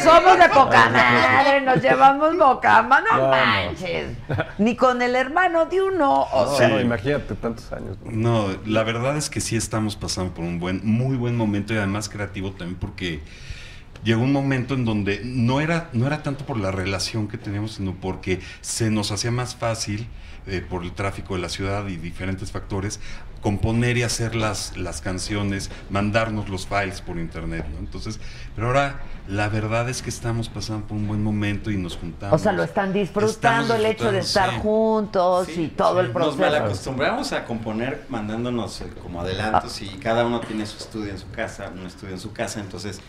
Somos 0.03 0.39
de 0.39 0.49
poca 0.49 0.89
madre, 0.89 1.61
nos 1.61 1.81
llevamos 1.81 2.37
boca, 2.37 2.81
no, 2.83 2.99
No, 2.99 3.17
no. 3.17 3.27
manches. 3.29 4.09
Ni 4.59 4.75
con 4.75 5.01
el 5.01 5.15
hermano 5.15 5.65
de 5.65 5.81
uno. 5.81 6.21
O 6.31 6.45
No, 6.45 6.55
sea, 6.55 6.67
no, 6.67 6.79
imagínate 6.79 7.33
tantos 7.35 7.71
años. 7.73 7.97
¿no? 8.03 8.47
No, 8.47 8.55
la 8.65 8.83
verdad 8.83 9.17
es 9.17 9.29
que 9.29 9.41
sí 9.41 9.55
estamos 9.55 9.95
pasando 9.95 10.33
por 10.33 10.45
un 10.45 10.59
buen, 10.59 10.81
muy 10.83 11.15
buen 11.17 11.35
momento 11.35 11.46
y 11.55 11.77
además 11.77 12.09
creativo 12.09 12.51
también 12.51 12.77
porque 12.79 13.21
llegó 14.03 14.21
un 14.21 14.31
momento 14.31 14.73
en 14.73 14.85
donde 14.85 15.21
no 15.23 15.61
era, 15.61 15.89
no 15.93 16.07
era 16.07 16.23
tanto 16.23 16.45
por 16.45 16.59
la 16.59 16.71
relación 16.71 17.27
que 17.27 17.37
teníamos, 17.37 17.73
sino 17.73 17.95
porque 17.95 18.39
se 18.61 18.89
nos 18.89 19.11
hacía 19.11 19.31
más 19.31 19.55
fácil, 19.55 20.07
eh, 20.47 20.65
por 20.67 20.83
el 20.83 20.93
tráfico 20.93 21.35
de 21.35 21.41
la 21.41 21.49
ciudad 21.49 21.87
y 21.87 21.97
diferentes 21.97 22.51
factores, 22.51 22.99
componer 23.41 23.97
y 23.97 24.03
hacer 24.03 24.35
las, 24.35 24.77
las 24.77 25.01
canciones, 25.01 25.69
mandarnos 25.89 26.49
los 26.49 26.65
files 26.65 27.01
por 27.01 27.17
internet, 27.17 27.65
¿no? 27.71 27.79
Entonces, 27.79 28.19
pero 28.55 28.67
ahora 28.67 29.01
la 29.27 29.49
verdad 29.49 29.89
es 29.89 30.01
que 30.01 30.09
estamos 30.09 30.47
pasando 30.47 30.87
por 30.87 30.97
un 30.97 31.07
buen 31.07 31.21
momento 31.21 31.69
y 31.69 31.77
nos 31.77 31.97
juntamos. 31.97 32.39
O 32.39 32.41
sea, 32.41 32.53
lo 32.53 32.63
están 32.63 32.93
disfrutando 32.93 33.75
el 33.75 33.85
hecho 33.85 34.11
de 34.11 34.19
estar 34.19 34.51
sí. 34.51 34.59
juntos 34.61 35.49
y 35.49 35.67
todo 35.67 35.99
el 35.99 36.07
Nos 36.07 36.13
proceso. 36.13 36.37
malacostumbramos 36.39 37.33
a 37.33 37.43
componer 37.43 38.05
mandándonos 38.09 38.81
eh, 38.81 38.89
como 39.01 39.21
adelantos 39.21 39.81
y 39.81 39.89
cada 39.97 40.25
uno 40.25 40.39
tiene 40.39 40.65
su 40.65 40.77
estudio 40.77 41.11
en 41.11 41.19
su 41.19 41.29
casa, 41.29 41.69
un 41.73 41.85
estudio 41.85 42.13
en 42.13 42.19
su 42.21 42.31
casa, 42.31 42.61
entonces 42.61 43.01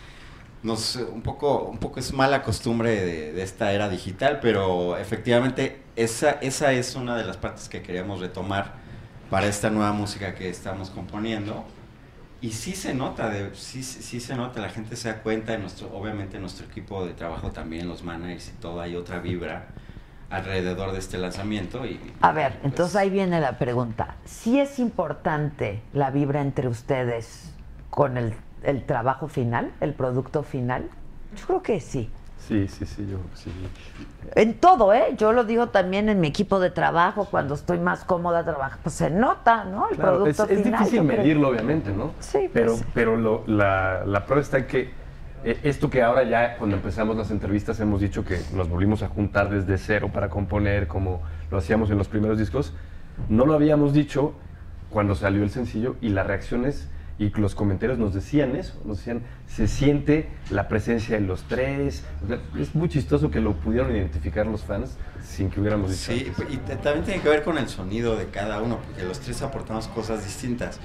nos 0.63 0.95
un 0.95 1.21
poco 1.21 1.63
un 1.63 1.77
poco 1.77 1.99
es 1.99 2.13
mala 2.13 2.43
costumbre 2.43 2.91
de, 2.91 3.33
de 3.33 3.43
esta 3.43 3.71
era 3.71 3.89
digital, 3.89 4.39
pero 4.41 4.97
efectivamente 4.97 5.81
esa 5.95 6.31
esa 6.31 6.73
es 6.73 6.95
una 6.95 7.15
de 7.15 7.23
las 7.25 7.37
partes 7.37 7.69
que 7.69 7.81
queríamos 7.81 8.19
retomar 8.19 8.73
para 9.29 9.47
esta 9.47 9.69
nueva 9.69 9.93
música 9.93 10.35
que 10.35 10.49
estamos 10.49 10.89
componiendo. 10.89 11.63
Y 12.41 12.51
sí 12.51 12.73
se 12.73 12.93
nota, 12.93 13.29
de, 13.29 13.53
sí, 13.53 13.83
sí 13.83 14.19
se 14.21 14.35
nota, 14.35 14.61
la 14.61 14.69
gente 14.69 14.95
se 14.95 15.09
da 15.09 15.21
cuenta, 15.21 15.51
de 15.51 15.57
nuestro, 15.57 15.91
obviamente 15.93 16.39
nuestro 16.39 16.65
equipo 16.65 17.05
de 17.05 17.13
trabajo 17.13 17.51
también, 17.51 17.87
los 17.89 18.03
managers 18.03 18.47
y 18.47 18.51
todo, 18.53 18.79
hay 18.79 18.95
otra 18.95 19.19
vibra 19.19 19.67
alrededor 20.29 20.93
de 20.93 20.99
este 20.99 21.17
lanzamiento. 21.17 21.85
Y, 21.85 21.99
A 22.21 22.31
ver, 22.31 22.57
entonces 22.63 22.95
ahí 22.95 23.09
viene 23.09 23.41
la 23.41 23.57
pregunta. 23.57 24.15
¿Sí 24.23 24.57
es 24.57 24.79
importante 24.79 25.81
la 25.91 26.11
vibra 26.11 26.39
entre 26.39 26.69
ustedes 26.69 27.53
con 27.89 28.17
el, 28.17 28.33
el 28.63 28.83
trabajo 28.85 29.27
final, 29.27 29.71
el 29.81 29.93
producto 29.93 30.43
final? 30.43 30.89
Yo 31.35 31.45
creo 31.47 31.61
que 31.63 31.79
sí. 31.79 32.09
Sí, 32.47 32.67
sí, 32.67 32.85
sí, 32.85 33.05
yo 33.09 33.17
sí. 33.35 33.51
En 34.35 34.55
todo, 34.55 34.93
¿eh? 34.93 35.13
Yo 35.17 35.33
lo 35.33 35.43
digo 35.43 35.67
también 35.67 36.09
en 36.09 36.19
mi 36.19 36.27
equipo 36.27 36.59
de 36.59 36.71
trabajo, 36.71 37.25
cuando 37.29 37.53
estoy 37.53 37.79
más 37.79 38.03
cómoda 38.05 38.43
trabajando, 38.43 38.79
pues 38.83 38.95
se 38.95 39.09
nota, 39.09 39.65
¿no? 39.65 39.87
El 39.89 39.95
Claro, 39.97 40.25
es, 40.25 40.37
producto 40.37 40.43
es 40.53 40.63
final. 40.63 40.79
difícil 40.79 41.05
creo. 41.05 41.17
medirlo, 41.17 41.49
obviamente, 41.49 41.91
¿no? 41.91 42.13
Sí, 42.19 42.49
Pero, 42.53 42.73
pues. 42.73 42.85
pero 42.93 43.17
lo- 43.17 43.43
la, 43.47 44.03
la 44.05 44.25
prueba 44.25 44.41
está 44.41 44.57
en 44.59 44.67
que 44.67 44.89
eh, 45.43 45.59
esto 45.63 45.89
que 45.89 46.01
ahora 46.01 46.23
ya 46.23 46.57
cuando 46.57 46.75
empezamos 46.77 47.15
las 47.17 47.29
entrevistas 47.31 47.79
hemos 47.79 48.01
dicho 48.01 48.25
que 48.25 48.39
nos 48.53 48.67
volvimos 48.69 49.03
a 49.03 49.07
juntar 49.09 49.49
desde 49.49 49.77
cero 49.77 50.09
para 50.13 50.29
componer 50.29 50.87
como 50.87 51.21
lo 51.51 51.57
hacíamos 51.57 51.89
en 51.91 51.97
los 51.97 52.07
primeros 52.07 52.37
discos, 52.37 52.73
no 53.29 53.45
lo 53.45 53.53
habíamos 53.53 53.93
dicho 53.93 54.33
cuando 54.89 55.13
salió 55.15 55.43
el 55.43 55.49
sencillo 55.49 55.95
y 56.01 56.09
las 56.09 56.25
reacciones 56.27 56.89
y 57.19 57.29
los 57.31 57.53
comentarios 57.53 57.99
nos 57.99 58.13
decían 58.13 58.55
eso, 58.55 58.79
nos 58.85 58.97
decían, 58.99 59.21
se 59.45 59.67
siente 59.67 60.29
la 60.49 60.67
presencia 60.69 61.19
de 61.19 61.21
los 61.21 61.43
tres, 61.43 62.03
O 62.23 62.27
sea, 62.27 62.39
es 62.57 62.73
muy 62.73 62.87
chistoso 62.87 63.29
que 63.29 63.41
lo 63.41 63.53
pudieron 63.57 63.93
identificar 63.95 64.47
los 64.47 64.63
fans 64.63 64.97
sin 65.21 65.49
que 65.49 65.59
hubiéramos 65.59 65.91
dicho 65.91 66.13
Sí, 66.13 66.31
antes. 66.37 66.53
y 66.53 66.57
también 66.77 67.03
tiene 67.03 67.21
que 67.21 67.27
ver 67.29 67.43
con 67.43 67.57
el 67.57 67.67
sonido 67.67 68.15
de 68.15 68.27
cada 68.29 68.61
uno, 68.61 68.79
porque 68.85 69.03
los 69.03 69.19
tres 69.19 69.41
aportamos 69.41 69.87
cosas 69.89 70.23
distintas. 70.23 70.79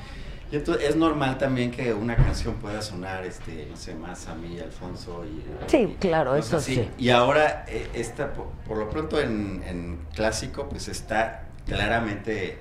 Y 0.52 0.56
entonces 0.56 0.90
es 0.90 0.96
normal 0.96 1.38
también 1.38 1.70
que 1.70 1.94
una 1.94 2.16
canción 2.16 2.54
pueda 2.56 2.82
sonar, 2.82 3.24
este, 3.24 3.66
no 3.70 3.76
sé, 3.76 3.94
más 3.94 4.26
a 4.28 4.34
mí, 4.34 4.58
Alfonso 4.60 5.24
y... 5.24 5.42
Sí, 5.70 5.96
claro, 6.00 6.36
eso 6.36 6.56
así. 6.58 6.74
sí. 6.74 6.88
Y 6.98 7.10
ahora, 7.10 7.64
eh, 7.68 7.88
esta, 7.94 8.32
por, 8.32 8.48
por 8.66 8.76
lo 8.78 8.90
pronto 8.90 9.20
en, 9.20 9.62
en 9.66 9.98
clásico, 10.14 10.68
pues 10.68 10.88
está 10.88 11.44
claramente 11.66 12.58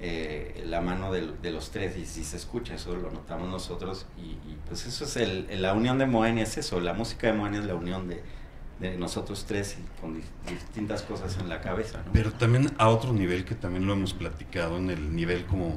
eh, 0.00 0.64
la 0.66 0.80
mano 0.80 1.12
de, 1.12 1.50
los 1.50 1.70
tres 1.70 1.96
y 1.96 2.06
si 2.06 2.24
se 2.24 2.36
escucha, 2.36 2.74
eso 2.74 2.96
lo 2.96 3.10
notamos 3.10 3.48
nosotros. 3.48 4.06
Y, 4.18 4.54
pues 4.66 4.86
eso 4.86 5.04
es 5.04 5.16
el, 5.16 5.60
la 5.60 5.74
unión 5.74 5.98
de 5.98 6.06
Moenia, 6.06 6.44
es 6.44 6.56
eso, 6.56 6.80
la 6.80 6.94
música 6.94 7.26
de 7.26 7.34
Moenia 7.34 7.60
es 7.60 7.66
la 7.66 7.74
unión 7.74 8.08
de, 8.08 8.22
nosotros 8.98 9.44
tres 9.46 9.76
con 10.00 10.14
di- 10.14 10.22
distintas 10.48 11.02
cosas 11.02 11.36
en 11.38 11.50
la 11.50 11.60
cabeza. 11.60 12.02
¿no? 12.06 12.12
Pero 12.12 12.32
también 12.32 12.70
a 12.78 12.88
otro 12.88 13.12
nivel 13.12 13.44
que 13.44 13.54
también 13.54 13.86
lo 13.86 13.92
hemos 13.92 14.14
platicado, 14.14 14.78
en 14.78 14.88
el 14.88 15.14
nivel 15.14 15.44
como 15.44 15.74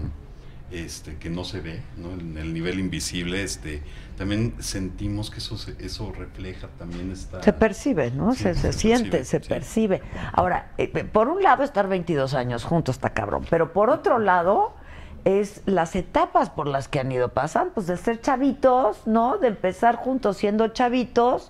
este 0.71 1.17
que 1.17 1.29
no 1.29 1.43
se 1.43 1.59
ve, 1.59 1.81
¿no? 1.97 2.13
En 2.13 2.37
el 2.37 2.53
nivel 2.53 2.79
invisible, 2.79 3.43
este 3.43 3.81
también 4.17 4.55
sentimos 4.59 5.29
que 5.31 5.39
eso 5.39 5.57
se- 5.57 5.75
eso 5.83 6.11
refleja 6.11 6.67
también 6.77 7.11
esta 7.11 7.41
Se 7.41 7.53
percibe, 7.53 8.11
¿no? 8.11 8.33
Sí, 8.33 8.43
se, 8.43 8.53
se 8.55 8.61
se 8.73 8.79
siente, 8.79 9.09
percibe, 9.17 9.25
se 9.25 9.39
sí. 9.43 9.49
percibe. 9.49 10.01
Ahora, 10.33 10.71
eh, 10.77 10.87
por 11.05 11.27
un 11.29 11.41
lado, 11.43 11.63
estar 11.63 11.87
22 11.87 12.33
años 12.33 12.63
juntos 12.63 12.95
está 12.95 13.09
cabrón, 13.11 13.45
pero 13.49 13.73
por 13.73 13.89
otro 13.89 14.19
lado, 14.19 14.73
es 15.25 15.61
las 15.65 15.95
etapas 15.95 16.49
por 16.49 16.67
las 16.67 16.87
que 16.89 16.99
han 16.99 17.11
ido 17.11 17.29
pasando, 17.29 17.73
pues 17.73 17.87
de 17.87 17.95
ser 17.97 18.19
chavitos, 18.21 19.07
¿no? 19.07 19.37
De 19.37 19.47
empezar 19.47 19.95
juntos 19.95 20.35
siendo 20.37 20.67
chavitos, 20.67 21.49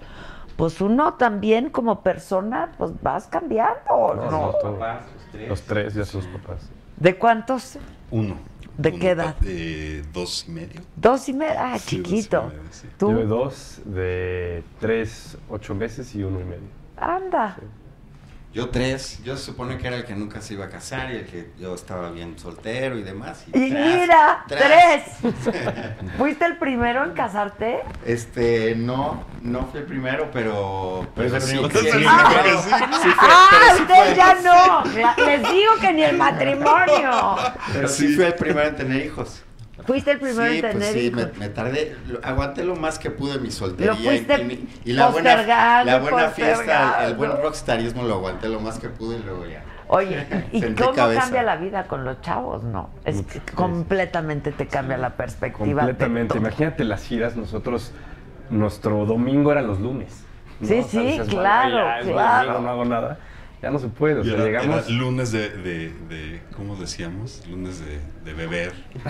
pues 0.57 0.79
uno 0.81 1.15
también 1.15 1.69
como 1.71 2.01
persona, 2.03 2.71
pues 2.77 2.91
vas 3.01 3.25
cambiando, 3.27 4.13
¿no? 4.15 4.15
No, 4.15 4.31
no, 4.31 4.51
todo. 4.51 4.73
Papás, 4.79 5.01
los 5.15 5.31
tres. 5.31 5.49
Los 5.49 5.61
tres 5.63 5.93
ya 5.95 6.05
son 6.05 6.21
los 6.21 6.39
papás. 6.41 6.69
¿De 6.97 7.17
cuántos? 7.17 7.77
uno. 8.11 8.37
¿De 8.77 8.97
qué 8.97 9.11
edad? 9.11 9.35
De 9.37 10.03
dos 10.13 10.45
y 10.47 10.51
medio. 10.51 10.81
Dos 10.95 11.29
y 11.29 11.33
medio. 11.33 11.53
Ah, 11.57 11.77
Sí, 11.79 11.97
dos 11.97 12.07
y 12.07 12.15
chiquito. 12.15 12.43
medio, 12.47 12.61
sí. 12.71 12.87
¿Tú? 12.97 13.11
Yo 13.11 13.17
de 13.17 13.25
dos, 13.25 13.81
de 13.85 14.63
tres, 14.79 15.37
ocho 15.49 15.75
meses 15.75 16.13
y 16.15 16.23
uno 16.23 16.39
y 16.39 16.43
medio. 16.43 16.67
Anda. 16.97 17.57
Yo 18.53 18.69
tres, 18.69 19.19
yo 19.23 19.35
se 19.35 19.45
supone 19.45 19.79
que 19.79 19.87
era 19.87 19.95
el 19.95 20.05
que 20.05 20.13
nunca 20.13 20.39
se 20.39 20.53
iba 20.53 20.65
a 20.65 20.69
casar 20.69 21.11
y 21.11 21.15
el 21.17 21.25
que 21.25 21.49
yo 21.59 21.73
estaba 21.73 22.11
bien 22.11 22.37
soltero 22.37 22.99
y 22.99 23.01
demás. 23.01 23.43
Y 23.47 23.51
tras, 23.51 23.63
mira, 23.71 24.45
tras. 24.47 24.61
tres. 25.19 25.33
¿Fuiste 26.19 26.45
el 26.45 26.57
primero 26.57 27.03
en 27.03 27.13
casarte? 27.13 27.81
Este, 28.05 28.75
no, 28.75 29.25
no 29.41 29.65
fui 29.71 29.79
el 29.79 29.87
primero, 29.87 30.29
pero... 30.31 31.07
Pero 31.15 31.41
sí, 31.41 31.57
Ah, 32.07 33.75
ustedes 33.79 34.17
ya 34.17 34.35
no. 34.43 34.83
Les 35.25 35.41
digo 35.51 35.71
que 35.81 35.93
ni 35.93 36.03
el 36.03 36.15
matrimonio. 36.17 37.35
Pero 37.73 37.87
sí 37.87 38.13
fui 38.15 38.25
el 38.25 38.35
primero 38.35 38.67
en 38.67 38.75
tener 38.75 39.03
hijos. 39.03 39.41
Fuiste 39.85 40.11
el 40.11 40.19
primero 40.19 40.49
sí, 40.51 40.55
en 40.57 40.61
tener 40.61 40.77
pues 40.77 40.91
sí, 40.93 40.99
hijos. 41.07 41.23
me, 41.33 41.39
me 41.39 41.49
tardé, 41.49 41.95
lo- 42.07 42.19
aguanté 42.23 42.63
lo 42.63 42.75
más 42.75 42.97
que 42.99 43.11
pude 43.11 43.37
mi 43.39 43.51
soltería. 43.51 43.91
Lo 43.93 43.97
fuiste 43.97 44.67
y, 44.85 44.93
la 44.93 45.07
buena, 45.09 45.31
postergando, 45.31 45.91
la 45.91 45.99
buena 45.99 46.29
fiesta, 46.29 47.05
el 47.05 47.15
buen 47.15 47.31
rockstarismo 47.31 48.03
lo 48.03 48.13
aguanté 48.15 48.47
lo 48.49 48.59
más 48.61 48.79
que 48.79 48.89
pude 48.89 49.17
y 49.17 49.23
luego 49.23 49.45
ya. 49.45 49.63
Oye, 49.89 50.25
¿y 50.53 50.61
cómo 50.73 50.93
cabeza. 50.93 51.21
cambia 51.21 51.43
la 51.43 51.57
vida 51.57 51.83
con 51.83 52.05
los 52.05 52.21
chavos? 52.21 52.63
No, 52.63 52.89
es 53.05 53.17
Mucho, 53.17 53.27
que 53.45 53.51
completamente 53.53 54.51
te 54.53 54.67
cambia 54.67 54.97
la 54.97 55.11
perspectiva. 55.11 55.81
Completamente. 55.83 56.37
Imagínate 56.37 56.83
las 56.85 57.03
giras, 57.05 57.35
nosotros, 57.35 57.91
nuestro 58.49 59.05
domingo 59.05 59.51
eran 59.51 59.67
los 59.67 59.79
lunes. 59.81 60.23
¿no? 60.61 60.67
Sí, 60.67 60.79
O 60.79 60.83
sea, 60.83 61.01
sí, 61.01 61.17
bueno, 61.17 61.25
claro, 61.25 61.75
ya 61.75 62.01
claro. 62.11 62.45
domingo, 62.53 62.61
no 62.61 62.69
hago 62.69 62.85
nada. 62.85 63.17
Ya 63.63 63.71
no 63.71 63.79
se 63.79 63.87
puede. 63.87 64.19
O 64.19 64.23
sea, 64.25 64.33
era, 64.33 64.43
llegamos. 64.43 64.87
era 64.89 64.97
lunes 64.97 65.31
de, 65.31 65.49
de, 65.49 65.89
de- 66.09 66.41
¿cómo 66.53 66.75
decíamos? 66.75 67.41
Lunes 67.49 67.79
de, 67.79 67.97
de 68.25 68.33
beber. 68.33 68.73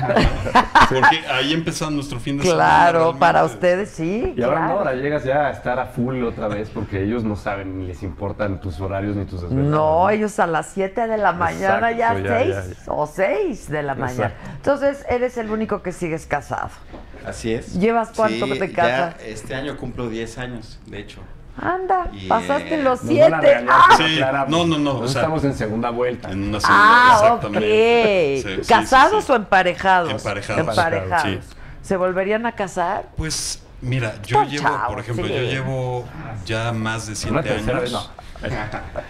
Porque 0.90 1.24
ahí 1.28 1.54
empezó 1.54 1.90
nuestro 1.90 2.20
fin 2.20 2.38
de 2.38 2.44
semana. 2.44 2.60
Claro, 2.64 3.00
realmente. 3.00 3.20
para 3.20 3.44
ustedes 3.46 3.90
sí. 3.90 4.34
Y 4.38 4.44
ahora 4.44 4.68
no, 4.68 4.74
ahora 4.74 4.94
llegas 4.94 5.24
ya 5.24 5.48
a 5.48 5.52
estar 5.52 5.80
a 5.80 5.88
full 5.88 6.22
otra 6.24 6.48
vez 6.50 6.70
porque 6.70 7.02
ellos 7.04 7.24
no 7.24 7.36
saben 7.36 7.80
ni 7.80 7.88
les 7.88 8.04
importan 8.04 8.62
tus 8.62 8.80
horarios 8.80 9.16
ni 9.16 9.26
tus 9.26 9.42
desveladas. 9.42 9.72
No, 9.72 10.10
ellos 10.12 10.38
a 10.40 10.46
las 10.46 10.68
7 10.70 11.08
de 11.08 11.18
la 11.18 11.32
mañana 11.32 11.92
ya 11.92 12.16
Exacto, 12.16 12.30
ya, 12.30 12.62
6 12.64 12.78
ya, 12.78 12.86
ya. 12.86 12.92
o 12.94 13.08
6 13.08 13.70
de 13.72 13.82
la 13.84 13.96
mañana. 13.96 14.26
Exacto. 14.28 14.52
Entonces, 14.56 15.06
eres 15.10 15.38
el 15.38 15.50
único 15.50 15.82
que 15.82 15.92
sigues 15.92 16.28
casado. 16.28 16.70
Así 17.26 17.54
es. 17.54 17.74
¿Llevas 17.80 18.12
cuánto 18.16 18.46
Sí, 18.46 18.60
te 18.60 18.68
ya 18.70 18.76
casas? 18.76 19.16
este 19.26 19.56
año 19.56 19.78
cumplo 19.78 20.10
10 20.10 20.38
años, 20.38 20.80
de 20.86 21.00
hecho. 21.00 21.22
Anda, 21.56 22.08
Y, 22.14 22.28
pasaste 22.28 22.76
eh, 22.76 22.84
los 22.84 23.04
Nos 23.04 23.20
van 23.20 23.34
a 23.36 23.42
7. 23.42 23.42
regañar, 23.42 23.70
¡Ah! 23.70 23.96
Sí, 23.98 24.20
no, 24.52 24.66
no, 24.66 24.66
no, 24.66 24.78
Nosotros 24.78 25.02
o 25.04 25.08
sea, 25.14 25.22
estamos 25.22 25.44
en 25.44 25.54
segunda 25.56 25.90
vuelta. 25.92 26.32
En 26.32 26.44
una 26.50 26.60
segunda, 26.60 26.84
Ah, 26.84 27.20
exactamente. 27.24 28.38
ok. 28.40 28.44
Sí, 28.44 28.56
sí, 28.56 28.64
sí, 28.64 28.68
¿Casados 28.74 29.24
sí. 29.26 29.32
o 29.32 29.36
emparejados? 29.36 30.12
Emparejados. 30.12 30.68
Emparejados. 30.68 31.22
Sí. 31.24 31.40
¿Se 31.84 31.98
volverían 31.98 32.46
a 32.48 32.54
casar? 32.54 33.10
Pues 33.18 33.62
mira, 33.82 34.16
yo 34.24 34.44
llevo, 34.46 34.68
por 34.88 35.00
ejemplo, 35.00 35.28
sí. 35.28 35.34
yo 35.34 35.42
llevo 35.42 36.06
ya 36.46 36.72
más 36.72 37.08
de 37.08 37.16
siete 37.16 37.50
años. 37.52 37.92
no. 37.92 38.24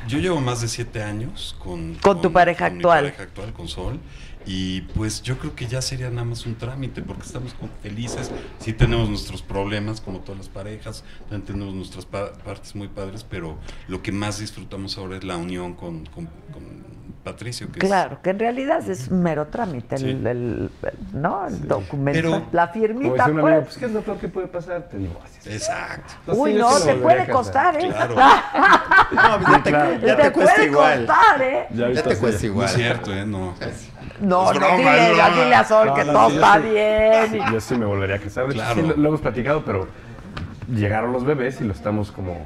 Yo 0.07 0.20
llevo 0.20 0.40
más 0.41 0.61
de 0.61 0.68
siete 0.68 1.02
años 1.02 1.56
con, 1.60 1.95
Con 1.95 2.22
tu 2.22 2.32
pareja 2.32 2.70
mi 2.70 2.76
actual. 2.78 3.03
pareja 3.06 3.24
actual, 3.24 3.53
con 3.53 3.68
Sol. 3.68 3.99
Y 4.45 4.82
pues 4.82 5.22
yo 5.22 5.38
creo 5.38 5.56
que 5.56 5.68
ya 5.68 5.82
sería 5.82 6.10
nada 6.10 6.26
más 6.26 6.45
un 6.45 6.56
trámite 6.56 7.02
porque 7.02 7.24
estamos 7.24 7.56
felices. 7.82 8.32
Sí 8.60 8.74
tenemos 8.74 9.10
nuestros 9.10 9.41
problemas 9.41 10.02
como 10.02 10.20
todas 10.20 10.38
las 10.38 10.49
parejas, 10.49 11.03
también 11.30 11.44
tenemos 11.44 11.74
nuestras 11.74 12.06
pa- 12.06 12.34
partes 12.34 12.76
muy 12.76 12.88
padres, 12.90 13.24
pero 13.30 13.57
lo 13.88 14.02
que 14.02 14.11
más 14.11 14.40
disfrutamos 14.40 14.98
ahora 14.98 15.18
es 15.18 15.24
la 15.24 15.38
unión 15.38 15.74
con, 15.74 16.06
con- 16.07 16.26
con 16.52 16.84
Patricio. 17.24 17.72
Que 17.72 17.80
es- 17.80 17.86
Claro, 17.86 18.20
que 18.22 18.32
en 18.32 18.40
realidad 18.40 18.90
es 18.90 19.07
un 19.07 19.24
mero 19.24 19.48
trámite, 19.48 19.98
Sí. 19.98 20.10
el, 20.10 20.28
el- 20.28 20.70
el- 20.82 21.22
¿no? 21.22 21.48
El 21.48 21.65
documento, 21.68 22.20
Pero- 22.22 22.45
la 22.52 22.68
firmita, 22.68 23.24
amigo, 23.26 23.41
pues. 23.41 23.64
pues 23.65 23.78
¿qué 23.78 23.86
es 23.86 23.91
lo 23.94 24.02
peor 24.02 24.18
que 24.18 24.28
puede 24.28 24.48
pasar? 24.48 24.90
Te 24.90 24.98
divorcias. 24.98 25.48
Exacto. 25.48 26.14
Entonces, 26.20 26.44
Uy, 26.44 26.53
no, 26.56 26.80
te 26.82 26.95
puede 26.95 27.28
costar, 27.30 27.82
¿eh? 27.82 27.88
Claro. 27.90 28.15
No, 29.14 29.40
ya 29.52 29.64
te, 29.64 29.72
ya 29.72 30.18
te, 30.18 30.32
cuesta 30.32 30.56
puede 30.56 30.65
igual. 30.70 31.06
costar, 31.06 31.41
¿eh? 31.41 31.68
Ya 31.74 32.03
te 32.03 32.18
cuesta 32.18 32.40
No 32.41 32.45
igual. 32.48 32.65
es 32.68 32.74
cierto, 32.74 33.14
¿eh? 33.14 33.26
No. 33.26 33.53
No, 34.23 34.51
Es 34.51 34.59
no, 34.59 34.65
broma, 34.67 34.77
dile, 34.77 35.11
es 35.11 35.15
broma. 35.17 35.29
dile 35.43 35.55
a 35.55 35.63
Sol 35.65 35.87
No, 35.87 35.93
que 35.93 36.03
no, 36.05 36.13
todo 36.13 36.29
sí, 36.29 36.35
está 36.35 36.53
sí. 36.61 36.69
bien. 36.69 37.43
Yo 37.53 37.59
sí 37.61 37.75
me 37.77 37.85
volvería 37.85 38.15
a 38.15 38.19
casar. 38.19 38.45
Claro. 38.47 38.75
sí, 38.75 38.87
lo, 38.87 38.95
lo 38.97 39.07
hemos 39.09 39.21
platicado, 39.21 39.63
pero 39.65 39.87
llegaron 40.73 41.11
los 41.11 41.25
bebés 41.25 41.59
y 41.61 41.65
lo 41.65 41.73
estamos 41.73 42.11
como 42.11 42.45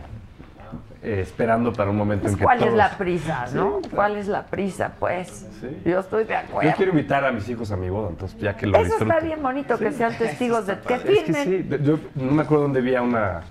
eh, 1.03 1.19
esperando 1.21 1.71
para 1.73 1.91
un 1.91 1.97
momento 1.97 2.23
Pues, 2.23 2.33
en 2.33 2.39
que 2.39 2.43
¿Cuál 2.43 2.57
es 2.57 2.65
todos- 2.65 2.77
la 2.77 2.97
prisa, 2.97 3.45
no? 3.53 3.79
Sí, 3.83 3.89
¿Cuál 3.93 4.15
es 4.17 4.27
la 4.27 4.43
prisa, 4.47 4.91
pues? 4.99 5.45
Sí. 5.61 5.67
Yo 5.85 5.99
estoy 5.99 6.23
de 6.23 6.35
acuerdo. 6.35 6.69
Yo 6.69 6.75
quiero 6.75 6.91
invitar 6.91 7.23
a 7.23 7.31
mis 7.31 7.47
hijos 7.47 7.71
a 7.71 7.77
mi 7.77 7.89
boda, 7.89 8.09
entonces 8.09 8.39
ya 8.39 8.57
que 8.57 8.65
lo 8.65 8.75
Eso 8.77 8.85
disfruten. 8.85 9.11
está 9.11 9.23
bien 9.25 9.41
bonito, 9.43 9.77
que 9.77 9.91
sean 9.91 10.17
testigos 10.17 10.65
de 10.65 10.79
que 10.79 10.93
Es 10.95 11.01
que 11.03 11.15
firmen. 11.23 11.43
sí, 11.45 11.83
yo 11.83 11.99
no 12.15 12.31
me 12.31 12.41
acuerdo 12.41 12.63
dónde 12.63 12.81
vi 12.81 12.95
a 12.95 13.03
una, 13.03 13.41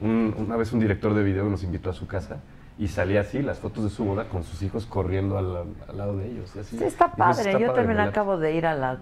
un- 0.00 0.34
una 0.38 0.56
vez 0.56 0.72
un 0.72 0.78
director 0.80 1.12
de 1.14 1.22
video 1.24 1.44
nos 1.46 1.64
invitó 1.64 1.90
a 1.90 1.94
su 1.94 2.06
casa 2.06 2.36
y 2.78 2.88
salía 2.88 3.20
así 3.20 3.42
las 3.42 3.58
fotos 3.58 3.84
de 3.84 3.90
su 3.90 4.04
boda 4.04 4.28
con 4.28 4.44
sus 4.44 4.62
hijos 4.62 4.86
corriendo 4.86 5.36
al, 5.38 5.64
al 5.88 5.96
lado 5.96 6.16
de 6.16 6.26
ellos. 6.26 6.50
y 6.56 6.60
así. 6.60 6.78
Sí, 6.78 6.84
está 6.84 7.12
padre. 7.12 7.50
está 7.50 7.52
Yo 7.52 7.66
padre, 7.66 7.66
también 7.68 7.88
¿verdad? 7.98 8.08
acabo 8.08 8.38
de 8.38 8.54
ir 8.54 8.66
a 8.66 8.74
la 8.74 8.98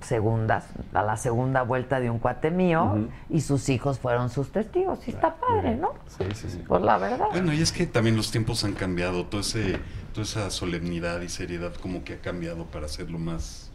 segunda, 0.00 0.62
a 0.94 1.02
la 1.02 1.16
segunda 1.16 1.62
vuelta 1.62 2.00
de 2.00 2.10
un 2.10 2.18
cuate 2.18 2.50
mío 2.50 3.08
y 3.28 3.40
sus 3.42 3.68
hijos 3.68 3.98
fueron 3.98 4.30
sus 4.30 4.50
testigos. 4.50 5.00
Sí, 5.00 5.10
está 5.10 5.36
padre, 5.36 5.76
¿no? 5.76 5.92
Sí, 6.06 6.24
sí, 6.34 6.48
sí. 6.50 6.64
Pues 6.66 6.82
la 6.82 6.98
verdad. 6.98 7.26
Bueno, 7.30 7.52
y 7.52 7.60
es 7.60 7.72
que 7.72 7.86
también 7.86 8.16
los 8.16 8.30
tiempos 8.30 8.64
han 8.64 8.72
cambiado, 8.72 9.26
todo 9.26 9.40
ese, 9.40 9.78
toda 10.12 10.24
esa 10.24 10.50
solemnidad 10.50 11.20
y 11.20 11.28
seriedad 11.28 11.74
como 11.74 12.04
que 12.04 12.14
ha 12.14 12.20
cambiado 12.20 12.64
para 12.66 12.86
hacerlo 12.86 13.18
más... 13.18 13.71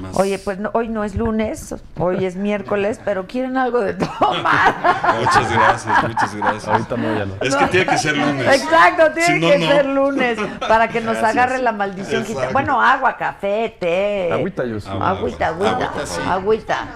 más- 0.00 0.16
Oye, 0.18 0.38
pues 0.38 0.58
no- 0.58 0.70
hoy 0.74 0.88
no 0.88 1.04
es 1.04 1.14
lunes, 1.14 1.74
hoy 1.98 2.24
es 2.24 2.36
miércoles, 2.36 3.00
pero 3.04 3.26
quieren 3.26 3.56
algo 3.56 3.80
de 3.80 3.94
tomar. 3.94 4.74
Muchas 5.20 5.52
gracias, 5.52 6.02
muchas 6.08 6.34
gracias. 6.34 6.68
Ahorita 6.68 6.96
no, 6.96 7.18
ya 7.18 7.24
no. 7.26 7.34
Es 7.40 7.56
que 7.56 7.66
tiene 7.66 7.86
que 7.86 7.98
ser 7.98 8.16
lunes. 8.16 8.62
Exacto, 8.62 9.12
tiene 9.12 9.26
Si 9.34 9.38
no, 9.40 9.48
que 9.48 9.58
no. 9.58 9.66
ser 9.66 9.86
lunes 9.86 10.38
para 10.68 10.88
que 10.88 11.00
nos 11.00 11.16
Gracias. 11.18 11.30
agarre 11.32 11.58
la 11.62 11.72
maldición. 11.72 12.22
Exacto. 12.22 12.52
Bueno, 12.52 12.80
agua, 12.80 13.16
café, 13.16 13.76
té. 13.78 14.30
Agüita, 14.32 14.64
yo 14.64 14.80
sí. 14.80 14.88
Agüita, 14.88 15.48
agüita. 15.48 15.72
Agüita, 15.76 16.06
sí. 16.06 16.20
Agüita. 16.28 16.88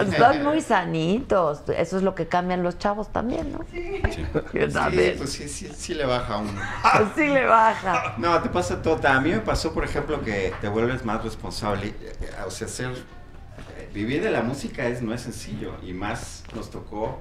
Están 0.00 0.44
muy 0.44 0.60
sanitos. 0.60 1.62
Eso 1.76 1.96
es 1.96 2.02
lo 2.02 2.14
que 2.14 2.26
cambian 2.28 2.62
los 2.62 2.78
chavos 2.78 3.12
también, 3.12 3.52
¿no? 3.52 3.60
Sí. 3.72 4.02
Yo 4.52 4.66
Sí, 4.68 4.72
también. 4.72 5.14
pues 5.18 5.32
sí, 5.32 5.48
sí, 5.48 5.70
sí 5.74 5.94
le 5.94 6.04
baja 6.06 6.34
a 6.34 6.38
uno. 6.38 6.52
Sí 7.16 7.26
le 7.26 7.44
baja. 7.46 8.14
No, 8.18 8.40
te 8.40 8.48
pasa 8.48 8.82
todo. 8.82 9.00
A 9.08 9.20
mí 9.20 9.30
me 9.30 9.38
pasó, 9.38 9.72
por 9.72 9.84
ejemplo, 9.84 10.22
que 10.22 10.52
te 10.60 10.68
vuelves 10.68 11.04
más 11.04 11.22
responsable. 11.22 11.93
Eh, 12.02 12.30
O 12.46 12.50
sea, 12.50 12.68
ser, 12.68 12.90
vivir 13.92 14.22
de 14.22 14.30
la 14.30 14.42
música 14.42 14.86
es, 14.88 15.02
no 15.02 15.14
es 15.14 15.22
sencillo. 15.22 15.74
Y 15.86 15.92
más 15.92 16.44
nos 16.54 16.70
tocó, 16.70 17.20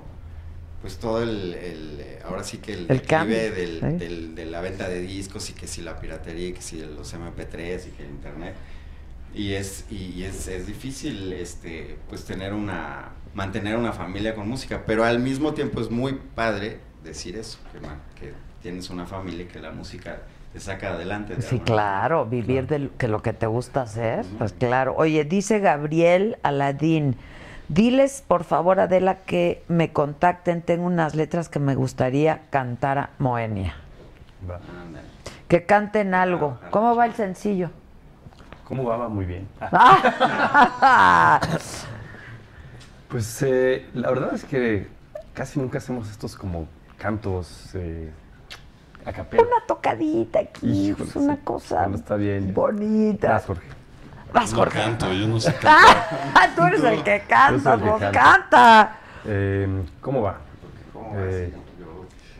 pues 0.82 0.98
todo 0.98 1.22
el, 1.24 1.54
el, 1.54 2.00
eh, 2.02 2.20
ahora 2.26 2.44
sí 2.44 2.58
que 2.58 2.74
el, 2.74 2.86
El 2.90 3.02
cambio, 3.04 3.38
del, 3.38 3.80
sí. 3.80 3.98
del- 3.98 4.36
de 4.36 4.46
la 4.46 4.62
venta 4.62 4.90
de 4.90 5.00
discos 5.02 5.50
y 5.50 5.54
que 5.54 5.68
si 5.68 5.82
la 5.82 6.00
piratería 6.00 6.50
y 6.50 6.54
que 6.54 6.62
si 6.62 6.80
los 6.82 7.14
MP3 7.14 7.88
y 7.88 7.92
que 7.92 8.04
el 8.04 8.10
internet. 8.10 8.56
Y 9.36 9.54
es, 9.54 9.86
y, 9.90 10.24
es, 10.24 10.48
es 10.48 10.68
difícil, 10.68 11.34
este, 11.34 11.98
pues 12.08 12.24
tener 12.24 12.54
una, 12.54 13.14
mantener 13.34 13.78
una 13.78 13.92
familia 13.92 14.36
con 14.36 14.48
música. 14.48 14.84
Pero 14.86 15.04
al 15.04 15.20
mismo 15.20 15.54
tiempo 15.56 15.82
es 15.82 15.90
muy 15.90 16.20
padre 16.36 16.80
decir 17.04 17.36
eso, 17.36 17.58
que, 17.72 17.80
que 18.20 18.34
tienes 18.62 18.90
una 18.92 19.06
familia 19.08 19.44
y 19.46 19.48
que 19.48 19.60
la 19.60 19.72
música 19.72 20.22
te 20.54 20.60
saca 20.60 20.90
adelante. 20.92 21.36
de 21.36 21.42
Sí, 21.42 21.60
claro, 21.60 22.26
vivir 22.26 22.68
de 22.68 22.80
lo- 22.80 22.98
que 22.98 23.08
lo 23.08 23.22
que 23.22 23.34
te 23.34 23.48
gusta 23.48 23.82
hacer, 23.82 24.24
pues 24.38 24.54
claro. 24.54 24.94
Oye, 24.98 25.24
dice 25.26 25.60
Gabriel 25.60 26.38
Aladín, 26.44 27.18
diles 27.70 28.24
por 28.28 28.44
favor 28.44 28.80
Adela 28.80 29.18
que 29.26 29.64
me 29.68 29.92
contacten, 29.92 30.62
tengo 30.62 30.86
unas 30.86 31.16
letras 31.16 31.50
que 31.50 31.60
me 31.60 31.74
gustaría 31.76 32.42
cantar 32.52 32.98
a 33.00 33.10
Moenia. 33.18 33.76
Va. 34.50 34.60
Que 35.48 35.66
canten 35.66 36.14
algo. 36.14 36.60
¿Cómo 36.72 36.96
va 36.96 37.06
el 37.06 37.14
sencillo? 37.14 37.70
¿Cómo 38.68 38.84
va? 38.86 38.98
Va 38.98 39.10
muy 39.10 39.26
bien. 39.26 39.48
Ah, 39.62 41.40
Pues 43.10 43.44
eh, 43.44 43.88
la 43.94 44.10
verdad 44.10 44.34
es 44.34 44.44
que 44.44 44.88
casi 45.34 45.60
nunca 45.60 45.78
hacemos 45.78 46.10
estos 46.10 46.36
como 46.36 46.68
cantos 46.98 47.70
eh, 47.76 48.12
a 49.06 49.14
capela. 49.14 49.44
Una 49.44 49.66
tocadita 49.68 50.40
aquí, 50.40 50.90
Híjole, 50.90 50.96
pues, 51.12 51.16
una 51.16 51.36
sí. 51.36 51.42
cosa 51.44 51.90
está 51.94 52.16
bien. 52.16 52.54
bonita. 52.54 53.34
Vas, 53.34 53.46
Jorge. 53.46 53.68
Vas, 54.34 54.52
No 54.52 54.58
Jorge. 54.60 54.80
canto, 54.80 55.14
yo 55.14 55.28
no 55.28 55.40
sé 55.40 55.52
cantar. 55.62 56.08
Ah, 56.36 56.48
tú 56.56 56.64
eres 56.64 56.84
el 56.84 57.04
que 57.04 57.24
canta, 57.28 57.76
vos 57.76 58.02
canta. 58.12 58.98
Eh, 59.26 59.84
¿Cómo 60.02 60.22
va? 60.22 60.38
Eh, 61.16 61.54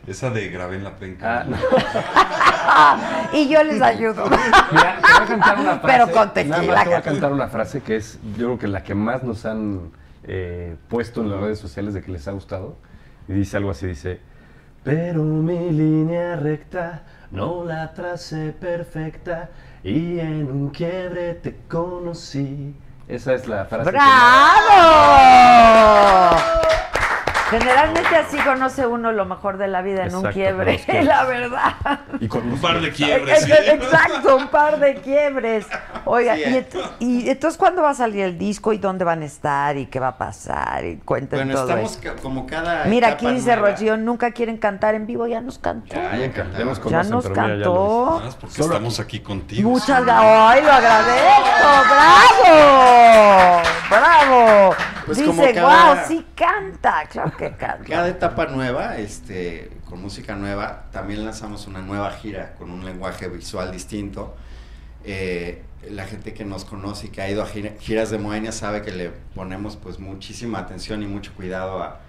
Esa 0.08 0.30
de 0.32 0.50
grabé 0.50 0.76
en 0.78 0.84
la 0.84 0.96
penca. 0.96 1.42
ah, 1.42 2.98
no. 3.32 3.38
y 3.38 3.48
yo 3.50 3.64
les 3.64 3.82
ayudo. 3.82 4.26
Mira, 4.26 5.00
te 5.02 5.14
voy 5.14 5.22
a 5.22 5.26
cantar 5.28 5.60
una 5.60 5.80
frase. 5.80 5.88
Pero 5.88 6.06
con 6.06 6.14
Nada 6.14 6.24
más 6.26 6.34
te 6.34 6.44
tequila. 6.44 6.84
voy 6.86 6.94
a 6.94 7.02
cantar 7.02 7.32
una 7.32 7.48
frase 7.48 7.82
que 7.82 7.96
es, 7.98 8.20
yo 8.38 8.46
creo 8.48 8.60
que 8.60 8.68
la 8.68 8.84
que 8.84 8.96
más 8.96 9.24
nos 9.24 9.46
han 9.46 9.92
eh, 10.24 10.76
puesto 10.90 11.22
en 11.22 11.30
las 11.32 11.40
redes 11.40 11.60
sociales 11.60 11.94
de 11.94 12.02
que 12.02 12.12
les 12.12 12.28
ha 12.28 12.32
gustado. 12.32 12.76
Y 13.28 13.34
dice 13.34 13.56
algo 13.58 13.72
así, 13.72 13.86
dice, 13.88 14.20
pero 14.84 15.24
mi 15.24 15.72
línea 15.72 16.36
recta 16.36 17.04
no 17.32 17.64
la 17.64 17.94
tracé 17.94 18.52
perfecta 18.52 19.50
y 19.84 20.20
en 20.20 20.52
un 20.52 20.70
quiebre 20.70 21.36
te 21.36 21.56
conocí. 21.68 22.76
Esa 23.08 23.34
es 23.34 23.48
la 23.48 23.66
frase. 23.66 23.92
que 23.92 23.98
¡Bravo! 23.98 24.64
Generalmente 27.60 28.16
así 28.16 28.38
conoce 28.38 28.86
uno 28.88 29.12
lo 29.12 29.26
mejor 29.26 29.58
de 29.58 29.68
la 29.68 29.82
vida 29.82 30.06
en 30.06 30.16
un 30.16 30.24
quiebre, 30.32 30.84
la 31.04 31.24
verdad. 31.26 31.74
Y 32.20 32.28
con 32.28 32.52
Un 32.52 32.60
par 32.60 32.82
de 32.82 32.92
quiebres. 32.92 33.48
Ex- 33.48 33.68
Exacto, 33.70 34.36
un 34.38 34.48
par 34.48 34.80
de 34.80 34.96
quiebres. 34.96 35.66
Oiga, 36.06 36.36
Sí, 36.36 36.42
y, 36.46 36.54
ent- 36.54 36.90
y 37.00 37.30
entonces 37.30 37.58
cuándo 37.58 37.82
va 37.82 37.92
a 37.92 37.94
salir 37.94 38.24
el 38.26 38.38
disco 38.38 38.74
y 38.74 38.78
dónde 38.78 39.06
van 39.06 39.22
a 39.22 39.26
estar 39.26 39.78
y 39.78 39.86
qué 39.86 40.00
va 40.00 40.10
a 40.10 40.18
pasar 40.18 40.84
y 40.86 40.98
cuenten 40.98 41.40
Bueno, 41.40 41.54
todo 41.54 41.68
estamos 41.70 41.98
ca- 41.98 42.16
como 42.22 42.46
cada. 42.48 42.86
Mira, 42.86 43.10
aquí 43.10 43.28
dice 43.32 43.56
nueva. 43.56 43.72
Rocío, 43.72 43.98
nunca 43.98 44.32
quieren 44.32 44.58
cantar 44.58 44.96
en 44.96 45.06
vivo, 45.06 45.28
ya 45.28 45.40
nos 45.42 45.60
cantó. 45.60 45.94
Ya, 45.96 46.16
ya 46.16 46.32
cantamos. 46.32 46.82
Ya 46.84 46.98
nos 46.98 47.04
Ya 47.04 47.04
nos 47.04 47.24
ya 47.26 47.34
cantó. 47.34 48.22
Más 48.24 48.36
porque 48.36 48.62
estamos 48.62 49.00
aquí 49.00 49.20
contigo. 49.20 49.70
Muchas 49.70 50.04
gracias. 50.04 50.26
¡Ay, 50.26 50.62
lo 50.64 50.72
agradezco! 50.72 51.68
¡Bravo! 51.90 53.62
¡Bravo! 53.90 54.76
Pues 55.06 55.18
Dice, 55.18 55.30
como 55.30 55.44
cada- 55.54 55.94
wow, 55.96 56.04
sí 56.08 56.26
canta. 56.36 57.04
Claro 57.10 57.32
que 57.38 57.43
Cada 57.96 58.08
etapa 58.10 58.46
nueva, 58.48 58.98
este, 58.98 59.72
con 59.90 60.02
música 60.02 60.36
nueva, 60.36 60.86
también 60.92 61.24
lanzamos 61.26 61.68
una 61.68 61.82
nueva 61.82 62.12
gira 62.12 62.54
con 62.58 62.72
un 62.72 62.84
lenguaje 62.86 63.28
visual 63.28 63.72
distinto. 63.72 64.36
Eh, 65.06 65.62
la 65.90 66.06
gente 66.06 66.34
que 66.34 66.46
nos 66.46 66.64
conoce 66.64 67.08
y 67.08 67.10
que 67.10 67.22
ha 67.22 67.30
ido 67.30 67.44
a 67.44 67.46
gira- 67.48 67.74
giras 67.80 68.10
de 68.10 68.18
Moenia 68.18 68.52
sabe 68.54 68.82
que 68.82 68.92
le 68.92 69.10
ponemos 69.36 69.76
pues 69.76 70.00
muchísima 70.00 70.60
atención 70.60 71.04
y 71.04 71.08
mucho 71.08 71.34
cuidado 71.34 71.84
a, 71.84 72.00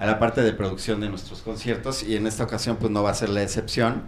a 0.00 0.06
la 0.06 0.18
parte 0.18 0.42
de 0.42 0.52
producción 0.52 1.00
de 1.00 1.08
nuestros 1.08 1.42
conciertos 1.42 2.02
y 2.02 2.16
en 2.16 2.26
esta 2.26 2.42
ocasión 2.42 2.76
pues 2.78 2.90
no 2.90 3.02
va 3.04 3.10
a 3.10 3.14
ser 3.14 3.28
la 3.28 3.42
excepción. 3.42 4.02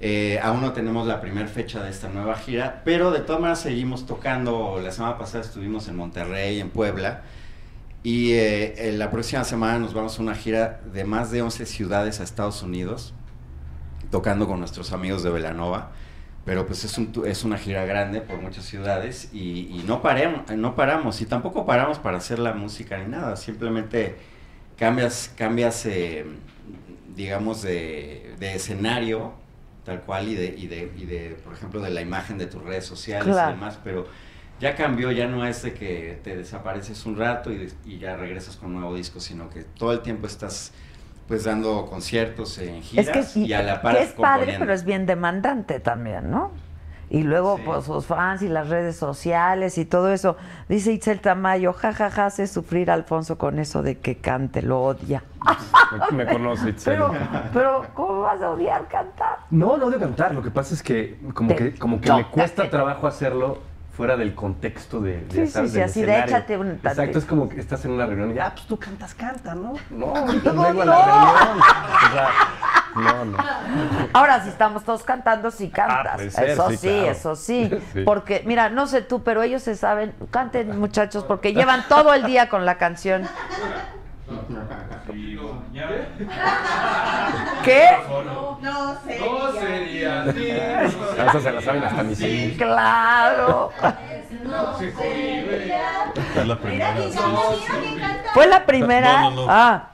Eh, 0.00 0.38
aún 0.42 0.60
no 0.60 0.72
tenemos 0.74 1.06
la 1.06 1.22
primera 1.22 1.48
fecha 1.48 1.82
de 1.82 1.88
esta 1.88 2.10
nueva 2.10 2.36
gira, 2.36 2.82
pero 2.84 3.10
de 3.10 3.20
todas 3.20 3.40
maneras 3.40 3.60
seguimos 3.60 4.04
tocando. 4.04 4.78
La 4.82 4.90
semana 4.92 5.16
pasada 5.16 5.42
estuvimos 5.42 5.88
en 5.88 5.96
Monterrey, 5.96 6.60
en 6.60 6.68
Puebla. 6.68 7.22
Y 8.04 8.34
eh, 8.34 8.88
en 8.90 8.98
la 9.00 9.10
próxima 9.10 9.42
semana 9.44 9.78
nos 9.80 9.94
vamos 9.94 10.18
a 10.18 10.22
una 10.22 10.34
gira 10.36 10.80
de 10.92 11.04
más 11.04 11.30
de 11.32 11.42
11 11.42 11.66
ciudades 11.66 12.20
a 12.20 12.22
Estados 12.24 12.62
Unidos, 12.62 13.14
tocando 14.10 14.46
con 14.46 14.60
nuestros 14.60 14.92
amigos 14.92 15.22
de 15.24 15.30
Velanova. 15.30 15.90
Pero 16.44 16.66
pues 16.66 16.84
es, 16.84 16.98
un, 16.98 17.10
es 17.24 17.42
una 17.44 17.56
gira 17.56 17.86
grande 17.86 18.20
por 18.20 18.38
muchas 18.42 18.66
ciudades 18.66 19.30
y, 19.32 19.60
y 19.74 19.84
no, 19.86 20.02
paremos, 20.02 20.42
no 20.54 20.76
paramos. 20.76 21.22
Y 21.22 21.26
tampoco 21.26 21.64
paramos 21.64 21.98
para 21.98 22.18
hacer 22.18 22.38
la 22.38 22.52
música 22.52 22.98
ni 22.98 23.06
nada. 23.10 23.36
Simplemente 23.36 24.16
cambias, 24.76 25.32
cambias 25.34 25.86
eh, 25.86 26.26
digamos, 27.16 27.62
de, 27.62 28.34
de 28.38 28.54
escenario 28.54 29.32
tal 29.86 30.00
cual 30.02 30.28
y 30.28 30.34
de, 30.34 30.54
y, 30.56 30.66
de, 30.66 30.92
y 30.96 31.04
de, 31.04 31.36
por 31.44 31.52
ejemplo, 31.54 31.80
de 31.80 31.90
la 31.90 32.00
imagen 32.02 32.38
de 32.38 32.46
tus 32.46 32.62
redes 32.62 32.84
sociales 32.86 33.24
Claro. 33.32 33.52
y 33.52 33.54
demás. 33.54 33.78
Pero 33.82 34.06
ya 34.60 34.74
cambió, 34.74 35.10
ya 35.12 35.26
no 35.26 35.44
es 35.46 35.62
de 35.62 35.74
que 35.74 36.18
te 36.22 36.36
desapareces 36.36 37.04
un 37.06 37.16
rato 37.16 37.50
y, 37.52 37.58
des- 37.58 37.76
y 37.84 37.98
ya 37.98 38.16
regresas 38.16 38.56
con 38.56 38.74
un 38.74 38.80
nuevo 38.80 38.94
disco, 38.96 39.20
sino 39.20 39.50
que 39.50 39.62
todo 39.64 39.92
el 39.92 40.00
tiempo 40.00 40.26
estás 40.26 40.72
pues 41.28 41.44
dando 41.44 41.86
conciertos 41.86 42.58
en 42.58 42.82
giras 42.82 43.08
Es 43.16 43.32
que, 43.32 43.40
y 43.40 43.52
a 43.54 43.62
la 43.62 43.80
par 43.80 43.96
que 43.96 44.02
es 44.02 44.12
padre, 44.12 44.56
pero 44.58 44.72
es 44.72 44.84
bien 44.84 45.06
demandante 45.06 45.80
también, 45.80 46.30
¿no? 46.30 46.50
Y 47.10 47.22
luego, 47.22 47.56
Sí. 47.58 47.62
pues, 47.66 47.84
sus 47.84 48.06
fans 48.06 48.42
y 48.42 48.48
las 48.48 48.68
redes 48.68 48.96
sociales 48.96 49.76
y 49.78 49.84
todo 49.84 50.10
eso. 50.12 50.36
Dice 50.68 50.90
Itzel 50.92 51.20
Tamayo, 51.20 51.72
jajaja, 51.72 52.10
ja, 52.10 52.10
ja, 52.10 52.26
hace 52.26 52.46
sufrir 52.46 52.90
a 52.90 52.94
Alfonso 52.94 53.38
con 53.38 53.58
eso 53.58 53.82
de 53.82 53.98
que 53.98 54.16
cante, 54.16 54.62
lo 54.62 54.82
odia. 54.82 55.22
Me, 56.10 56.24
me 56.24 56.26
conoce, 56.32 56.70
Itzel. 56.70 56.94
Pero, 56.94 57.12
pero, 57.52 57.86
¿cómo 57.94 58.20
vas 58.22 58.40
a 58.40 58.50
odiar 58.50 58.88
cantar? 58.88 59.36
No, 59.50 59.76
no 59.76 59.86
odio 59.86 59.98
cantar. 60.00 60.34
Lo 60.34 60.42
que 60.42 60.50
pasa 60.50 60.74
es 60.74 60.82
que 60.82 61.18
como 61.34 61.48
Te 61.50 61.56
que, 61.56 61.74
como 61.78 62.00
que 62.00 62.08
choca. 62.08 62.16
me 62.18 62.26
cuesta 62.28 62.68
trabajo 62.70 63.06
hacerlo 63.06 63.58
fuera 63.96 64.16
del 64.16 64.34
contexto 64.34 65.00
de, 65.00 65.20
de, 65.26 65.30
Sí, 65.30 65.46
sí, 65.46 65.52
¿sabes? 65.52 65.72
sí, 65.72 65.80
así 65.80 66.02
de 66.02 66.18
échate 66.20 66.56
un. 66.58 66.72
Exacto, 66.82 67.18
es 67.18 67.24
como 67.24 67.48
que 67.48 67.60
estás 67.60 67.84
en 67.84 67.92
una 67.92 68.06
reunión 68.06 68.34
y, 68.34 68.38
ah, 68.38 68.50
pues 68.54 68.66
tú 68.66 68.78
cantas, 68.78 69.14
canta, 69.14 69.54
¿no? 69.54 69.74
No, 69.90 70.06
ahorita 70.16 70.52
No, 70.52 70.62
vengo 70.62 70.82
a 70.82 70.84
no. 70.84 70.90
la 70.90 71.04
reunión. 71.04 71.60
O 71.60 72.12
sea, 72.12 72.28
no, 72.96 73.24
no. 73.24 73.38
Ahora, 74.12 74.42
si 74.42 74.48
estamos 74.48 74.84
todos 74.84 75.02
cantando, 75.02 75.50
sí 75.50 75.68
cantas. 75.68 76.20
Ah, 76.20 76.30
ser, 76.30 76.50
eso 76.50 76.70
sí, 76.70 76.76
sí, 76.76 76.88
claro. 76.88 77.10
eso 77.10 77.36
sí. 77.36 77.70
Sí. 77.92 78.02
Porque, 78.04 78.42
mira, 78.46 78.68
no 78.70 78.86
sé 78.86 79.02
tú, 79.02 79.22
pero 79.22 79.42
ellos 79.42 79.62
se 79.62 79.76
saben. 79.76 80.14
Canten, 80.30 80.78
muchachos, 80.78 81.24
porque 81.24 81.52
llevan 81.54 81.84
todo 81.88 82.14
el 82.14 82.24
día 82.24 82.48
con 82.48 82.64
la 82.66 82.78
canción. 82.78 83.22
¿Qué? 87.64 87.84
No 88.62 88.98
sé. 89.04 89.18
No 89.20 89.52
sería 89.52 90.22
Ah, 90.22 91.26
Esas 91.28 91.42
se 91.42 91.52
las 91.52 91.64
saben 91.64 91.84
hasta 91.84 92.02
mis 92.02 92.20
hijos. 92.20 92.56
Claro. 92.58 93.70
No 94.44 94.78
Es 94.80 96.46
la 96.46 96.58
primera. 96.58 96.94
¿Fue 98.34 98.46
la 98.46 98.66
primera? 98.66 99.20
No, 99.22 99.30
no, 99.30 99.36
no. 99.36 99.46
Ah, 99.48 99.90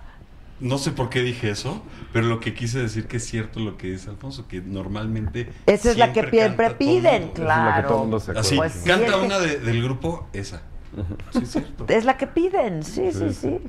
No 0.61 0.79
sé 0.79 0.91
por 0.93 1.09
qué 1.09 1.21
dije 1.23 1.51
eso, 1.51 1.83
pero 2.13 2.27
lo 2.27 2.39
que 2.41 2.53
quise 2.55 2.79
decir 2.81 3.07
que 3.09 3.17
es 3.19 3.27
cierto 3.27 3.61
lo 3.61 3.77
que 3.77 3.89
dice 3.89 4.11
Alfonso, 4.11 4.47
que 4.49 4.61
normalmente. 4.61 5.51
esa 5.67 5.91
es 5.91 5.97
la 5.97 6.13
que 6.13 6.21
siempre 6.21 6.39
canta 6.39 6.57
todo 6.57 6.67
el 6.73 6.77
piden, 6.77 7.23
mundo. 7.23 7.35
claro. 7.41 8.11
Así, 8.37 8.57
Pues 8.57 8.73
sí, 8.73 8.89
canta 8.89 9.07
es 9.07 9.13
que- 9.15 9.21
una 9.21 9.39
de- 9.39 9.59
del 9.59 9.83
grupo, 9.83 10.29
esa. 10.33 10.63
Sí, 11.33 11.39
es 11.43 11.51
cierto. 11.53 11.85
Es 11.89 12.05
la 12.05 12.17
que 12.17 12.27
piden, 12.27 12.83
sí, 12.83 13.11
sí, 13.13 13.29
sí. 13.33 13.35
Sí, 13.35 13.61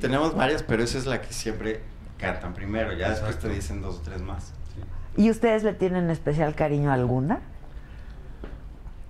tenemos 0.00 0.34
varias, 0.34 0.62
pero 0.62 0.82
esa 0.82 0.98
es 0.98 1.06
la 1.06 1.20
que 1.20 1.32
siempre 1.32 1.80
cantan 2.18 2.54
primero. 2.54 2.92
Ya 2.94 3.10
después 3.10 3.38
te 3.38 3.48
dicen 3.48 3.82
dos 3.82 3.98
o 3.98 4.00
tres 4.02 4.22
más. 4.22 4.52
¿Y 5.16 5.30
ustedes 5.30 5.62
le 5.64 5.72
tienen 5.74 6.10
especial 6.10 6.54
cariño 6.54 6.90
a 6.90 6.94
alguna? 6.94 7.40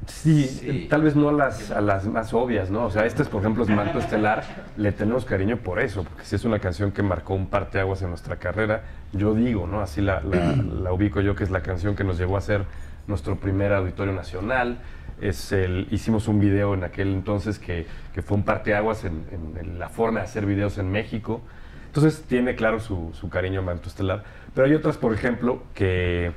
Sí, 0.07 0.87
tal 0.89 1.03
vez 1.03 1.15
no 1.17 1.29
a 1.29 1.33
las, 1.33 1.71
a 1.71 1.83
las 1.83 2.07
más 2.07 2.33
obvias, 2.33 2.71
¿no? 2.71 2.85
O 2.87 2.91
sea, 2.91 3.05
este 3.05 3.23
es, 3.23 3.29
por 3.29 3.43
ejemplo, 3.43 3.65
es 3.65 3.69
Manto 3.69 3.99
Estelar, 3.99 4.43
le 4.79 4.91
tenemos 4.91 5.27
cariño 5.27 5.59
por 5.59 5.81
eso, 5.81 6.03
porque 6.03 6.25
si 6.25 6.35
es 6.37 6.45
una 6.47 6.59
canción 6.61 6.93
que 6.93 7.03
marcó 7.03 7.35
un 7.35 7.49
parteaguas 7.49 8.01
en 8.01 8.09
nuestra 8.09 8.37
carrera, 8.37 8.85
yo 9.13 9.35
digo, 9.35 9.67
¿no? 9.67 9.81
Así 9.83 10.01
la, 10.01 10.23
la- 10.23 10.57
la 10.57 10.93
ubico 10.95 11.21
yo, 11.21 11.35
que 11.37 11.45
es 11.45 11.51
la 11.51 11.61
canción 11.61 11.95
que 11.95 12.05
nos 12.05 12.17
llevó 12.17 12.39
a 12.39 12.41
ser 12.41 12.65
nuestro 13.07 13.37
primer 13.37 13.73
auditorio 13.75 14.15
nacional. 14.15 14.79
Es 15.21 15.53
el, 15.53 15.89
hicimos 15.91 16.29
un 16.29 16.39
video 16.41 16.75
en 16.75 16.85
aquel 16.85 17.09
entonces 17.09 17.59
que, 17.59 17.87
que 18.15 18.23
fue 18.23 18.37
un 18.37 18.43
parteaguas 18.45 19.05
en, 19.05 19.25
en- 19.33 19.59
en 19.67 19.79
la 19.79 19.89
forma 19.89 20.21
de 20.21 20.25
hacer 20.27 20.47
videos 20.47 20.79
en 20.79 20.91
México. 20.91 21.41
Entonces 21.87 22.23
tiene 22.29 22.55
claro 22.55 22.81
su, 22.81 23.11
su 23.15 23.29
cariño 23.29 23.61
a 23.61 23.63
Manto 23.63 23.89
Estelar. 23.89 24.23
Pero 24.55 24.67
hay 24.67 24.75
otras, 24.75 24.97
por 24.97 25.13
ejemplo, 25.15 25.63
que 25.75 26.33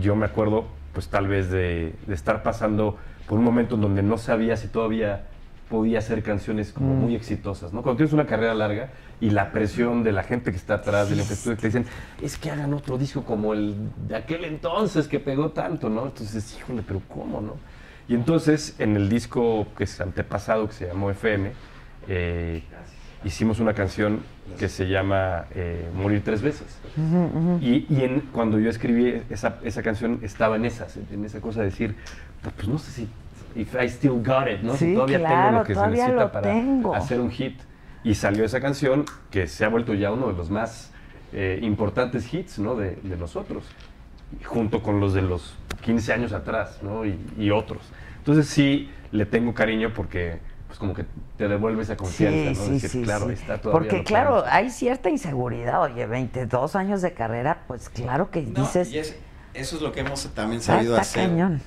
yo 0.00 0.16
me 0.16 0.24
acuerdo, 0.26 0.66
pues 0.92 1.08
tal 1.08 1.26
vez 1.28 1.50
de, 1.50 1.94
de 2.06 2.14
estar 2.14 2.42
pasando 2.42 2.96
por 3.28 3.38
un 3.38 3.44
momento 3.44 3.74
en 3.74 3.80
donde 3.82 4.02
no 4.02 4.16
sabía 4.18 4.56
si 4.56 4.68
todavía 4.68 5.26
podía 5.68 5.98
hacer 5.98 6.22
canciones 6.22 6.72
como 6.72 6.94
Mm. 6.94 6.98
muy 7.00 7.14
exitosas, 7.16 7.72
¿no? 7.72 7.82
Cuando 7.82 7.96
tienes 7.96 8.12
una 8.12 8.26
carrera 8.26 8.54
larga 8.54 8.90
y 9.20 9.30
la 9.30 9.50
presión 9.50 10.04
de 10.04 10.12
la 10.12 10.22
gente 10.22 10.50
que 10.50 10.56
está 10.58 10.74
atrás, 10.74 11.08
de 11.08 11.16
la 11.16 11.22
infraestructura, 11.22 11.56
que 11.56 11.62
te 11.62 11.78
dicen, 11.78 11.86
es 12.22 12.36
que 12.38 12.50
hagan 12.50 12.72
otro 12.74 12.96
disco 12.98 13.24
como 13.24 13.54
el 13.54 13.74
de 14.06 14.14
aquel 14.16 14.44
entonces 14.44 15.08
que 15.08 15.20
pegó 15.20 15.50
tanto, 15.50 15.88
¿no? 15.88 16.04
Entonces, 16.06 16.56
híjole, 16.58 16.82
pero 16.86 17.00
¿cómo, 17.08 17.40
no? 17.40 17.54
Y 18.08 18.14
entonces, 18.14 18.74
en 18.78 18.96
el 18.96 19.08
disco 19.08 19.66
que 19.76 19.84
es 19.84 20.00
antepasado, 20.00 20.66
que 20.68 20.74
se 20.74 20.86
llamó 20.86 21.10
FM, 21.10 21.52
eh, 22.08 22.62
hicimos 23.24 23.60
una 23.60 23.72
canción 23.74 24.20
que 24.58 24.68
se 24.68 24.86
llama 24.88 25.46
eh, 25.54 25.88
Morir 25.94 26.22
tres 26.22 26.42
veces. 26.42 26.66
Y, 27.62 27.86
y 27.88 28.02
en- 28.04 28.20
cuando 28.32 28.58
yo 28.58 28.68
escribí 28.68 29.22
esa, 29.30 29.58
esa 29.64 29.82
canción 29.82 30.20
estaba 30.22 30.56
en 30.56 30.66
esas, 30.66 30.96
en 30.96 31.24
esa 31.24 31.40
cosa 31.40 31.60
de 31.60 31.66
decir, 31.66 31.94
pues 32.56 32.68
no 32.68 32.78
sé 32.78 32.90
si 32.90 33.08
if 33.56 33.74
I 33.74 33.86
still 33.88 34.22
got 34.22 34.48
it, 34.48 34.60
¿no? 34.62 34.74
Si 34.74 34.86
Sí, 34.88 34.94
todavía 34.94 35.18
claro, 35.20 35.46
tengo 35.46 35.58
lo 35.60 35.64
que 35.64 35.74
se 35.74 35.86
necesita 35.86 36.32
para 36.32 36.50
tengo. 36.52 36.94
hacer 36.94 37.20
un 37.20 37.30
hit. 37.30 37.58
Y 38.02 38.14
salió 38.16 38.44
esa 38.44 38.60
canción 38.60 39.06
que 39.30 39.46
se 39.46 39.64
ha 39.64 39.68
vuelto 39.70 39.94
ya 39.94 40.12
uno 40.12 40.26
de 40.26 40.34
los 40.34 40.50
más 40.50 40.90
eh, 41.32 41.58
importantes 41.62 42.32
hits, 42.34 42.58
¿no? 42.58 42.74
De, 42.76 42.96
de 43.02 43.16
nosotros, 43.16 43.64
junto 44.44 44.82
con 44.82 45.00
los 45.00 45.14
de 45.14 45.22
los 45.22 45.54
15 45.82 46.12
años 46.12 46.32
atrás, 46.32 46.78
¿no? 46.82 47.04
Y, 47.04 47.18
y 47.38 47.50
otros. 47.50 47.82
Entonces 48.18 48.46
sí 48.48 48.90
le 49.12 49.26
tengo 49.26 49.54
cariño 49.54 49.92
porque 49.94 50.38
pues 50.66 50.78
como 50.78 50.94
que 50.94 51.04
te 51.36 51.46
devuelve 51.46 51.82
esa 51.82 51.96
confianza, 51.96 52.38
Sí, 52.38 52.46
¿no? 52.48 52.54
sí, 52.66 52.70
Decir, 52.72 52.90
sí, 52.90 53.02
claro, 53.02 53.30
está 53.30 53.60
todavía. 53.60 53.78
Porque 53.90 53.98
lo 53.98 54.04
claro, 54.04 54.44
hay 54.46 54.70
cierta 54.70 55.08
inseguridad. 55.10 55.82
Oye, 55.82 56.06
22 56.06 56.74
años 56.74 57.00
de 57.02 57.12
carrera, 57.12 57.62
pues 57.68 57.88
claro 57.90 58.30
que 58.30 58.42
No, 58.42 58.60
dices, 58.62 58.90
y 58.92 58.98
es- 58.98 59.16
eso 59.52 59.76
es 59.76 59.82
lo 59.82 59.92
que 59.92 60.00
hemos 60.00 60.24
también 60.34 60.60
"Ah, 60.62 60.64
sabido 60.64 60.92
está 60.96 61.02
hacer. 61.02 61.28
cañón. 61.28 61.60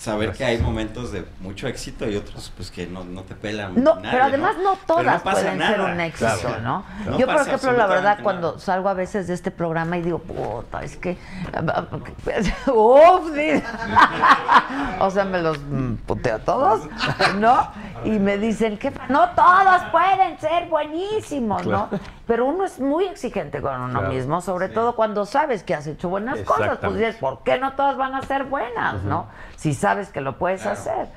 Saber 0.00 0.32
que 0.32 0.46
hay 0.46 0.56
momentos 0.56 1.12
de 1.12 1.26
mucho 1.40 1.68
éxito 1.68 2.08
y 2.08 2.16
otros 2.16 2.50
pues 2.56 2.70
que 2.70 2.86
no, 2.86 3.04
no 3.04 3.22
te 3.22 3.34
pelan. 3.34 3.74
No, 3.74 3.96
nadie, 3.96 4.10
pero 4.12 4.24
además 4.24 4.56
no, 4.64 4.78
todas 4.86 5.20
pueden 5.20 5.58
nada. 5.58 5.70
ser 5.72 5.80
un 5.82 6.00
éxito, 6.00 6.30
Claro. 6.40 6.60
¿no? 6.62 6.84
No 7.04 7.18
Yo, 7.18 7.26
por 7.26 7.36
ejemplo, 7.36 7.72
la 7.72 7.86
verdad, 7.86 8.18
cuando 8.22 8.58
salgo 8.58 8.88
a 8.88 8.94
veces 8.94 9.26
de 9.26 9.34
este 9.34 9.50
programa 9.50 9.98
y 9.98 10.02
digo, 10.02 10.18
puta, 10.18 10.82
es 10.82 10.96
que. 10.96 11.18
¡Uf! 12.66 13.30
o 15.00 15.10
sea, 15.10 15.24
me 15.26 15.42
los 15.42 15.58
mm, 15.58 15.96
puteo 16.06 16.36
a 16.36 16.38
todos, 16.38 16.88
¿no? 17.38 17.70
Y 18.04 18.18
me 18.18 18.38
dicen 18.38 18.78
que 18.78 18.92
no 19.08 19.30
todos 19.30 19.82
pueden 19.92 20.38
ser 20.38 20.68
buenísimos, 20.68 21.66
¿no? 21.66 21.88
Pero 22.26 22.46
uno 22.46 22.64
es 22.64 22.80
muy 22.80 23.06
exigente 23.06 23.60
con 23.60 23.80
uno 23.80 23.98
Claro. 24.00 24.14
mismo, 24.14 24.40
sobre 24.40 24.68
todo 24.68 24.94
cuando 24.96 25.26
sabes 25.26 25.62
que 25.62 25.74
has 25.74 25.86
hecho 25.86 26.08
buenas 26.08 26.40
cosas. 26.42 26.78
Pues 26.78 26.94
dices, 26.94 27.16
¿por 27.16 27.42
qué 27.42 27.58
no 27.58 27.72
todas 27.72 27.96
van 27.96 28.14
a 28.14 28.22
ser 28.22 28.44
buenas, 28.44 29.02
no? 29.02 29.26
Si 29.56 29.74
sabes 29.74 30.10
que 30.10 30.20
lo 30.20 30.38
puedes 30.38 30.64
hacer. 30.66 31.08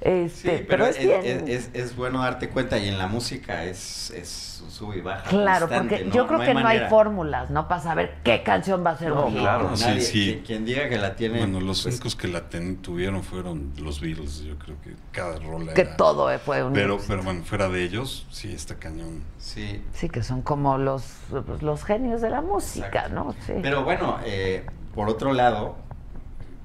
Este, 0.00 0.58
Sí, 0.58 0.64
pero, 0.66 0.84
pero 0.84 0.86
es, 0.86 0.96
es, 0.98 1.04
bien. 1.06 1.20
es- 1.48 1.66
es- 1.66 1.70
es 1.74 1.96
bueno 1.96 2.22
darte 2.22 2.48
cuenta 2.48 2.78
y 2.78 2.88
en 2.88 2.96
la 2.96 3.06
música 3.06 3.64
es, 3.64 4.10
es 4.12 4.62
un 4.64 4.70
sub 4.70 4.94
y 4.94 5.02
baja. 5.02 5.28
Claro, 5.28 5.68
constante, 5.68 5.98
porque 6.04 6.16
yo 6.16 6.26
creo 6.26 6.40
que 6.40 6.52
no 6.54 6.58
hay 6.60 6.64
manera. 6.64 6.88
fórmulas, 6.88 7.50
¿no? 7.50 7.68
Para 7.68 7.82
saber 7.82 8.14
qué 8.24 8.42
canción 8.42 8.82
va 8.84 8.90
a 8.92 8.96
ser 8.98 9.10
No, 9.10 9.26
un 9.26 9.34
claro, 9.34 9.76
Sí, 9.76 9.84
nadie, 9.84 10.00
sí. 10.00 10.24
Quien, 10.24 10.44
quien 10.44 10.64
diga 10.64 10.88
que 10.88 10.96
la 10.96 11.16
tiene. 11.16 11.38
Bueno, 11.40 11.60
los 11.60 11.82
pues, 11.82 11.94
únicos 11.96 12.16
que 12.16 12.28
la 12.28 12.48
ten- 12.48 12.78
tuvieron 12.78 13.22
fueron 13.22 13.72
los 13.76 14.00
Beatles. 14.00 14.40
Yo 14.42 14.56
creo 14.58 14.76
que 14.82 14.94
cada 15.12 15.38
rola 15.38 15.74
Que 15.74 15.82
era- 15.82 15.96
todo 15.96 16.38
fue 16.38 16.62
un 16.64 16.72
Pero, 16.72 16.98
pero 17.06 17.22
bueno, 17.22 17.42
fuera 17.44 17.68
de 17.68 17.82
ellos, 17.84 18.26
sí, 18.30 18.52
está 18.54 18.76
cañón. 18.76 19.22
Sí. 19.38 19.82
Sí, 19.92 20.08
que 20.08 20.22
son 20.22 20.40
como 20.40 20.78
los, 20.78 21.04
pues, 21.46 21.60
los 21.62 21.84
genios 21.84 22.22
de 22.22 22.30
la 22.30 22.40
música, 22.40 23.08
¿no? 23.08 23.34
Sí. 23.46 23.52
Pero 23.60 23.84
bueno, 23.84 24.18
eh, 24.24 24.64
por 24.94 25.10
otro 25.10 25.34
lado, 25.34 25.76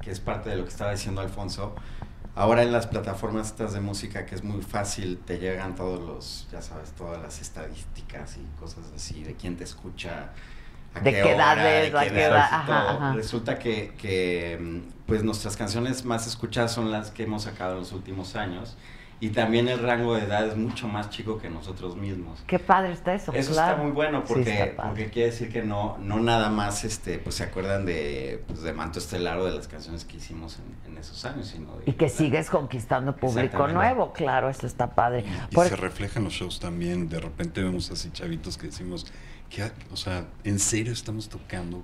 que 0.01 0.11
es 0.11 0.21
parte 0.21 0.51
de 0.51 0.55
lo 0.55 0.63
que 0.63 0.69
estaba 0.69 0.91
diciendo 0.91 1.19
Alfonso, 1.19 1.75
ahora 2.35 2.63
en 2.63 2.71
las 2.71 2.87
plataformas 2.87 3.47
estas 3.47 3.73
de 3.73 3.79
música 3.79 4.25
que 4.25 4.35
es 4.35 4.43
muy 4.43 4.61
fácil, 4.61 5.17
te 5.25 5.39
llegan 5.39 5.75
todos 5.75 6.01
los, 6.01 6.47
ya 6.51 6.61
sabes, 6.61 6.91
todas 6.91 7.21
las 7.21 7.41
estadísticas 7.41 8.37
y 8.37 8.59
cosas 8.59 8.85
así, 8.95 9.23
de 9.23 9.35
quién 9.35 9.55
te 9.57 9.63
escucha, 9.63 10.31
a 10.93 10.99
De 10.99 11.11
qué, 11.11 11.21
qué 11.21 11.31
edad 11.31 11.53
hora, 11.53 11.63
de 11.63 11.91
qué 11.91 12.13
qué 12.13 12.23
edad 12.23 12.37
ajá, 12.37 12.91
ajá. 12.91 13.13
Resulta 13.13 13.57
que, 13.57 13.93
que, 13.97 14.83
pues 15.07 15.23
nuestras 15.23 15.57
canciones 15.57 16.05
más 16.05 16.27
escuchadas 16.27 16.73
son 16.73 16.91
las 16.91 17.11
que 17.11 17.23
hemos 17.23 17.43
sacado 17.43 17.73
en 17.73 17.79
los 17.79 17.91
últimos 17.91 18.35
años. 18.35 18.77
Y 19.21 19.29
también 19.29 19.69
el 19.69 19.79
rango 19.79 20.13
de 20.15 20.23
edad 20.25 20.45
es 20.45 20.57
mucho 20.57 20.87
más 20.89 21.09
chico 21.09 21.37
que 21.37 21.49
nosotros 21.49 21.95
mismos. 21.95 22.43
Qué 22.45 22.59
padre 22.59 22.91
está 22.91 23.13
eso, 23.13 23.31
Eso 23.33 23.53
claro. 23.53 23.71
está 23.71 23.83
muy 23.83 23.91
bueno 23.93 24.23
porque, 24.25 24.75
porque 24.83 25.09
quiere 25.09 25.31
decir 25.31 25.49
que 25.51 25.63
no, 25.63 25.97
no 25.99 26.19
nada 26.19 26.49
más 26.49 26.83
este, 26.83 27.17
pues, 27.19 27.35
se 27.35 27.43
acuerdan 27.43 27.85
de, 27.85 28.43
pues, 28.45 28.61
de 28.61 28.73
Manto 28.73 28.99
Estelar 28.99 29.37
o 29.39 29.45
de 29.45 29.53
las 29.55 29.69
canciones 29.69 30.03
que 30.03 30.17
hicimos 30.17 30.59
en, 30.85 30.91
en 30.91 30.97
esos 30.97 31.23
años, 31.23 31.47
sino 31.47 31.77
de- 31.77 31.89
Y 31.89 31.93
que 31.93 32.09
sigues 32.09 32.49
conquistando 32.49 33.15
público 33.15 33.67
nuevo, 33.69 34.11
claro, 34.11 34.49
eso 34.49 34.67
está 34.67 34.93
padre. 34.93 35.23
Y 35.49 35.55
Por- 35.55 35.67
se 35.69 35.77
refleja 35.77 36.19
en 36.19 36.25
los 36.25 36.33
shows 36.33 36.59
también. 36.59 37.07
De 37.07 37.19
repente 37.21 37.63
vemos 37.63 37.89
así 37.91 38.11
chavitos 38.11 38.57
que 38.57 38.67
decimos, 38.67 39.07
que, 39.49 39.63
o 39.93 39.95
sea, 39.95 40.25
¿en 40.43 40.59
serio 40.59 40.91
estamos 40.91 41.29
tocando 41.29 41.83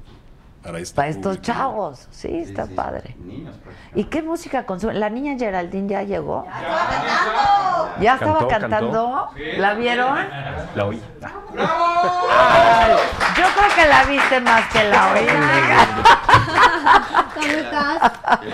para 0.64 0.80
este 0.80 0.96
para 0.96 1.08
estos 1.10 1.38
público?" 1.38 1.54
chavos, 1.54 2.08
sí, 2.12 2.38
está 2.40 2.66
sí, 2.68 2.74
padre. 2.74 3.16
niños, 3.20 3.56
¿Y 3.96 4.06
qué 4.06 4.22
música 4.22 4.66
consume? 4.66 4.94
¿La 4.94 5.10
niña 5.10 5.38
Geraldine 5.38 5.90
ya 5.90 6.04
llegó? 6.04 6.46
¿Ya 8.00 8.14
estaba 8.16 8.48
Cantó, 8.48 8.48
cantando? 8.48 9.30
cantó. 9.36 9.60
¿La 9.62 9.74
vieron? 9.74 10.18
La 10.76 10.86
oí. 10.86 11.02
Ay, 11.58 12.92
yo 13.38 13.44
creo 13.56 13.76
que 13.76 13.86
la 13.88 14.04
viste 14.06 14.40
más 14.42 14.62
que 14.72 14.84
la 14.86 15.12
oí. 15.14 15.28
¿Cómo 17.34 17.48
estás? 17.48 18.12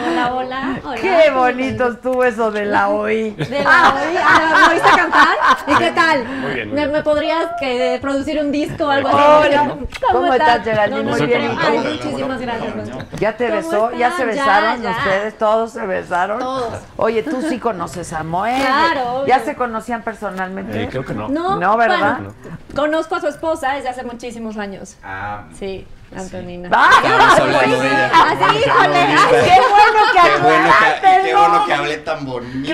Hola, 0.09 0.33
hola. 0.33 0.79
hola. 0.83 1.01
Qué 1.01 1.31
bonito 1.31 1.87
estuvo 1.89 2.23
eso 2.23 2.51
de 2.51 2.65
la 2.65 2.89
oí. 2.89 3.31
De 3.31 3.63
la 3.63 3.93
oí. 3.95 4.17
Ah, 4.23 4.65
¿me 4.67 4.73
oíste 4.73 4.89
cantar? 4.95 5.35
¿Y 5.67 5.75
qué 5.75 5.91
tal? 5.91 6.25
Muy 6.25 6.51
bien, 6.53 6.67
muy 6.69 6.75
¿Me, 6.75 6.81
bien. 6.83 6.91
me 6.91 7.03
podrías 7.03 7.47
que, 7.59 7.97
producir 8.01 8.39
un 8.39 8.51
disco 8.51 8.85
o 8.85 8.89
algo 8.89 9.09
Hola. 9.09 9.61
así? 9.61 9.99
¿Cómo 10.11 10.33
estás, 10.33 10.63
Geraldine? 10.63 11.03
No, 11.03 11.11
Muy 11.17 11.25
bien, 11.25 11.41
¿y 11.43 11.57
Ay, 11.59 11.79
muchísimas 11.79 12.41
gracias. 12.41 12.73
¿Ya 13.19 13.35
te 13.37 13.47
¿Cómo 13.47 13.57
besó? 13.57 13.91
¿Ya 13.97 14.11
se 14.11 14.25
besaron 14.25 14.81
Ya, 14.81 14.91
ya. 14.91 14.97
ustedes? 14.97 15.37
¿Todos 15.37 15.71
se 15.71 15.85
besaron? 15.85 16.39
Todos. 16.39 16.73
Oye, 16.97 17.23
tú 17.23 17.41
sí 17.41 17.59
conoces 17.59 18.13
a 18.13 18.23
Moe. 18.23 18.55
Claro, 18.59 19.25
¿Ya 19.27 19.35
obvio. 19.37 19.45
se 19.45 19.55
conocían 19.55 20.01
personalmente? 20.03 20.83
Eh, 20.83 20.87
creo 20.89 21.03
que 21.05 21.13
no. 21.13 21.27
No, 21.29 21.57
No, 21.57 21.77
¿verdad? 21.77 22.17
bueno, 22.19 22.33
conozco 22.75 23.15
a 23.15 23.21
su 23.21 23.27
esposa 23.27 23.73
desde 23.73 23.89
hace 23.89 24.03
muchísimos 24.03 24.57
años. 24.57 24.95
Ah, 25.03 25.43
Sí, 25.57 25.85
Antonina. 26.15 26.69
¡Ah! 26.71 26.89
Estábamos 27.03 27.39
hablando 27.39 27.79
de 27.81 27.87
ella. 27.87 28.11
Ah, 28.13 28.35
sí, 28.39 28.57
híjole. 28.59 29.05
Qué 29.07 29.15
Ay, 29.17 29.45
¡Qué 29.45 29.61
bueno 29.69 29.99
que 30.13 30.19
Qué 30.21 30.37
bueno 30.41 30.69
que, 30.79 31.21
qué 31.27 31.33
¿no? 31.33 31.39
bueno 31.39 31.65
que 31.65 31.73
hablé 31.73 31.97
tan 31.97 32.25
bonito. 32.25 32.73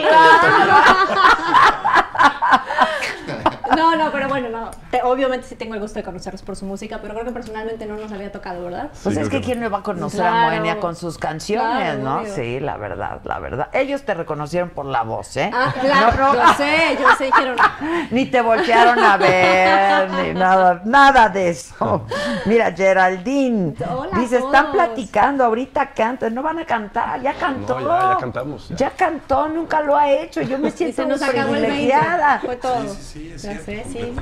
No, 3.76 3.96
no, 3.96 4.12
pero 4.12 4.28
bueno, 4.30 4.50
no. 4.50 4.72
Te- 4.92 5.02
obviamente 5.04 5.48
sí 5.48 5.56
tengo 5.56 5.74
el 5.74 5.80
gusto 5.80 6.00
de 6.00 6.04
conocerlos 6.04 6.42
por 6.42 6.56
su 6.56 6.66
música, 6.66 7.00
pero 7.02 7.14
creo 7.14 7.26
que 7.26 7.32
personalmente 7.32 7.86
no 7.86 7.98
nos 7.98 8.12
había 8.12 8.32
tocado, 8.32 8.64
¿verdad? 8.64 8.90
Pues 9.04 9.18
es 9.18 9.30
que 9.30 9.42
quién 9.42 9.60
no 9.60 9.70
va 9.70 9.80
a 9.80 9.84
conocer 9.84 10.26
a. 10.26 10.32
Moenia 10.44 10.80
con 10.80 10.96
sus 10.96 11.18
canciones, 11.18 11.96
Claro, 11.96 12.00
¿no? 12.00 12.18
obvio. 12.22 12.36
Sí, 12.36 12.60
la 12.60 12.78
verdad, 12.78 13.22
la 13.24 13.40
verdad. 13.40 13.70
Ellos 13.74 14.04
te 14.04 14.14
reconocieron 14.14 14.70
por 14.70 14.86
la 14.86 15.04
voz, 15.04 15.36
¿eh? 15.38 15.50
Ah, 15.54 15.74
claro, 15.80 16.18
No, 16.18 16.34
no. 16.34 16.48
yo 16.48 16.54
sé, 16.56 16.98
yo 17.00 17.08
sé, 17.18 17.26
dijeron. 17.26 17.58
Ni 18.12 18.26
te 18.26 18.42
voltearon 18.42 19.00
a 19.04 19.18
ver, 19.18 20.10
ni 20.12 20.34
nada, 20.40 20.82
nada 20.86 21.30
de 21.30 21.50
eso. 21.50 22.06
Mira, 22.46 22.72
Geraldine 22.72 23.74
Hola 23.90 24.18
dice, 24.20 24.38
están 24.38 24.72
platicando, 24.72 25.44
ahorita 25.46 25.92
cantan, 25.94 26.34
no 26.34 26.42
van 26.44 26.60
a 26.60 26.66
cantar, 26.66 27.22
ya 27.22 27.34
cantó. 27.34 27.80
No, 27.80 27.88
ya, 28.00 28.10
ya 28.14 28.18
cantamos. 28.20 28.70
ya. 28.70 28.76
Ya 28.76 28.90
cantó, 28.92 29.48
nunca 29.50 29.82
lo 29.82 29.96
ha 29.98 30.10
hecho. 30.12 30.42
Yo 30.42 30.58
me 30.58 30.72
siento 30.72 31.04
se 31.04 31.08
nos 31.08 31.22
acabó 31.22 31.56
el 31.56 31.62
20. 31.62 31.68
privilegiada. 31.68 32.40
Fue 32.40 32.56
todo. 32.58 32.88
Sí, 32.90 33.34
sí, 33.38 33.40
sí, 33.40 33.48
es 33.50 33.63
sé, 33.64 33.84
sí. 33.92 34.14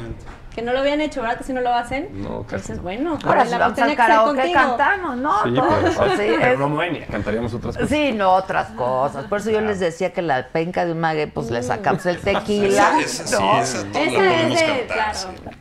Que 0.55 0.61
no 0.61 0.73
lo 0.73 0.79
habían 0.79 0.99
hecho, 0.99 1.21
¿verdad? 1.21 1.37
Que 1.37 1.43
si 1.45 1.53
no 1.53 1.61
lo 1.61 1.73
hacen. 1.73 2.09
No, 2.21 2.41
casi. 2.43 2.55
Entonces, 2.55 2.81
bueno, 2.81 3.17
Ahora 3.23 3.45
la 3.45 3.49
si 3.51 3.57
vamos 3.57 3.75
tenía 3.75 3.91
al 3.91 3.95
karaoke 3.97 4.37
contigo. 4.41 4.59
cantamos, 4.59 5.17
¿no? 5.17 5.43
Sí, 5.43 5.53
Todo 5.55 5.67
pero, 5.69 5.87
eso, 5.87 6.09
sí, 6.09 6.17
pero 6.41 6.51
es- 6.53 6.59
no 6.59 6.69
Moenia, 6.69 7.07
cantaríamos 7.07 7.53
otras 7.53 7.75
cosas. 7.77 7.89
Sí, 7.89 8.11
no, 8.11 8.33
otras 8.33 8.67
cosas. 8.71 9.25
Por 9.27 9.39
eso 9.39 9.49
yo 9.49 9.61
les 9.61 9.79
decía 9.79 10.11
que 10.11 10.21
la 10.21 10.47
penca 10.49 10.83
de 10.85 10.91
un 10.91 10.99
mague, 10.99 11.27
pues 11.27 11.49
le 11.51 11.63
sacamos 11.63 12.05
el 12.05 12.17
tequila. 12.19 12.99
Esa, 12.99 13.23
esa 13.23 13.27
sí, 13.27 13.43
¿no? 13.43 13.61
esa 13.61 13.83
todos 13.83 13.95
Esa 13.95 14.11
la 14.11 14.29
podemos 14.29 14.61
es 14.61 14.67
de- 14.67 14.87
cantar. 14.87 14.87
claro. 14.87 15.57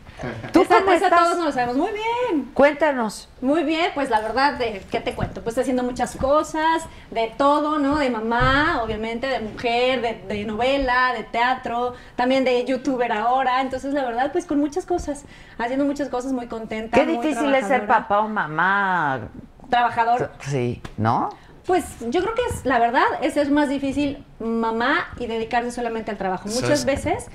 ¿Tú 0.53 0.63
esa, 0.63 0.81
cómo 0.81 0.93
esa 0.93 1.07
estás? 1.07 1.21
todos 1.21 1.37
nos 1.37 1.47
lo 1.47 1.53
sabemos 1.53 1.77
muy 1.77 1.91
bien. 1.93 2.51
Cuéntanos. 2.55 3.29
Muy 3.41 3.65
bien, 3.65 3.91
pues 3.95 4.11
la 4.11 4.21
verdad, 4.21 4.55
de, 4.55 4.83
¿qué 4.91 5.01
te 5.01 5.15
cuento? 5.15 5.43
Pues 5.43 5.57
haciendo 5.59 5.83
muchas 5.83 6.17
cosas, 6.17 6.85
de 7.11 7.33
todo, 7.37 7.79
¿no? 7.79 7.99
De 7.99 8.11
mamá, 8.11 8.83
obviamente, 8.83 9.27
de 9.27 9.41
mujer, 9.41 10.03
de, 10.03 10.35
de 10.35 10.45
novela, 10.45 11.13
de 11.17 11.25
teatro, 11.25 11.95
también 12.17 12.45
de 12.45 12.65
youtuber 12.65 13.13
ahora. 13.13 13.61
Entonces, 13.61 13.95
la 13.95 14.05
verdad, 14.05 14.33
pues 14.33 14.47
con 14.47 14.59
muchas 14.59 14.87
cosas, 14.87 15.25
haciendo 15.59 15.85
muchas 15.85 16.09
cosas 16.09 16.33
muy 16.33 16.47
contenta. 16.47 16.97
Qué 16.97 17.05
muy 17.07 17.27
difícil 17.27 17.55
es 17.55 17.67
ser 17.67 17.87
papá 17.87 18.21
o 18.21 18.29
mamá. 18.29 19.29
Trabajador. 19.69 20.33
Sí, 20.41 20.83
¿no? 20.97 21.31
Pues 21.67 21.85
yo 22.01 22.23
creo 22.23 22.35
que 22.35 22.43
es, 22.51 22.65
la 22.65 22.79
verdad, 22.79 23.05
es 23.23 23.35
ser 23.35 23.51
más 23.51 23.69
difícil 23.69 24.25
mamá 24.41 25.09
y 25.19 25.27
dedicarse 25.27 25.71
solamente 25.71 26.11
al 26.11 26.17
trabajo. 26.17 26.49
Muchas 26.49 26.85
veces 26.85 27.29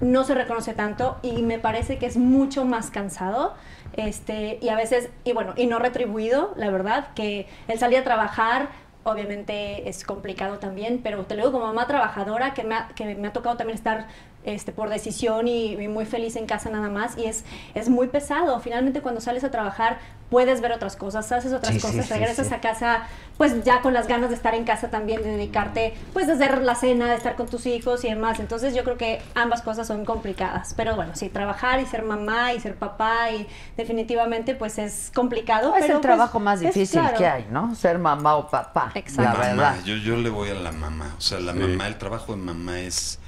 no 0.00 0.24
se 0.24 0.34
reconoce 0.34 0.74
tanto 0.74 1.18
y 1.22 1.42
me 1.42 1.58
parece 1.58 1.98
que 1.98 2.06
es 2.06 2.16
mucho 2.16 2.64
más 2.64 2.90
cansado. 2.90 3.54
Este, 3.94 4.58
y 4.60 4.68
a 4.68 4.76
veces, 4.76 5.10
y 5.24 5.32
bueno, 5.32 5.52
y 5.56 5.66
no 5.66 5.78
retribuido, 5.78 6.52
la 6.56 6.70
verdad, 6.70 7.08
que 7.14 7.46
el 7.68 7.78
salir 7.78 7.98
a 7.98 8.04
trabajar, 8.04 8.68
obviamente 9.02 9.88
es 9.88 10.04
complicado 10.04 10.58
también, 10.58 11.00
pero 11.02 11.24
te 11.24 11.34
lo 11.34 11.42
digo 11.42 11.52
como 11.52 11.66
mamá 11.66 11.86
trabajadora, 11.86 12.54
que 12.54 12.64
me 12.64 12.76
que 12.94 13.14
me 13.14 13.28
ha 13.28 13.32
tocado 13.32 13.56
también 13.56 13.76
estar 13.76 14.06
este, 14.44 14.72
por 14.72 14.88
decisión 14.88 15.48
y, 15.48 15.72
y 15.74 15.88
muy 15.88 16.06
feliz 16.06 16.36
en 16.36 16.46
casa 16.46 16.70
nada 16.70 16.88
más, 16.88 17.16
y 17.18 17.26
es, 17.26 17.44
es 17.74 17.88
muy 17.88 18.08
pesado. 18.08 18.58
Finalmente 18.60 19.00
cuando 19.02 19.20
sales 19.20 19.44
a 19.44 19.50
trabajar 19.50 19.98
puedes 20.30 20.60
ver 20.60 20.70
otras 20.72 20.94
cosas, 20.94 21.30
haces 21.32 21.52
otras 21.52 21.74
Sí, 21.74 21.80
cosas, 21.80 22.06
sí, 22.06 22.12
regresas 22.14 22.46
sí. 22.46 22.54
a 22.54 22.60
casa 22.60 23.02
pues 23.36 23.64
ya 23.64 23.80
con 23.80 23.92
las 23.94 24.06
ganas 24.06 24.28
de 24.30 24.36
estar 24.36 24.54
en 24.54 24.64
casa 24.64 24.88
también, 24.88 25.22
de 25.22 25.30
dedicarte 25.30 25.94
pues 26.12 26.26
de 26.28 26.34
hacer 26.34 26.62
la 26.62 26.74
cena, 26.76 27.08
de 27.10 27.16
estar 27.16 27.34
con 27.36 27.48
tus 27.48 27.66
hijos 27.66 28.04
y 28.04 28.08
demás. 28.10 28.38
Entonces 28.38 28.74
yo 28.74 28.84
creo 28.84 28.96
que 28.96 29.20
ambas 29.34 29.62
cosas 29.62 29.86
son 29.88 30.04
complicadas, 30.04 30.72
pero 30.76 30.94
bueno, 30.94 31.12
sí, 31.16 31.28
trabajar 31.30 31.80
y 31.80 31.86
ser 31.86 32.04
mamá 32.04 32.52
y 32.52 32.60
ser 32.60 32.76
papá 32.76 33.30
y 33.32 33.46
definitivamente 33.76 34.54
pues 34.54 34.78
es 34.78 35.10
complicado. 35.14 35.68
es 35.74 35.82
pero, 35.82 35.84
el 35.86 35.90
pues, 35.92 36.02
trabajo 36.02 36.38
más 36.38 36.62
es 36.62 36.74
difícil 36.74 37.00
claro. 37.00 37.18
que 37.18 37.26
hay, 37.26 37.46
¿no? 37.50 37.74
Ser 37.74 37.98
mamá 37.98 38.36
o 38.36 38.48
papá. 38.48 38.92
Exacto. 38.94 39.22
La 39.22 39.48
Mamá, 39.48 39.70
verdad. 39.72 39.84
yo, 39.84 39.96
yo 39.96 40.16
le 40.16 40.30
voy 40.30 40.50
a 40.50 40.54
la 40.54 40.72
mamá. 40.72 41.14
O 41.18 41.20
sea, 41.20 41.40
la 41.40 41.52
Sí. 41.52 41.58
mamá, 41.58 41.86
el 41.88 41.98
trabajo 41.98 42.32
de 42.32 42.38
mamá 42.38 42.80
es. 42.80 43.18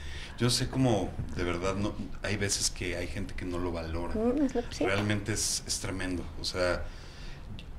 Yo 0.42 0.50
sé 0.50 0.68
cómo, 0.68 1.08
de 1.36 1.44
verdad, 1.44 1.76
no, 1.76 1.92
hay 2.24 2.36
veces 2.36 2.68
que 2.68 2.96
hay 2.96 3.06
gente 3.06 3.32
que 3.32 3.44
no 3.44 3.58
lo 3.58 3.70
valora. 3.70 4.12
Mm, 4.16 4.42
es 4.44 4.56
lo 4.56 4.68
que 4.68 4.74
sí. 4.74 4.84
Realmente 4.84 5.32
es, 5.34 5.62
es 5.68 5.78
tremendo. 5.78 6.24
O 6.40 6.44
sea, 6.44 6.82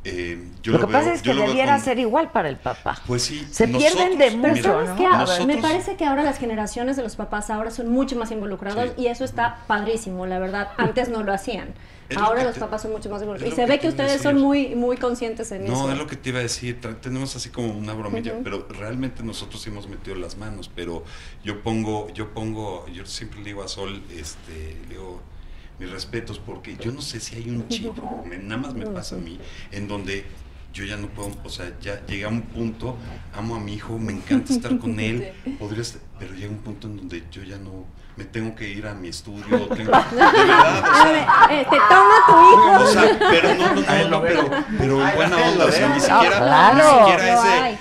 eh, 0.05 0.47
yo 0.61 0.71
Lo 0.71 0.77
lo, 0.77 0.87
que 0.87 0.91
veo- 0.93 1.01
pasa 1.01 1.13
es 1.13 1.21
que 1.21 1.33
debiera 1.33 1.75
con- 1.75 1.83
ser 1.83 1.99
igual 1.99 2.31
para 2.31 2.47
el 2.47 2.55
papá. 2.55 3.01
Pues 3.05 3.23
sí. 3.23 3.45
Se 3.51 3.67
pierden 3.67 4.17
de 4.17 4.31
mucho. 4.31 4.81
Nosotros- 4.81 5.45
me 5.45 5.57
parece 5.57 5.97
que 5.97 6.05
ahora 6.05 6.23
las 6.23 6.37
generaciones 6.37 6.95
de 6.95 7.03
los 7.03 7.17
papás 7.17 7.49
ahora 7.49 7.69
son 7.69 7.89
mucho 7.89 8.15
más 8.15 8.31
involucrados 8.31 8.91
Sí. 8.95 9.01
y 9.01 9.07
eso 9.07 9.25
está 9.25 9.57
padrísimo, 9.67 10.25
la 10.25 10.39
verdad. 10.39 10.69
Antes 10.77 11.09
no 11.09 11.21
lo 11.23 11.33
hacían. 11.33 11.73
Lo 12.15 12.21
Ahora 12.25 12.43
los 12.43 12.53
te- 12.53 12.59
papás 12.59 12.81
son 12.81 12.91
mucho 12.91 13.09
más 13.09 13.17
es 13.21 13.23
involucrados. 13.23 13.53
Y 13.53 13.55
se 13.55 13.65
ve 13.65 13.79
que 13.79 13.87
ustedes 13.89 14.21
son 14.21 14.39
muy, 14.41 14.75
muy 14.75 14.97
conscientes 14.97 15.51
en 15.51 15.63
eso. 15.63 15.71
No, 15.71 15.91
es 15.91 15.97
lo 15.97 16.07
que 16.07 16.15
te 16.15 16.29
iba 16.29 16.39
a 16.39 16.43
decir. 16.43 16.79
Tenemos 17.01 17.35
así 17.35 17.49
como 17.49 17.71
una 17.73 17.93
bromilla, 17.93 18.35
pero 18.43 18.67
realmente 18.69 19.23
nosotros 19.23 19.65
hemos 19.67 19.87
metido 19.87 20.15
las 20.15 20.37
manos. 20.37 20.69
Pero 20.73 21.03
yo 21.43 21.61
pongo, 21.63 22.09
yo 22.13 22.33
pongo, 22.33 22.87
yo 22.89 23.05
siempre 23.05 23.39
le 23.39 23.45
digo 23.45 23.63
a 23.63 23.67
Sol, 23.67 24.01
este, 24.11 24.77
le 24.83 24.89
digo 24.95 25.21
mis 25.79 25.89
respetos, 25.91 26.39
porque 26.39 26.77
yo 26.77 26.91
no 26.91 27.01
sé 27.01 27.19
si 27.19 27.35
hay 27.35 27.49
un 27.49 27.67
chip, 27.67 27.91
me- 28.25 28.37
nada 28.37 28.61
más 28.61 28.73
me 28.75 28.85
pasa 28.85 29.15
a 29.15 29.19
mí, 29.19 29.39
en 29.71 29.87
donde 29.87 30.23
yo 30.71 30.85
ya 30.85 30.97
no 30.97 31.07
puedo, 31.07 31.31
o 31.43 31.49
sea, 31.49 31.73
ya 31.81 32.05
llegué 32.05 32.25
a 32.25 32.29
un 32.29 32.43
punto, 32.43 32.95
amo 33.33 33.55
a 33.55 33.59
mi 33.59 33.73
hijo, 33.73 33.97
me 33.97 34.13
encanta 34.13 34.53
estar 34.53 34.77
con 34.77 34.99
él, 34.99 35.31
podría 35.57 35.81
estar- 35.81 36.01
pero 36.19 36.35
llega 36.35 36.49
un 36.51 36.59
punto 36.59 36.87
en 36.87 36.97
donde 36.97 37.23
yo 37.31 37.41
ya 37.43 37.57
no, 37.57 37.85
me 38.15 38.25
tengo 38.25 38.55
que 38.55 38.67
ir 38.69 38.85
a 38.87 38.93
mi 38.93 39.07
estudio, 39.09 39.43
tengo- 39.67 39.91
de 40.11 40.17
verdad, 40.17 40.83
o 40.83 40.85
A 40.85 41.05
ver, 41.05 41.15
sea, 41.25 41.47
eh, 41.49 41.67
te 41.69 41.77
toma 41.89 42.15
tu 42.27 42.33
hijo. 42.33 42.83
o 42.83 42.87
sea, 42.87 43.17
pero 43.19 43.53
no, 43.55 43.73
no, 43.73 43.81
no, 43.81 44.09
no, 44.09 44.21
pero, 44.21 44.49
pero 44.77 45.07
en 45.07 45.15
buena 45.15 45.37
onda, 45.37 45.65
o 45.65 45.71
sea, 45.71 45.87
ni 45.89 45.99
siquiera, 45.99 46.37
claro. 46.37 46.75
ni 46.75 47.11
siquiera 47.11 47.33
No 47.33 47.39
es 47.39 47.43
de, 47.43 47.49
hay. 47.49 47.79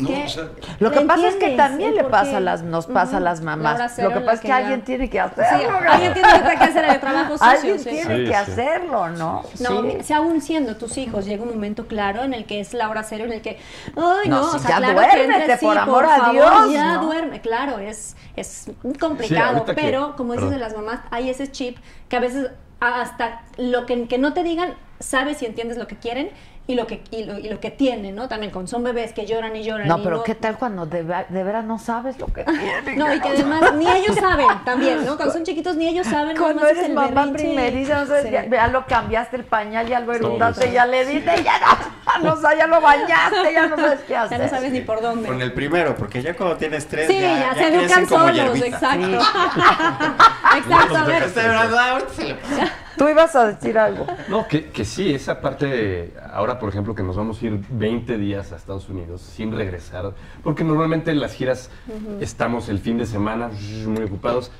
¿Sabes 0.00 0.02
no, 0.02 0.08
qué? 0.08 0.24
o 0.24 0.28
sea, 0.28 0.48
Lo 0.78 0.90
que 0.90 1.00
pasa 1.02 1.28
es 1.28 1.36
que 1.36 1.50
también 1.56 1.94
le 1.94 2.04
pasa 2.04 2.36
a 2.38 2.40
las, 2.40 2.62
nos 2.62 2.86
pasa 2.86 3.18
a 3.18 3.20
las 3.20 3.40
mamás. 3.42 3.98
Lo 3.98 4.08
que 4.12 4.20
pasa 4.20 4.32
es 4.34 4.40
que 4.40 4.52
alguien 4.52 4.82
tiene 4.82 5.08
que 5.10 5.18
Sí, 5.18 5.24
hacerlo. 5.40 5.78
alguien 5.88 6.12
tiene 6.14 6.28
que 6.58 6.64
hacer 6.64 6.84
el 6.84 7.00
trabajo 7.00 7.32
sucio. 7.38 7.46
Alguien 7.50 7.78
sí. 7.78 7.90
tiene 7.90 8.16
Sí, 8.16 8.22
que 8.24 8.28
sí. 8.28 8.34
hacerlo, 8.34 9.08
¿no? 9.10 9.42
No, 9.60 9.82
Sí. 9.82 9.98
si 10.02 10.12
aún 10.12 10.40
siendo 10.40 10.76
tus 10.76 10.96
hijos 10.98 11.24
llega 11.26 11.42
un 11.42 11.50
momento 11.50 11.86
claro 11.86 12.22
en 12.24 12.34
el 12.34 12.46
que 12.46 12.60
es 12.60 12.74
la 12.74 12.88
hora 12.88 13.02
cero, 13.02 13.24
en 13.24 13.32
el 13.32 13.42
que, 13.42 13.58
ay, 13.96 14.28
No, 14.28 14.40
no, 14.40 14.50
sí, 14.50 14.56
o 14.56 14.58
sea, 14.58 14.70
ya 14.70 14.76
claro 14.78 14.94
duérmete, 14.94 15.46
que 15.46 15.56
por 15.58 15.74
sí, 15.74 15.78
amor 15.80 16.04
a 16.04 16.30
Dios, 16.30 16.72
ya 16.72 16.94
¿no? 16.94 17.06
duerme, 17.06 17.40
claro, 17.40 17.78
es, 17.78 18.16
es 18.36 18.48
Sí, 18.82 18.98
complicado, 18.98 19.64
pero 19.74 20.16
como 20.16 20.32
dices 20.34 20.50
de 20.50 20.58
las 20.58 20.74
mamás, 20.74 21.00
hay 21.10 21.30
ese 21.30 21.50
chip 21.50 21.76
que 22.08 22.16
a 22.16 22.20
veces 22.20 22.50
hasta 22.80 23.42
lo 23.58 23.84
que, 23.86 24.08
que 24.08 24.16
no 24.18 24.32
te 24.32 24.42
digan, 24.42 24.74
sabes 24.98 25.42
y 25.42 25.46
entiendes 25.46 25.76
lo 25.78 25.86
que 25.86 25.96
quieren 25.96 26.30
y 26.66 26.76
lo 26.76 26.86
que, 26.86 27.02
y 27.10 27.24
lo, 27.24 27.36
y 27.36 27.48
lo 27.48 27.58
que 27.58 27.70
tienen, 27.72 28.14
¿no? 28.14 28.28
También 28.28 28.52
con 28.52 28.68
son 28.68 28.84
bebés 28.84 29.12
que 29.12 29.26
lloran 29.26 29.56
y 29.56 29.64
lloran. 29.64 29.88
No, 29.88 29.98
y 29.98 30.02
pero 30.04 30.22
¿qué 30.22 30.36
tal 30.36 30.56
cuando 30.56 30.86
de, 30.86 31.02
de 31.02 31.42
veras 31.44 31.64
no 31.64 31.78
sabes 31.80 32.18
lo 32.20 32.26
que 32.28 32.44
tienen? 32.44 32.96
No, 32.98 33.12
y 33.12 33.18
que 33.20 33.28
además 33.28 33.74
ni 33.74 33.90
ellos 33.90 34.14
saben 34.14 34.46
también, 34.64 35.04
¿no? 35.04 35.16
Cuando 35.16 35.34
son 35.34 35.42
chiquitos 35.42 35.74
ni 35.76 35.88
ellos 35.88 36.06
saben. 36.06 36.36
Cuando 36.36 36.64
eres 36.66 36.84
el 36.84 36.92
mamá 36.94 37.32
primeriza, 37.32 38.04
ya, 38.30 38.46
ya 38.48 38.68
lo 38.68 38.86
cambiaste 38.86 39.36
el 39.36 39.44
pañal, 39.44 39.88
ya 39.88 39.98
lo 40.00 40.12
erudaste, 40.14 40.68
sí. 40.68 40.72
ya 40.72 40.86
le 40.86 41.04
diste, 41.06 41.42
ya 41.42 41.54
no, 42.22 42.34
no, 42.34 42.40
sabes, 42.40 42.58
ya 42.58 42.66
lo 42.68 42.80
bañaste, 42.80 43.52
ya 43.52 43.66
no 43.66 43.76
sabes 43.76 44.00
qué 44.02 44.12
Ya 44.12 44.22
hacer. 44.22 44.40
no 44.40 44.48
sabes 44.48 44.70
ni 44.72 44.80
por 44.80 45.00
dónde. 45.02 45.26
Con 45.28 45.42
el 45.42 45.52
primero, 45.52 45.96
porque 45.96 46.22
ya 46.22 46.34
cuando 46.36 46.56
tienes 46.56 46.86
tres, 46.86 47.08
Sí, 47.08 47.18
ya, 47.20 47.52
ya, 47.52 47.54
se 47.54 47.66
educan 47.74 48.06
como 48.06 48.28
solos, 48.28 48.36
hierbita. 48.36 48.66
exacto. 48.66 49.18
exacto, 50.56 50.94
Tú 53.00 53.08
ibas 53.08 53.34
a 53.34 53.46
decir 53.46 53.78
algo. 53.78 54.06
No, 54.28 54.46
que, 54.46 54.66
que 54.66 54.84
sí, 54.84 55.14
esa 55.14 55.40
parte, 55.40 55.64
de- 55.64 56.14
ahora 56.34 56.58
por 56.58 56.68
ejemplo 56.68 56.94
que 56.94 57.02
nos 57.02 57.16
vamos 57.16 57.40
a 57.40 57.46
ir 57.46 57.58
20 57.70 58.18
días 58.18 58.52
a 58.52 58.56
Estados 58.56 58.90
Unidos 58.90 59.22
sin 59.22 59.56
regresar, 59.56 60.12
porque 60.44 60.64
normalmente 60.64 61.10
en 61.10 61.18
las 61.18 61.32
giras 61.32 61.70
estamos 62.20 62.68
el 62.68 62.78
fin 62.78 62.98
de 62.98 63.06
semana 63.06 63.48
muy 63.86 64.02
ocupados, 64.02 64.52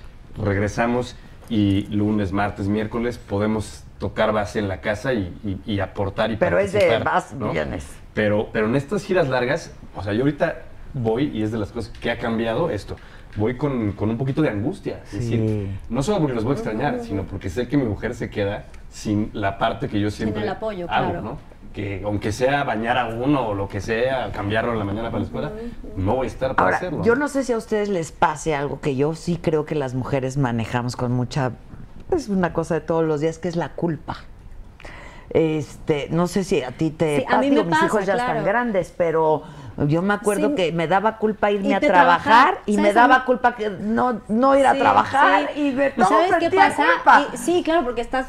regresamos 0.42 1.16
y 1.50 1.82
lunes, 1.94 2.32
martes, 2.32 2.66
miércoles 2.66 3.18
podemos 3.18 3.84
tocar 3.98 4.32
base 4.32 4.58
en 4.58 4.68
la 4.68 4.80
casa 4.80 5.12
y, 5.12 5.36
y- 5.66 5.74
y 5.74 5.80
aportar 5.80 6.30
y 6.30 6.36
Pero 6.36 6.58
es 6.58 6.72
de 6.72 6.98
vas, 6.98 7.34
¿no? 7.34 7.50
vienes. 7.52 7.86
Pero, 8.14 8.48
pero 8.54 8.68
en 8.68 8.74
estas 8.76 9.04
giras 9.04 9.28
largas, 9.28 9.70
o 9.94 10.02
sea, 10.02 10.14
yo 10.14 10.20
ahorita 10.22 10.62
voy 10.94 11.30
y 11.34 11.42
es 11.42 11.52
de 11.52 11.58
las 11.58 11.72
cosas 11.72 11.92
que 12.00 12.10
ha 12.10 12.16
cambiado 12.16 12.70
esto. 12.70 12.96
Voy 13.36 13.56
con, 13.56 13.92
con 13.92 14.10
un 14.10 14.18
poquito 14.18 14.42
de 14.42 14.48
angustia. 14.50 15.00
Es 15.04 15.12
decir, 15.12 15.68
no 15.88 16.02
solo 16.02 16.18
porque 16.18 16.34
los 16.34 16.44
voy 16.44 16.52
a 16.52 16.54
extrañar, 16.54 17.00
sino 17.00 17.22
porque 17.24 17.48
sé 17.48 17.68
que 17.68 17.76
mi 17.76 17.84
mujer 17.84 18.14
se 18.14 18.28
queda 18.30 18.64
sin 18.90 19.30
la 19.32 19.56
parte 19.58 19.88
que 19.88 20.00
yo 20.00 20.10
siempre 20.10 20.42
el 20.42 20.48
apoyo, 20.48 20.86
hago, 20.90 21.10
claro. 21.10 21.22
¿no? 21.22 21.38
Que 21.72 22.02
aunque 22.04 22.32
sea 22.32 22.64
bañar 22.64 22.98
a 22.98 23.06
uno 23.06 23.46
o 23.46 23.54
lo 23.54 23.68
que 23.68 23.80
sea, 23.80 24.32
cambiarlo 24.32 24.72
en 24.72 24.80
la 24.80 24.84
mañana 24.84 25.10
para 25.10 25.20
la 25.20 25.24
escuela, 25.26 25.52
no 25.96 26.16
voy 26.16 26.26
a 26.26 26.28
estar 26.28 26.56
para 26.56 26.66
Ahora, 26.66 26.76
hacerlo. 26.78 27.04
yo 27.04 27.14
no 27.14 27.28
sé 27.28 27.44
si 27.44 27.52
a 27.52 27.56
ustedes 27.56 27.88
les 27.88 28.10
pase 28.10 28.56
algo 28.56 28.80
que 28.80 28.96
yo 28.96 29.14
sí 29.14 29.38
creo 29.40 29.64
que 29.64 29.76
las 29.76 29.94
mujeres 29.94 30.36
manejamos 30.36 30.96
con 30.96 31.12
mucha, 31.12 31.52
es 32.10 32.28
una 32.28 32.52
cosa 32.52 32.74
de 32.74 32.80
todos 32.80 33.04
los 33.04 33.20
días, 33.20 33.38
que 33.38 33.46
es 33.46 33.54
la 33.54 33.68
culpa. 33.74 34.16
Este, 35.32 36.08
no 36.10 36.26
sé 36.26 36.42
si 36.42 36.60
a 36.62 36.72
ti 36.72 36.90
te 36.90 37.18
Sí, 37.18 37.22
a 37.22 37.26
pasa, 37.26 37.38
mí 37.38 37.50
digo, 37.50 37.62
me 37.62 37.68
mis 37.68 37.74
pasa, 37.78 37.86
hijos 37.86 38.06
ya 38.06 38.14
están 38.14 38.44
grandes, 38.44 38.92
pero 38.96 39.42
yo 39.86 40.02
me 40.02 40.14
acuerdo 40.14 40.48
Sí. 40.50 40.54
que 40.54 40.72
me 40.72 40.86
daba 40.88 41.18
culpa 41.18 41.50
irme 41.50 41.74
a 41.74 41.80
trabajar, 41.80 42.22
trabajar, 42.22 42.58
y 42.66 42.76
me 42.76 42.92
daba 42.92 43.24
culpa 43.24 43.54
que 43.56 43.70
no, 43.70 44.20
no 44.28 44.56
ir 44.56 44.66
a 44.66 44.74
trabajar 44.74 45.50
sí. 45.54 45.60
y 45.60 45.70
de 45.72 45.88
¿Y 45.88 45.90
todo 46.00 46.08
¿Sabes 46.08 46.32
qué 46.40 46.50
pasa? 46.50 46.84
culpa. 46.94 47.26
Y- 47.32 47.36
sí, 47.36 47.62
claro, 47.62 47.84
porque 47.84 48.00
estás 48.00 48.26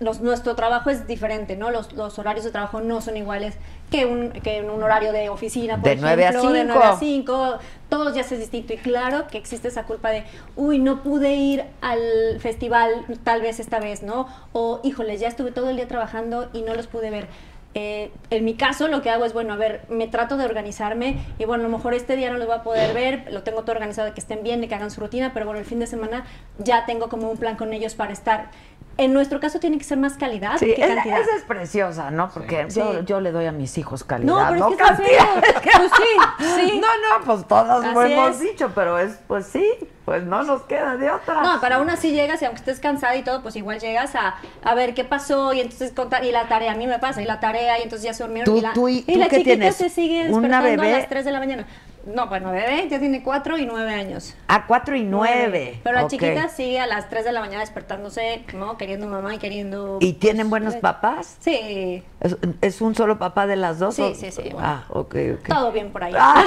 los- 0.00 0.20
nuestro 0.20 0.56
trabajo 0.56 0.90
es 0.90 1.06
diferente, 1.06 1.56
¿no? 1.56 1.70
Los, 1.70 1.92
los 1.92 2.18
horarios 2.18 2.44
de 2.44 2.50
trabajo 2.50 2.80
no 2.80 3.00
son 3.00 3.16
iguales 3.16 3.54
que 3.88 4.04
un, 4.04 4.32
que 4.32 4.56
en 4.58 4.68
un 4.68 4.82
horario 4.82 5.12
de 5.12 5.28
oficina, 5.28 5.76
por 5.76 5.84
De 5.84 5.94
nueve 5.96 6.26
a 6.26 6.30
ejemplo, 6.30 6.50
de 6.50 6.60
cinco. 6.62 6.74
9 6.74 6.92
a 6.92 6.96
5, 6.98 7.58
todos 7.88 8.12
días 8.14 8.32
es 8.32 8.40
distinto 8.40 8.72
y 8.72 8.78
claro 8.78 9.28
que 9.28 9.38
existe 9.38 9.68
esa 9.68 9.84
culpa 9.84 10.10
de, 10.10 10.24
uy, 10.56 10.80
no 10.80 11.02
pude 11.04 11.34
ir 11.34 11.62
al 11.82 12.00
festival 12.40 12.90
tal 13.22 13.42
vez 13.42 13.60
esta 13.60 13.78
vez, 13.78 14.02
¿no? 14.02 14.26
O, 14.52 14.80
híjoles, 14.82 15.20
ya 15.20 15.28
estuve 15.28 15.52
todo 15.52 15.70
el 15.70 15.76
día 15.76 15.86
trabajando 15.86 16.50
y 16.52 16.62
no 16.62 16.74
los 16.74 16.88
pude 16.88 17.10
ver. 17.10 17.28
Eh, 17.74 18.10
en 18.28 18.44
mi 18.44 18.54
caso 18.54 18.88
lo 18.88 19.00
que 19.00 19.08
hago 19.08 19.24
es, 19.24 19.32
bueno, 19.32 19.54
a 19.54 19.56
ver, 19.56 19.82
me 19.88 20.06
trato 20.06 20.36
de 20.36 20.44
organizarme 20.44 21.16
y 21.38 21.46
bueno, 21.46 21.64
a 21.64 21.68
lo 21.68 21.74
mejor 21.74 21.94
este 21.94 22.16
día 22.16 22.30
no 22.30 22.36
los 22.36 22.46
voy 22.46 22.56
a 22.56 22.62
poder 22.62 22.94
ver, 22.94 23.32
lo 23.32 23.42
tengo 23.42 23.62
todo 23.62 23.72
organizado 23.72 24.12
que 24.12 24.20
estén 24.20 24.42
bien, 24.42 24.60
de 24.60 24.68
que 24.68 24.74
hagan 24.74 24.90
su 24.90 25.00
rutina, 25.00 25.32
pero 25.32 25.46
bueno, 25.46 25.58
el 25.58 25.64
fin 25.64 25.78
de 25.78 25.86
semana 25.86 26.24
ya 26.58 26.84
tengo 26.84 27.08
como 27.08 27.30
un 27.30 27.38
plan 27.38 27.56
con 27.56 27.72
ellos 27.72 27.94
para 27.94 28.12
estar. 28.12 28.50
En 28.98 29.14
nuestro 29.14 29.40
caso 29.40 29.58
tiene 29.58 29.78
que 29.78 29.84
ser 29.84 29.96
más 29.96 30.14
calidad 30.14 30.58
Sí, 30.58 30.66
que 30.66 30.84
esa, 30.84 30.94
cantidad. 30.96 31.20
esa 31.20 31.36
es 31.36 31.42
preciosa, 31.44 32.10
¿no? 32.10 32.30
Porque 32.30 32.66
Sí. 32.68 32.78
yo, 32.78 33.02
yo 33.04 33.20
le 33.20 33.32
doy 33.32 33.46
a 33.46 33.52
mis 33.52 33.78
hijos 33.78 34.04
calidad, 34.04 34.30
No, 34.32 34.38
pero 34.48 34.54
es 34.54 34.60
¿no? 34.60 34.70
que 34.70 34.76
cantidad. 34.76 35.26
Pues 35.62 35.90
sí, 35.96 36.44
sí. 36.70 36.80
No, 36.80 36.86
no, 37.18 37.24
pues 37.24 37.46
todos 37.48 37.84
lo 37.86 38.02
hemos 38.02 38.30
es. 38.36 38.40
dicho, 38.40 38.70
pero 38.74 38.98
es, 38.98 39.18
pues 39.26 39.46
sí, 39.46 39.66
pues 40.04 40.22
no 40.24 40.42
nos 40.42 40.62
queda 40.62 40.96
de 40.96 41.10
otra. 41.10 41.40
No, 41.42 41.60
para 41.60 41.76
aún 41.76 41.88
así 41.88 42.12
llegas 42.12 42.42
y 42.42 42.44
aunque 42.44 42.58
estés 42.60 42.80
cansada 42.80 43.16
y 43.16 43.22
todo, 43.22 43.42
pues 43.42 43.56
igual 43.56 43.80
llegas 43.80 44.14
a, 44.14 44.34
a 44.62 44.74
ver 44.74 44.92
qué 44.94 45.04
pasó 45.04 45.52
y 45.54 45.60
entonces 45.60 45.92
contar, 45.92 46.24
y 46.24 46.30
la 46.30 46.46
tarea, 46.48 46.72
a 46.72 46.76
mí 46.76 46.86
me 46.86 46.98
pasa, 46.98 47.22
y 47.22 47.24
la 47.24 47.40
tarea, 47.40 47.78
y 47.78 47.82
entonces 47.84 48.04
ya 48.04 48.12
se 48.14 48.22
durmieron. 48.24 48.52
Tú- 48.52 48.58
y 48.58 48.60
la, 48.60 48.72
tú 48.74 48.88
y- 48.88 49.04
y 49.06 49.12
tú 49.14 49.18
la 49.18 49.24
chiquita 49.30 49.44
tienes? 49.44 49.76
se 49.76 49.88
sigue 49.88 50.30
¿Una 50.30 50.60
despertando 50.60 50.82
bebé? 50.82 50.94
a 50.94 50.98
las 50.98 51.08
3 51.08 51.24
de 51.24 51.32
la 51.32 51.38
mañana. 51.38 51.66
No, 52.04 52.26
bueno, 52.26 52.50
bebé 52.50 52.88
ya 52.88 52.98
tiene 52.98 53.22
4 53.22 53.58
y 53.58 53.66
9 53.66 53.94
años. 53.94 54.34
A 54.48 54.66
cuatro 54.66 54.96
y 54.96 55.04
nueve. 55.04 55.80
Pero 55.84 55.94
la 56.00 56.08
chiquita 56.08 56.48
sigue 56.48 56.80
a 56.80 56.86
las 56.88 57.08
3 57.08 57.24
de 57.24 57.30
la 57.32 57.40
mañana 57.40 57.60
despertándose, 57.60 58.44
¿no? 58.54 58.76
Queriendo 58.76 59.06
mamá 59.06 59.34
y 59.34 59.38
queriendo... 59.38 59.98
¿Y 60.00 60.14
tienen 60.14 60.50
buenos 60.50 60.74
papás? 60.76 61.36
Sí, 61.38 62.02
¿Es, 62.20 62.36
es 62.60 62.80
un 62.80 62.96
solo 62.96 63.18
papá 63.18 63.46
de 63.46 63.54
las 63.56 63.78
dos? 63.78 63.94
Sí, 63.94 64.02
o- 64.02 64.14
sí, 64.14 64.32
sí, 64.32 64.42
bueno. 64.50 64.58
Ah, 64.60 64.84
ok, 64.88 65.14
ok. 65.40 65.48
todo 65.48 65.70
bien 65.70 65.92
por 65.92 66.02
ahí. 66.02 66.12
Ah. 66.18 66.44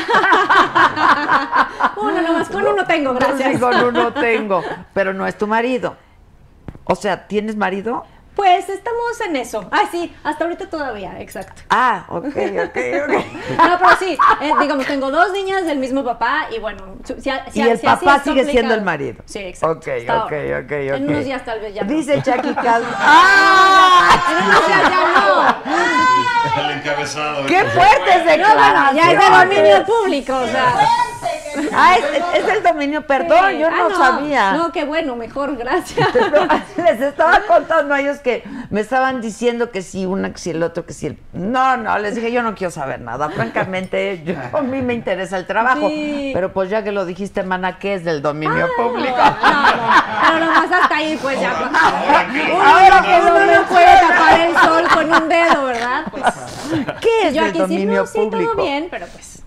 uno 2.02 2.22
nomás, 2.22 2.50
con 2.50 2.66
uno 2.68 2.86
tengo, 2.86 3.14
gracias. 3.14 3.54
Sí, 3.54 3.60
con 3.60 3.76
uno 3.82 4.14
tengo, 4.14 4.62
pero 4.94 5.14
no 5.14 5.26
es 5.26 5.38
tu 5.38 5.48
marido. 5.48 5.96
O 6.84 6.96
sea, 6.96 7.28
¿tienes 7.28 7.56
marido? 7.56 8.04
Pues 8.36 8.68
estamos 8.70 9.22
en 9.26 9.36
eso. 9.38 9.68
Ah, 9.72 9.84
sí, 9.90 10.14
hasta 10.24 10.44
ahorita 10.44 10.70
todavía, 10.70 11.20
exacto. 11.20 11.62
Ah, 11.70 12.06
ok, 12.10 12.26
ok, 12.26 12.78
ok. 13.04 13.26
No, 13.58 13.78
pero 13.80 13.98
sí, 14.00 14.18
eh, 14.42 14.52
digamos, 14.60 14.86
tengo 14.86 15.10
dos 15.10 15.32
niñas 15.32 15.66
del 15.66 15.78
mismo 15.80 16.04
papá 16.04 16.48
y 16.56 16.60
bueno, 16.60 16.98
si, 17.04 17.14
si 17.22 17.30
y 17.54 17.62
el 17.62 17.78
si 17.78 17.86
papá 17.86 18.20
sigue 18.24 18.46
siendo 18.46 18.74
el 18.74 18.82
marido. 18.82 19.24
Sí, 19.26 19.40
exacto. 19.40 19.78
Ok, 19.78 19.88
ok, 20.04 20.10
ahora. 20.10 20.26
ok, 20.26 20.66
ok. 20.66 20.72
En 20.72 21.10
unos 21.10 21.26
días 21.26 21.46
tal 21.46 21.60
vez 21.62 21.74
ya 21.74 21.84
no. 21.84 21.94
Dice 21.94 22.22
Chucky 22.22 22.54
Calma. 22.56 22.96
¡Ah! 22.98 24.24
En 24.32 24.46
unos 24.46 24.68
días 24.68 24.82
ya 24.90 26.32
El 26.58 26.72
encabezado. 26.72 27.46
¡Qué 27.46 27.64
fuertes 27.66 28.26
no. 28.38 28.48
No, 28.48 28.56
bueno, 28.56 28.92
declaraciones! 28.92 28.96
ya 28.96 29.12
es 29.12 29.20
de 29.20 29.38
dominio 29.56 29.86
público, 29.86 30.36
o 30.38 30.48
sea. 30.48 30.74
Ah, 31.74 31.96
es, 31.98 32.44
es 32.44 32.50
el 32.58 32.64
dominio, 32.64 33.08
perdón, 33.08 33.52
Sí. 33.52 33.60
yo 33.60 33.68
Ah, 33.68 33.88
no, 33.90 33.96
sabía. 33.98 34.52
No, 34.54 34.72
qué 34.72 34.84
bueno, 34.84 35.16
mejor, 35.16 35.56
gracias. 35.56 36.10
Les 36.78 37.00
estaba 37.02 37.40
contando 37.48 37.94
a 37.94 38.00
ellos 38.02 38.20
que 38.20 38.44
me 38.70 38.82
estaban 38.82 39.22
diciendo 39.22 39.72
que 39.72 39.82
si 39.82 40.06
una, 40.06 40.32
que 40.34 40.38
si 40.38 40.50
el 40.52 40.62
otro, 40.64 40.86
que 40.86 40.94
si 40.94 41.08
el... 41.08 41.18
No, 41.34 41.78
no, 41.78 41.98
les 41.98 42.16
dije, 42.16 42.32
yo 42.32 42.44
no 42.44 42.56
quiero 42.56 42.72
saber 42.72 43.00
nada. 43.02 43.30
Francamente, 43.30 44.22
yo- 44.26 44.36
a 44.58 44.62
mí 44.62 44.82
me 44.82 44.94
interesa 44.94 45.38
el 45.38 45.46
trabajo. 45.48 45.88
Sí. 45.90 46.32
Pero 46.34 46.52
pues 46.54 46.70
ya 46.70 46.84
que 46.84 46.92
lo 46.92 47.06
dijiste, 47.06 47.44
mana, 47.44 47.80
¿qué 47.80 47.96
es 47.96 48.04
del 48.04 48.22
dominio 48.22 48.68
público? 48.78 49.16
Pero 49.16 50.46
nomás 50.46 50.72
hasta 50.72 50.96
ahí, 50.96 51.18
pues 51.22 51.40
ya. 51.40 51.54
Uno, 51.54 52.64
Ahora 52.64 53.02
que 53.02 53.22
uno 53.22 53.40
no 53.46 53.46
no 53.62 53.64
puede 53.68 54.00
tapar 54.02 54.40
el 54.42 54.56
sol 54.58 54.84
con 54.94 55.14
un 55.24 55.30
dedo, 55.30 55.66
¿verdad? 55.66 56.04
Pues, 56.12 56.24
¿Qué 57.02 57.28
es 57.28 57.34
yo 57.34 57.42
del 57.42 57.50
aquí 57.50 57.58
sí, 57.58 57.62
dominio 57.62 58.02
no, 58.02 58.08
sí, 58.08 58.18
público? 58.18 58.52
todo 58.54 58.64
bien, 58.64 58.88
pero 58.90 59.08
pues... 59.08 59.44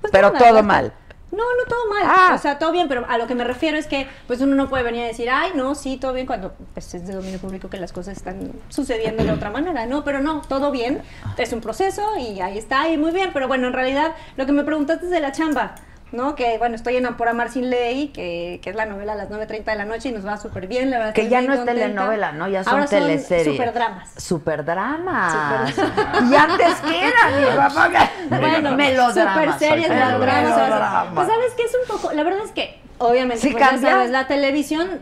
pues 0.00 0.12
Pero 0.12 0.32
todo 0.32 0.62
mal. 0.62 0.92
No, 1.32 1.42
no 1.42 1.64
todo 1.68 1.90
mal. 1.90 2.02
Ah. 2.06 2.32
O 2.34 2.38
sea, 2.38 2.58
todo 2.58 2.72
bien, 2.72 2.88
pero 2.88 3.04
a 3.08 3.18
lo 3.18 3.26
que 3.26 3.34
me 3.34 3.44
refiero 3.44 3.76
es 3.76 3.86
que 3.86 4.06
pues 4.26 4.40
uno 4.40 4.54
no 4.54 4.68
puede 4.68 4.84
venir 4.84 5.02
a 5.02 5.06
decir, 5.06 5.28
ay, 5.28 5.50
no, 5.54 5.74
sí, 5.74 5.96
todo 5.96 6.12
bien, 6.12 6.26
cuando 6.26 6.54
pues, 6.72 6.94
es 6.94 7.06
de 7.06 7.14
dominio 7.14 7.38
público 7.38 7.68
que 7.68 7.78
las 7.78 7.92
cosas 7.92 8.16
están 8.16 8.52
sucediendo 8.68 9.24
de 9.24 9.32
otra 9.32 9.50
manera. 9.50 9.86
No, 9.86 10.04
pero 10.04 10.20
no, 10.20 10.42
todo 10.42 10.70
bien. 10.70 11.02
Es 11.36 11.52
un 11.52 11.60
proceso 11.60 12.02
y 12.16 12.40
ahí 12.40 12.56
está, 12.56 12.88
y 12.88 12.96
muy 12.96 13.10
bien. 13.10 13.30
Pero 13.32 13.48
bueno, 13.48 13.66
en 13.66 13.72
realidad, 13.72 14.14
lo 14.36 14.46
que 14.46 14.52
me 14.52 14.62
preguntaste 14.62 15.06
es 15.06 15.10
de 15.10 15.20
la 15.20 15.32
chamba. 15.32 15.74
¿No? 16.12 16.34
Que 16.34 16.56
bueno, 16.58 16.76
estoy 16.76 16.96
en 16.96 17.04
Por 17.16 17.28
Amar 17.28 17.50
Sin 17.50 17.68
Ley, 17.68 18.08
que, 18.08 18.60
que 18.62 18.70
es 18.70 18.76
la 18.76 18.86
novela 18.86 19.12
a 19.12 19.16
las 19.16 19.28
9.30 19.28 19.64
de 19.64 19.74
la 19.76 19.84
noche 19.84 20.08
y 20.08 20.12
nos 20.12 20.26
va 20.26 20.36
súper 20.36 20.66
bien, 20.66 20.90
la 20.90 20.98
verdad. 20.98 21.14
Que 21.14 21.28
ya 21.28 21.40
no 21.42 21.52
es 21.52 21.58
contenta. 21.58 21.80
telenovela, 21.82 22.32
¿no? 22.32 22.48
Ya 22.48 22.62
son 22.64 22.74
Ahora 22.74 22.86
son 22.86 23.00
teleseries. 23.00 23.56
superdramas. 23.56 24.10
Superdramas. 24.16 25.72
Super- 25.74 25.92
Y 26.30 26.34
antes 26.34 26.74
que 26.76 26.98
eran, 27.08 27.40
mi 27.40 27.56
papá. 27.56 27.90
Bueno, 28.30 28.76
melodramas. 28.76 29.14
super 29.44 29.58
series, 29.58 29.88
Melodramas. 29.88 31.08
Pues 31.14 31.26
sabes 31.28 31.52
que 31.56 31.62
es 31.64 31.72
un 31.74 31.96
poco, 31.96 32.12
la 32.12 32.22
verdad 32.22 32.40
es 32.44 32.52
que 32.52 32.78
obviamente 32.98 33.42
Sí 33.42 33.50
pues, 33.52 33.80
sabes, 33.80 34.10
la 34.10 34.26
televisión 34.26 35.00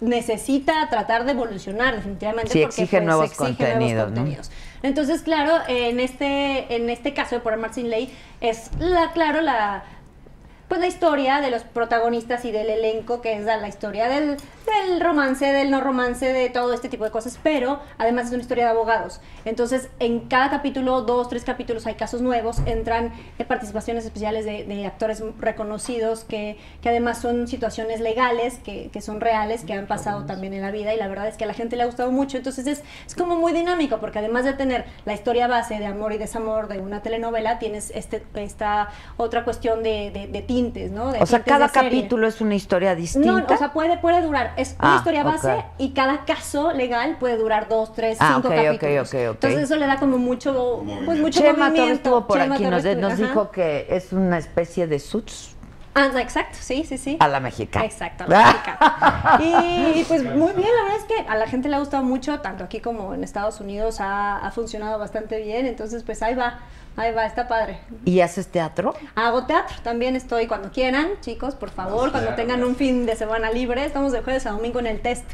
necesita 0.00 0.88
tratar 0.90 1.24
de 1.24 1.32
evolucionar 1.32 1.96
definitivamente 1.96 2.52
Sí, 2.52 2.60
porque 2.60 2.82
exige 2.82 2.96
pues, 2.98 3.04
nuevos 3.06 3.26
exige 3.26 3.46
contenidos, 3.64 4.10
¿no? 4.10 4.14
contenidos. 4.14 4.50
Entonces, 4.82 5.22
claro, 5.22 5.52
en 5.68 5.98
este 6.00 6.76
en 6.76 6.88
este 6.90 7.14
caso 7.14 7.34
de 7.36 7.40
Por 7.40 7.54
Amar 7.54 7.74
Sin 7.74 7.90
Ley 7.90 8.14
es 8.40 8.70
la 8.78 9.10
claro 9.12 9.40
la 9.40 9.82
pues 10.68 10.80
la 10.80 10.88
historia 10.88 11.40
de 11.40 11.50
los 11.50 11.62
protagonistas 11.62 12.44
y 12.44 12.50
del 12.50 12.68
elenco, 12.68 13.20
que 13.20 13.34
es 13.34 13.44
la, 13.44 13.68
historia 13.68 14.08
del, 14.08 14.36
del 14.36 15.00
romance, 15.00 15.44
del 15.46 15.70
no 15.70 15.80
romance, 15.80 16.32
de 16.32 16.50
todo 16.50 16.72
este 16.72 16.88
tipo 16.88 17.04
de 17.04 17.10
cosas, 17.10 17.38
pero 17.42 17.80
además 17.98 18.26
es 18.26 18.32
una 18.32 18.42
historia 18.42 18.64
de 18.64 18.70
abogados. 18.70 19.20
Entonces, 19.44 19.88
en 20.00 20.20
cada 20.20 20.50
capítulo, 20.50 21.02
dos, 21.02 21.28
tres 21.28 21.44
capítulos, 21.44 21.86
hay 21.86 21.94
casos 21.94 22.20
nuevos, 22.20 22.58
entran 22.66 23.12
eh, 23.38 23.44
participaciones 23.44 24.04
especiales 24.04 24.44
de, 24.44 24.64
de 24.64 24.86
actores 24.86 25.22
reconocidos, 25.38 26.24
que, 26.24 26.58
que 26.82 26.88
además 26.88 27.18
son 27.18 27.46
situaciones 27.46 28.00
legales, 28.00 28.58
que, 28.64 28.90
que 28.92 29.00
son 29.00 29.20
reales, 29.20 29.64
que 29.64 29.72
han 29.72 29.86
pasado 29.86 30.24
también 30.24 30.52
en 30.52 30.62
la 30.62 30.72
vida, 30.72 30.92
y 30.94 30.98
la 30.98 31.06
verdad 31.06 31.28
es 31.28 31.36
que 31.36 31.44
a 31.44 31.46
la 31.46 31.54
gente 31.54 31.76
le 31.76 31.84
ha 31.84 31.86
gustado 31.86 32.10
mucho. 32.10 32.38
Entonces, 32.38 32.66
es, 32.66 32.82
es 33.06 33.14
como 33.14 33.36
muy 33.36 33.52
dinámico, 33.52 33.98
porque 33.98 34.18
además 34.18 34.44
de 34.44 34.54
tener 34.54 34.84
la 35.04 35.14
historia 35.14 35.46
base 35.46 35.78
de 35.78 35.86
amor 35.86 36.12
y 36.12 36.18
desamor 36.18 36.66
de 36.66 36.80
una 36.80 37.02
telenovela, 37.02 37.60
tienes 37.60 37.92
este, 37.94 38.24
esta 38.34 38.88
otra 39.16 39.44
cuestión 39.44 39.84
de, 39.84 40.10
de, 40.10 40.26
de 40.26 40.42
tintes, 40.56 40.90
¿no? 40.90 41.12
De 41.12 41.18
O 41.22 41.26
sea, 41.26 41.42
cada 41.42 41.68
capítulo 41.68 42.26
es 42.26 42.40
una 42.40 42.54
historia 42.54 42.94
distinta. 42.94 43.30
No, 43.30 43.44
o 43.54 43.58
sea, 43.58 43.72
puede, 43.74 43.98
puede 43.98 44.22
durar, 44.22 44.54
es 44.56 44.74
una 44.78 44.94
Ah, 44.94 44.96
historia 44.96 45.22
base 45.22 45.64
y 45.76 45.90
cada 45.90 46.24
caso 46.24 46.72
legal 46.72 47.16
puede 47.20 47.36
durar 47.36 47.68
dos, 47.68 47.92
tres, 47.92 48.16
Ah, 48.20 48.34
cinco 48.36 48.48
ok, 48.48 48.54
ok, 48.54 48.64
capítulos. 48.64 49.08
ok, 49.08 49.14
ok. 49.14 49.34
Entonces 49.34 49.62
eso 49.64 49.76
le 49.76 49.86
da 49.86 49.96
como 49.98 50.16
mucho, 50.16 50.82
pues 51.04 51.20
mucho 51.20 51.40
Chema 51.40 51.66
movimiento. 51.68 51.94
estuvo 51.94 52.26
por 52.26 52.38
Chema 52.38 52.54
aquí, 52.54 52.64
nos, 52.64 52.82
dijo 53.18 53.50
que 53.50 53.86
es 53.90 54.12
una 54.14 54.38
especie 54.38 54.86
de 54.86 54.98
suits 54.98 55.52
Ah, 55.98 56.10
exacto, 56.20 56.58
sí, 56.60 56.84
sí, 56.84 56.98
sí. 56.98 57.16
a 57.20 57.26
la 57.28 57.40
mexicana. 57.40 57.86
Exacto, 57.86 58.24
a 58.24 58.28
la 58.28 58.46
mexicana. 58.46 59.38
y, 59.40 59.98
y, 60.00 60.04
pues 60.04 60.22
muy 60.24 60.52
bien, 60.52 60.68
la 60.76 60.82
verdad 60.84 60.98
es 60.98 61.04
que 61.04 61.26
a 61.28 61.36
la 61.36 61.46
gente 61.46 61.70
le 61.70 61.76
ha 61.76 61.78
gustado 61.78 62.02
mucho, 62.02 62.40
tanto 62.40 62.64
aquí 62.64 62.80
como 62.80 63.14
en 63.14 63.24
Estados 63.24 63.60
Unidos 63.60 64.00
ha, 64.00 64.36
ha 64.38 64.50
funcionado 64.50 64.98
bastante 64.98 65.40
bien, 65.40 65.64
entonces 65.66 66.02
pues 66.02 66.22
ahí 66.22 66.34
va, 66.34 66.58
ahí 66.96 67.12
va, 67.12 67.26
está 67.26 67.48
padre. 67.48 67.78
¿Y 68.04 68.20
haces 68.20 68.48
teatro? 68.48 68.94
Hago 69.14 69.46
teatro, 69.46 69.76
también 69.82 70.16
estoy 70.16 70.46
cuando 70.46 70.70
quieran, 70.70 71.10
chicos, 71.20 71.54
por 71.54 71.70
favor, 71.70 72.10
cuando 72.10 72.34
tengan 72.34 72.64
un 72.64 72.76
fin 72.76 73.06
de 73.06 73.16
semana 73.16 73.50
libre, 73.50 73.84
estamos 73.84 74.12
de 74.12 74.22
jueves 74.22 74.46
a 74.46 74.50
domingo 74.50 74.80
en 74.80 74.86
el 74.86 75.00
test. 75.00 75.24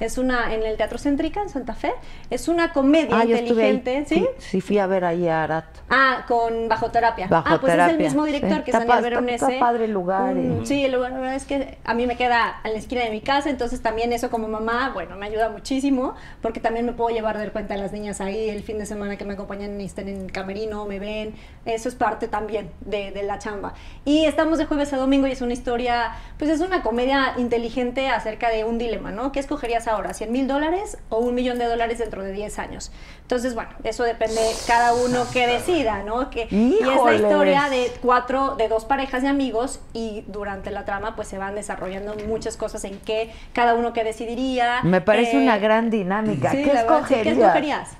Es 0.00 0.18
una, 0.18 0.52
en 0.54 0.62
el 0.62 0.76
Teatro 0.76 0.98
Céntrica, 0.98 1.40
en 1.42 1.48
Santa 1.48 1.74
Fe, 1.74 1.92
es 2.30 2.48
una 2.48 2.72
comedia 2.72 3.18
Ah, 3.20 3.24
yo 3.24 3.36
estuve 3.36 3.64
ahí. 3.64 3.74
inteligente, 3.74 4.14
¿sí? 4.14 4.26
Sí, 4.38 4.60
fui 4.60 4.78
a 4.78 4.86
ver 4.86 5.04
ahí 5.04 5.28
a 5.28 5.44
Arat. 5.44 5.64
Ah, 5.90 6.24
con 6.26 6.68
Bajo 6.68 6.90
Terapia. 6.90 7.26
Bajo 7.28 7.46
ah, 7.48 7.58
pues 7.60 7.72
es 7.72 7.78
el 7.78 7.84
Terapia, 7.86 8.06
mismo 8.06 8.24
director 8.24 8.58
sí. 8.58 8.62
que 8.64 8.72
Daniel 8.72 9.02
Veronese. 9.02 9.44
está 9.46 9.58
padre 9.58 9.84
el 9.84 9.92
lugar, 9.92 10.34
Mm, 10.34 10.64
Sí, 10.64 10.84
el 10.84 10.92
lugar, 10.92 11.12
la 11.12 11.18
verdad 11.18 11.34
es 11.36 11.44
que 11.44 11.78
a 11.84 11.94
mí 11.94 12.06
me 12.06 12.16
queda 12.16 12.60
a 12.62 12.68
la 12.68 12.74
esquina 12.78 13.02
de 13.04 13.10
mi 13.10 13.20
casa, 13.20 13.50
entonces 13.50 13.80
también 13.82 14.12
eso 14.12 14.30
como 14.30 14.48
mamá, 14.48 14.90
bueno, 14.94 15.16
me 15.16 15.26
ayuda 15.26 15.48
muchísimo, 15.50 16.14
porque 16.42 16.60
también 16.60 16.86
me 16.86 16.92
puedo 16.92 17.14
llevar 17.14 17.38
de 17.38 17.50
cuenta 17.50 17.74
a 17.74 17.76
las 17.76 17.92
niñas 17.92 18.20
ahí 18.20 18.48
el 18.48 18.62
fin 18.62 18.78
de 18.78 18.86
semana 18.86 19.16
que 19.16 19.24
me 19.24 19.34
acompañan 19.34 19.80
y 19.80 19.84
estén 19.84 20.08
en 20.08 20.22
el 20.22 20.32
camerino, 20.32 20.84
me 20.86 20.98
ven, 20.98 21.34
eso 21.64 21.88
es 21.88 21.94
parte 21.94 22.28
también 22.28 22.70
de, 22.80 23.10
de 23.12 23.22
la 23.22 23.38
chamba. 23.38 23.74
Y 24.04 24.24
estamos 24.24 24.58
de 24.58 24.66
jueves 24.66 24.92
a 24.92 24.96
domingo 24.96 25.26
y 25.26 25.32
es 25.32 25.40
una 25.42 25.52
historia, 25.52 26.12
pues 26.38 26.50
es 26.50 26.60
una 26.60 26.82
comedia 26.82 27.34
inteligente 27.36 28.08
acerca 28.08 28.48
de 28.50 28.64
un 28.64 28.78
dilema, 28.78 29.10
¿no? 29.10 29.30
¿Qué 29.32 29.40
escogerías 29.40 29.83
ahora? 29.88 30.10
¿100 30.10 30.28
mil 30.30 30.46
dólares 30.46 30.98
o 31.08 31.18
un 31.18 31.34
millón 31.34 31.58
de 31.58 31.66
dólares 31.66 31.98
dentro 31.98 32.22
de 32.22 32.32
10 32.32 32.58
años? 32.58 32.92
Entonces, 33.22 33.54
bueno, 33.54 33.70
eso 33.84 34.02
depende 34.04 34.40
cada 34.66 34.94
uno 34.94 35.26
que 35.32 35.46
decida, 35.46 36.02
¿no? 36.02 36.30
Que, 36.30 36.46
y 36.50 36.78
es 36.80 37.04
la 37.04 37.14
historia 37.14 37.68
de 37.70 37.92
cuatro, 38.02 38.56
de 38.56 38.68
dos 38.68 38.84
parejas 38.84 39.22
de 39.22 39.28
amigos 39.28 39.80
y 39.92 40.24
durante 40.26 40.70
la 40.70 40.84
trama 40.84 41.16
pues 41.16 41.28
se 41.28 41.38
van 41.38 41.54
desarrollando 41.54 42.14
muchas 42.26 42.56
cosas 42.56 42.84
en 42.84 42.98
que 43.00 43.32
cada 43.52 43.74
uno 43.74 43.92
que 43.92 44.04
decidiría. 44.04 44.82
Me 44.82 45.00
parece 45.00 45.36
eh, 45.38 45.42
una 45.42 45.58
gran 45.58 45.90
dinámica. 45.90 46.50
sí, 46.50 46.58
¿Qué 46.58 46.70
sí. 46.70 46.76
escogerías? 46.76 47.24
¿Qué 47.24 47.30
escogerías? 47.42 47.90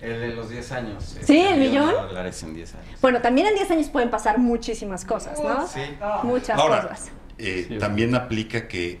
El 0.00 0.20
de 0.20 0.28
los 0.28 0.50
10 0.50 0.72
años. 0.72 1.04
¿Sí, 1.04 1.18
este, 1.38 1.50
el 1.54 1.58
millón? 1.58 1.88
de 1.88 1.94
dólares 1.94 2.42
en 2.42 2.54
10 2.54 2.74
años. 2.74 3.00
Bueno, 3.00 3.22
también 3.22 3.46
en 3.46 3.54
10 3.54 3.70
años 3.70 3.88
pueden 3.88 4.10
pasar 4.10 4.36
muchísimas 4.38 5.06
cosas, 5.06 5.40
¿no? 5.42 5.66
Sí. 5.66 5.80
Muchas 6.22 6.58
Ahora, 6.58 6.82
cosas. 6.82 7.10
eh, 7.38 7.78
también 7.80 8.14
aplica 8.14 8.68
que 8.68 9.00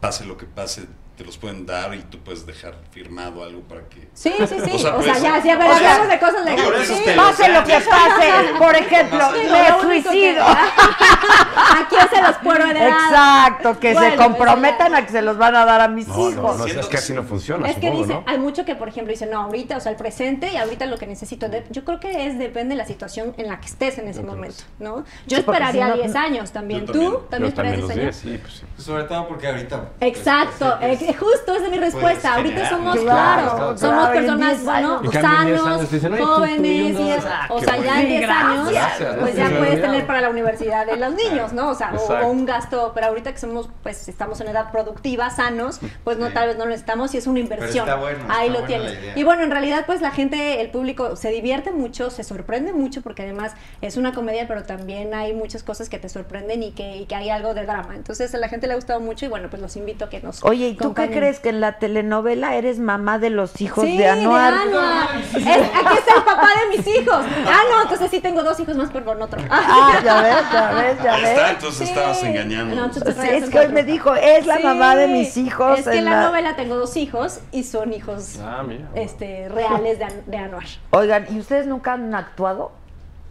pase 0.00 0.26
lo 0.26 0.36
que 0.36 0.44
pase, 0.44 0.82
te 1.18 1.24
los 1.24 1.36
pueden 1.36 1.66
dar 1.66 1.92
y 1.96 1.98
tú 2.02 2.18
puedes 2.20 2.46
dejar 2.46 2.76
firmado 2.92 3.42
algo 3.42 3.60
para 3.62 3.80
que... 3.88 4.08
Sí, 4.14 4.32
sí, 4.38 4.46
sí. 4.46 4.70
O 4.72 4.78
sea, 4.78 4.94
por 4.94 5.04
ya, 5.04 5.12
eso- 5.14 5.22
ya, 5.44 5.58
pero 5.58 5.70
o 5.74 5.78
sea, 5.78 5.90
hablamos 5.96 6.08
de 6.08 6.18
cosas 6.20 6.44
legales. 6.44 6.86
Sí. 6.88 7.02
Pase 7.16 7.48
lo 7.48 7.64
que 7.64 7.72
pase, 7.80 8.54
por 8.56 8.76
ejemplo, 8.76 9.18
Sí, 9.34 9.48
me 9.50 10.02
suicido. 10.02 10.44
¿A 10.44 11.86
quién 11.88 12.08
se 12.08 12.22
los 12.22 12.36
puedo 12.36 12.64
heredar? 12.64 12.88
Exacto, 12.88 13.80
que 13.80 13.88
se 13.88 13.94
Bueno, 13.94 14.16
pues, 14.16 14.26
comprometan 14.28 14.94
a 14.94 15.04
que 15.04 15.10
se 15.12 15.22
los 15.22 15.36
van 15.38 15.56
a 15.56 15.64
dar 15.64 15.80
a 15.80 15.88
mis 15.88 16.06
No, 16.06 16.30
hijos. 16.30 16.58
no, 16.58 16.66
es 16.66 16.86
que 16.86 16.96
así 16.96 17.12
no 17.12 17.24
funciona, 17.24 17.68
Es 17.68 17.76
que 17.76 17.88
supongo, 17.88 18.02
dice, 18.06 18.14
¿no? 18.14 18.24
hay 18.26 18.38
mucho 18.38 18.64
que, 18.64 18.76
por 18.76 18.88
ejemplo, 18.88 19.10
dicen, 19.10 19.30
no, 19.30 19.40
ahorita, 19.42 19.76
o 19.76 19.80
sea, 19.80 19.90
el 19.90 19.98
presente 19.98 20.52
y 20.52 20.56
ahorita 20.56 20.86
lo 20.86 20.98
que 20.98 21.06
necesito. 21.08 21.48
De- 21.48 21.64
yo 21.70 21.84
creo 21.84 21.98
que 22.00 22.26
es, 22.26 22.38
depende 22.38 22.74
de 22.74 22.78
la 22.78 22.86
situación 22.86 23.34
en 23.38 23.48
la 23.48 23.58
que 23.58 23.66
estés 23.66 23.98
en 23.98 24.06
ese 24.06 24.22
momento, 24.22 24.62
¿no? 24.78 24.98
Yo 25.26 25.36
Sí, 25.36 25.40
esperaría 25.40 25.86
si 25.86 25.90
no- 25.90 25.96
10 25.96 26.14
años 26.14 26.52
también. 26.52 26.86
Yo 26.86 26.92
¿Tú 26.92 27.18
también. 27.28 27.54
los 27.56 27.64
10 27.64 27.90
años? 27.90 27.94
10, 27.94 28.16
sí, 28.16 28.38
pues 28.40 28.52
sí. 28.54 28.66
Sobre 28.82 29.04
todo 29.04 29.26
porque 29.26 29.48
ahorita. 29.48 29.88
Exacto, 30.00 30.76
pues, 30.80 31.02
eh, 31.02 31.07
justo 31.18 31.54
esa 31.54 31.64
es 31.66 31.70
mi 31.70 31.78
respuesta. 31.78 32.34
Ahorita 32.34 32.68
somos, 32.68 32.96
claro, 32.98 33.42
Claro, 33.42 33.56
claro, 33.56 33.78
somos 33.78 34.08
personas, 34.10 34.48
10 34.50 34.64
bueno, 34.64 34.98
años. 34.98 35.14
En 35.14 35.20
cambio, 35.22 35.38
en 35.38 35.46
10 35.46 35.60
sanos, 35.62 35.66
años 35.78 35.90
dicen, 35.90 36.12
"Ay, 36.12 36.18
tú, 36.18 36.24
tú 36.26 36.32
jóvenes, 36.34 37.00
y 37.00 37.10
es- 37.10 37.24
ah, 37.26 37.46
o 37.50 37.60
sea, 37.60 37.76
ya 37.76 37.82
bueno". 37.82 38.00
en 38.00 38.08
10 38.08 38.30
años, 38.30 38.70
Gracias, 38.70 39.16
pues 39.20 39.36
ya 39.36 39.48
puedes 39.48 39.80
tener 39.82 40.06
para 40.06 40.20
la 40.20 40.30
universidad 40.30 40.86
de 40.86 40.96
los 40.96 41.14
niños, 41.14 41.52
¿no? 41.52 41.68
O 41.70 41.74
sea, 41.74 41.92
o, 41.94 42.26
un 42.28 42.44
gasto, 42.46 42.92
pero 42.94 43.06
ahorita 43.08 43.32
que 43.32 43.38
somos, 43.38 43.68
pues 43.82 44.08
estamos 44.08 44.40
en 44.40 44.48
edad 44.48 44.70
productiva, 44.70 45.30
sanos, 45.30 45.80
pues 46.04 46.18
no, 46.18 46.28
Sí. 46.28 46.34
tal 46.34 46.48
vez 46.48 46.56
no 46.58 46.64
lo 46.64 46.70
necesitamos 46.70 47.14
y 47.14 47.18
es 47.18 47.26
una 47.26 47.38
inversión. 47.40 47.86
está 47.88 47.98
bueno, 47.98 48.18
Ahí 48.28 48.48
está 48.48 48.60
lo 48.60 48.66
tienes. 48.66 48.98
Y 49.16 49.24
bueno, 49.24 49.42
en 49.42 49.50
realidad, 49.50 49.84
pues 49.86 50.00
la 50.00 50.10
gente, 50.10 50.60
el 50.60 50.70
público 50.70 51.16
se 51.16 51.30
divierte 51.30 51.70
mucho, 51.72 52.10
se 52.10 52.24
sorprende 52.24 52.72
mucho, 52.72 53.02
porque 53.02 53.22
además 53.22 53.52
es 53.80 53.96
una 53.96 54.12
comedia, 54.12 54.46
pero 54.48 54.64
también 54.64 55.14
hay 55.14 55.32
muchas 55.32 55.62
cosas 55.62 55.88
que 55.88 55.98
te 55.98 56.08
sorprenden 56.08 56.62
y 56.62 56.72
que, 56.72 56.96
y 56.96 57.06
que 57.06 57.14
hay 57.14 57.30
algo 57.30 57.54
de 57.54 57.64
drama. 57.64 57.94
Entonces 57.96 58.34
a 58.34 58.38
la 58.38 58.48
gente 58.48 58.66
le 58.66 58.72
ha 58.74 58.76
gustado 58.76 59.00
mucho 59.00 59.24
y 59.24 59.28
bueno, 59.28 59.48
pues 59.50 59.60
los 59.62 59.76
invito 59.76 60.04
a 60.06 60.08
que 60.10 60.20
nos 60.20 60.42
Oye, 60.44 60.68
¿y 60.68 60.74
tú 60.74 60.94
qué 60.98 61.10
crees? 61.10 61.40
¿Que 61.40 61.48
en 61.50 61.60
la 61.60 61.78
telenovela 61.78 62.54
eres 62.54 62.78
mamá 62.78 63.18
de 63.18 63.30
los 63.30 63.60
hijos 63.60 63.84
Sí, 63.84 63.96
de 63.96 64.08
Anuar? 64.08 64.52
Anuar. 64.54 65.08
Es- 65.16 65.36
aquí 65.46 65.98
está 65.98 66.14
el 66.16 66.22
papá 66.24 66.48
de 66.70 66.76
mis 66.76 66.86
hijos. 66.86 67.16
Ah, 67.46 67.60
no, 67.70 67.82
entonces 67.82 68.10
sí 68.10 68.20
tengo 68.20 68.42
dos 68.42 68.58
hijos 68.60 68.76
más, 68.76 68.90
pero 68.92 69.04
con 69.04 69.20
otro. 69.22 69.40
Ah, 69.50 70.00
ya 70.04 70.22
ves, 70.22 70.34
ya 70.52 70.72
ves, 70.72 71.02
ya 71.02 71.14
Ahí 71.14 71.20
ves. 71.22 71.30
está, 71.30 71.50
entonces 71.50 71.88
Sí. 71.88 71.94
estabas 71.94 72.22
engañando. 72.22 72.74
No, 72.76 72.92
Sí, 72.92 73.00
es 73.00 73.14
que 73.14 73.30
hoy 73.30 73.50
cuatro. 73.50 73.72
me 73.72 73.82
dijo, 73.84 74.14
es 74.14 74.46
la 74.46 74.56
Sí. 74.58 74.62
mamá 74.64 74.96
de 74.96 75.08
mis 75.08 75.36
hijos. 75.36 75.78
Es 75.80 75.88
que 75.88 75.98
en 75.98 76.04
la, 76.04 76.10
la- 76.12 76.22
novela 76.26 76.56
tengo 76.56 76.76
dos 76.76 76.96
hijos 76.96 77.40
y 77.52 77.64
son 77.64 77.92
hijos 77.92 78.38
Ah, 78.42 78.62
mira. 78.66 78.88
este, 78.94 79.48
reales 79.48 79.98
de, 79.98 80.06
de 80.26 80.36
Anuar. 80.36 80.64
Oigan, 80.90 81.26
¿y 81.30 81.38
ustedes 81.40 81.66
nunca 81.66 81.92
han 81.94 82.14
actuado? 82.14 82.72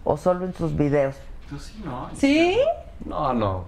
¿O 0.04 0.16
solo 0.18 0.46
en 0.46 0.54
sus 0.54 0.76
videos? 0.76 1.16
Pues 1.50 1.64
sí, 1.64 1.82
¿no? 1.84 2.10
¿Sí? 2.16 2.58
No, 3.06 3.34
no. 3.34 3.66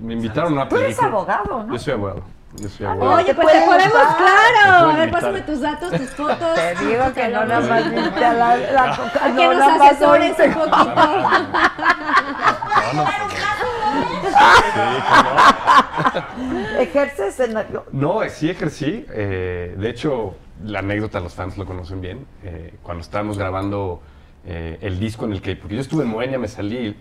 Me 0.00 0.14
invitaron 0.14 0.52
a 0.52 0.62
una 0.62 0.68
Tú 0.68 0.76
eres 0.76 1.00
abogado, 1.00 1.62
¿no? 1.64 1.72
Yo 1.72 1.78
soy 1.78 1.92
abogado. 1.94 2.22
Yo 2.58 2.68
soy 2.68 2.86
abogado. 2.86 3.14
Oye, 3.22 3.34
pues 3.34 3.48
te 3.52 3.60
podemos, 3.62 3.88
usar. 3.94 4.16
Te 4.16 4.22
claro. 4.22 4.90
A 4.90 4.96
ver, 4.96 5.10
pásame 5.10 5.40
tus 5.42 5.60
datos, 5.60 5.90
tus 5.92 6.10
fotos. 6.16 6.54
Te 6.54 6.74
digo 6.86 7.12
que 7.14 7.28
no 7.28 7.44
nada 7.44 7.60
más 7.68 7.90
viste 7.90 8.24
a 8.24 8.32
la, 8.32 8.56
la 8.56 8.96
coca- 8.96 9.28
no, 9.28 9.36
que 9.36 9.48
nos 9.48 9.80
asesores 9.82 10.36
un 10.38 10.54
poquito. 10.54 10.94
No, 12.94 13.02
no, 13.02 13.04
pues, 13.04 13.24
¿Ejerces 16.80 17.40
en 17.40 17.54
la- 17.54 17.66
No, 17.92 18.22
eh, 18.22 18.30
sí 18.30 18.50
ejercí. 18.50 19.04
eh, 19.10 19.74
de 19.76 19.90
hecho, 19.90 20.34
la 20.64 20.80
anécdota 20.80 21.20
los 21.20 21.34
fans 21.34 21.56
lo 21.56 21.64
conocen 21.66 22.00
bien. 22.00 22.26
eh, 22.42 22.74
cuando 22.82 23.02
estábamos 23.02 23.38
grabando 23.38 24.00
eh, 24.46 24.78
el 24.80 24.98
disco 25.00 25.24
en 25.24 25.32
el 25.32 25.40
que... 25.42 25.56
Porque 25.56 25.74
yo 25.76 25.80
estuve 25.80 26.04
en 26.04 26.10
Moenia, 26.10 26.38
me 26.38 26.48
salí, 26.48 26.96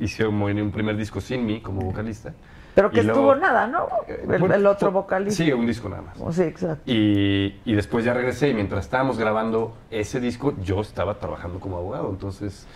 hice 0.00 0.26
un, 0.26 0.36
Moenia, 0.36 0.62
un 0.62 0.72
primer 0.72 0.96
disco 0.96 1.20
sin 1.20 1.46
mí 1.46 1.60
como 1.60 1.82
vocalista. 1.82 2.32
Pero 2.78 2.90
que 2.92 3.00
Y 3.00 3.02
luego- 3.02 3.32
estuvo 3.32 3.34
nada, 3.34 3.66
¿no? 3.66 3.88
eh, 4.06 4.20
El, 4.22 4.38
bueno, 4.38 4.54
el 4.54 4.64
otro 4.64 4.92
vocalista. 4.92 5.42
Sí, 5.42 5.50
un 5.50 5.66
disco 5.66 5.88
nada 5.88 6.02
más. 6.02 6.16
Oh, 6.20 6.32
Sí, 6.32 6.42
exacto. 6.42 6.82
Y, 6.86 7.56
y 7.64 7.74
después 7.74 8.04
ya 8.04 8.14
regresé 8.14 8.50
y 8.50 8.54
mientras 8.54 8.84
estábamos 8.84 9.18
grabando 9.18 9.74
ese 9.90 10.20
disco, 10.20 10.54
yo 10.62 10.80
estaba 10.80 11.14
trabajando 11.14 11.58
como 11.58 11.76
abogado. 11.78 12.08
Entonces 12.08 12.68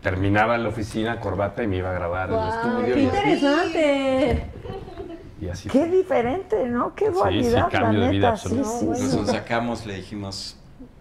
terminaba 0.00 0.54
en 0.54 0.62
la 0.62 0.70
oficina, 0.70 1.20
corbata 1.20 1.62
y 1.62 1.66
me 1.66 1.76
iba 1.76 1.90
a 1.90 1.92
grabar 1.92 2.30
en 2.30 2.38
el 2.38 2.48
estudio. 2.48 2.94
qué 2.94 3.00
y 3.00 3.04
interesante. 3.04 4.46
Y 5.42 5.48
así 5.50 5.68
Qué 5.68 5.80
fue. 5.80 5.88
diferente, 5.90 6.66
¿no? 6.70 6.94
Qué 6.94 7.08
Sí, 7.08 7.12
sí, 7.12 7.20
variedad, 7.20 7.68
cambio 7.70 7.98
la 8.00 8.06
de 8.06 8.10
vida 8.12 8.30
neta. 8.30 8.36
Sí, 8.38 8.46
absoluto. 8.58 8.70
sí, 8.70 8.78
Entonces 8.86 9.10
sí. 9.10 9.16
nos 9.18 9.26
sacamos, 9.28 9.84
le 9.86 9.94
dijimos. 9.96 10.56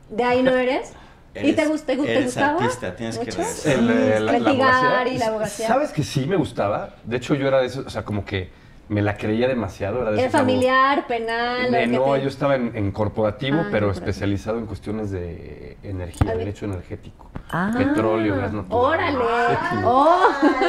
¿De 0.09 0.23
ahí 0.25 0.43
no 0.43 0.51
eres? 0.51 0.91
¿Y 1.35 1.53
te, 1.53 1.67
gust- 1.67 1.85
te, 1.85 1.95
gustaba? 1.95 2.59
artista, 2.59 2.95
tienes 2.95 3.17
que. 3.19 3.29
El, 3.71 4.25
la- 4.25 4.37
la 4.37 5.07
y 5.07 5.17
la 5.17 5.27
abogacía. 5.27 5.67
¿Sabes 5.67 5.91
que 5.91 6.03
sí 6.03 6.25
me 6.25 6.35
gustaba? 6.35 6.95
De 7.05 7.17
hecho, 7.17 7.35
yo 7.35 7.47
era 7.47 7.59
de 7.61 7.67
esos, 7.67 7.85
o 7.85 7.89
sea, 7.89 8.03
como 8.03 8.25
que 8.25 8.49
me 8.89 9.01
la 9.01 9.15
creía 9.15 9.47
demasiado. 9.47 10.01
Era 10.01 10.11
de 10.11 10.21
¿Era 10.23 10.29
familiar, 10.29 11.07
penal? 11.07 11.71
No, 11.91 12.13
te- 12.15 12.21
yo 12.21 12.27
estaba 12.27 12.55
en, 12.55 12.75
en 12.75 12.91
corporativo, 12.91 13.57
Ah, 13.59 13.67
pero 13.71 13.87
corporativo. 13.87 14.09
especializado 14.09 14.57
en 14.57 14.65
cuestiones 14.65 15.11
de 15.11 15.77
energía, 15.83 16.31
Ah, 16.33 16.37
derecho 16.37 16.65
energético. 16.65 17.31
Ah. 17.49 17.73
Petróleo, 17.77 18.35
gas 18.35 18.51
natural. 18.51 19.15
¡Órale! 19.15 19.17
¡Oh! 19.85 20.19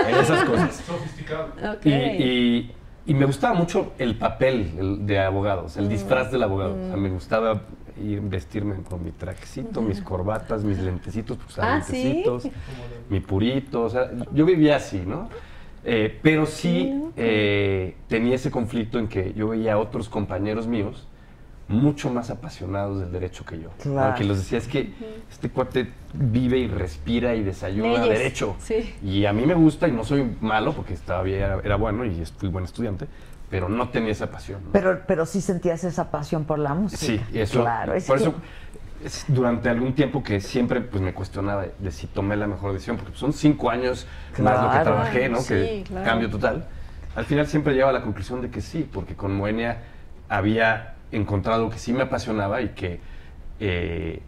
En 0.09 0.15
esas 0.15 0.45
cosas. 0.45 0.77
Sofisticado. 0.87 1.49
Y, 1.85 1.91
y- 1.93 2.75
y 3.05 3.15
me 3.15 3.25
gustaba 3.27 3.55
mucho 3.55 3.95
el 3.99 4.17
papel 4.17 4.75
el 4.79 5.07
de 5.09 5.19
abogados, 5.19 5.77
el 5.77 5.89
disfraz 5.89 6.31
del 6.31 6.45
abogado. 6.45 6.75
O 6.81 6.87
sea, 6.87 6.97
me 6.97 7.09
gustaba 7.09 7.63
ir 8.01 8.21
vestirme 8.21 8.77
con 8.83 9.05
mi 9.05 9.11
trajecito, 9.11 9.81
mis 9.83 10.01
corbatas, 10.01 10.63
mis 10.65 10.79
lentecitos, 10.79 11.39
pues 11.39 11.59
Ah, 11.59 11.81
¿sí? 11.83 11.93
lentecitos, 11.93 12.49
mi 13.09 13.21
purito. 13.21 13.83
O 13.85 13.91
sea, 13.91 14.11
yo 14.33 14.45
vivía 14.47 14.77
así, 14.77 15.03
¿no? 15.07 15.29
Eh, 15.85 16.19
pero 16.23 16.47
sí 16.47 16.93
eh, 17.17 17.97
tenía 18.09 18.37
ese 18.37 18.51
conflicto 18.51 18.99
en 18.99 19.09
que 19.09 19.33
yo 19.35 19.49
veía 19.49 19.75
a 19.75 19.79
otros 19.79 20.09
compañeros 20.09 20.67
míos 20.67 21.09
mucho 21.69 22.11
más 22.11 22.29
apasionados 22.31 23.01
del 23.01 23.13
derecho 23.13 23.45
que 23.45 23.59
yo. 23.61 23.71
Claro. 23.81 24.15
Que 24.17 24.25
los 24.25 24.37
decía, 24.39 24.59
es 24.59 24.69
que 24.69 24.91
este 25.31 25.49
cuate 25.49 25.89
vive 26.13 26.59
y 26.59 26.67
respira 26.69 27.35
y 27.35 27.43
desayuna 27.43 28.01
Leyes, 28.03 28.19
derecho. 28.19 28.57
sí. 28.59 28.95
Y 29.03 29.25
a 29.25 29.33
mí 29.33 29.47
me 29.47 29.55
gusta 29.55 29.89
y 29.89 29.93
no 29.93 30.05
soy 30.05 30.37
malo 30.41 30.73
porque 30.75 30.93
estaba 30.93 31.23
bien, 31.23 31.39
era, 31.39 31.61
era 31.65 31.77
bueno 31.77 32.05
y 32.05 32.25
fui 32.37 32.49
buen 32.49 32.65
estudiante, 32.65 33.07
pero 33.53 33.69
no 33.69 33.91
tenía 33.91 34.13
esa 34.13 34.31
pasión. 34.31 34.65
¿no? 34.65 34.71
Pero, 34.73 35.03
pero 35.07 35.27
sí 35.27 35.43
sentías 35.43 35.85
esa 35.85 36.11
pasión 36.11 36.47
por 36.47 36.59
la 36.59 36.73
música. 36.73 37.05
Sí, 37.05 37.21
eso. 37.35 37.61
Claro, 37.61 37.93
es 37.93 38.07
por 38.07 38.17
que- 38.17 38.23
eso, 38.25 38.35
es 39.05 39.27
durante 39.29 39.69
algún 39.69 39.93
tiempo 39.95 40.23
que 40.23 40.41
siempre 40.41 40.81
pues, 40.81 41.03
me 41.03 41.13
cuestionaba 41.13 41.63
de, 41.65 41.75
de 41.79 41.93
si 41.93 42.07
tomé 42.07 42.35
la 42.37 42.47
mejor 42.47 42.73
decisión, 42.73 42.97
porque 42.97 43.15
son 43.15 43.35
cinco 43.35 43.69
años 43.69 44.07
más 44.39 44.63
lo 44.63 44.71
que 44.71 44.79
trabajé, 44.79 45.29
¿no? 45.29 45.41
sí, 45.41 45.49
que 45.49 45.85
claro. 45.87 46.07
cambio 46.07 46.31
total. 46.31 46.67
Al 47.15 47.27
final 47.27 47.47
siempre 47.47 47.75
llegaba 47.75 47.91
a 47.91 47.93
la 47.93 48.03
conclusión 48.03 48.41
de 48.41 48.49
que 48.49 48.63
sí, 48.63 48.89
porque 48.91 49.15
con 49.17 49.37
Moenia 49.37 49.83
había 50.31 50.95
encontrado 51.11 51.69
que 51.69 51.79
sí 51.79 51.93
me 51.93 52.05
apasionaba 52.05 52.63
y 52.63 52.71
que, 52.71 53.01
eh, 53.61 54.23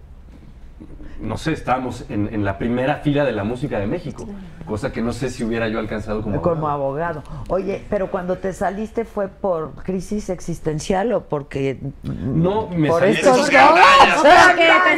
no 1.19 1.39
sé, 1.39 1.53
estábamos 1.53 2.05
en, 2.11 2.29
en 2.31 2.45
la 2.45 2.59
primera 2.59 2.97
fila 2.97 3.25
de 3.25 3.33
la 3.33 3.43
música 3.45 3.79
de 3.79 3.87
México, 3.87 4.29
cosa 4.67 4.93
que 4.93 5.03
no 5.03 5.13
sé 5.13 5.31
si 5.31 5.45
hubiera 5.45 5.69
yo 5.69 5.79
alcanzado 5.79 6.23
como, 6.23 6.41
Como 6.43 6.69
abogado. 6.69 7.21
abogado. 7.21 7.43
Oye, 7.49 7.85
pero 7.91 8.11
cuando 8.11 8.37
te 8.39 8.53
saliste 8.53 9.05
fue 9.05 9.29
por 9.29 9.73
crisis 9.83 10.31
existencial 10.31 11.13
o 11.13 11.25
porque 11.25 11.79
No, 12.03 12.69
me 12.69 12.89
por 12.89 13.03
te 13.03 13.15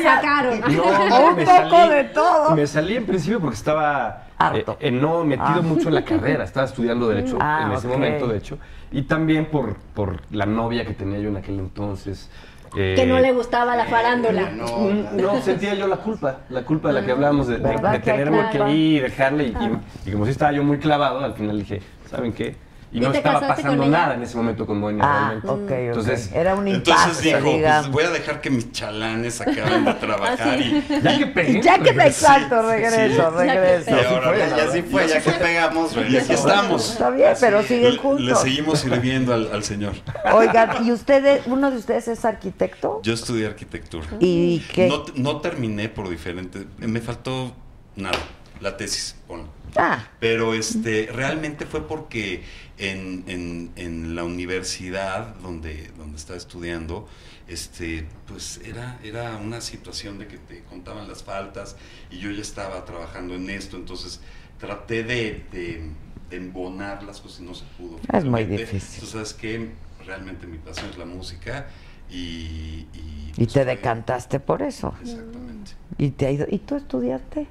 sacaron? 0.02 0.60
No, 0.60 1.26
Un 1.30 1.36
me 1.36 1.44
poco 1.44 1.76
salí- 1.76 1.90
de 1.94 2.04
todo. 2.04 2.50
Me 2.54 2.66
salí 2.66 2.96
en 2.96 3.06
principio 3.06 3.40
porque 3.40 3.56
estaba 3.56 4.24
Harto. 4.38 4.72
eh, 4.72 4.88
eh, 4.88 4.90
no 4.90 5.24
metido 5.24 5.46
Ah. 5.58 5.62
mucho 5.62 5.88
en 5.88 5.94
la 5.94 6.04
carrera, 6.04 6.44
estaba 6.44 6.66
estudiando 6.66 7.08
derecho 7.08 7.38
Ah, 7.40 7.64
en 7.66 7.72
ese 7.72 7.88
momento, 7.88 8.26
de 8.26 8.38
hecho, 8.38 8.58
y 8.92 9.02
también 9.02 9.46
por, 9.46 9.76
por 9.94 10.20
la 10.30 10.46
novia 10.46 10.84
que 10.86 10.94
tenía 10.94 11.18
yo 11.18 11.28
en 11.28 11.36
aquel 11.36 11.58
entonces. 11.58 12.30
Eh, 12.76 12.94
Que 12.96 13.06
no 13.06 13.18
le 13.18 13.32
gustaba 13.32 13.74
la 13.76 13.86
farándula. 13.86 14.50
No, 14.50 15.40
sentía 15.42 15.74
yo 15.74 15.86
la 15.88 15.96
culpa, 15.96 16.40
la 16.50 16.62
culpa 16.62 16.88
de 16.88 16.94
la 17.00 17.06
que 17.06 17.12
hablábamos 17.12 17.46
de, 17.48 17.56
de- 17.58 17.62
¿Verdad 17.62 17.92
de 17.92 18.00
que 18.02 18.10
hay 18.10 18.18
tenerme 18.18 18.50
que 18.50 18.70
ir, 18.70 19.02
dejarle 19.02 19.44
y, 19.44 19.46
y- 19.48 20.08
y 20.08 20.12
como 20.12 20.24
si 20.26 20.30
estaba 20.32 20.52
yo 20.52 20.62
muy 20.62 20.78
clavado, 20.78 21.20
al 21.20 21.34
final 21.34 21.58
dije, 21.58 21.80
¿saben 22.10 22.32
qué? 22.32 22.54
Y 22.96 22.98
¿Y 22.98 23.02
no 23.02 23.12
estaba 23.12 23.40
pasando 23.46 23.84
nada 23.86 24.14
en 24.14 24.22
ese 24.22 24.38
momento 24.38 24.64
con 24.66 24.78
Moenia 24.80 25.04
Ah, 25.04 25.34
realmente. 25.42 25.48
ok, 25.50 25.60
ok. 25.64 25.70
Entonces, 25.70 26.32
Era 26.32 26.54
un 26.54 26.66
Entonces 26.66 27.04
impacto, 27.26 27.38
dijo, 27.44 27.56
digamos. 27.56 27.88
pues 27.90 27.92
voy 27.92 28.04
a 28.04 28.18
dejar 28.18 28.40
que 28.40 28.48
mis 28.48 28.72
chalanes 28.72 29.40
acaben 29.42 29.84
de 29.84 29.94
trabajar 30.00 30.38
Ah, 30.40 30.56
sí. 30.58 30.82
y 30.88 31.00
ya 31.02 31.18
que 31.18 31.26
pegué, 31.26 31.60
Ya 31.62 31.78
que 31.78 31.90
exacto, 31.90 32.62
regreso, 32.62 33.30
sí. 33.30 33.36
regreso. 33.36 33.90
Y 33.90 33.94
Ya 34.02 34.08
ahora 34.08 34.28
fue, 34.30 34.38
ya, 34.38 34.56
ya 34.56 34.72
sí 34.72 34.82
fue, 34.82 35.08
ya 35.08 35.20
que 35.20 35.30
pegamos, 35.32 35.94
güey, 35.94 36.14
y 36.14 36.16
aquí 36.16 36.32
estamos. 36.32 36.92
Está 36.92 37.10
bien, 37.10 37.34
pero 37.38 37.62
siguen 37.62 37.96
juntos. 37.98 38.24
Le 38.24 38.34
seguimos 38.34 38.78
sirviendo 38.78 39.34
al, 39.34 39.50
al 39.52 39.62
señor. 39.62 39.92
Oigan, 40.32 40.86
¿y 40.86 40.90
ustedes, 40.92 41.42
uno 41.46 41.70
de 41.70 41.76
ustedes 41.76 42.08
es 42.08 42.24
arquitecto? 42.24 43.00
Yo 43.02 43.12
estudié 43.12 43.46
arquitectura. 43.46 44.06
¿Y 44.20 44.60
qué? 44.72 44.88
No, 44.88 45.04
no 45.16 45.40
terminé 45.42 45.90
por 45.90 46.08
diferente. 46.08 46.66
Me 46.78 47.02
faltó 47.02 47.52
nada, 47.94 48.16
la 48.60 48.76
tesis, 48.76 49.16
ponlo. 49.26 49.48
Ah, 49.76 50.08
Pero 50.20 50.54
este, 50.54 51.08
realmente 51.12 51.66
fue 51.66 51.86
porque 51.86 52.42
en, 52.78 53.24
en- 53.26 53.70
en 53.76 54.14
la 54.14 54.24
universidad 54.24 55.34
donde, 55.36 55.90
donde 55.98 56.16
estaba 56.16 56.38
estudiando, 56.38 57.06
este, 57.46 58.06
pues 58.26 58.60
era, 58.64 58.98
era 59.04 59.36
una 59.36 59.60
situación 59.60 60.18
de 60.18 60.26
que 60.28 60.38
te 60.38 60.62
contaban 60.62 61.06
las 61.08 61.22
faltas 61.22 61.76
y 62.10 62.18
yo 62.18 62.30
ya 62.30 62.40
estaba 62.40 62.84
trabajando 62.86 63.34
en 63.34 63.50
esto, 63.50 63.76
entonces 63.76 64.20
traté 64.58 65.04
de, 65.04 65.44
de- 65.52 65.90
de 66.30 66.36
embonar 66.36 67.02
las 67.04 67.20
cosas 67.20 67.40
y 67.40 67.42
no 67.44 67.54
se 67.54 67.64
pudo. 67.78 68.00
Es 68.12 68.24
muy 68.24 68.44
difícil. 68.44 68.80
Entonces, 68.94 69.10
¿sabes 69.10 69.34
qué? 69.34 69.70
realmente 70.04 70.46
mi 70.46 70.58
pasión 70.58 70.88
es 70.90 70.96
la 70.98 71.04
música 71.04 71.66
y... 72.08 72.86
y, 72.94 73.32
Y 73.36 73.46
te 73.46 73.64
decantaste 73.64 74.38
por 74.40 74.62
eso. 74.62 74.94
Exactamente. 75.02 75.72
Y 75.98 76.10
te 76.10 76.26
ha 76.26 76.30
ido. 76.30 76.46
¿Y 76.48 76.58
tú 76.60 76.76
estudiaste? 76.76 77.46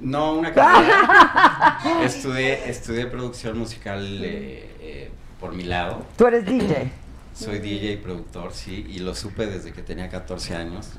No, 0.00 0.34
una 0.34 0.52
carrera. 0.54 1.78
estudié, 2.04 2.68
estudié 2.70 3.06
producción 3.06 3.58
musical 3.58 4.04
eh, 4.24 4.76
eh, 4.80 5.10
por 5.40 5.54
mi 5.54 5.64
lado. 5.64 6.04
Tú 6.16 6.26
eres 6.26 6.44
DJ. 6.46 6.90
Soy 7.34 7.58
DJ 7.60 7.92
y 7.92 7.96
productor, 7.98 8.52
sí, 8.52 8.84
y 8.88 8.98
lo 8.98 9.14
supe 9.14 9.46
desde 9.46 9.72
que 9.72 9.82
tenía 9.82 10.08
14 10.08 10.56
años. 10.56 10.90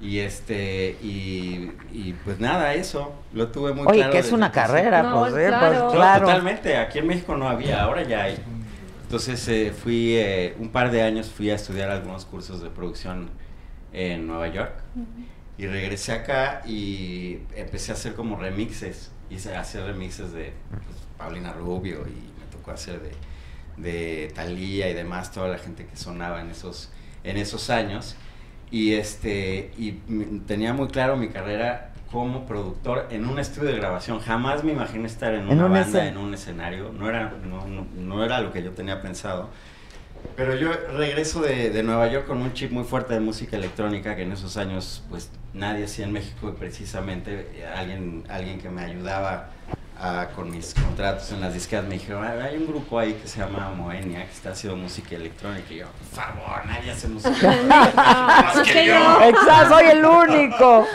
Y 0.00 0.18
este, 0.20 0.96
y, 1.02 1.72
y 1.92 2.14
pues 2.24 2.38
nada, 2.38 2.74
eso, 2.74 3.14
lo 3.32 3.48
tuve 3.48 3.72
muy 3.72 3.84
Oye, 3.86 3.98
claro. 3.98 4.12
que 4.12 4.18
es 4.18 4.30
una 4.30 4.52
carrera, 4.52 5.02
No, 5.02 5.20
pues, 5.20 5.34
eh, 5.34 5.46
claro. 5.48 5.84
pues, 5.86 5.96
claro. 5.96 6.26
totalmente, 6.26 6.76
aquí 6.76 6.98
en 6.98 7.06
México 7.08 7.36
no 7.36 7.48
había, 7.48 7.82
ahora 7.82 8.02
ya 8.04 8.24
hay. 8.24 8.38
Entonces 9.02 9.48
eh, 9.48 9.72
fui, 9.72 10.14
eh, 10.16 10.54
un 10.60 10.68
par 10.68 10.90
de 10.90 11.02
años 11.02 11.30
fui 11.30 11.50
a 11.50 11.54
estudiar 11.54 11.90
algunos 11.90 12.26
cursos 12.26 12.62
de 12.62 12.68
producción 12.70 13.30
en 13.92 14.26
Nueva 14.26 14.48
York. 14.48 14.74
Y 15.58 15.66
regresé 15.66 16.12
acá 16.12 16.62
y 16.66 17.40
empecé 17.56 17.90
a 17.92 17.94
hacer 17.94 18.14
como 18.14 18.36
remixes. 18.38 19.10
Hice 19.28 19.54
hacer 19.56 19.84
remixes 19.84 20.32
de 20.32 20.52
pues, 20.70 20.96
Paulina 21.18 21.52
Rubio 21.52 22.06
y 22.06 22.40
me 22.40 22.46
tocó 22.50 22.70
hacer 22.70 23.00
de, 23.00 23.10
de 23.76 24.32
Thalía 24.34 24.88
y 24.88 24.94
demás, 24.94 25.32
toda 25.32 25.48
la 25.48 25.58
gente 25.58 25.84
que 25.84 25.96
sonaba 25.96 26.40
en 26.40 26.50
esos, 26.50 26.90
en 27.24 27.36
esos 27.36 27.70
años. 27.70 28.16
Y, 28.70 28.94
este, 28.94 29.72
y 29.76 29.92
tenía 30.46 30.72
muy 30.74 30.88
claro 30.88 31.16
mi 31.16 31.28
carrera 31.28 31.92
como 32.12 32.46
productor 32.46 33.06
en 33.10 33.26
un 33.26 33.38
estudio 33.38 33.70
de 33.70 33.76
grabación. 33.78 34.20
Jamás 34.20 34.62
me 34.64 34.72
imaginé 34.72 35.06
estar 35.06 35.34
en 35.34 35.40
En 35.42 35.48
una 35.48 35.66
un 35.66 35.72
banda, 35.72 36.06
en 36.06 36.16
un 36.18 36.32
escenario. 36.34 36.92
No 36.92 37.08
era, 37.08 37.32
no, 37.44 37.66
no- 37.66 37.86
no 37.96 38.24
era 38.24 38.40
lo 38.40 38.52
que 38.52 38.62
yo 38.62 38.70
tenía 38.72 39.02
pensado. 39.02 39.50
Pero 40.36 40.54
yo 40.54 40.70
regreso 40.96 41.40
de, 41.40 41.70
de 41.70 41.82
Nueva 41.82 42.06
York 42.08 42.26
con 42.26 42.38
un 42.42 42.52
chip 42.52 42.70
muy 42.70 42.84
fuerte 42.84 43.14
de 43.14 43.20
música 43.20 43.56
electrónica 43.56 44.14
que 44.16 44.22
en 44.22 44.32
esos 44.32 44.56
años 44.56 45.02
pues 45.10 45.30
nadie 45.52 45.84
hacía 45.84 46.04
en 46.04 46.12
México 46.12 46.48
y 46.48 46.52
precisamente 46.58 47.48
eh, 47.54 47.66
alguien, 47.74 48.24
alguien 48.28 48.60
que 48.60 48.68
me 48.68 48.82
ayudaba 48.84 49.50
a- 50.00 50.28
con 50.36 50.50
mis 50.52 50.74
contratos 50.74 51.32
en 51.32 51.40
las 51.40 51.54
disqueras 51.54 51.84
me 51.86 51.94
dijeron, 51.94 52.24
"Ah, 52.24 52.44
hay 52.44 52.56
un 52.56 52.68
grupo 52.68 53.00
ahí 53.00 53.14
que 53.14 53.26
se 53.26 53.40
llama 53.40 53.72
Moenia 53.76 54.24
que 54.26 54.30
está 54.32 54.50
haciendo 54.50 54.76
música 54.76 55.16
electrónica 55.16 55.66
y 55.74 55.78
yo, 55.78 55.86
por 55.86 56.22
favor, 56.24 56.66
nadie 56.66 56.92
hace 56.92 57.08
música 57.08 57.30
electrónica. 57.52 57.92
más 57.96 58.60
que 58.70 58.86
yo". 58.86 59.22
Exacto, 59.22 59.74
soy 59.74 59.86
el 59.86 60.04
único. 60.04 60.86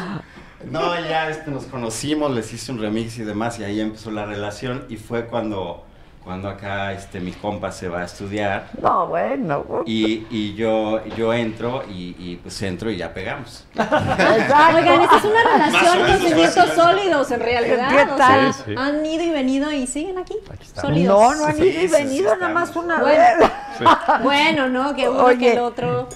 No, 0.72 0.96
ya 1.02 1.30
este, 1.30 1.52
nos 1.52 1.66
conocimos, 1.66 2.32
les 2.32 2.54
hice 2.54 2.72
un 2.72 2.80
remix 2.80 3.18
y 3.18 3.24
demás, 3.26 3.60
y 3.60 3.66
ahí 3.66 3.82
empezó 3.82 4.10
la 4.12 4.26
relación, 4.26 4.86
y 4.88 4.96
fue 4.96 5.26
cuando, 5.26 5.86
cuando 6.24 6.48
acá 6.48 6.94
este, 6.94 7.20
mi 7.20 7.32
compa 7.34 7.72
se 7.72 7.90
va 7.90 8.02
a 8.02 8.06
estudiar, 8.06 8.70
No, 8.82 9.08
bueno. 9.08 9.84
y, 9.86 10.26
y 10.30 10.54
yo, 10.56 11.04
yo 11.18 11.34
entro, 11.34 11.84
y, 11.90 12.16
y, 12.18 12.40
pues 12.42 12.62
entro 12.62 12.90
y 12.90 12.98
ya 12.98 13.14
pegamos. 13.14 13.66
Oigan, 13.76 15.02
esta 15.02 15.18
es 15.18 15.24
una 15.26 15.44
relación 15.44 16.08
con 16.08 16.28
cimientos 16.30 16.70
sólidos 16.76 17.32
en 17.32 17.40
realidad. 17.40 17.90
¿Qué 17.90 18.12
o 18.12 18.16
tal? 18.16 18.54
sea, 18.54 18.54
Sí, 18.54 18.62
sí. 18.68 18.76
han 18.78 19.06
ido 19.06 19.24
y 19.24 19.30
venido 19.32 19.72
y 19.72 19.88
siguen 19.88 20.18
aquí. 20.18 20.36
Sólidos. 20.80 21.20
No, 21.20 21.36
no 21.36 21.46
han 21.46 21.58
ido 21.58 21.82
y 21.82 21.88
venido 21.88 22.36
nada 22.38 22.54
más 22.54 22.76
una 22.76 23.00
Bueno. 23.00 23.22
vez. 23.40 23.50
Bueno, 24.24 24.70
¿no? 24.70 24.96
Que 24.96 25.10
uno 25.10 25.24
Oye, 25.26 25.38
que 25.40 25.54
el 25.54 25.60
otro. 25.60 26.08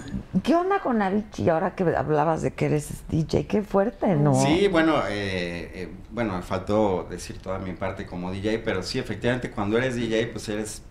¿Qué 0.44 0.56
onda 0.56 0.80
con 0.80 1.02
Avicii 1.02 1.50
ahora 1.50 1.74
que 1.74 1.84
hablabas 1.96 2.44
de 2.44 2.54
que 2.54 2.68
eres 2.68 2.90
DJ? 3.10 3.48
Qué 3.48 3.64
fuerte, 3.64 4.08
¿no? 4.16 4.36
Sí, 4.36 4.68
bueno, 4.68 4.98
eh, 5.10 5.72
eh, 5.74 5.94
bueno, 6.18 6.36
me 6.36 6.42
faltó 6.42 7.06
decir 7.08 7.38
toda 7.38 7.60
mi 7.60 7.74
parte 7.74 8.08
como 8.08 8.32
DJ, 8.32 8.58
pero 8.58 8.82
sí, 8.82 8.98
efectivamente, 8.98 9.52
cuando 9.52 9.78
eres 9.78 9.96
DJ, 9.96 10.26
pues 10.32 10.50
eres 10.50 10.82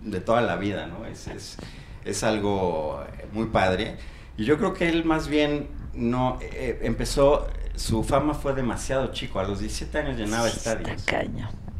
de 0.00 0.18
toda 0.18 0.40
la 0.40 0.56
vida, 0.56 0.88
¿no? 0.88 1.06
Es, 1.06 1.28
es, 1.28 1.56
es 2.04 2.24
algo 2.24 3.00
eh, 3.16 3.26
muy 3.32 3.46
padre. 3.46 3.98
Y 4.36 4.44
yo 4.44 4.58
creo 4.58 4.74
que 4.74 4.88
él 4.88 5.04
más 5.04 5.28
bien 5.28 5.68
no 5.92 6.40
eh, 6.42 6.80
empezó, 6.82 7.46
su 7.76 8.02
fama 8.02 8.34
fue 8.34 8.52
demasiado 8.52 9.12
chico, 9.12 9.38
a 9.38 9.44
los 9.44 9.60
17 9.60 9.96
años 9.96 10.16
llenaba 10.16 10.48
estadios. 10.48 11.06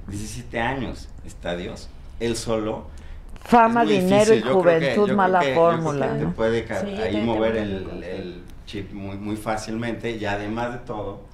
17 0.07 0.61
años, 0.61 1.09
estadios, 1.27 1.89
él 2.21 2.37
solo. 2.37 2.87
Fama, 3.43 3.85
dinero 3.85 4.35
y 4.35 4.37
difícil. 4.37 4.45
Yo 4.45 4.61
creo 4.61 4.79
que- 4.79 4.79
juventud, 4.95 5.09
yo 5.09 5.16
mala 5.16 5.41
que- 5.41 5.47
creo 5.47 5.57
fórmula. 5.57 6.12
que 6.12 6.19
te 6.21 6.25
¿no? 6.27 6.33
puede 6.33 6.66
Sí, 6.69 7.03
ahí 7.03 7.21
mover 7.23 7.57
el, 7.57 8.05
el 8.05 8.43
chip 8.66 8.93
muy, 8.93 9.16
muy 9.16 9.35
fácilmente 9.37 10.12
y 10.12 10.25
además 10.25 10.75
de 10.75 10.79
todo, 10.79 11.34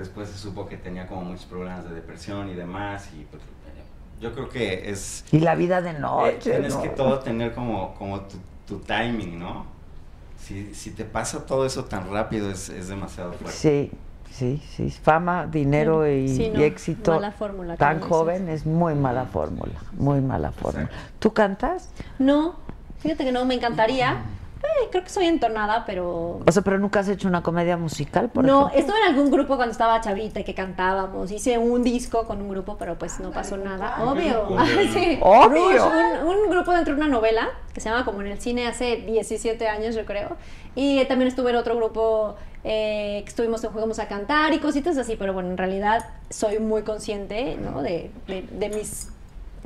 después 0.00 0.30
se 0.30 0.38
supo 0.38 0.66
que 0.66 0.78
tenía 0.78 1.06
como 1.06 1.22
muchos 1.22 1.44
problemas 1.44 1.84
de 1.84 1.94
depresión 1.94 2.48
y 2.48 2.54
demás 2.54 3.10
y 3.12 3.24
pues, 3.24 3.42
eh, 3.42 3.82
yo 4.20 4.32
creo 4.32 4.48
que 4.48 4.90
es... 4.90 5.24
Y 5.30 5.40
la 5.40 5.54
vida 5.54 5.82
de 5.82 5.90
eh, 5.90 5.98
noche. 5.98 6.52
tienes 6.52 6.74
¿no? 6.74 6.82
que 6.82 6.88
todo 6.88 7.18
tener 7.18 7.52
como, 7.52 7.94
como 7.94 8.22
tu, 8.22 8.38
tu 8.66 8.78
timing, 8.78 9.38
¿no? 9.38 9.66
Si, 10.38 10.74
si 10.74 10.92
te 10.92 11.04
pasa 11.04 11.44
todo 11.44 11.66
eso 11.66 11.84
tan 11.84 12.10
rápido 12.10 12.50
es, 12.50 12.70
es 12.70 12.88
demasiado 12.88 13.34
fuerte. 13.34 13.58
Sí, 13.58 13.90
sí, 14.30 14.62
sí. 14.74 14.90
Fama, 14.90 15.46
dinero 15.46 16.10
y, 16.10 16.28
Sí, 16.28 16.48
no, 16.48 16.60
y 16.60 16.62
éxito 16.62 17.14
mala 17.16 17.32
fórmula, 17.32 17.76
tan 17.76 18.00
joven 18.00 18.48
es 18.48 18.64
muy 18.64 18.94
mala 18.94 19.26
fórmula, 19.26 19.78
muy 19.92 20.22
mala 20.22 20.50
fórmula. 20.50 20.88
¿Tú 21.18 21.34
cantas? 21.34 21.90
No, 22.18 22.56
fíjate 23.00 23.24
que 23.24 23.32
no, 23.32 23.44
me 23.44 23.54
encantaría. 23.54 24.24
Eh, 24.62 24.88
creo 24.90 25.02
que 25.02 25.08
soy 25.10 25.24
entonada, 25.26 25.84
pero 25.86 26.40
O 26.46 26.52
sea, 26.52 26.60
pero 26.62 26.78
nunca 26.78 27.00
has 27.00 27.08
hecho 27.08 27.26
una 27.28 27.42
comedia 27.42 27.78
musical, 27.78 28.28
por 28.28 28.44
no, 28.44 28.68
ejemplo. 28.68 28.78
estuve 28.78 28.96
en 29.06 29.14
algún 29.14 29.30
grupo 29.30 29.56
cuando 29.56 29.72
estaba 29.72 30.00
chavita 30.02 30.40
y 30.40 30.44
que 30.44 30.54
cantábamos. 30.54 31.30
Hice 31.30 31.56
un 31.56 31.82
disco 31.82 32.26
con 32.26 32.42
un 32.42 32.48
grupo, 32.50 32.76
pero 32.78 32.98
pues 32.98 33.20
no 33.20 33.30
pasó 33.30 33.56
nada. 33.56 33.96
Obvio. 34.04 34.42
Obvio. 34.48 34.58
Sí. 34.92 35.18
Obvio. 35.22 35.70
Rush, 35.70 36.22
un, 36.24 36.36
un 36.44 36.50
grupo 36.50 36.72
dentro 36.72 36.94
de 36.94 37.00
una 37.00 37.08
novela 37.08 37.48
que 37.72 37.80
se 37.80 37.88
llama 37.88 38.04
como 38.04 38.20
en 38.20 38.26
el 38.28 38.40
cine 38.40 38.66
hace 38.66 38.96
17 38.96 39.66
años, 39.66 39.94
yo 39.94 40.04
creo. 40.04 40.36
Y 40.74 41.04
también 41.06 41.28
estuve 41.28 41.50
en 41.50 41.56
otro 41.56 41.74
grupo 41.76 42.36
eh, 42.62 43.22
que 43.24 43.28
estuvimos 43.30 43.64
en 43.64 43.70
Juegos 43.70 43.98
a 43.98 44.08
Cantar 44.08 44.52
y 44.52 44.58
cositas 44.58 44.98
así, 44.98 45.16
pero 45.16 45.32
bueno, 45.32 45.48
en 45.50 45.56
realidad 45.56 46.04
soy 46.28 46.58
muy 46.58 46.82
consciente 46.82 47.56
¿no? 47.56 47.80
de, 47.80 48.10
de- 48.26 48.42
de 48.42 48.68
mis 48.68 49.08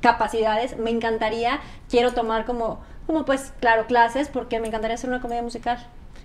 capacidades. 0.00 0.78
Me 0.78 0.90
encantaría, 0.90 1.60
quiero 1.90 2.12
tomar 2.12 2.44
como, 2.44 2.80
como 3.06 3.24
pues, 3.24 3.52
claro, 3.60 3.86
clases 3.86 4.28
porque 4.28 4.60
me 4.60 4.68
encantaría 4.68 4.94
hacer 4.94 5.10
una 5.10 5.20
comedia 5.20 5.42
musical. 5.42 5.78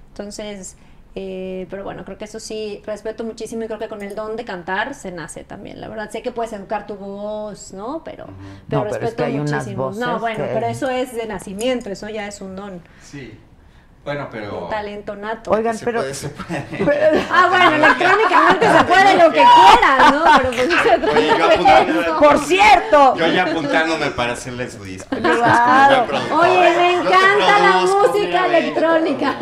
Entonces, 0.09 0.77
eh, 1.15 1.65
pero 1.69 1.83
bueno, 1.83 2.05
creo 2.05 2.17
que 2.17 2.25
eso 2.25 2.39
sí, 2.39 2.81
respeto 2.85 3.23
muchísimo 3.23 3.63
y 3.63 3.67
creo 3.67 3.79
que 3.79 3.87
con 3.89 4.01
el 4.01 4.15
don 4.15 4.35
de 4.35 4.45
cantar 4.45 4.93
se 4.93 5.11
nace 5.11 5.43
también, 5.43 5.81
la 5.81 5.87
verdad. 5.87 6.09
Sé 6.11 6.21
que 6.21 6.31
puedes 6.31 6.53
educar 6.53 6.85
tu 6.87 6.95
voz, 6.95 7.73
¿no? 7.73 8.03
Pero, 8.03 8.25
pero 8.69 8.83
No, 8.83 8.83
pero 8.83 8.85
es 8.87 8.91
respeto 9.01 9.15
que 9.17 9.23
hay 9.23 9.39
unas 9.39 9.51
muchísimo. 9.51 9.83
voces 9.85 9.99
no, 9.99 10.19
bueno, 10.19 10.45
que- 10.45 10.51
pero 10.53 10.67
eso 10.67 10.89
es 10.89 11.13
de 11.15 11.25
nacimiento, 11.25 11.89
eso 11.89 12.09
ya 12.09 12.27
es 12.27 12.41
un 12.41 12.55
don, 12.55 12.81
Sí. 13.01 13.37
Bueno, 14.05 14.27
pero... 14.31 14.63
un 14.63 14.69
talento 14.69 15.15
nato. 15.15 15.51
Oigan, 15.51 15.77
Se 15.77 15.85
pero... 15.85 15.99
puede, 15.99 16.13
se 16.13 16.29
puede. 16.29 16.65
Ah, 17.31 17.47
bueno, 17.49 17.75
electrónicamente 17.75 18.67
se 18.77 18.83
puede 18.85 19.17
lo 19.17 19.29
que 19.31 19.43
quieras, 19.43 20.13
¿no? 20.13 20.23
Pero 20.37 20.49
pues 20.51 20.69
no 20.69 20.83
se 20.83 20.97
trata 20.97 21.17
Oye, 21.17 21.27
yo 21.27 21.35
de 21.37 21.43
apuntando- 21.53 22.01
eso. 22.01 22.17
Por 22.19 22.37
cierto. 22.39 23.15
Yo 23.17 23.27
ya 23.27 23.43
apuntándome 23.43 24.05
para 24.11 24.33
hacerle 24.33 24.69
su 24.71 24.83
disco. 24.83 25.15
Claro. 25.15 26.05
Oye, 26.39 26.75
me 26.77 26.93
encanta 26.93 27.59
la 27.59 27.71
música 27.85 28.45
electrónica. 28.47 29.35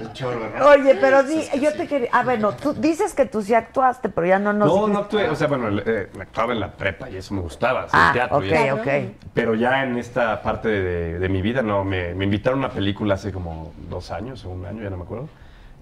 El 0.00 0.12
chorro, 0.12 0.50
¿no? 0.58 0.66
Oye, 0.66 0.94
pero 1.00 1.22
di, 1.22 1.44
yo 1.60 1.72
te 1.74 1.86
quería... 1.86 2.08
Ah, 2.12 2.22
bueno, 2.24 2.52
tú 2.56 2.72
dices 2.72 3.14
que 3.14 3.26
tú 3.26 3.42
sí 3.42 3.54
actuaste, 3.54 4.08
pero 4.08 4.26
ya 4.26 4.38
no 4.38 4.52
nos... 4.52 4.66
No, 4.66 4.88
no 4.88 4.98
actué, 5.00 5.28
o 5.28 5.36
sea, 5.36 5.46
bueno, 5.46 5.78
eh, 5.84 6.08
actuaba 6.20 6.52
en 6.54 6.60
la 6.60 6.72
prepa 6.72 7.08
y 7.10 7.16
eso 7.18 7.34
me 7.34 7.42
gustaba, 7.42 7.86
Ah, 7.92 8.10
teatro. 8.12 8.42
y 8.42 8.48
ok, 8.50 8.54
eso. 8.56 8.74
ok. 8.76 8.88
Pero 9.34 9.54
ya 9.54 9.82
en 9.84 9.98
esta 9.98 10.40
parte 10.42 10.68
de, 10.68 11.18
de 11.18 11.28
mi 11.28 11.42
vida, 11.42 11.62
no, 11.62 11.84
me, 11.84 12.14
me 12.14 12.24
invitaron 12.24 12.62
a 12.62 12.66
una 12.66 12.74
película 12.74 12.93
hace 13.12 13.32
como 13.32 13.72
dos 13.88 14.10
años 14.10 14.44
o 14.44 14.50
un 14.50 14.64
año, 14.66 14.82
ya 14.82 14.90
no 14.90 14.96
me 14.96 15.02
acuerdo. 15.04 15.28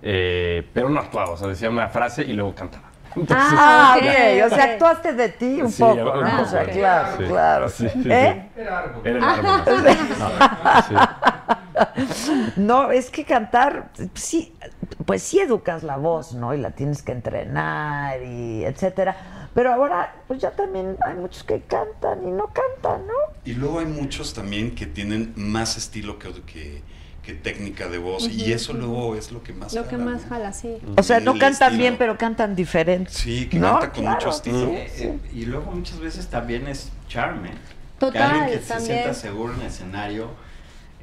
Eh, 0.02 0.68
pero 0.74 0.89
no 0.89 1.01
actuaba, 1.01 1.30
o 1.30 1.36
sea, 1.36 1.48
decía 1.48 1.70
una 1.70 1.89
frase 1.89 2.22
y 2.22 2.32
luego 2.32 2.55
cantaba. 2.55 2.90
Ah, 3.30 3.94
ok, 3.98 4.47
o 4.47 4.55
sea, 4.55 4.64
actuaste 4.64 5.12
de 5.12 5.28
ti 5.28 5.60
un 5.60 5.70
Sí, 5.70 5.82
poco, 5.82 6.02
poco, 6.02 6.18
O 6.40 6.44
sea, 6.47 6.64
claro, 6.64 7.16
Sí, 7.18 7.24
claro. 7.24 7.68
sí, 7.68 7.89
sí, 7.90 8.10
¿Eh? 8.10 8.48
Era 8.56 8.78
árbol. 8.78 9.06
Era 9.06 9.18
el 9.18 9.24
árbol. 9.24 9.97
No, 12.56 12.90
es 12.90 13.10
que 13.10 13.24
cantar, 13.24 13.90
sí, 14.14 14.55
pues 15.06 15.22
sí 15.22 15.40
educas 15.40 15.82
la 15.82 15.97
voz, 15.97 16.34
¿no? 16.34 16.55
Y 16.55 16.59
la 16.59 16.70
tienes 16.72 17.02
que 17.02 17.12
entrenar 17.12 18.22
y 18.22 18.64
etcétera. 18.64 19.16
Pero 19.55 19.72
ahora, 19.72 20.14
pues 20.26 20.40
ya 20.40 20.51
también 20.52 20.97
hay 21.05 21.14
muchos 21.14 21.44
que 21.44 21.60
cantan 21.62 22.26
y 22.26 22.30
no 22.30 22.48
cantan, 22.48 23.06
¿no? 23.06 23.12
Y 23.44 23.55
luego 23.55 23.80
hay 23.80 23.86
muchos 23.86 24.32
también 24.34 24.74
que 24.74 24.86
tienen 24.86 25.32
más 25.36 25.76
estilo 25.76 26.18
que, 26.18 26.32
que, 26.43 26.82
que 27.23 27.35
técnica 27.35 27.89
de 27.89 27.99
voz. 27.99 28.28
Y 28.28 28.43
Ujú, 28.43 28.53
eso 28.53 28.73
luego 28.73 29.15
es 29.16 29.31
lo 29.32 29.43
que 29.43 29.53
más 29.53 29.73
Lo 29.74 29.85
que 29.85 29.90
jala, 29.97 30.05
más 30.05 30.23
¿no? 30.23 30.28
jala, 30.28 30.53
sí. 30.53 30.77
O 30.97 31.03
sea, 31.03 31.20
no 31.20 31.32
cantan 31.32 31.53
estilo. 31.69 31.78
bien, 31.78 31.97
pero 31.99 32.19
cantan 32.19 32.55
diferente. 32.57 33.11
Sí, 33.12 33.49
que 33.49 33.59
¿No? 33.59 33.70
canta 33.78 33.93
con 33.93 34.03
Claro, 34.03 34.16
mucho 34.16 34.31
estilo. 34.31 34.69
Eh, 34.70 34.90
eh, 34.99 35.19
y 35.35 35.44
luego 35.44 35.70
muchas 35.70 36.01
veces 36.01 36.27
también 36.28 36.66
es 36.66 36.90
charme. 37.09 37.51
Total, 37.99 38.12
que 38.12 38.39
alguien 38.40 38.59
que 38.59 38.65
se 38.65 38.69
también. 38.74 38.99
sienta 38.99 39.15
seguro 39.15 39.55
en 39.55 39.61
el 39.61 39.66
escenario 39.69 40.31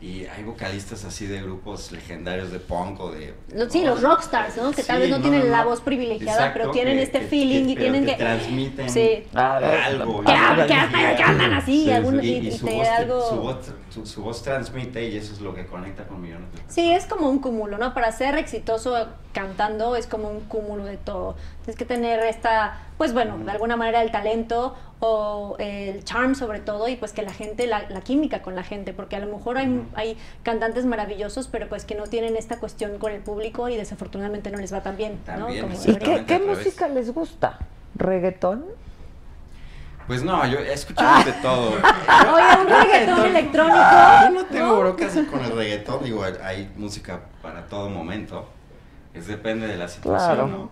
Y 0.02 0.24
hay 0.28 0.44
vocalistas 0.46 1.04
así 1.04 1.26
de 1.26 1.42
grupos 1.42 1.92
legendarios 1.92 2.52
de 2.54 2.60
punk 2.60 3.02
o 3.02 3.12
de... 3.12 3.34
Sí, 3.70 3.84
los 3.84 4.02
rockstars, 4.02 4.56
¿no? 4.56 4.72
Que 4.72 4.82
tal 4.82 4.96
Sí, 4.96 5.02
vez 5.02 5.10
no, 5.12 5.18
no, 5.18 5.22
tienen 5.24 5.42
no, 5.42 5.48
la 5.52 5.64
no. 5.64 5.70
voz 5.72 5.82
privilegiada, 5.82 6.38
Exacto, 6.40 6.60
pero 6.62 6.72
tienen 6.72 6.96
que- 6.96 7.04
este 7.04 7.20
que- 7.20 7.26
feeling 7.28 7.66
que- 7.66 7.72
y 7.72 7.76
tienen 7.76 8.06
que 8.06 8.12
que... 8.12 8.18
transmiten 8.18 8.90
Sí. 8.90 9.24
algo. 9.34 10.24
Que, 10.24 10.32
que, 10.32 10.68
que- 10.68 11.16
que 11.18 11.24
andan 11.24 11.54
así, 11.54 11.84
Sí, 11.84 11.92
sí. 11.92 12.18
y, 12.22 12.28
Y, 12.30 12.38
y 12.38 12.48
y 12.48 12.52
su, 12.58 12.66
te 12.66 12.74
voz, 12.76 12.84
te- 12.84 12.90
algo... 12.90 13.60
su, 13.90 14.00
voz, 14.02 14.10
su, 14.10 14.16
su 14.16 14.24
voz 14.24 14.44
transmite 14.44 15.08
y 15.10 15.18
eso 15.18 15.34
es 15.34 15.42
lo 15.42 15.54
que 15.54 15.66
conecta 15.66 16.08
con 16.08 16.22
millones 16.22 16.52
de 16.54 16.60
Sí, 16.68 16.92
es 16.92 17.06
como 17.06 17.30
un 17.30 17.40
cúmulo, 17.40 17.78
¿no? 17.78 17.94
Para 17.94 18.12
ser 18.12 18.38
exitoso 18.38 19.08
cantando 19.34 19.96
es 19.96 20.08
como 20.08 20.30
un 20.30 20.42
cúmulo 20.42 20.86
de 20.86 20.98
todo. 20.98 21.36
Tienes 21.64 21.78
que 21.78 21.86
tener 21.86 22.20
esta, 22.22 22.80
pues 22.98 23.14
bueno, 23.14 23.38
de 23.38 23.52
alguna 23.52 23.76
manera 23.76 24.02
el 24.02 24.12
talento 24.12 24.76
o 25.02 25.56
el 25.60 26.04
charm 26.04 26.36
sobre 26.36 26.60
todo 26.60 26.88
y 26.88 26.96
pues 26.96 27.14
que 27.14 27.22
la 27.22 27.32
gente, 27.32 27.68
la, 27.68 27.90
la 27.90 28.02
química 28.02 28.42
con 28.42 28.56
la 28.56 28.64
gente, 28.64 28.94
porque 28.94 29.16
a 29.16 29.20
lo 29.20 29.34
mejor 29.34 29.58
hay, 29.58 29.86
hay 29.96 30.18
cantantes 30.44 30.86
maravillosos, 30.86 31.48
pero 31.48 31.70
pues 31.70 31.86
que 31.86 31.96
no 31.96 32.08
tienen 32.08 32.36
esta 32.36 32.60
cuestión 32.60 32.98
con 32.98 33.12
el 33.12 33.22
público 33.22 33.70
y 33.70 33.78
desafortunadamente 33.78 34.52
no 34.52 34.58
les 34.58 34.74
va 34.74 34.82
tan 34.82 34.98
bien, 34.98 35.20
¿no? 35.28 35.46
También, 35.46 35.62
Como 35.62 35.76
¿Y 35.76 35.88
debería. 35.88 36.26
qué, 36.26 36.40
música 36.40 36.88
les 36.88 37.14
gusta? 37.14 37.60
¿Reggaetón? 37.96 38.66
Pues 40.10 40.24
no, 40.24 40.44
yo 40.48 40.58
escuchamos 40.58 41.24
de 41.24 41.34
todo. 41.34 41.70
Oye, 42.34 42.62
un 42.62 42.68
reggaetón 42.68 43.26
electrónico. 43.28 43.78
Yo 44.24 44.30
no 44.32 44.46
tengo 44.46 44.80
broncas 44.80 45.14
con 45.30 45.46
el 45.46 45.52
reggaetón, 45.56 46.04
digo, 46.04 46.24
hay- 46.44 46.68
música 46.76 47.20
para 47.44 47.68
todo 47.68 47.92
momento. 47.92 48.50
Es 49.14 49.28
depende 49.28 49.68
de 49.68 49.78
la 49.78 49.88
situación, 49.88 50.34
Claro. 50.36 50.48
¿no? 50.48 50.72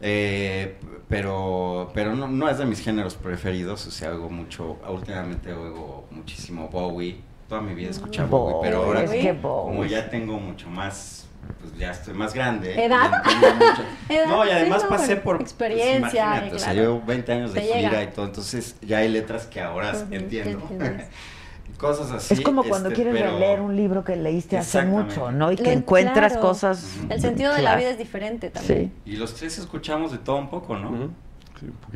Eh, 0.00 0.76
pero 1.08 1.90
pero 1.92 2.14
no, 2.14 2.28
no 2.28 2.48
es 2.48 2.58
de 2.58 2.64
mis 2.64 2.80
géneros 2.80 3.14
preferidos, 3.16 3.84
o 3.88 3.90
sea, 3.90 4.10
hago 4.10 4.30
mucho, 4.30 4.76
últimamente 4.88 5.52
oigo 5.52 6.04
muchísimo 6.12 6.68
Bowie. 6.68 7.20
Toda 7.48 7.62
mi 7.62 7.74
vida 7.74 7.90
escuchaba 7.90 8.28
Bowie, 8.28 8.56
pero 8.62 8.84
ahora 8.84 9.02
es 9.02 9.10
como, 9.10 9.22
que 9.22 9.40
como 9.42 9.84
ya 9.86 10.08
tengo 10.08 10.38
mucho 10.38 10.70
más, 10.70 11.26
pues 11.60 11.76
ya 11.78 11.90
estoy 11.92 12.14
más 12.14 12.34
grande. 12.34 12.84
¿Edad? 12.84 13.10
Edad, 14.08 14.26
No, 14.28 14.44
y 14.44 14.48
sí, 14.48 14.54
además 14.54 14.82
no, 14.84 14.88
pasé 14.88 15.16
por 15.16 15.38
pues, 15.38 15.50
experiencia, 15.50 16.24
imagínate, 16.36 16.56
o 16.56 16.58
sea, 16.58 16.72
llevo 16.74 17.02
20 17.06 17.32
años 17.32 17.54
de 17.54 17.60
Te 17.60 17.66
gira 17.66 17.90
llega. 17.90 18.02
y 18.04 18.06
todo, 18.08 18.26
entonces 18.26 18.76
ya 18.82 18.98
hay 18.98 19.08
letras 19.08 19.46
que 19.46 19.60
ahora 19.60 19.92
Ujú, 19.92 20.14
entiendo. 20.14 20.62
Cosas 21.78 22.12
así. 22.12 22.34
es 22.34 22.40
como 22.42 22.62
cuando 22.62 22.90
este, 22.90 23.02
quieres 23.02 23.20
pero- 23.20 23.38
leer 23.40 23.60
un 23.60 23.74
libro 23.74 24.04
que 24.04 24.14
leíste 24.14 24.56
hace 24.56 24.82
mucho, 24.82 25.32
¿no? 25.32 25.50
Y 25.50 25.56
que 25.56 25.72
encuentras 25.72 26.32
claro. 26.32 26.48
cosas... 26.48 26.96
El 27.08 27.20
sentido 27.20 27.52
de 27.54 27.62
la 27.62 27.74
vida 27.74 27.90
es 27.90 27.98
diferente 27.98 28.50
también. 28.50 28.92
Y 29.04 29.16
los 29.16 29.34
tres 29.34 29.58
escuchamos 29.58 30.12
de 30.12 30.18
todo 30.18 30.36
un 30.36 30.48
poco, 30.48 30.76
¿no? 30.76 31.10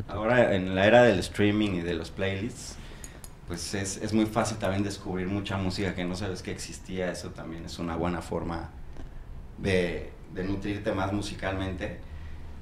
Ahora 0.09 0.55
en 0.55 0.74
la 0.74 0.86
era 0.86 1.02
del 1.02 1.20
streaming 1.20 1.70
y 1.74 1.81
de 1.82 1.94
los 1.94 2.10
playlists, 2.10 2.74
pues 3.47 3.74
es, 3.74 3.98
es 3.98 4.12
muy 4.12 4.27
fácil 4.27 4.56
también 4.59 4.82
descubrir 4.82 5.28
mucha 5.28 5.56
música 5.56 5.94
que 5.94 6.05
no 6.05 6.16
sabes 6.16 6.43
que 6.43 6.51
existía. 6.51 7.10
Eso 7.12 7.31
también 7.31 7.64
es 7.64 7.78
una 7.78 7.94
buena 7.94 8.23
forma 8.23 8.70
de, 9.59 10.11
de 10.35 10.45
nutrirte 10.45 10.93
más 10.93 11.12
musicalmente. 11.12 11.99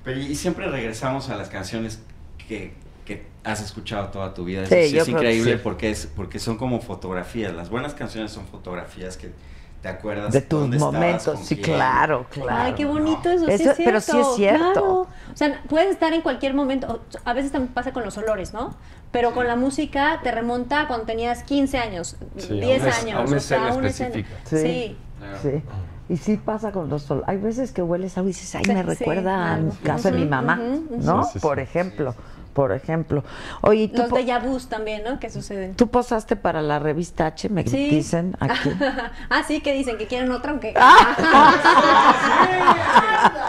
Pero 0.04 0.20
y 0.20 0.34
siempre 0.34 0.68
regresamos 0.68 1.30
a 1.30 1.36
las 1.36 1.48
canciones 1.48 2.02
que, 2.48 2.74
que 3.04 3.26
has 3.42 3.62
escuchado 3.62 4.08
toda 4.08 4.34
tu 4.34 4.44
vida. 4.44 4.66
Sí, 4.66 4.88
sí 4.90 4.98
es 4.98 5.04
que 5.04 5.10
increíble 5.12 5.52
sí. 5.54 5.60
porque, 5.62 5.90
es, 5.90 6.06
porque 6.14 6.38
son 6.38 6.56
como 6.58 6.80
fotografías. 6.80 7.52
Las 7.54 7.70
buenas 7.70 7.94
canciones 7.94 8.30
son 8.32 8.46
fotografías 8.46 9.16
que 9.16 9.32
te 9.80 9.88
acuerdas 9.88 10.32
De 10.32 10.40
tus 10.40 10.60
dónde 10.60 10.76
estabas, 10.78 10.94
momentos, 10.94 11.34
con 11.34 11.44
sí, 11.44 11.56
quién. 11.56 11.76
claro, 11.76 12.26
claro. 12.30 12.50
Ay, 12.54 12.72
qué 12.74 12.86
bonito 12.86 13.30
eso, 13.30 13.44
sí 13.46 13.52
Eso- 13.52 13.70
es 13.70 13.76
cierto. 13.76 13.82
pero 13.84 14.00
sí 14.00 14.18
es 14.18 14.26
cierto. 14.36 14.72
claro. 14.72 15.00
O 15.02 15.36
sea, 15.36 15.62
puedes 15.68 15.90
estar 15.90 16.12
en 16.14 16.22
cualquier 16.22 16.54
momento, 16.54 17.02
a 17.24 17.32
veces 17.34 17.52
también 17.52 17.72
pasa 17.74 17.92
con 17.92 18.02
los 18.02 18.16
olores, 18.16 18.54
¿no? 18.54 18.74
Pero 19.10 19.32
con 19.34 19.46
la 19.46 19.56
música 19.56 20.20
te 20.22 20.32
remonta 20.32 20.80
a 20.82 20.88
cuando 20.88 21.04
tenías 21.06 21.42
15 21.44 21.76
años, 21.78 22.16
Sí, 22.38 22.52
a 22.62 22.64
10 22.64 22.80
una 22.82 22.90
es- 22.90 22.98
años. 23.02 23.14
a 23.14 23.20
una 23.20 23.24
o 23.24 23.28
sea, 23.28 23.36
escena 23.38 23.68
a 23.68 23.74
una 23.74 23.88
escena. 23.88 24.08
específica. 24.08 24.40
Sí. 24.44 24.96
Sí. 25.42 25.62
Y 26.08 26.18
sí 26.18 26.36
pasa 26.36 26.70
con 26.70 26.90
los 26.90 27.02
sol. 27.02 27.22
Hay 27.26 27.38
veces 27.38 27.72
que 27.72 27.82
hueles 27.82 28.16
algo 28.18 28.28
y 28.28 28.32
dices, 28.32 28.54
ay, 28.56 28.64
Sí, 28.64 28.72
me 28.72 28.82
sí, 28.82 28.86
recuerda 28.88 29.36
a 29.36 29.54
algo. 29.54 29.70
mi 29.72 29.76
casa 29.78 30.10
de 30.10 30.18
mi 30.18 30.26
mamá. 30.26 30.56
¿no? 31.00 31.24
Sí, 31.24 31.30
sí, 31.34 31.38
por 31.38 31.56
sí. 31.56 31.62
ejemplo, 31.62 32.14
por 32.54 32.72
ejemplo. 32.72 33.22
Oye, 33.60 33.82
¿y 33.82 33.88
tú, 33.88 34.02
Los 34.02 34.10
de 34.12 34.38
vus 34.38 34.68
también, 34.68 35.02
¿no? 35.04 35.20
Que 35.20 35.28
suceden. 35.28 35.74
tú 35.74 35.88
posaste 35.88 36.36
para 36.36 36.62
la 36.62 36.78
revista 36.78 37.26
H, 37.26 37.48
me 37.50 37.64
Sí. 37.66 37.90
dicen 37.90 38.34
aquí. 38.40 38.70
ah, 39.30 39.42
sí, 39.46 39.60
que 39.60 39.72
dicen 39.74 39.98
que 39.98 40.06
quieren 40.06 40.30
otra, 40.30 40.52
aunque. 40.52 40.72
Ah. 40.86 41.16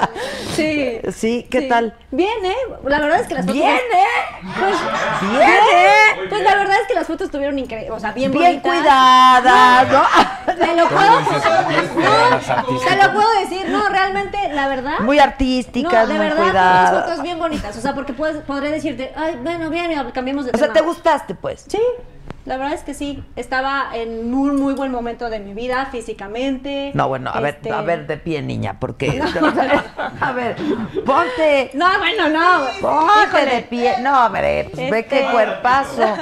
sí. 0.56 1.00
Sí, 1.14 1.48
¿qué 1.50 1.62
Sí. 1.62 1.70
tal? 1.70 1.94
Bien, 2.12 2.44
¿eh? 2.46 2.56
La 2.86 3.00
verdad 3.00 3.20
es 3.20 3.28
que 3.28 3.34
las 3.36 3.46
fotos. 3.46 3.62
Bien, 3.62 3.76
¿eh? 3.76 4.42
Pues, 4.60 4.76
Bien, 5.32 5.42
¿eh? 5.42 6.28
Pues 6.30 6.42
la 6.42 6.56
verdad 6.56 6.76
es 6.82 6.88
que 6.88 6.94
las 6.94 7.08
fotos 7.08 7.26
estuvieron 7.26 7.58
increíbles. 7.60 7.92
O 7.92 8.00
sea, 8.00 8.12
bien, 8.14 8.32
Bien 8.32 8.62
bonitas. 8.62 8.78
cuidadas, 8.78 9.92
¿no? 9.92 10.56
Te 10.56 10.76
lo 10.76 10.88
¿Cómo 10.88 10.96
puedo, 10.96 11.22
no, 11.22 11.28
te 12.80 12.96
lo 12.96 13.14
puedo 13.14 13.40
decir, 13.42 13.70
no, 13.70 13.90
realmente, 13.90 14.38
la 14.54 14.68
verdad. 14.68 15.00
Muy 15.02 15.20
artísticas, 15.20 16.08
no, 16.08 16.14
de 16.14 16.20
muy 16.20 16.28
verdad, 16.28 16.44
cuidadas. 16.44 16.92
unas 16.92 17.04
fotos 17.06 17.22
bien 17.24 17.40
bonitas. 17.40 17.78
O 17.78 17.82
sea, 17.82 17.94
porque 17.94 18.14
puedes, 18.14 18.38
podré 18.44 18.72
ay, 19.16 19.38
bueno, 19.42 19.70
bien, 19.70 19.92
cambiemos 20.14 20.46
de 20.46 20.52
O 20.52 20.58
sea, 20.58 20.68
tema. 20.68 20.74
¿te 20.74 20.82
gustaste, 20.82 21.36
pues? 21.36 21.66
Sí, 21.68 21.80
la 22.46 22.58
verdad 22.58 22.74
es 22.74 22.84
que 22.84 22.94
sí. 22.94 23.24
Estaba 23.36 23.90
en 23.94 24.34
un 24.34 24.56
muy 24.56 24.74
buen 24.74 24.92
momento 24.92 25.30
de 25.30 25.40
mi 25.40 25.54
vida, 25.54 25.88
físicamente. 25.92 26.92
No, 26.94 27.08
bueno, 27.08 27.32
a 27.34 27.40
ver, 27.40 27.56
Este- 27.56 27.72
a 27.72 27.82
ver 27.82 28.06
de 28.08 28.18
pie, 28.18 28.42
niña, 28.42 28.80
porque... 28.80 29.20
a 30.22 30.32
ver, 30.34 30.56
ponte... 31.06 31.72
No, 31.74 31.88
bueno, 31.98 32.30
no. 32.30 32.66
Ponte 32.82 33.14
Híjole. 33.40 33.56
de 33.56 33.62
pie. 33.64 33.96
No, 34.02 34.26
hombre, 34.28 34.70
pues 34.74 34.92
ve 34.92 35.06
qué 35.06 35.20
Este- 35.22 35.32
cuerpazo. 35.32 36.02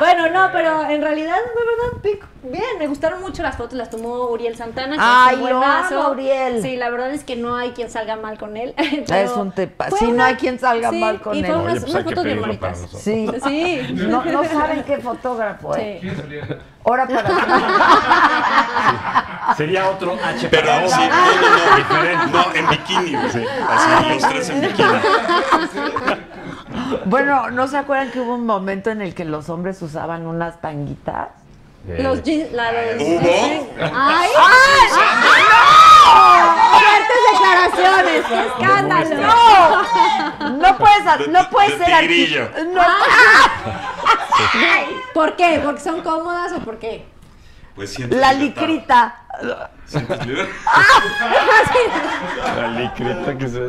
Bueno, 0.00 0.28
no, 0.30 0.48
pero 0.52 0.88
en 0.88 1.02
realidad, 1.02 1.36
de 1.36 1.42
verdad, 1.66 1.92
bien, 2.42 2.62
me 2.78 2.86
gustaron 2.86 3.20
mucho 3.20 3.42
las 3.42 3.56
fotos, 3.56 3.74
las 3.74 3.90
tomó 3.90 4.28
Uriel 4.30 4.56
Santana. 4.56 4.96
que 4.96 5.02
Ay, 5.04 5.34
es 5.36 5.42
un 5.42 5.50
lo 5.50 5.58
buenazo. 5.58 6.00
amo, 6.00 6.10
Uriel. 6.12 6.62
Sí, 6.62 6.76
la 6.76 6.88
verdad 6.90 7.10
es 7.12 7.22
que 7.22 7.36
no 7.36 7.54
hay 7.54 7.72
quien 7.72 7.90
salga 7.90 8.16
mal 8.16 8.38
con 8.38 8.56
él. 8.56 8.74
Es 9.10 9.30
un 9.32 9.52
tepa. 9.52 9.90
Sí, 9.90 10.10
no 10.10 10.24
hay 10.24 10.36
quien 10.36 10.58
salga 10.58 10.88
sí, 10.90 10.98
mal 11.00 11.20
con 11.20 11.34
y 11.36 11.40
él. 11.40 11.44
Oye, 11.44 11.54
unas, 11.54 11.80
pues 11.80 11.92
unas 11.92 12.04
fotos 12.04 12.24
bien 12.24 12.40
bonitas. 12.40 12.78
Sí. 12.98 13.30
Sí. 13.44 13.82
No, 13.94 14.24
no 14.24 14.42
saben 14.44 14.82
qué 14.84 14.96
fotógrafo 14.98 15.76
es. 15.76 16.00
Sí. 16.00 16.10
Ahora 16.82 17.06
para 17.06 17.28
Sería 19.56 19.90
otro 19.90 20.16
H 20.24 20.48
Pero 20.50 20.66
para 20.66 20.88
sí, 20.88 20.94
no, 20.96 21.08
no, 21.08 21.70
no, 21.70 21.76
Diferente. 21.76 22.26
no, 22.32 22.54
en 22.54 22.68
bikini, 22.70 23.18
sí, 23.30 23.44
así 23.68 24.08
los 24.14 24.22
tres 24.28 24.48
en 24.48 24.60
bikini. 24.62 24.88
Bueno, 27.06 27.50
¿no 27.50 27.66
se 27.68 27.76
acuerdan 27.78 28.10
que 28.10 28.20
hubo 28.20 28.34
un 28.34 28.44
momento 28.46 28.90
en 28.90 29.00
el 29.02 29.14
que 29.14 29.24
los 29.24 29.48
hombres 29.48 29.80
usaban 29.82 30.26
unas 30.26 30.60
tanguitas? 30.60 31.28
Los 31.98 32.22
jeans, 32.22 32.52
la 32.52 32.70
los 32.72 33.02
¿Hubo? 33.02 33.20
¡Ay! 33.94 34.28
¡Fuertes 36.72 37.20
declaraciones! 37.32 38.24
¡Qué 38.26 38.40
escándalo! 38.46 39.16
No, 40.40 40.50
no 40.50 40.76
puedes, 40.78 41.28
no 41.28 41.38
De- 41.42 41.48
puedes 41.50 41.78
de 41.78 41.84
ser 41.86 41.98
tigrillo. 42.00 42.44
arti- 42.50 42.72
No, 42.72 42.82
¿Por 45.14 45.36
qué? 45.36 45.60
¿Porque 45.64 45.80
son 45.80 46.00
cómodas 46.02 46.52
o 46.52 46.58
por 46.60 46.78
qué? 46.78 47.04
Pues 47.74 47.92
sientes 47.94 48.18
la 48.20 48.32
libertad. 48.32 48.62
licrita. 48.62 49.14
Sientes 49.86 50.26
libertad. 50.26 50.54
La 52.56 52.68
licrita 52.68 53.38
que 53.38 53.44
eso. 53.44 53.60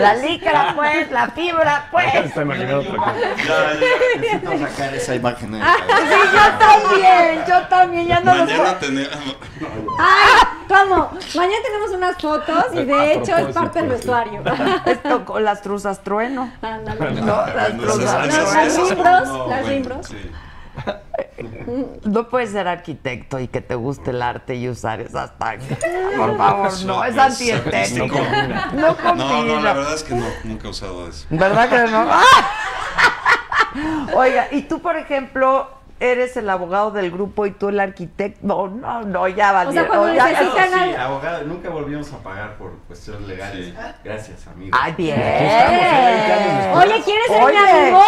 La 0.00 0.14
licra, 0.14 0.72
pues, 0.74 1.10
la 1.10 1.28
fibra, 1.30 1.88
pues. 1.90 2.14
Está 2.14 2.42
imaginando 2.42 2.80
otra 2.80 2.96
cosa. 2.96 3.14
Ya, 3.36 3.72
ya, 3.74 4.20
necesito 4.20 4.58
sacar 4.58 4.94
esa 4.94 5.14
imagen. 5.14 5.50
mi 5.50 5.58
cabeza. 5.60 5.96
Sí, 5.96 6.14
yo 6.32 6.58
también, 6.58 7.44
yo 7.46 7.62
también, 7.68 8.06
ya 8.08 8.20
no 8.20 8.34
los 8.34 8.48
Mañana 8.50 8.78
tenemos. 8.78 9.36
¡Ay! 9.98 10.46
¿Cómo? 10.68 11.10
Mañana 11.34 11.62
tenemos 11.64 11.90
unas 11.92 12.16
fotos 12.20 12.64
y 12.72 12.84
de 12.84 12.94
A 12.94 13.12
hecho 13.12 13.36
es 13.36 13.54
parte 13.54 13.80
del 13.80 13.88
vestuario. 13.90 14.42
Esto 14.86 15.24
con 15.24 15.44
las 15.44 15.62
truzas 15.62 16.02
trueno. 16.02 16.52
Ándale. 16.62 17.20
No, 17.20 17.46
las 17.46 17.76
truzas 17.76 18.26
Las- 18.26 18.76
esas- 18.76 19.48
las 19.48 19.68
limbros. 19.68 20.06
sí. 20.06 20.30
No 22.04 22.28
puedes 22.28 22.50
ser 22.50 22.68
arquitecto 22.68 23.38
y 23.38 23.48
que 23.48 23.60
te 23.60 23.74
guste 23.74 24.10
el 24.10 24.22
arte 24.22 24.54
y 24.56 24.68
usar 24.68 25.00
esas 25.00 25.38
tangas. 25.38 25.78
Por 26.16 26.36
favor, 26.36 26.70
no, 26.84 27.04
es 27.04 27.16
antiestético. 27.16 28.18
No 28.74 28.96
No, 29.14 29.44
no, 29.44 29.60
la 29.60 29.72
verdad 29.72 29.94
es 29.94 30.02
que 30.02 30.14
no, 30.14 30.26
nunca 30.44 30.68
he 30.68 30.70
usado 30.70 31.08
eso. 31.08 31.26
¿Verdad 31.30 31.68
que 31.68 31.90
no? 31.90 32.06
Oiga, 34.14 34.48
y 34.50 34.62
tú, 34.62 34.80
por 34.80 34.96
ejemplo, 34.96 35.79
eres 36.00 36.36
el 36.36 36.48
abogado 36.50 36.90
del 36.90 37.10
grupo 37.10 37.44
y 37.46 37.50
tú 37.52 37.68
el 37.68 37.78
arquitecto. 37.78 38.40
No, 38.42 38.68
no, 38.68 39.02
no, 39.02 39.28
ya 39.28 39.52
valió. 39.52 39.70
O 39.70 39.72
sea, 39.74 39.86
cuando 39.86 40.12
ya- 40.14 40.26
necesitan 40.28 40.68
Sí, 40.72 40.78
al- 40.78 40.96
abogado, 40.96 41.44
nunca 41.44 41.68
volvimos 41.68 42.12
a 42.12 42.18
pagar 42.18 42.56
por 42.56 42.78
cuestiones 42.88 43.28
legales. 43.28 43.66
Sí. 43.66 43.74
Gracias, 44.02 44.46
amigo. 44.46 44.76
Ay, 44.80 44.94
bien. 44.96 45.20
Oye, 45.20 47.02
¿quieres 47.04 47.26
ser 47.28 47.44
mi 47.52 47.56
amigo? 47.56 48.02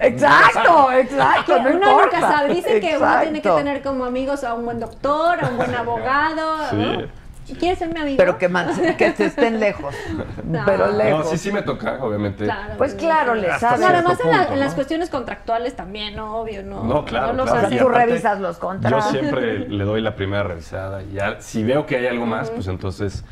Exacto, 0.00 0.92
exacto. 0.92 1.54
Que 1.54 1.60
no 1.60 1.76
uno 1.76 2.02
nunca 2.02 2.20
sabe. 2.20 2.54
Dicen 2.54 2.80
que 2.80 2.96
uno 2.96 3.20
tiene 3.20 3.42
que 3.42 3.50
tener 3.50 3.82
como 3.82 4.04
amigos 4.04 4.44
a 4.44 4.54
un 4.54 4.64
buen 4.64 4.80
doctor, 4.80 5.44
a 5.44 5.48
un 5.48 5.56
buen 5.56 5.74
abogado. 5.74 6.72
¿no? 6.72 7.25
Sí. 7.46 7.54
¿Quieres 7.54 7.78
ser 7.78 7.92
mi 7.94 8.00
amigo? 8.00 8.16
Pero 8.16 8.38
que, 8.38 8.48
man- 8.48 8.96
que 8.96 9.12
se 9.12 9.26
estén 9.26 9.60
lejos. 9.60 9.94
No. 10.44 10.62
Pero 10.66 10.86
No, 10.88 10.96
lejos. 10.98 11.30
sí, 11.30 11.38
sí 11.38 11.52
me 11.52 11.62
toca, 11.62 11.98
obviamente. 12.02 12.44
Claro. 12.44 12.74
Pues 12.78 12.94
claro, 12.94 13.34
le 13.34 13.48
Hasta 13.50 13.68
sabes. 13.70 13.80
No, 13.80 13.86
además 13.88 14.16
cierto 14.16 14.24
en, 14.24 14.30
la- 14.30 14.38
punto, 14.38 14.52
en 14.54 14.60
las 14.60 14.68
¿no? 14.70 14.74
cuestiones 14.74 15.10
contractuales 15.10 15.74
también, 15.76 16.14
¿no? 16.16 16.36
obvio, 16.40 16.62
¿no? 16.62 16.84
No, 16.84 17.04
claro, 17.04 17.32
no 17.32 17.44
los 17.44 17.50
claro. 17.52 17.68
Tú 17.68 17.88
aparte, 17.88 18.06
revisas 18.06 18.40
los 18.40 18.56
Yo 18.56 18.60
contratos. 18.60 19.10
siempre 19.10 19.68
le 19.68 19.84
doy 19.84 20.00
la 20.02 20.14
primera 20.16 20.42
revisada. 20.44 21.02
y 21.02 21.12
Ya, 21.14 21.40
si 21.40 21.62
veo 21.64 21.86
que 21.86 21.96
hay 21.96 22.06
algo 22.06 22.26
más, 22.26 22.50
pues 22.50 22.66
entonces 22.68 23.24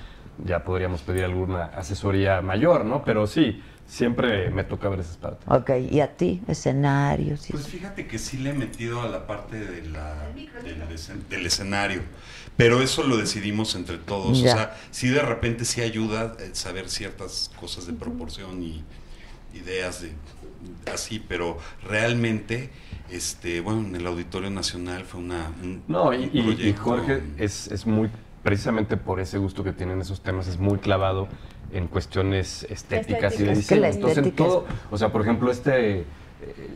ya 0.44 0.64
podríamos 0.64 1.02
pedir 1.02 1.24
alguna 1.24 1.64
asesoría 1.66 2.40
mayor, 2.42 2.84
¿no? 2.84 3.04
Pero 3.04 3.26
sí, 3.26 3.62
siempre 3.86 4.50
me 4.50 4.64
toca 4.64 4.88
ver 4.88 5.00
esas 5.00 5.16
partes. 5.16 5.46
Ok, 5.48 5.70
¿y 5.90 6.00
a 6.00 6.08
ti? 6.16 6.42
Escenarios. 6.48 7.46
Pues 7.50 7.68
fíjate 7.68 8.06
que 8.06 8.18
sí 8.18 8.38
le 8.38 8.50
he 8.50 8.54
metido 8.54 9.02
a 9.02 9.08
la 9.08 9.26
parte 9.26 9.56
de 9.58 9.82
la, 9.88 10.14
del, 10.64 10.82
escen- 10.88 11.26
del 11.28 11.46
escenario, 11.46 12.00
pero 12.56 12.80
eso 12.82 13.02
lo 13.02 13.16
decidimos 13.16 13.74
entre 13.74 13.98
todos. 13.98 14.40
Ya. 14.40 14.52
O 14.52 14.56
sea, 14.56 14.76
sí 14.90 15.08
de 15.08 15.22
repente 15.22 15.64
sí 15.64 15.80
ayuda 15.80 16.36
eh, 16.38 16.50
saber 16.52 16.88
ciertas 16.88 17.50
cosas 17.58 17.86
de 17.86 17.92
proporción 17.92 18.62
y 18.62 18.82
ideas 19.54 20.02
de 20.02 20.12
así, 20.92 21.22
pero 21.26 21.58
realmente, 21.82 22.70
este, 23.10 23.60
bueno, 23.60 23.80
en 23.80 23.96
el 23.96 24.06
Auditorio 24.06 24.50
Nacional 24.50 25.04
fue 25.04 25.20
una 25.20 25.52
un, 25.62 25.82
No, 25.88 26.12
y, 26.12 26.30
un 26.34 26.76
Jorge 26.76 27.22
es, 27.38 27.68
es 27.68 27.86
muy, 27.86 28.10
precisamente 28.42 28.96
por 28.96 29.20
ese 29.20 29.38
gusto 29.38 29.64
que 29.64 29.72
tienen 29.72 30.00
esos 30.00 30.20
temas, 30.20 30.46
es 30.46 30.58
muy 30.58 30.78
clavado 30.78 31.28
en 31.72 31.88
cuestiones 31.88 32.66
estéticas 32.70 33.38
y 33.40 33.44
de 33.44 33.52
Estéticas. 33.52 33.58
Es 33.58 33.66
que 33.66 33.76
la 33.76 33.88
diseño. 33.88 34.08
Entonces, 34.08 34.24
en 34.24 34.32
todo, 34.32 34.66
o 34.90 34.98
sea, 34.98 35.10
por 35.10 35.22
ejemplo, 35.22 35.50
este 35.50 36.00
eh, 36.00 36.04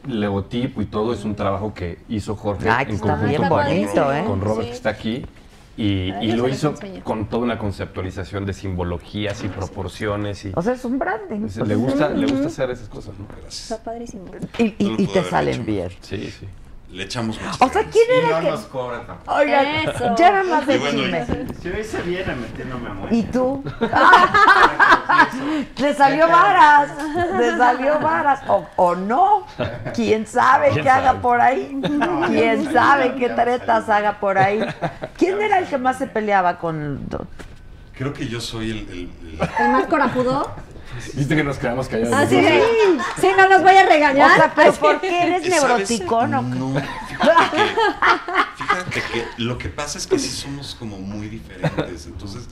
logotipo 0.07 0.83
y 0.83 0.87
todo 0.87 1.13
es 1.13 1.25
un 1.25 1.35
trabajo 1.35 1.73
que 1.73 1.99
hizo 2.09 2.35
Jorge 2.35 2.69
Ay, 2.69 2.87
que 2.87 2.93
en 2.93 2.99
conjunto 2.99 3.37
con, 3.37 3.49
bonito, 3.49 4.13
¿eh? 4.13 4.25
con 4.27 4.41
Robert 4.41 4.63
Sí. 4.63 4.69
que 4.71 4.77
está 4.77 4.91
aquí. 4.91 5.25
Y, 5.79 6.11
Ay, 6.11 6.31
y 6.31 6.33
lo 6.33 6.49
hizo 6.49 6.75
con 7.05 7.29
toda 7.29 7.45
una 7.45 7.57
conceptualización 7.57 8.45
de 8.45 8.53
simbologías 8.53 9.45
y 9.45 9.49
proporciones 9.49 10.45
y 10.45 10.53
O 10.57 10.61
sea, 10.61 10.73
es 10.75 10.85
un 10.85 10.99
branding. 10.99 11.41
pues, 11.43 11.57
le 11.57 11.75
gusta 11.77 12.09
le 12.11 12.27
gusta 12.27 12.49
hacer 12.49 12.71
esas 12.71 12.89
cosas, 12.89 13.15
¿no? 13.17 13.27
Gracias. 13.29 13.71
Está 13.71 13.85
padrísimo. 13.85 14.25
Y, 14.59 14.75
y- 14.77 14.89
No 14.89 14.95
y 14.99 15.07
te 15.07 15.23
salen 15.23 15.55
hecho 15.55 15.63
bien. 15.65 15.89
Sí, 16.01 16.31
sí. 16.37 16.47
Le 16.91 17.03
echamos 17.05 17.39
muchas 17.39 17.61
O 17.61 17.69
sea. 17.69 17.83
¿quién 17.85 18.05
Y 18.09 18.19
era 18.19 18.29
no 18.31 18.37
el 18.39 18.45
que...? 18.45 18.51
nos 18.51 18.61
cobra 18.63 19.07
tampoco. 19.07 19.35
Oigan, 19.39 19.67
Eso. 19.67 20.15
ya 20.17 20.31
nada 20.31 20.45
más 20.45 20.67
de 20.67 20.75
Y 20.75 20.79
bueno, 20.79 20.99
y- 20.99 21.03
chisme. 21.05 21.27
Si 21.61 21.69
hoy 21.69 21.85
se 21.85 22.01
viene 22.03 22.35
metiéndome 22.35 22.89
a 22.89 22.93
muerte. 22.95 23.17
¿Y 23.17 23.23
tú? 23.25 23.63
Le 25.79 25.95
salió 25.95 26.29
varas, 26.29 26.91
le 27.39 27.57
salió 27.57 27.99
varas. 28.01 28.41
O, 28.49 28.67
o 28.77 28.95
no, 28.95 29.47
quién 29.95 30.27
sabe 30.27 30.71
¿Quién 30.71 30.83
qué 30.85 30.91
haga 30.91 31.15
por 31.21 31.41
ahí. 31.41 31.81
Quién 32.29 32.73
sabe 32.73 33.15
qué 33.17 33.29
tretas 33.31 33.89
haga 33.89 34.19
por 34.21 34.39
ahí. 34.39 34.61
¿Quién 35.17 35.41
era 35.41 35.59
el 35.59 35.67
que 35.67 35.79
más 35.79 35.99
se 35.99 36.07
peleaba 36.07 36.59
con.? 36.59 37.07
Creo 37.97 38.13
que 38.13 38.29
yo 38.29 38.41
soy 38.41 38.71
el, 38.71 38.79
el- 38.91 39.11
el- 39.41 39.49
¿El 39.67 39.73
más 39.73 39.87
corajudo? 39.87 40.51
Viste 41.15 41.37
que 41.37 41.45
nos 41.45 41.59
quedamos 41.59 41.89
callados. 41.89 42.13
Ah, 42.15 42.27
sí, 42.27 42.37
de, 42.37 42.63
sí, 43.21 43.29
no 43.37 43.49
nos 43.49 43.63
voy 43.63 43.75
a 43.77 43.85
O 43.85 43.89
regañar. 43.89 44.37
sea, 44.37 44.53
pero 44.55 44.71
Así. 44.71 44.81
¿por 44.81 45.01
qué 45.01 45.23
eres 45.23 45.49
neuroticón 45.49 46.35
o 46.35 46.43
No, 46.43 46.75
fíjate 47.09 47.57
que, 47.57 48.63
fíjate 48.65 49.03
que 49.13 49.25
lo 49.43 49.59
que 49.59 49.69
pasa 49.69 49.99
es 49.99 50.07
que 50.07 50.19
sí 50.19 50.29
somos 50.29 50.75
como 50.75 50.99
muy 50.99 51.29
diferentes. 51.29 52.07
Entonces, 52.07 52.49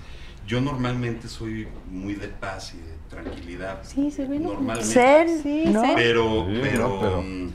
yo 0.47 0.60
normalmente 0.60 1.28
soy 1.28 1.68
muy 1.90 2.14
de 2.14 2.28
paz 2.28 2.74
y 2.74 2.78
de 2.78 2.97
tranquilidad. 3.10 3.81
Sí, 3.82 4.10
se 4.10 4.27
ve 4.27 4.39
Normalmente. 4.39 4.85
Zen, 4.93 5.43
Sí, 5.43 5.64
¿no? 5.66 5.81
zen. 5.82 5.94
Pero, 5.97 6.47
Sí, 6.48 6.59
pero, 6.62 6.89
no, 6.89 7.01
pero- 7.01 7.23
mm, 7.23 7.51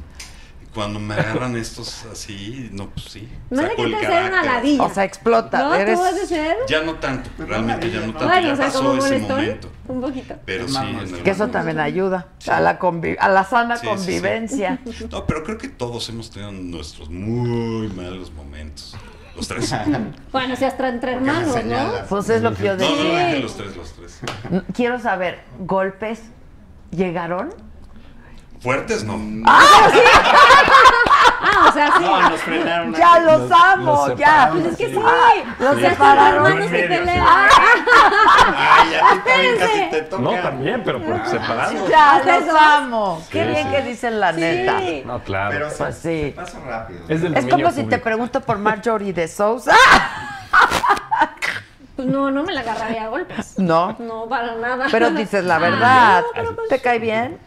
cuando 0.73 0.99
me 0.99 1.13
agarran 1.15 1.55
estos 1.57 2.05
así, 2.11 2.69
no, 2.71 2.89
pues 2.89 3.05
sí. 3.07 3.27
No 3.49 3.61
saco 3.61 3.85
le 3.85 3.97
el 3.97 4.05
ser 4.05 4.23
una 4.31 4.43
ladilla. 4.43 4.83
O 4.83 4.93
sea, 4.93 5.03
explota. 5.03 5.59
¿No? 5.59 5.75
eres... 5.75 5.95
¿Tú 5.99 6.01
vas 6.05 6.13
a 6.13 6.25
ser? 6.25 6.55
Ya 6.69 6.81
no 6.83 6.95
tanto, 6.95 7.29
realmente 7.39 7.91
ya 7.91 7.99
no 7.99 8.13
tanto. 8.13 8.25
Bueno, 8.27 8.47
ya 8.47 8.53
o 8.53 8.55
sea, 8.55 8.65
pasó 8.67 8.79
como 8.79 8.93
ese 8.93 9.07
molestón. 9.19 9.37
momento. 9.37 9.69
Un 9.89 10.01
poquito. 10.01 10.35
Pero 10.45 10.65
Es 10.65 10.71
sí, 10.71 10.77
algún 10.77 11.05
Que 11.23 11.29
eso 11.31 11.39
momento. 11.39 11.47
también 11.51 11.79
ayuda 11.79 12.27
a 12.47 12.59
la, 12.61 12.79
convi- 12.79 13.17
a 13.19 13.27
la 13.29 13.43
sana 13.43 13.75
Sí, 13.75 13.81
sí, 13.87 13.91
sí. 13.91 13.97
convivencia. 13.97 14.79
No, 15.11 15.25
pero 15.25 15.43
creo 15.43 15.57
que 15.57 15.67
todos 15.67 16.07
hemos 16.09 16.29
tenido 16.31 16.51
nuestros 16.53 17.09
muy 17.09 17.87
malos 17.89 18.31
momentos. 18.31 18.95
Los 19.35 19.47
tres. 19.47 19.73
Bueno, 20.31 20.55
si 20.55 20.63
hasta 20.65 20.87
entre 20.87 21.13
hermanos, 21.13 21.55
¿no? 21.65 21.91
Pues 22.07 22.29
es 22.29 22.41
lo 22.41 22.53
que 22.53 22.63
yo 22.63 22.75
No, 22.77 22.83
no, 22.89 22.95
decía. 22.95 23.27
dije 23.27 23.39
los 23.41 23.57
tres, 23.57 23.75
los 23.75 23.91
tres. 23.93 24.19
Quiero 24.73 24.99
saber, 24.99 25.39
¿golpes 25.59 26.21
llegaron? 26.91 27.49
Fuertes 28.61 29.03
no. 29.03 29.19
Ah, 31.43 31.65
o 31.69 31.71
sea, 31.73 31.87
sí. 31.97 32.03
No, 32.03 32.29
nos 32.29 32.39
frenaron. 32.41 32.93
Ya 32.93 33.19
los 33.19 33.51
amo, 33.51 34.07
los 34.09 34.17
ya. 34.19 34.49
Pues 34.51 34.65
es 34.67 34.77
que 34.77 34.89
sí. 34.89 34.95
Ah, 35.03 35.31
los 35.59 35.75
O 35.75 35.79
sea, 35.79 35.89
separaron. 35.89 36.45
hermanos 36.45 36.65
se 36.65 36.71
Medio, 36.71 36.87
pelean. 36.99 37.25
Ay, 37.27 38.93
a 38.95 39.13
ti 39.13 39.19
también 39.25 39.57
casi 39.57 39.71
Espérense. 39.71 39.87
te 39.91 40.01
toca. 40.03 40.21
No, 40.21 40.31
también, 40.41 40.81
pero 40.85 41.01
por 41.03 41.25
separado. 41.25 41.87
Ya 41.89 42.15
¿Hasta 42.15 42.39
los 42.39 42.47
eso? 42.47 42.57
amo. 42.59 43.23
Qué 43.31 43.43
Sí, 43.43 43.49
bien 43.49 43.63
sí. 43.67 43.71
que 43.75 43.81
dicen 43.81 44.19
la 44.19 44.31
neta. 44.31 44.79
Sí. 44.79 45.03
No, 45.05 45.19
claro. 45.23 45.49
Pero 45.51 45.69
se, 45.71 45.77
Pues 45.77 45.95
sí. 45.95 46.21
se 46.21 46.31
pasa 46.35 46.59
rápido. 46.59 46.99
es 47.07 47.21
del 47.21 47.35
Es 47.37 47.45
como 47.47 47.71
si 47.71 47.83
te 47.85 47.97
pregunto 47.97 48.39
por 48.41 48.57
Marjorie 48.59 49.13
de 49.13 49.27
Sousa. 49.27 49.75
Pues 51.95 52.07
no, 52.07 52.29
no 52.31 52.43
me 52.43 52.53
la 52.53 52.61
agarraría 52.61 53.05
a 53.05 53.07
golpes. 53.07 53.57
No. 53.57 53.95
No, 53.99 54.27
para 54.27 54.55
nada. 54.55 54.85
Pero 54.91 55.09
dices 55.11 55.43
la 55.43 55.55
Ah, 55.57 55.59
verdad. 55.59 56.21
no, 56.21 56.27
pero 56.35 56.55
pues- 56.55 56.69
¿Te 56.69 56.79
cae 56.79 56.99
bien? 56.99 57.37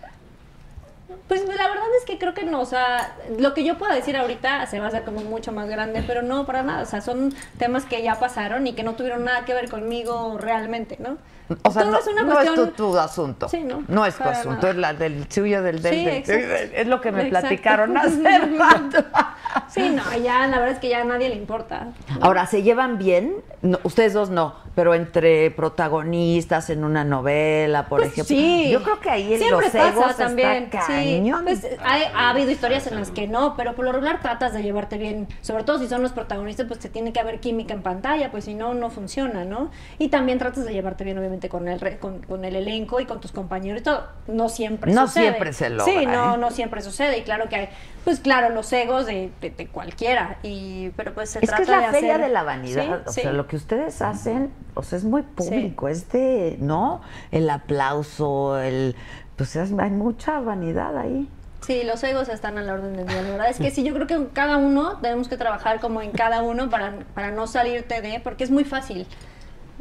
Pues 1.29 1.43
la 1.47 1.69
verdad 1.69 1.87
es 1.99 2.05
que 2.05 2.19
creo 2.19 2.35
que 2.35 2.45
no, 2.45 2.61
o 2.61 2.67
sea, 2.67 3.17
lo 3.39 3.55
que 3.55 3.65
yo 3.65 3.79
puedo 3.79 3.95
decir 3.95 4.15
ahorita 4.17 4.67
se 4.67 4.79
va 4.79 4.87
a 4.87 4.89
hacer 4.89 5.05
como 5.05 5.21
mucho 5.23 5.53
más 5.53 5.69
grande, 5.71 6.05
pero 6.07 6.21
no 6.21 6.45
para 6.45 6.63
nada, 6.63 6.83
o 6.83 6.87
sea, 6.87 7.01
son 7.01 7.35
temas 7.59 7.87
que 7.87 8.03
ya 8.03 8.17
pasaron 8.19 8.67
y 8.67 8.75
que 8.75 8.83
no 8.83 8.93
tuvieron 8.95 9.25
nada 9.25 9.47
que 9.47 9.55
ver 9.55 9.71
conmigo 9.71 10.37
realmente, 10.39 10.97
¿no? 11.01 11.17
O 11.63 11.71
sea, 11.71 11.85
no, 11.85 11.99
es 11.99 12.07
una 12.07 12.23
no 12.23 12.33
cuestión... 12.35 12.69
es 12.69 12.75
tu, 12.75 12.91
tu 12.93 12.99
asunto. 12.99 13.49
Sí, 13.49 13.65
¿no? 13.65 13.85
No 13.89 14.05
es 14.07 14.17
tu 14.17 14.25
asunto, 14.25 14.67
nada. 14.67 14.71
es 14.71 14.77
la 14.77 14.93
del 14.95 15.31
suyo, 15.31 15.63
del 15.63 15.81
del. 15.83 15.95
Sí, 16.25 16.33
del- 16.33 16.73
es 16.75 16.87
lo 16.87 17.01
que 17.03 17.13
me 17.13 17.27
Exacto. 17.27 17.49
platicaron 17.49 17.97
hace 17.99 18.39
rato. 18.39 19.05
Sí, 19.75 19.91
no, 19.91 20.03
ya 20.19 20.47
la 20.47 20.59
verdad 20.59 20.75
es 20.75 20.79
que 20.79 20.89
ya 20.89 21.01
a 21.01 21.05
nadie 21.05 21.29
le 21.29 21.35
importa. 21.37 21.89
Ahora, 22.21 22.47
¿se 22.47 22.63
llevan 22.63 22.97
bien? 22.99 23.35
No, 23.63 23.79
ustedes 23.83 24.13
dos 24.13 24.31
no, 24.31 24.55
pero 24.75 24.95
entre 24.95 25.51
protagonistas 25.51 26.71
en 26.71 26.85
una 26.85 27.03
novela, 27.05 27.87
por 27.89 28.01
Pues 28.01 28.13
ejemplo. 28.13 28.37
sí. 28.37 28.69
Yo 28.71 28.83
creo 28.83 29.01
que 29.01 29.11
ahí 29.11 29.35
en 29.35 29.51
los 29.51 29.75
egos 29.75 30.17
también. 30.17 30.65
está 30.65 30.83
Sí, 30.87 30.93
cañón. 30.93 31.45
pues 31.45 31.67
hay- 31.83 32.03
ha 32.15 32.31
habido 32.31 32.51
historias 32.51 32.87
en 32.87 32.97
las 32.97 33.11
que 33.11 33.27
no, 33.27 33.57
pero 33.57 33.75
por 33.75 33.85
lo 33.85 33.93
regular 33.93 34.21
tratas 34.21 34.53
de 34.53 34.63
llevarte 34.63 34.99
bien. 34.99 35.29
Sobre 35.41 35.65
todo 35.65 35.79
si 35.79 35.89
son 35.89 36.03
los 36.03 36.13
protagonistas, 36.13 36.67
pues 36.67 36.79
que 36.81 36.89
tiene 36.89 37.13
que 37.13 37.21
haber 37.21 37.41
química 37.41 37.73
en 37.75 37.83
pantalla, 37.83 38.31
pues 38.31 38.45
si 38.45 38.55
no, 38.55 38.75
no 38.75 38.91
funciona, 38.91 39.45
¿no? 39.45 39.71
Y 39.99 40.09
también 40.09 40.39
tratas 40.39 40.65
de 40.67 40.73
llevarte 40.73 41.05
bien, 41.05 41.19
obviamente, 41.19 41.49
con 41.49 41.67
el, 41.69 41.81
re- 41.81 41.99
con, 41.99 42.21
con 42.23 42.45
el 42.45 42.57
elenco 42.57 43.01
y 43.01 43.07
con 43.07 43.21
tus 43.21 43.33
compañeros 43.33 43.83
todo. 43.83 44.05
No 44.27 44.49
siempre 44.49 44.93
No 44.93 45.07
sucede. 45.07 45.25
siempre 45.31 45.53
se 45.53 45.71
logra, 45.71 45.85
Sí, 46.01 46.07
no, 46.07 46.35
¿eh? 46.35 46.39
no 46.39 46.51
siempre 46.51 46.83
sucede. 46.83 47.19
Y 47.19 47.23
claro 47.23 47.49
que 47.49 47.57
hay, 47.57 47.69
pues 48.05 48.21
claro, 48.21 48.51
los 48.55 48.71
egos 48.73 49.07
de, 49.07 49.31
de- 49.41 49.51
de 49.51 49.64
cualquiera. 49.67 50.39
Y, 50.43 50.91
pero 50.97 51.15
pues 51.15 51.31
se 51.31 51.39
es 51.41 51.47
trata 51.47 51.57
que 51.57 51.63
es 51.63 51.69
la 51.69 51.79
de 51.79 51.85
hacer... 51.87 52.01
feria 52.01 52.19
de 52.19 52.29
la 52.29 52.43
vanidad. 52.43 52.83
Sí, 52.83 53.09
o 53.09 53.13
sí. 53.13 53.21
sea, 53.23 53.33
lo 53.33 53.47
que 53.47 53.57
ustedes 53.57 54.03
hacen, 54.03 54.51
o 54.75 54.83
sea, 54.83 54.99
es 54.99 55.05
muy 55.05 55.23
público. 55.23 55.89
Es 55.89 56.11
de, 56.11 56.57
¿no? 56.61 57.01
El 57.31 57.49
aplauso, 57.51 58.59
el. 58.61 58.95
Pues 59.37 59.57
es- 59.57 59.73
hay 59.79 59.91
mucha 59.91 60.41
vanidad 60.41 60.97
ahí. 60.97 61.29
Sí, 61.61 61.83
los 61.85 62.03
egos 62.05 62.29
están 62.29 62.59
a 62.59 62.63
la 62.63 62.75
orden 62.75 62.95
del 62.95 63.07
día. 63.07 63.23
La 63.23 63.31
verdad 63.31 63.49
es 63.49 63.59
que 63.59 63.71
sí, 63.71 63.83
yo 63.85 63.95
creo 63.95 64.07
que 64.07 64.15
en 64.15 64.27
cada 64.27 64.59
uno 64.59 64.99
tenemos 65.01 65.29
que 65.29 65.39
trabajar 65.39 65.81
como 65.81 66.03
en 66.03 66.11
cada 66.11 66.43
uno 66.43 66.69
para, 66.69 66.99
para 67.15 67.31
no 67.31 67.47
salirte 67.47 68.03
de, 68.03 68.21
porque 68.21 68.45
es 68.45 68.51
muy 68.51 68.65
fácil. 68.65 69.07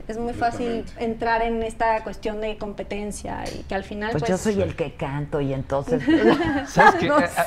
Es 0.07 0.17
muy 0.17 0.33
fácil 0.33 0.83
entrar 0.99 1.41
en 1.43 1.63
esta 1.63 2.03
cuestión 2.03 2.41
de 2.41 2.57
competencia 2.57 3.43
y 3.53 3.63
que 3.63 3.73
al 3.75 3.83
final 3.85 4.11
Pues, 4.11 4.23
pues, 4.23 4.31
yo 4.31 4.37
soy 4.37 4.61
el 4.61 4.75
que 4.75 4.93
canto 4.95 5.39
y 5.39 5.53
entonces. 5.53 6.03
¿Sabes 6.67 6.95
qué? 6.95 7.07
No 7.07 7.19
Eh, 7.19 7.23
eh, 7.25 7.41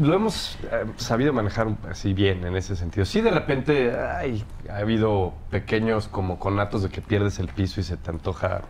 lo 0.00 0.14
hemos 0.14 0.58
eh, 0.70 0.84
sabido 0.96 1.32
manejar 1.32 1.68
así 1.90 2.12
bien 2.12 2.44
en 2.46 2.56
ese 2.56 2.76
sentido. 2.76 3.06
Sí, 3.06 3.20
de 3.22 3.30
repente 3.30 3.92
ay, 3.96 4.44
ha 4.70 4.76
habido 4.78 5.32
pequeños 5.50 6.08
como 6.08 6.38
conatos 6.38 6.82
de 6.82 6.88
que 6.90 7.00
pierdes 7.00 7.38
el 7.38 7.48
piso 7.48 7.80
y 7.80 7.84
se 7.84 7.96
te 7.96 8.10
antoja 8.10 8.62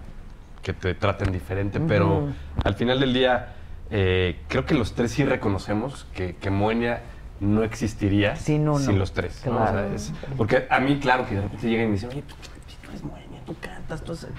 que 0.63 0.73
te 0.73 0.95
traten 0.95 1.31
diferente, 1.33 1.79
pero 1.81 2.29
al 2.65 2.75
final 2.75 2.99
del 3.01 3.13
día 3.13 3.49
eh, 3.91 4.41
creo 4.49 4.65
que 4.65 4.75
los 4.75 4.95
tres 4.95 5.11
sí 5.13 5.25
reconocemos 5.25 6.07
que, 6.15 6.37
que 6.37 6.51
Moenia 6.51 7.03
no 7.41 7.63
existiría 7.65 8.37
Sin 8.37 8.69
uno. 8.69 8.93
los 8.93 9.13
tres. 9.13 9.43
¿no? 9.45 9.57
Claro. 9.59 9.79
O 9.79 9.83
sea, 9.83 9.95
es- 9.95 10.13
porque 10.39 10.67
a 10.71 10.81
mí, 10.81 10.99
claro, 11.01 11.27
que 11.29 11.35
de 11.35 11.43
repente 11.43 11.69
llegan 11.69 11.85
y 11.87 11.89
me 11.89 11.95
dicen, 11.95 12.09
oye, 12.11 12.23
tú, 12.23 12.35
tú 12.83 12.89
eres 12.89 13.03
Moenia, 13.05 13.24
tú 13.47 13.55
cantas, 13.61 14.03
tú 14.03 14.13
haces-". 14.13 14.31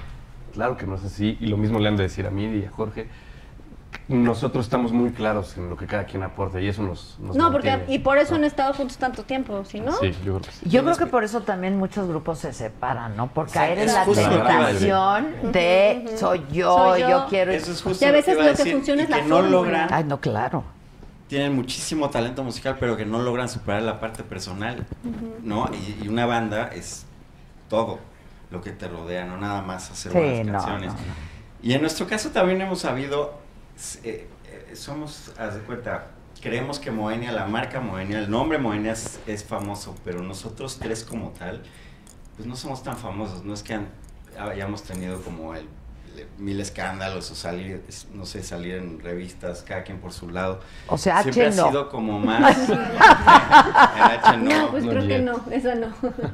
Claro 0.53 0.77
que 0.77 0.85
no 0.85 0.95
es 0.95 1.03
así, 1.03 1.37
y 1.39 1.47
lo 1.47 1.57
mismo 1.57 1.79
le 1.79 1.89
han 1.89 1.97
de 1.97 2.03
decir 2.03 2.25
a 2.27 2.31
mí 2.31 2.45
y 2.45 2.65
a 2.65 2.69
Jorge. 2.71 3.07
Nosotros 4.07 4.65
estamos 4.65 4.91
muy 4.91 5.11
claros 5.11 5.57
en 5.57 5.69
lo 5.69 5.77
que 5.77 5.87
cada 5.87 6.03
quien 6.03 6.21
aporta 6.21 6.59
y 6.61 6.67
eso 6.67 6.83
nos, 6.83 7.17
nos 7.19 7.35
no, 7.35 7.51
porque 7.51 7.71
mantiene. 7.71 7.93
y 7.95 7.99
por 7.99 8.17
eso 8.19 8.35
han 8.35 8.43
estado 8.43 8.73
juntos 8.73 8.97
tanto 8.97 9.23
tiempo, 9.23 9.63
¿sí 9.65 9.79
no? 9.79 9.93
Sí, 9.93 10.11
yo 10.23 10.33
creo 10.33 10.41
que 10.41 10.51
sí. 10.51 10.69
Yo 10.69 10.83
creo 10.83 10.95
que 10.97 11.05
por 11.07 11.23
eso 11.23 11.41
también 11.41 11.77
muchos 11.77 12.07
grupos 12.07 12.37
se 12.39 12.53
separan, 12.53 13.15
¿no? 13.15 13.27
Por 13.27 13.49
caer 13.49 13.79
en 13.79 13.87
la 13.87 14.05
lo 14.05 14.13
que 14.13 14.19
tentación 14.21 15.51
de 15.51 16.13
soy 16.17 16.45
yo, 16.51 16.77
Soy 16.77 17.01
yo, 17.01 17.09
yo. 17.09 17.25
quiero. 17.29 17.51
Eso 17.51 17.71
es 17.71 17.81
justo 17.81 18.03
Y 18.05 18.07
a 18.07 18.11
lo 18.11 18.17
veces 18.17 18.33
iba 18.35 18.43
a 18.43 18.45
lo 18.47 18.51
que 18.51 18.57
decir, 18.57 18.73
funciona 18.73 19.03
es 19.03 19.09
la 19.09 19.15
que 19.17 19.23
no 19.23 19.35
fórmula. 19.37 19.51
logran, 19.51 19.89
Ay, 19.91 20.03
no, 20.03 20.19
claro. 20.19 20.63
tienen 21.27 21.55
muchísimo 21.55 22.09
talento 22.09 22.43
musical, 22.43 22.77
pero 22.79 22.95
que 22.97 23.05
no 23.05 23.19
logran 23.23 23.49
superar 23.49 23.81
la 23.81 23.99
parte 23.99 24.23
personal, 24.23 24.85
¿no? 25.41 25.67
Y, 25.73 26.03
y 26.05 26.07
una 26.09 26.27
banda 26.27 26.67
es 26.67 27.05
todo. 27.69 27.97
Lo 28.51 28.61
que 28.61 28.71
te 28.71 28.87
rodea, 28.87 29.25
no 29.25 29.37
nada 29.37 29.61
más 29.61 29.89
hacer 29.91 30.11
Sí, 30.11 30.17
buenas 30.17 30.45
no, 30.45 30.51
canciones. 30.53 30.93
no, 30.93 30.99
no. 30.99 31.13
Y 31.61 31.73
en 31.73 31.81
nuestro 31.81 32.07
caso 32.07 32.29
también 32.29 32.61
hemos 32.61 32.79
sabido, 32.79 33.39
eh, 34.03 34.27
eh, 34.47 34.75
somos, 34.75 35.31
haz 35.37 35.55
de 35.55 35.61
cuenta, 35.61 36.07
creemos 36.41 36.79
que 36.79 36.91
Moenia, 36.91 37.31
la 37.31 37.45
marca 37.47 37.79
Moenia, 37.79 38.19
el 38.19 38.29
nombre 38.29 38.57
Moenia 38.57 38.91
es, 38.93 39.19
es 39.25 39.43
famoso, 39.43 39.95
pero 40.05 40.21
nosotros 40.21 40.77
tres 40.79 41.03
como 41.03 41.29
tal, 41.29 41.63
pues 42.35 42.47
no 42.47 42.55
somos 42.55 42.83
tan 42.83 42.97
famosos, 42.97 43.43
no 43.43 43.53
es 43.53 43.63
que 43.63 43.73
han- 43.73 43.87
hayamos 44.39 44.83
tenido 44.83 45.21
como 45.21 45.55
el 45.55 45.67
mil 46.37 46.59
escándalos 46.59 47.29
o 47.31 47.35
salir, 47.35 47.83
no 48.13 48.25
sé, 48.25 48.43
salir 48.43 48.75
en 48.75 48.99
revistas, 48.99 49.61
cada 49.63 49.83
quien 49.83 49.99
por 49.99 50.11
su 50.13 50.29
lado. 50.29 50.59
O 50.87 50.97
sea, 50.97 51.21
Siempre 51.23 51.47
H 51.47 51.59
ha 51.59 51.63
no. 51.63 51.67
sido 51.69 51.89
como 51.89 52.19
más... 52.19 52.57
el 52.69 52.75
H 54.01 54.37
no. 54.37 54.61
No, 54.65 54.71
pues 54.71 54.85
creo 54.85 55.07
que 55.07 55.19
no, 55.19 55.39
esa 55.51 55.75
no. 55.75 55.87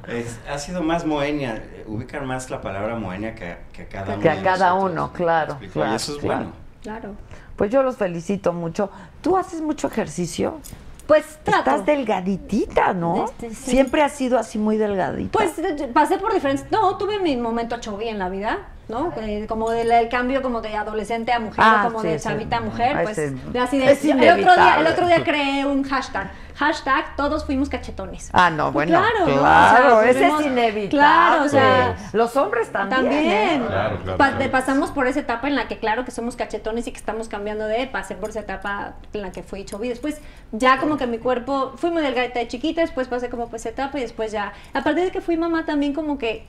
Es- 0.08 0.40
ha 0.50 0.58
sido 0.58 0.82
más 0.82 1.06
Moenia, 1.06 1.64
ubican 1.88 2.26
más 2.26 2.50
la 2.50 2.62
palabra 2.62 2.96
Moenia 2.96 3.36
que, 3.36 3.46
a- 3.52 3.60
que 3.74 3.84
a 3.84 3.90
cada 3.90 4.14
uno. 4.14 4.22
Que 4.22 4.30
a 4.30 4.42
cada 4.44 4.70
nosotros. 4.70 4.92
uno, 4.92 5.14
claro. 5.14 5.58
claro, 5.74 5.92
y 5.92 5.96
eso 5.96 6.14
es 6.14 6.18
claro. 6.20 6.38
bueno. 6.40 6.52
Claro. 6.82 7.16
Pues 7.56 7.70
yo 7.72 7.84
los 7.84 7.98
felicito 7.98 8.54
mucho. 8.54 8.90
¿Tú 9.22 9.38
haces 9.38 9.62
mucho 9.62 9.88
ejercicio? 9.88 10.60
Pues 11.06 11.40
trato. 11.44 11.70
Estás 11.72 11.86
delgaditita, 11.86 12.94
¿no? 12.94 13.26
Este, 13.26 13.50
sí. 13.50 13.72
Siempre 13.72 14.02
has 14.02 14.14
sido 14.14 14.40
así 14.40 14.58
muy 14.58 14.78
delgadita. 14.78 15.32
Pues 15.32 15.52
pasé 15.94 16.18
por 16.18 16.34
diferentes. 16.34 16.66
No, 16.72 16.98
tuve 16.98 17.20
mi 17.20 17.36
momento 17.38 17.78
chovi 17.80 18.08
en 18.08 18.18
la 18.18 18.30
vida, 18.30 18.60
¿no? 18.92 19.12
Eh, 19.18 19.46
como 19.48 19.72
del 19.72 19.92
el 19.92 20.10
cambio 20.10 20.44
como 20.44 20.62
de 20.62 20.76
adolescente 20.76 21.32
a 21.32 21.40
mujer, 21.40 21.64
Ah, 21.66 21.82
o 21.82 21.88
como 21.88 22.02
sí, 22.04 22.10
de 22.10 22.20
chavita 22.20 22.58
a 22.58 22.62
mujer, 22.62 22.98
Ah, 22.98 23.02
pues 23.04 23.18
ese- 23.18 23.36
de 23.52 23.60
así 23.60 23.80
de. 23.80 23.92
es 23.92 24.06
el, 24.06 24.12
otro 24.20 24.54
día, 24.54 24.76
el 24.80 24.88
otro 24.88 25.08
día 25.08 25.24
creé 25.24 25.66
un 25.66 25.84
hashtag. 25.84 26.30
Hashtag 26.54 27.16
todos 27.16 27.46
fuimos 27.46 27.70
cachetones. 27.70 28.30
Ah, 28.34 28.52
no, 28.52 28.66
Pues 28.72 28.88
bueno, 28.88 29.00
claro, 29.00 29.40
claro, 29.40 29.90
¿no? 29.90 29.96
O 29.98 30.02
sea, 30.02 30.10
ese 30.12 30.20
fuimos- 30.20 30.42
es 30.42 30.46
inevitable. 30.48 30.90
Claro, 30.90 31.44
o 31.46 31.50
sea, 31.50 31.96
los 32.14 32.36
hombres 32.38 32.72
también. 32.72 33.02
también. 33.02 33.32
¿eh? 33.32 33.62
Claro, 33.68 33.98
claro, 34.04 34.18
Pa- 34.18 34.28
claro. 34.28 34.44
de- 34.44 34.50
pasamos 34.50 34.92
por 34.92 35.08
esa 35.08 35.22
etapa 35.22 35.48
en 35.48 35.56
la 35.56 35.68
que 35.68 35.80
claro 35.80 36.06
que 36.06 36.12
somos 36.12 36.36
cachetones 36.36 36.86
y 36.86 36.92
que 36.92 36.98
estamos 37.00 37.30
cambiando 37.30 37.66
de, 37.66 37.88
pasé 37.88 38.14
por 38.16 38.30
esa 38.30 38.42
etapa 38.42 38.94
en 39.14 39.22
la 39.24 39.32
que 39.32 39.42
fui 39.42 39.66
chovi, 39.66 39.90
después 39.90 40.22
ya 40.52 40.78
como 40.78 40.98
que 40.98 41.08
mi 41.08 41.18
cuerpo, 41.18 41.72
fui 41.78 41.90
muy 41.90 42.04
delgadita 42.04 42.40
de 42.40 42.48
chiquita, 42.48 42.82
después 42.82 43.08
pasé 43.08 43.30
como 43.30 43.48
por 43.48 43.56
esa 43.56 43.70
etapa 43.70 43.98
y 43.98 44.02
después 44.02 44.32
ya, 44.32 44.54
a 44.74 44.84
partir 44.84 45.06
de 45.06 45.12
que 45.12 45.22
fui 45.22 45.38
mamá 45.38 45.66
también 45.66 45.94
como 45.94 46.18
que 46.20 46.46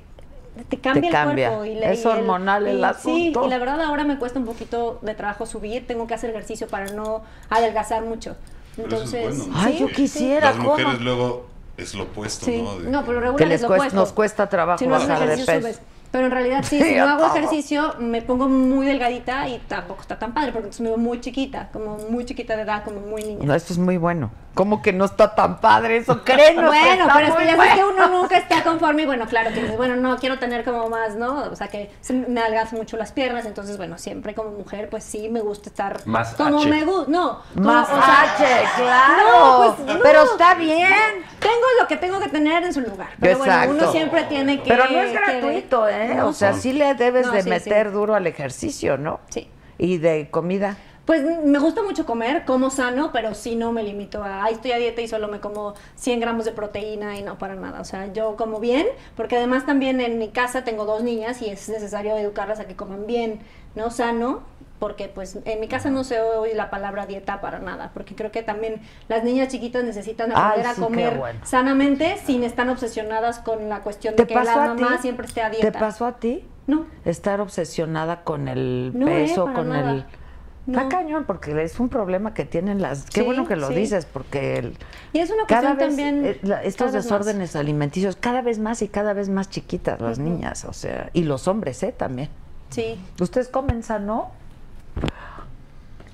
te 0.69 0.79
cambia 0.79 1.01
Te 1.03 1.07
el 1.09 1.13
cambia. 1.13 1.49
cuerpo. 1.49 1.65
Y 1.65 1.75
le- 1.75 1.93
Es 1.93 2.05
y 2.05 2.09
el- 2.09 2.19
hormonal 2.19 2.67
el 2.67 2.75
y- 2.77 2.79
Sí, 2.79 2.85
asunto. 2.85 3.47
y 3.47 3.51
la 3.51 3.59
verdad 3.59 3.81
ahora 3.83 4.05
me 4.05 4.19
cuesta 4.19 4.39
un 4.39 4.45
poquito 4.47 4.99
de 5.03 5.15
trabajo 5.15 5.47
subir, 5.47 5.87
tengo 5.87 6.07
que 6.07 6.15
hacer 6.15 6.31
ejercicio 6.31 6.69
para 6.69 6.87
no 6.93 7.23
adelgazar 7.51 8.03
mucho. 8.05 8.37
Pero 8.77 8.89
eso 8.89 8.97
es 8.97 9.03
Entonces, 9.15 9.39
bueno, 9.47 9.53
¿no? 9.55 9.67
Ay, 9.67 9.79
yo 9.79 9.87
quisiera, 9.89 10.49
Las 10.49 10.57
¿cómo? 10.57 10.71
mujeres 10.71 11.01
luego 11.01 11.47
es 11.77 11.95
lo 11.95 12.05
opuesto, 12.05 12.47
Sí, 12.47 12.63
¿no? 12.63 12.79
De- 12.79 12.91
no, 12.91 13.05
pero 13.05 13.21
regular 13.21 13.49
Que 13.49 13.55
es 13.55 13.63
lo 13.63 13.69
cuesta- 13.69 13.85
opuesto. 13.87 13.97
nos 14.01 14.13
cuesta 14.13 14.49
trabajo 14.49 14.79
Si 14.79 14.87
no 14.87 14.93
bajar 14.93 15.19
de 15.19 15.25
ejercicio, 15.25 15.47
peso. 15.55 15.61
subes. 15.61 15.81
Pero 16.11 16.27
en 16.27 16.31
realidad 16.33 16.63
sí, 16.63 16.79
Sí, 16.79 16.85
si 16.91 16.95
no 16.97 17.09
hago 17.09 17.25
ejercicio 17.35 17.95
me 17.99 18.21
pongo 18.21 18.47
muy 18.47 18.85
delgadita 18.85 19.49
y 19.49 19.59
tampoco 19.61 20.03
está 20.03 20.19
tan 20.19 20.35
padre 20.35 20.53
porque 20.53 20.67
entonces 20.67 20.83
me 20.83 20.89
veo 20.91 20.99
muy 20.99 21.23
chiquita, 21.23 21.71
como 21.73 21.97
muy 22.11 22.27
chiquita 22.27 22.55
de 22.55 22.63
edad, 22.63 22.85
como 22.85 23.01
muy 23.01 23.23
niña. 23.23 23.47
No, 23.47 23.55
esto 23.55 23.73
es 23.73 23.79
muy 23.79 23.97
bueno. 23.97 24.31
¿Cómo 24.55 24.83
que 24.83 24.93
no 24.93 25.07
está 25.07 25.35
tan 25.35 25.61
padre 25.61 25.97
eso? 25.97 26.23
Créenos. 26.25 26.63
que 26.65 26.79
bueno, 26.79 27.03
está 27.05 27.15
pero 27.15 27.27
es 27.29 27.35
que 27.35 27.47
ya 27.47 27.57
sabes 27.57 27.75
que 27.75 27.85
bueno. 27.85 28.07
uno 28.07 28.21
nunca 28.23 28.37
está 28.37 28.63
conforme 28.63 29.03
y 29.03 29.07
bueno, 29.07 29.27
claro 29.27 29.51
que 29.55 29.65
bueno, 29.77 29.97
no 29.97 30.17
quiero 30.19 30.39
tener 30.39 30.63
como 30.63 30.89
más, 30.91 31.15
¿no? 31.17 31.45
O 31.51 31.57
sea 31.57 31.69
que 31.69 31.91
se 32.03 32.13
me 32.13 32.41
adelgazan 32.41 32.79
mucho 32.79 32.97
las 32.99 33.13
piernas, 33.13 33.47
entonces 33.47 33.79
bueno, 33.79 33.97
siempre 33.97 34.35
como 34.35 34.51
mujer 34.51 34.91
pues 34.91 35.05
sí 35.05 35.31
me 35.31 35.41
gusta 35.41 35.71
estar 35.71 36.07
Más 36.07 36.35
como 36.35 36.59
H. 36.61 36.69
me 36.69 36.85
gusta, 36.85 37.11
no, 37.11 37.41
como, 37.55 37.67
Más 37.67 37.89
o 37.89 37.95
sea, 37.95 38.23
H, 38.35 38.45
claro. 38.77 39.23
No, 39.69 39.75
pues 39.77 39.97
no. 39.97 40.03
Pero 40.03 40.23
está 40.25 40.55
bien. 40.55 40.93
Tengo 41.41 41.67
lo 41.81 41.89
que 41.89 41.97
tengo 41.97 42.21
que 42.21 42.29
tener 42.29 42.63
en 42.63 42.75
su 42.75 42.81
lugar, 42.83 43.09
pero 43.19 43.39
bueno, 43.39 43.53
Exacto. 43.55 43.75
uno 43.75 43.91
siempre 43.93 44.25
tiene 44.25 44.63
que 44.63 44.69
Pero 44.69 44.85
no 44.89 45.01
es 45.01 45.13
que- 45.13 45.19
gratuito, 45.19 45.89
¿eh? 45.89 46.15
No. 46.17 46.27
O 46.29 46.33
sea, 46.35 46.53
sí 46.53 46.73
le 46.75 46.95
debes 46.95 47.27
No, 47.27 47.33
de 47.33 47.43
sí, 47.43 47.49
meter 47.49 47.87
sí. 47.89 47.93
duro 47.95 48.15
al 48.15 48.27
ejercicio, 48.27 48.99
¿no? 48.99 49.21
Sí. 49.31 49.49
Y 49.79 49.97
de 49.99 50.29
comida. 50.31 50.77
Pues 51.05 51.23
me 51.45 51.59
gusta 51.59 51.83
mucho 51.83 52.07
comer, 52.07 52.45
como 52.45 52.71
sano, 52.71 53.11
pero 53.13 53.35
sí 53.35 53.57
no 53.57 53.73
me 53.73 53.83
limito 53.83 54.23
a, 54.23 54.45
ay, 54.45 54.55
estoy 54.55 54.71
a 54.71 54.77
dieta 54.79 55.01
y 55.03 55.09
solo 55.09 55.27
me 55.27 55.41
como 55.41 55.75
100 55.97 56.21
gramos 56.21 56.45
de 56.45 56.53
proteína 56.53 57.19
y 57.19 57.23
no 57.25 57.39
para 57.39 57.57
nada. 57.57 57.81
O 57.81 57.85
sea, 57.85 58.13
yo 58.13 58.37
como 58.37 58.61
bien, 58.61 58.87
porque 59.17 59.37
además 59.37 59.67
también 59.67 60.01
en 60.01 60.19
mi 60.19 60.29
casa 60.29 60.63
tengo 60.63 60.85
dos 60.85 61.03
niñas 61.03 61.43
y 61.43 61.51
es 61.51 61.69
necesario 61.69 62.17
educarlas 62.17 62.61
a 62.61 62.67
que 62.67 62.77
coman 62.77 63.07
bien, 63.09 63.41
¿no? 63.75 63.91
Sano, 63.91 64.43
porque 64.79 65.09
pues 65.09 65.39
en 65.45 65.59
mi 65.61 65.67
casa 65.67 65.91
no 65.91 66.05
se 66.05 66.21
oye 66.21 66.55
la 66.55 66.71
palabra 66.71 67.07
dieta 67.07 67.41
para 67.41 67.59
nada, 67.59 67.91
porque 67.95 68.15
creo 68.15 68.31
que 68.31 68.43
también 68.45 68.81
las 69.09 69.25
niñas 69.25 69.49
chiquitas 69.49 69.83
necesitan 69.83 70.31
Ay, 70.31 70.37
aprender 70.61 70.75
sí, 70.75 70.81
a 70.81 70.85
comer 70.85 71.19
bueno. 71.19 71.41
sanamente 71.45 72.17
sin 72.25 72.45
estar 72.45 72.69
obsesionadas 72.69 73.41
con 73.41 73.69
la 73.69 73.81
cuestión 73.81 74.15
¿Te 74.15 74.23
de 74.23 74.29
que 74.29 74.35
la 74.37 74.57
mamá 74.57 74.97
ti? 74.97 75.03
siempre 75.03 75.27
esté 75.27 75.43
a 75.43 75.51
dieta. 75.51 75.71
¿Te 75.73 75.77
pasó 75.79 76.07
a 76.07 76.17
ti? 76.19 76.45
No. 76.69 76.87
Estar 77.05 77.41
obsesionada 77.41 78.23
con 78.23 78.47
el 78.47 78.93
No, 78.95 79.09
eh, 79.09 79.25
peso, 79.27 79.53
con 79.53 79.69
nada. 79.71 79.91
el... 79.91 80.05
Está 80.67 80.85
No. 80.85 80.89
cañón, 80.89 81.25
porque 81.27 81.61
es 81.63 81.81
un 81.81 81.89
problema 81.89 82.35
que 82.35 82.45
tienen 82.45 82.81
las... 82.81 83.05
Qué 83.07 83.21
Sí, 83.21 83.27
bueno 83.27 83.49
que 83.49 83.57
lo 83.57 83.69
sí. 83.69 83.75
dices, 83.75 84.07
porque 84.07 84.59
el- 84.59 84.77
Y 85.13 85.19
es 85.19 85.31
una 85.31 85.45
cada 85.47 85.75
cuestión 85.77 85.97
vez 85.97 86.07
también... 86.13 86.25
eh, 86.25 86.31
estos 86.31 86.47
cada 86.47 86.63
vez 86.63 86.75
más. 86.77 86.93
desórdenes 87.05 87.57
alimenticios, 87.57 88.15
cada 88.17 88.43
vez 88.43 88.59
más 88.61 88.81
y 88.83 88.89
cada 88.89 89.13
vez 89.13 89.29
más 89.29 89.51
chiquitas 89.51 90.01
las 90.01 90.19
niñas, 90.21 90.65
o 90.65 90.73
sea, 90.73 91.11
y 91.13 91.25
los 91.25 91.49
hombres, 91.49 91.83
¿eh? 91.83 91.93
También. 91.97 92.29
Sí. 92.71 92.97
¿Ustedes 93.21 93.49
comen 93.49 93.83
sano? 93.83 94.31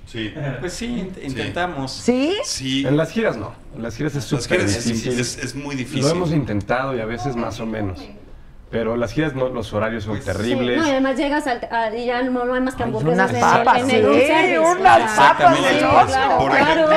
Sí. 0.07 0.33
Pues 0.59 0.73
sí, 0.73 0.87
int- 0.87 1.23
intentamos. 1.23 1.91
¿Sí? 1.91 2.35
Sí. 2.43 2.85
En 2.87 2.97
las 2.97 3.11
giras 3.11 3.37
no. 3.37 3.51
En 3.75 3.83
las 3.83 3.95
giras 3.95 4.15
es 4.15 4.31
Las 4.31 4.43
súper 4.43 4.61
giras 4.61 4.75
es- 4.77 4.85
difícil. 4.85 5.19
es- 5.19 5.37
es 5.37 5.55
muy 5.55 5.75
difícil. 5.75 6.01
Lo 6.01 6.09
hemos 6.09 6.31
intentado 6.31 6.95
y 6.95 6.99
a 6.99 7.05
veces 7.05 7.35
más 7.35 7.59
o 7.59 7.67
menos. 7.67 8.03
Pero 8.71 8.95
las 8.97 9.13
giras 9.13 9.33
no, 9.33 9.49
los 9.49 9.73
horarios 9.73 10.03
son 10.03 10.19
terribles. 10.19 10.77
No, 10.77 10.85
y 10.87 10.91
además 10.91 11.17
llegas 11.17 11.47
al, 11.47 11.67
a- 11.71 11.95
y 11.95 12.05
ya 12.05 12.21
no, 12.21 12.45
no 12.45 12.53
hay 12.53 12.61
más 12.61 12.75
que 12.75 12.83
hamburguesas 12.83 13.15
unas 13.15 13.29
en, 13.31 13.35
el- 13.37 13.41
papas, 13.41 13.81
en 13.81 13.89
el 13.89 14.05
sí, 14.13 14.27
service. 14.27 14.59
unas 14.59 15.11
papas 15.13 15.57
sí, 15.57 15.63
claro, 15.79 16.37
por 16.37 16.51
claro, 16.51 16.87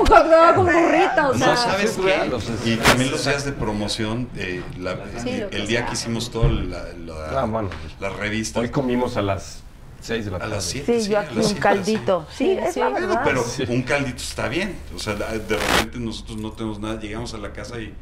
un 0.00 0.06
hot 0.06 0.26
dog, 0.30 0.58
un 0.58 0.66
burrito, 0.66 1.28
o 1.30 1.34
sea. 1.34 1.46
No 1.46 1.56
sabes 1.56 1.98
qué. 2.04 2.70
Y 2.70 2.76
también 2.76 3.10
los 3.10 3.24
días 3.24 3.44
de 3.46 3.52
promoción, 3.52 4.28
eh, 4.36 4.62
la- 4.78 4.96
Sí, 5.22 5.30
eh, 5.30 5.48
el 5.50 5.66
día 5.66 5.86
que 5.86 5.94
hicimos 5.94 6.30
todo 6.30 6.48
la, 6.50 6.84
la, 7.06 7.40
Ah, 7.40 7.44
bueno. 7.46 7.70
la 7.98 8.10
revista. 8.10 8.60
Hoy 8.60 8.68
comimos 8.68 9.16
a 9.16 9.22
las 9.22 9.62
6 10.02 10.26
de 10.26 10.30
la 10.30 10.36
A 10.36 10.40
tarde. 10.40 10.54
las 10.56 10.64
7. 10.64 11.00
Sí, 11.00 11.10
yo 11.10 11.18
aquí 11.20 11.38
un 11.38 11.54
caldito. 11.54 12.26
Sí, 12.36 12.50
es 12.50 12.76
la 12.76 12.90
Bueno, 12.90 13.06
verdad. 13.08 13.22
pero 13.24 13.44
un 13.68 13.82
caldito 13.82 14.18
está 14.18 14.48
bien. 14.48 14.76
O 14.94 14.98
sea, 14.98 15.14
de 15.14 15.56
repente 15.56 15.98
nosotros 16.00 16.36
no 16.36 16.52
tenemos 16.52 16.78
nada, 16.80 17.00
llegamos 17.00 17.32
a 17.32 17.38
la 17.38 17.50
casa 17.52 17.78
y 17.80 17.94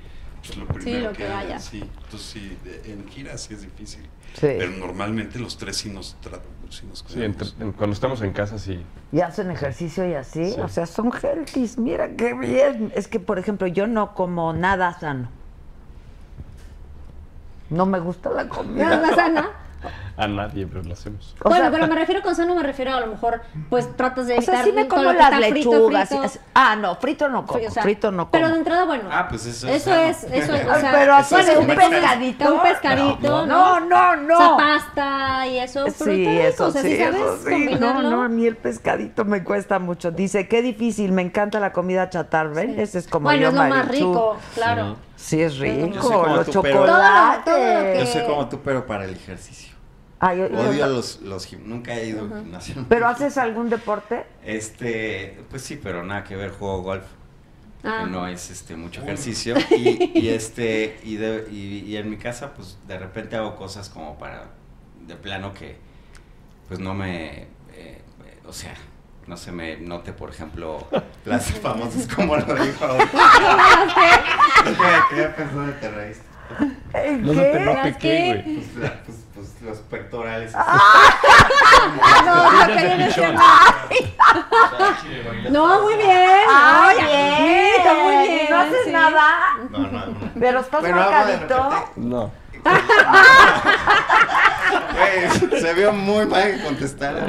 pues, 0.48 0.58
lo 0.58 0.66
primero 0.66 1.10
lo 1.10 1.16
que 1.16 1.26
haya. 1.26 1.58
Sí, 1.58 1.78
entonces 2.04 2.20
sí, 2.22 2.56
de- 2.64 2.92
en 2.92 3.08
gira 3.08 3.36
sí 3.38 3.54
es 3.54 3.62
difícil. 3.62 4.02
Sí. 4.34 4.40
Pero 4.58 4.70
normalmente 4.72 5.38
los 5.38 5.56
tres 5.56 5.76
sí 5.76 5.90
nos 5.90 6.14
tratan. 6.20 6.42
Sí 6.70 6.84
nos 6.86 7.02
Sí, 7.08 7.22
entre- 7.24 7.48
en- 7.60 7.72
cuando 7.72 7.94
estamos 7.94 8.20
en 8.20 8.32
casa 8.34 8.58
sí. 8.58 8.84
Y 9.10 9.20
hacen 9.20 9.50
ejercicio 9.50 10.06
y 10.06 10.12
así, 10.14 10.52
Sí. 10.52 10.60
o 10.60 10.68
sea, 10.68 10.84
son 10.84 11.10
healthy, 11.12 11.66
mira 11.78 12.10
qué 12.14 12.34
bien. 12.34 12.92
Es 12.94 13.08
que, 13.08 13.20
por 13.20 13.38
ejemplo, 13.38 13.66
yo 13.66 13.86
no 13.86 14.14
como 14.14 14.52
nada 14.52 14.98
sano. 14.98 15.30
No 17.70 17.86
me 17.86 18.00
gusta 18.00 18.30
la 18.30 18.48
comida. 18.48 18.84
¿Nada 19.00 19.14
sana? 19.14 19.48
A 20.18 20.26
nadie, 20.26 20.66
pero 20.66 20.82
lo 20.82 20.94
hacemos. 20.94 21.36
O 21.44 21.48
bueno, 21.48 21.66
sea, 21.66 21.70
pero 21.70 21.86
me 21.86 21.94
refiero 21.94 22.22
con 22.22 22.34
sano, 22.34 22.56
me 22.56 22.64
refiero 22.64 22.92
a 22.92 22.98
lo 22.98 23.06
mejor, 23.06 23.40
pues 23.70 23.96
tratas 23.96 24.26
de 24.26 24.36
O 24.38 24.42
sea, 24.42 24.62
evitar 24.62 24.64
sí 24.64 24.72
me 24.72 24.88
como 24.88 25.12
las 25.12 25.28
frito, 25.28 25.70
lechugas. 25.70 26.08
frito. 26.08 26.28
Ah, 26.54 26.74
no, 26.74 26.96
frito 26.96 27.28
no 27.28 27.46
como, 27.46 27.64
O 27.64 27.70
sea, 27.70 27.82
frito 27.84 28.10
no 28.10 28.22
como. 28.22 28.32
Pero 28.32 28.48
de 28.48 28.56
entrada, 28.58 28.84
bueno. 28.84 29.04
Ah, 29.12 29.28
pues 29.28 29.46
eso 29.46 29.68
es 29.68 29.82
Eso 29.86 29.94
es, 29.94 30.24
eso 30.24 30.54
es, 30.54 30.66
o 30.66 30.74
sea, 30.80 30.90
pero 30.90 31.14
así 31.14 31.34
bueno, 31.36 31.52
es 31.52 31.58
un 31.58 31.66
pescadito. 31.68 32.54
Un 32.54 32.62
pescadito, 32.62 33.46
No, 33.46 33.78
no, 33.78 34.16
no. 34.16 34.34
O 34.34 34.38
sea, 34.38 34.56
pasta 34.56 35.46
y 35.46 35.58
eso. 35.58 35.86
Sí, 35.88 36.26
eso 36.26 36.66
o 36.66 36.70
sea, 36.72 36.82
sí, 36.82 36.90
si 36.90 36.98
sabes 36.98 37.20
eso 37.20 37.36
sí. 37.36 37.44
No, 37.44 37.50
combinarlo. 37.52 38.10
no, 38.10 38.22
a 38.24 38.28
mí 38.28 38.44
el 38.44 38.56
pescadito 38.56 39.24
me 39.24 39.44
cuesta 39.44 39.78
mucho. 39.78 40.10
Dice, 40.10 40.48
qué 40.48 40.62
difícil, 40.62 41.12
me 41.12 41.22
encanta 41.22 41.60
la 41.60 41.72
comida 41.72 42.10
chatarra, 42.10 42.50
¿ven? 42.54 42.80
Ese 42.80 42.98
es 42.98 43.06
como 43.06 43.24
Bueno, 43.26 43.40
yo, 43.42 43.48
es 43.50 43.54
lo 43.54 43.64
más 43.64 43.86
rico, 43.86 44.36
claro. 44.56 44.96
Sí, 45.14 45.40
es 45.40 45.58
rico, 45.58 46.26
los 46.26 46.50
chocolates. 46.50 48.00
Yo 48.00 48.06
soy 48.06 48.22
como 48.26 48.48
tú, 48.48 48.60
pero 48.64 48.84
para 48.84 49.04
el 49.04 49.10
ejercicio. 49.14 49.77
Ah, 50.20 50.34
yo- 50.34 50.48
yo- 50.48 50.58
Odio 50.70 50.86
los, 50.88 51.20
los 51.22 51.46
gim- 51.48 51.62
Nunca 51.64 51.94
he 51.94 52.06
ido 52.08 52.22
al 52.22 52.40
gimnasio. 52.42 52.84
¿Pero 52.88 53.06
haces 53.06 53.38
algún 53.38 53.70
deporte? 53.70 54.24
Este, 54.44 55.38
pues 55.50 55.62
sí, 55.62 55.78
pero 55.82 56.02
nada 56.04 56.24
que 56.24 56.34
ver, 56.36 56.50
juego 56.50 56.82
golf. 56.82 57.04
Ah. 57.84 58.02
que 58.04 58.10
no 58.10 58.26
es 58.26 58.50
este 58.50 58.74
mucho 58.74 59.02
ejercicio. 59.02 59.54
Y, 59.70 60.10
y 60.18 60.28
este, 60.30 60.98
y, 61.04 61.14
de- 61.16 61.46
y- 61.50 61.84
y 61.86 61.96
en 61.96 62.10
mi 62.10 62.16
casa, 62.16 62.52
pues 62.54 62.76
de 62.88 62.98
repente 62.98 63.36
hago 63.36 63.54
cosas 63.54 63.88
como 63.88 64.18
para, 64.18 64.46
de 65.06 65.14
plano 65.14 65.54
que, 65.54 65.76
pues 66.66 66.80
no 66.80 66.92
me, 66.94 67.42
eh, 67.42 67.46
eh, 67.74 68.02
o 68.44 68.52
sea, 68.52 68.74
no 69.28 69.36
se 69.36 69.52
me 69.52 69.76
note, 69.76 70.12
por 70.12 70.30
ejemplo, 70.30 70.88
las 71.24 71.52
famosas 71.52 72.08
como 72.12 72.36
lo 72.36 72.42
dijo. 72.56 72.86
¿Qué? 75.10 75.28
¿Qué 75.36 75.72
te 75.80 75.90
reíste? 75.90 76.24
No 77.20 77.34
se 77.34 77.42
te 77.42 77.60
note 77.60 77.74
¿Las 77.90 77.96
qué, 77.98 77.98
qué? 77.98 78.62
Pues, 79.38 79.62
los 79.62 79.78
pectorales. 79.78 80.52
No, 82.24 82.66
que 82.66 82.74
viene 82.86 83.10
siendo- 83.12 83.40
No, 85.50 85.82
muy 85.82 85.94
bien. 85.94 86.40
Ah, 86.48 86.88
Ay, 86.88 86.96
bien. 86.96 87.72
bonito, 87.78 88.04
muy 88.04 88.28
bien. 88.28 88.46
¿No 88.50 88.56
haces 88.58 88.84
sí. 88.84 88.90
nada? 88.90 89.28
No, 89.70 89.78
no, 89.78 90.06
no. 90.06 90.14
¿Pero 90.38 90.60
estás 90.60 90.82
de 90.82 90.92
marcadito? 90.92 91.70
No. 91.96 92.30
Güey, 94.98 95.60
se 95.60 95.74
vio 95.74 95.92
muy 95.92 96.26
mal 96.26 96.42
que 96.42 96.62
contestara. 96.64 97.24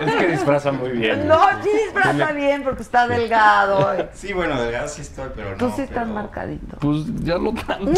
Es 0.00 0.12
que 0.14 0.26
disfraza 0.28 0.72
muy 0.72 0.90
bien. 0.90 1.26
No, 1.28 1.38
sí 1.62 1.70
disfraza 1.84 2.32
bien 2.32 2.62
porque 2.64 2.82
está 2.82 3.06
delgado. 3.06 4.08
Sí, 4.12 4.32
bueno, 4.32 4.60
delgado 4.60 4.88
sí 4.88 5.02
estoy, 5.02 5.30
pero 5.34 5.52
no. 5.52 5.56
Tú 5.56 5.70
sí 5.76 5.82
estás 5.82 6.02
pero- 6.04 6.14
marcadito. 6.14 6.76
Pues 6.80 7.04
ya 7.24 7.38
no 7.38 7.54
tanto. 7.66 7.90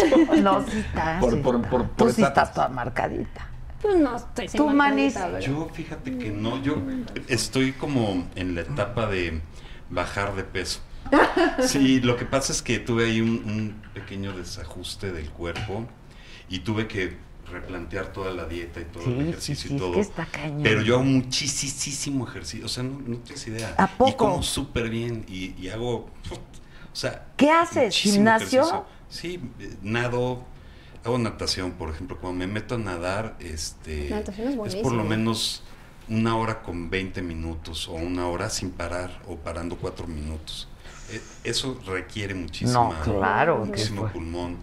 No, 0.43 0.62
sí 0.69 0.78
estás. 0.86 1.20
Por- 1.20 1.31
sí 1.32 1.36
por- 1.39 1.57
estás. 1.57 1.70
por- 1.70 1.82
Tú 1.82 1.95
por 1.97 2.12
sí 2.12 2.23
estás 2.23 2.53
toda 2.53 2.69
marcadita. 2.69 3.41
Pues 3.85 3.98
no 4.01 4.16
estoy 4.16 4.48
Tú, 4.48 4.70
Manis. 4.70 5.15
Yo, 5.43 5.69
fíjate 5.73 6.16
que 6.16 6.31
no, 6.31 6.62
yo 6.62 6.78
estoy 7.28 7.73
como 7.73 8.27
en 8.35 8.55
la 8.55 8.62
etapa 8.62 9.06
de 9.06 9.43
bajar 9.90 10.35
de 10.35 10.43
peso. 10.44 10.81
Sí, 11.61 12.01
lo 12.01 12.16
que 12.16 12.24
pasa 12.24 12.51
es 12.52 12.62
que 12.62 12.78
tuve 12.78 13.05
ahí 13.05 13.20
un, 13.20 13.28
un 13.44 13.82
pequeño 13.93 14.35
desajuste 14.35 15.12
del 15.12 15.28
cuerpo 15.28 15.86
y 16.48 16.61
tuve 16.61 16.89
que 16.89 17.19
replantear 17.52 18.06
toda 18.12 18.32
la 18.32 18.47
dieta 18.47 18.81
y 18.81 18.85
todo 18.86 19.05
Sí, 19.05 19.12
el 19.12 19.28
ejercicio 19.28 19.69
sí, 19.69 19.74
y 19.74 19.77
es 19.77 19.82
todo. 19.82 19.93
que 19.93 20.01
está 20.01 20.24
cañón. 20.24 20.62
Pero 20.62 20.81
yo 20.81 20.94
hago 20.94 21.05
muchísimo 21.05 22.27
ejercicio, 22.27 22.65
o 22.65 22.69
sea, 22.70 22.85
no, 22.85 22.98
no 23.06 23.19
tienes 23.19 23.47
idea. 23.47 23.74
¿A 23.77 23.86
poco? 23.86 24.11
Y 24.11 24.15
como 24.15 24.43
súper 24.43 24.89
bien 24.89 25.27
y, 25.28 25.55
y 25.61 25.69
hago, 25.69 26.06
o 26.06 26.97
sea... 26.97 27.27
¿Qué 27.36 27.51
haces? 27.51 27.94
¿Gimnasio? 27.94 28.61
ejercicio. 28.62 28.86
Sí, 29.11 29.40
eh, 29.61 29.77
nado, 29.82 30.43
hago 31.05 31.18
natación, 31.18 31.72
por 31.72 31.90
ejemplo, 31.90 32.18
cuando 32.18 32.39
me 32.39 32.47
meto 32.47 32.76
a 32.76 32.78
nadar, 32.78 33.36
este, 33.40 34.09
Natación 34.10 34.59
es 34.66 34.76
por 34.76 34.93
lo 34.93 35.05
menos 35.05 35.62
una 36.09 36.36
hora 36.36 36.62
con 36.62 36.90
20 36.90 37.22
minutos 37.22 37.89
o 37.89 37.93
una 37.93 38.26
hora 38.28 38.51
sin 38.51 38.70
parar 38.70 39.22
o 39.26 39.36
parando 39.36 39.76
cuatro 39.76 40.06
minutos. 40.06 40.68
Eh, 41.10 41.20
Eso 41.44 41.78
requiere 41.86 42.35
muchísimo, 42.35 42.94
No, 43.05 43.12
claro, 43.18 43.62
que 43.62 43.68
muchísimo 43.68 44.02
fue. 44.02 44.10
pulmón. 44.12 44.56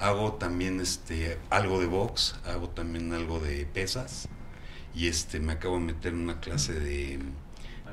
Hago 0.00 0.34
también 0.34 0.80
este 0.80 1.38
algo 1.50 1.80
de 1.80 1.86
box, 1.86 2.36
hago 2.46 2.68
también 2.68 3.12
algo 3.12 3.40
de 3.40 3.66
pesas 3.66 4.28
y 4.94 5.08
este 5.08 5.40
me 5.40 5.54
acabo 5.54 5.74
de 5.74 5.80
meter 5.80 6.12
en 6.12 6.20
una 6.20 6.38
clase 6.38 6.74
de 6.74 7.18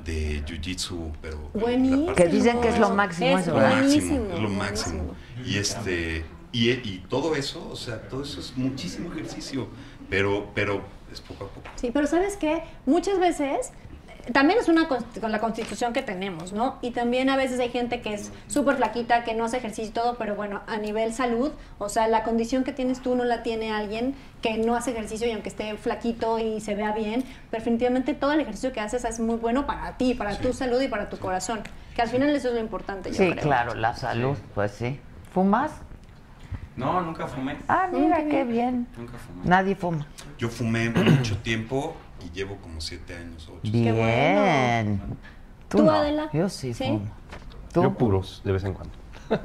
de 0.03 0.43
jiu-jitsu, 0.45 1.13
pero 1.21 1.49
Buenísimo. 1.53 2.13
Que 2.13 2.27
dicen 2.27 2.61
que 2.61 2.69
es 2.69 2.77
lo 2.77 2.91
máximo 2.93 3.39
Es 3.39 3.47
eso, 3.47 3.53
lo 3.57 4.35
es 4.35 4.39
lo 4.39 4.49
máximo. 4.49 5.15
Y 5.43 5.57
este 5.57 6.23
y, 6.55 6.71
y 6.71 7.05
todo 7.09 7.35
eso, 7.35 7.67
o 7.71 7.75
sea, 7.75 8.01
todo 8.09 8.23
eso 8.23 8.39
es 8.39 8.55
muchísimo 8.55 9.11
ejercicio, 9.11 9.67
pero 10.09 10.51
pero 10.53 10.81
es 11.11 11.21
poco 11.21 11.45
a 11.45 11.47
poco. 11.49 11.67
Sí, 11.75 11.91
pero 11.91 12.07
¿sabes 12.07 12.37
qué? 12.37 12.63
Muchas 12.85 13.19
veces 13.19 13.71
también 14.31 14.59
es 14.59 14.67
una 14.67 14.87
con, 14.87 15.03
la 15.31 15.39
constitución 15.39 15.93
que 15.93 16.01
tenemos, 16.01 16.51
¿no? 16.51 16.77
Y 16.81 16.91
también 16.91 17.29
a 17.29 17.37
veces 17.37 17.59
hay 17.59 17.69
gente 17.69 18.01
que 18.01 18.13
es 18.15 18.31
súper 18.47 18.77
flaquita, 18.77 19.23
que 19.23 19.35
no 19.35 19.45
hace 19.45 19.57
ejercicio 19.57 19.89
y 19.89 19.93
todo, 19.93 20.15
pero 20.17 20.35
bueno, 20.35 20.61
a 20.67 20.77
nivel 20.77 21.13
salud, 21.13 21.51
o 21.77 21.89
sea, 21.89 22.07
la 22.07 22.23
condición 22.23 22.63
que 22.63 22.71
tienes 22.71 23.01
tú 23.01 23.15
no 23.15 23.23
la 23.23 23.43
tiene 23.43 23.71
alguien 23.71 24.15
que 24.41 24.57
no 24.57 24.75
hace 24.75 24.91
ejercicio 24.91 25.27
y 25.27 25.31
aunque 25.31 25.49
esté 25.49 25.75
flaquito 25.77 26.39
y 26.39 26.59
se 26.59 26.73
vea 26.73 26.91
bien, 26.91 27.23
pero 27.51 27.61
definitivamente 27.61 28.13
todo 28.15 28.31
el 28.33 28.39
ejercicio 28.39 28.73
que 28.73 28.79
haces 28.79 29.05
es 29.05 29.19
muy 29.19 29.35
bueno 29.35 29.67
para 29.67 29.95
ti, 29.97 30.15
para 30.15 30.37
tu 30.37 30.53
salud 30.53 30.81
y 30.81 30.87
para 30.87 31.09
tu 31.09 31.17
corazón, 31.17 31.61
que 31.95 32.01
al 32.01 32.09
final 32.09 32.29
eso 32.29 32.47
es 32.47 32.55
lo 32.55 32.59
importante, 32.59 33.11
yo 33.11 33.17
Sí, 33.17 33.29
creo. 33.31 33.43
claro, 33.43 33.75
la 33.75 33.95
salud, 33.95 34.37
pues 34.55 34.71
sí. 34.71 34.99
¿Fumas? 35.33 35.71
No, 36.75 37.01
nunca 37.01 37.27
fumé. 37.27 37.57
Ah, 37.67 37.87
mira, 37.91 38.17
qué 38.25 38.43
bien. 38.43 38.87
Nunca 38.97 39.13
fumé. 39.17 39.41
Nadie 39.45 39.75
fuma. 39.75 40.05
Yo 40.37 40.49
fumé 40.49 40.89
mucho 40.89 41.37
tiempo 41.37 41.95
y 42.25 42.29
llevo 42.35 42.57
como 42.57 42.81
siete 42.81 43.15
años, 43.15 43.47
ocho. 43.49 43.71
Bien. 43.71 45.01
¿Tú, 45.69 45.83
no. 45.83 45.91
Adela? 45.91 46.29
Yo 46.33 46.49
sí, 46.49 46.73
¿Sí? 46.73 46.83
fumo. 46.85 47.05
¿Tú? 47.73 47.81
Yo 47.83 47.93
puros, 47.93 48.41
de 48.43 48.51
vez 48.51 48.63
en 48.65 48.73
cuando. 48.73 48.93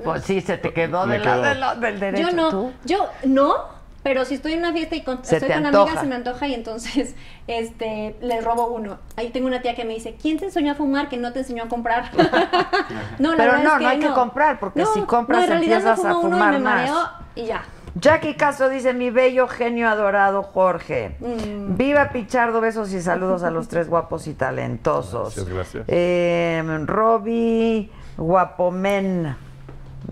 Pues 0.04 0.24
sí, 0.24 0.40
se 0.40 0.58
te 0.58 0.72
quedó 0.72 1.06
de 1.06 1.18
la- 1.18 1.24
quedó. 1.24 1.42
de 1.42 1.54
la- 1.54 1.74
del 1.76 2.00
derecho. 2.00 2.28
Yo 2.30 2.36
no, 2.36 2.50
¿Tú? 2.50 2.72
yo 2.84 3.06
no, 3.24 3.54
pero 4.02 4.24
si 4.24 4.34
estoy 4.34 4.52
en 4.54 4.60
una 4.60 4.72
fiesta 4.72 4.96
y 4.96 5.02
con- 5.02 5.20
estoy 5.22 5.40
con 5.40 5.66
antoja. 5.66 5.82
amigas 5.84 6.00
se 6.00 6.06
me 6.08 6.14
antoja 6.14 6.46
y 6.48 6.54
entonces 6.54 7.14
este 7.46 8.16
le 8.20 8.40
robo 8.40 8.68
uno. 8.68 8.98
Ahí 9.16 9.30
tengo 9.30 9.46
una 9.46 9.60
tía 9.62 9.74
que 9.74 9.84
me 9.84 9.94
dice, 9.94 10.16
¿quién 10.20 10.38
te 10.38 10.46
enseñó 10.46 10.72
a 10.72 10.74
fumar 10.74 11.08
que 11.08 11.16
no 11.16 11.32
te 11.32 11.40
enseñó 11.40 11.64
a 11.64 11.68
comprar? 11.68 12.10
no, 13.18 13.34
la 13.34 13.44
Pero 13.44 13.52
no, 13.58 13.72
es 13.72 13.78
que 13.78 13.82
no 13.84 13.88
hay 13.88 13.98
que 13.98 14.10
comprar, 14.10 14.58
porque 14.58 14.84
si 14.86 15.00
compras 15.02 15.40
no, 15.40 15.44
en 15.44 15.50
realidad 15.50 15.78
empiezas 15.78 16.04
me 16.04 16.10
a 16.10 16.16
uno 16.16 16.30
fumar 16.36 16.54
y 16.54 16.56
me 16.58 16.62
más. 16.64 16.90
y 17.36 17.44
ya. 17.46 17.62
Jackie 17.96 18.34
Castro 18.34 18.68
dice, 18.68 18.94
mi 18.94 19.10
bello 19.10 19.48
genio 19.48 19.88
adorado 19.88 20.44
Jorge. 20.44 21.16
Mm. 21.18 21.76
Viva 21.76 22.10
Pichardo, 22.10 22.60
besos 22.60 22.92
y 22.92 23.02
saludos 23.02 23.42
a 23.42 23.50
los 23.50 23.66
tres 23.66 23.88
guapos 23.90 24.28
y 24.28 24.34
talentosos. 24.34 25.34
Gracias, 25.34 25.48
gracias. 25.48 25.84
Eh, 25.88 26.62
Robbie 26.86 27.90
Guapomen, 28.16 29.34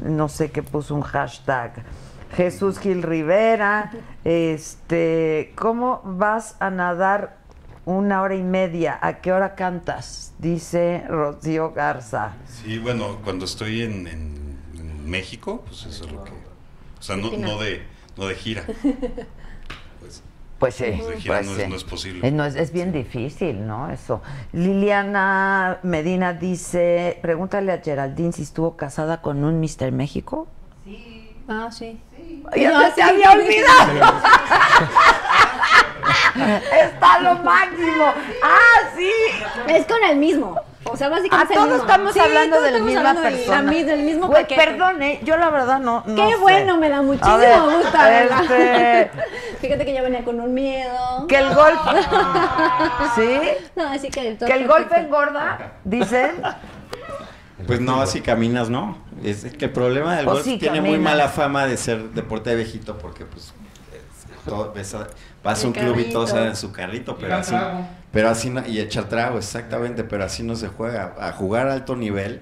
no 0.02 0.28
sé 0.28 0.50
qué 0.50 0.62
puso 0.64 0.94
un 0.96 1.02
hashtag. 1.02 1.72
Jesús 2.36 2.78
Gil 2.78 3.02
Rivera, 3.02 3.90
este, 4.24 5.52
¿cómo 5.56 6.02
vas 6.04 6.56
a 6.60 6.70
nadar 6.70 7.38
una 7.84 8.20
hora 8.22 8.34
y 8.34 8.42
media? 8.42 8.98
¿A 9.00 9.14
qué 9.18 9.32
hora 9.32 9.54
cantas? 9.54 10.34
Dice 10.38 11.04
Rocío 11.08 11.72
Garza. 11.72 12.32
Sí, 12.46 12.78
bueno, 12.78 13.18
cuando 13.24 13.44
estoy 13.44 13.82
en, 13.82 14.06
en- 14.06 14.58
en 14.78 15.10
México, 15.10 15.62
pues 15.66 15.86
eso 15.86 16.04
es 16.04 16.12
lo 16.12 16.22
que... 16.24 16.30
O 16.32 17.02
sea, 17.02 17.16
no, 17.16 17.30
no, 17.36 17.58
de, 17.58 17.82
no 18.16 18.26
de 18.26 18.34
gira. 18.34 18.64
Pues, 20.00 20.22
Pues 20.58 20.74
sí, 20.74 20.84
pues 20.96 21.08
de 21.08 21.20
gira 21.20 21.34
pues 21.36 21.46
no, 21.46 21.54
sí. 21.54 21.62
es, 21.62 21.68
no 21.68 21.76
es 21.76 21.84
posible. 21.84 22.26
Eh, 22.28 22.30
no, 22.32 22.44
es, 22.44 22.56
es 22.56 22.72
bien 22.72 22.92
difícil, 22.92 23.66
¿no? 23.66 23.90
Eso. 23.90 24.20
Liliana 24.52 25.78
Medina 25.84 26.32
dice, 26.34 27.18
pregúntale 27.22 27.72
a 27.72 27.78
Geraldine 27.78 28.32
si 28.32 28.42
estuvo 28.42 28.76
casada 28.76 29.22
con 29.22 29.44
un 29.44 29.60
Mr. 29.60 29.92
México. 29.92 30.48
Ah, 31.48 31.68
sí. 31.70 31.98
Ya 32.56 32.70
No, 32.72 32.84
se 32.86 32.94
sí. 32.94 33.00
había 33.00 33.32
olvidado. 33.32 34.12
Está 36.72 37.20
lo 37.20 37.34
máximo. 37.36 38.04
Ah, 38.42 38.88
sí. 38.96 39.10
Es 39.68 39.86
con 39.86 40.02
el 40.04 40.16
mismo. 40.16 40.60
O 40.84 40.96
sea, 40.96 41.08
Ah, 41.08 41.10
básicamente 41.10 41.52
el 41.52 41.58
todos 41.58 41.68
mismo. 41.72 41.82
estamos 41.84 42.12
Sí, 42.14 42.20
hablando 42.20 42.56
todos 42.56 42.66
de 42.72 42.78
la 42.78 42.84
misma 42.84 43.14
de 43.14 43.20
persona. 43.20 43.70
del 43.72 44.02
mismo 44.02 44.26
Güey, 44.28 44.46
perdón, 44.46 45.02
¿eh? 45.02 45.20
yo 45.22 45.36
la 45.36 45.50
verdad 45.50 45.80
no, 45.80 46.02
no 46.06 46.28
Qué 46.28 46.34
sé. 46.34 46.38
bueno, 46.40 46.76
me 46.78 46.88
da 46.88 47.02
muchísimo 47.02 47.36
ver, 47.38 47.60
gusto, 47.60 47.98
¿verdad? 47.98 48.42
este, 48.42 49.10
Fíjate 49.60 49.84
que 49.84 49.94
yo 49.94 50.02
venía 50.02 50.24
con 50.24 50.40
un 50.40 50.54
miedo. 50.54 51.26
que 51.26 51.36
el 51.36 51.54
golpe, 51.54 51.90
¿sí? 53.16 53.40
No, 53.76 53.84
así 53.88 54.08
que 54.08 54.32
todo 54.36 54.46
Que 54.48 54.54
el 54.54 54.66
golpe 54.68 54.96
engorda, 54.98 55.72
dicen. 55.84 56.40
Pues 57.66 57.80
no, 57.80 58.06
si 58.06 58.20
caminas, 58.20 58.70
no. 58.70 58.98
Es 59.22 59.44
que 59.44 59.66
el 59.66 59.72
problema 59.72 60.16
del 60.16 60.28
O 60.28 60.32
golf 60.32 60.44
tiene 60.44 60.80
muy 60.80 60.98
mala 60.98 61.28
fama 61.28 61.66
de 61.66 61.76
ser 61.76 62.10
deporte 62.10 62.50
de 62.50 62.56
viejito 62.56 62.96
porque 62.98 63.24
pues 63.24 63.46
es- 63.92 64.44
todo- 64.44 64.72
ves 64.72 64.94
a- 64.94 65.08
vas 65.42 65.64
a 65.64 65.66
un 65.66 65.72
club 65.72 65.98
y 65.98 66.10
todos 66.10 66.32
en 66.34 66.54
su 66.56 66.70
carrito, 66.72 67.16
pero 67.18 67.36
así, 67.36 67.50
trago. 67.50 67.86
pero 68.12 68.28
así 68.30 68.50
no, 68.50 68.66
y 68.66 68.78
echar 68.78 69.08
trago, 69.08 69.38
exactamente, 69.38 70.04
pero 70.04 70.24
así 70.24 70.42
no 70.42 70.54
se 70.56 70.68
juega. 70.68 71.14
A 71.18 71.32
jugar 71.32 71.66
a 71.68 71.72
alto 71.74 71.96
nivel, 71.96 72.40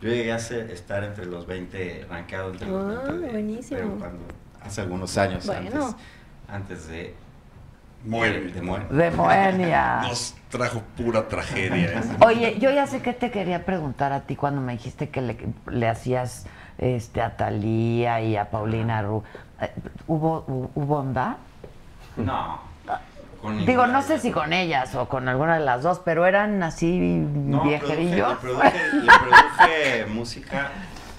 yo 0.00 0.08
llegué 0.08 0.32
a 0.32 0.38
ser- 0.38 0.70
estar 0.70 1.02
entre 1.04 1.26
los 1.26 1.46
20, 1.46 2.06
rankeado 2.08 2.52
entre 2.52 2.68
los 2.68 2.84
Ah, 2.84 3.02
20 3.08 3.26
de- 3.26 3.32
buenísimo. 3.32 3.78
pero 3.80 3.90
cuando, 3.98 4.18
hace 4.62 4.80
algunos 4.80 5.18
años 5.18 5.44
Bueno. 5.46 5.86
antes, 5.86 5.96
antes 6.48 6.88
de 6.88 7.14
Moenia. 8.04 8.52
de 8.52 8.62
Moenia. 8.62 8.88
De 8.90 9.10
Moenia. 9.10 10.00
Nos 10.02 10.34
trajo 10.50 10.82
pura 10.96 11.28
tragedia. 11.28 11.98
ese. 12.00 12.16
Oye, 12.24 12.58
yo 12.58 12.70
ya 12.70 12.86
sé 12.86 13.00
que 13.02 13.12
te 13.12 13.30
quería 13.30 13.64
preguntar 13.64 14.12
a 14.12 14.20
ti 14.22 14.36
cuando 14.36 14.60
me 14.60 14.72
dijiste 14.72 15.08
que 15.08 15.20
le, 15.20 15.36
le 15.70 15.88
hacías 15.88 16.46
este, 16.78 17.20
a 17.22 17.36
Talía 17.36 18.20
y 18.20 18.36
a 18.36 18.50
Paulina 18.50 19.02
Ru. 19.02 19.22
Eh, 19.60 19.70
¿Hubo, 20.06 20.44
hu- 20.46 20.70
¿Hubo 20.74 20.98
onda? 20.98 21.36
No. 22.16 22.60
con 23.40 23.64
Digo, 23.66 23.86
no 23.86 24.02
sé 24.02 24.18
si 24.18 24.30
con 24.32 24.52
ellas 24.52 24.94
o 24.94 25.08
con 25.08 25.28
alguna 25.28 25.54
de 25.58 25.64
las 25.64 25.82
dos, 25.82 26.00
pero 26.04 26.26
eran 26.26 26.62
así 26.62 26.98
No, 26.98 27.62
viejerillos. 27.62 28.38
produje- 28.38 28.72
Le 28.72 28.80
produje, 28.80 28.94
le 29.00 29.12
produje 29.18 30.06
música 30.12 30.70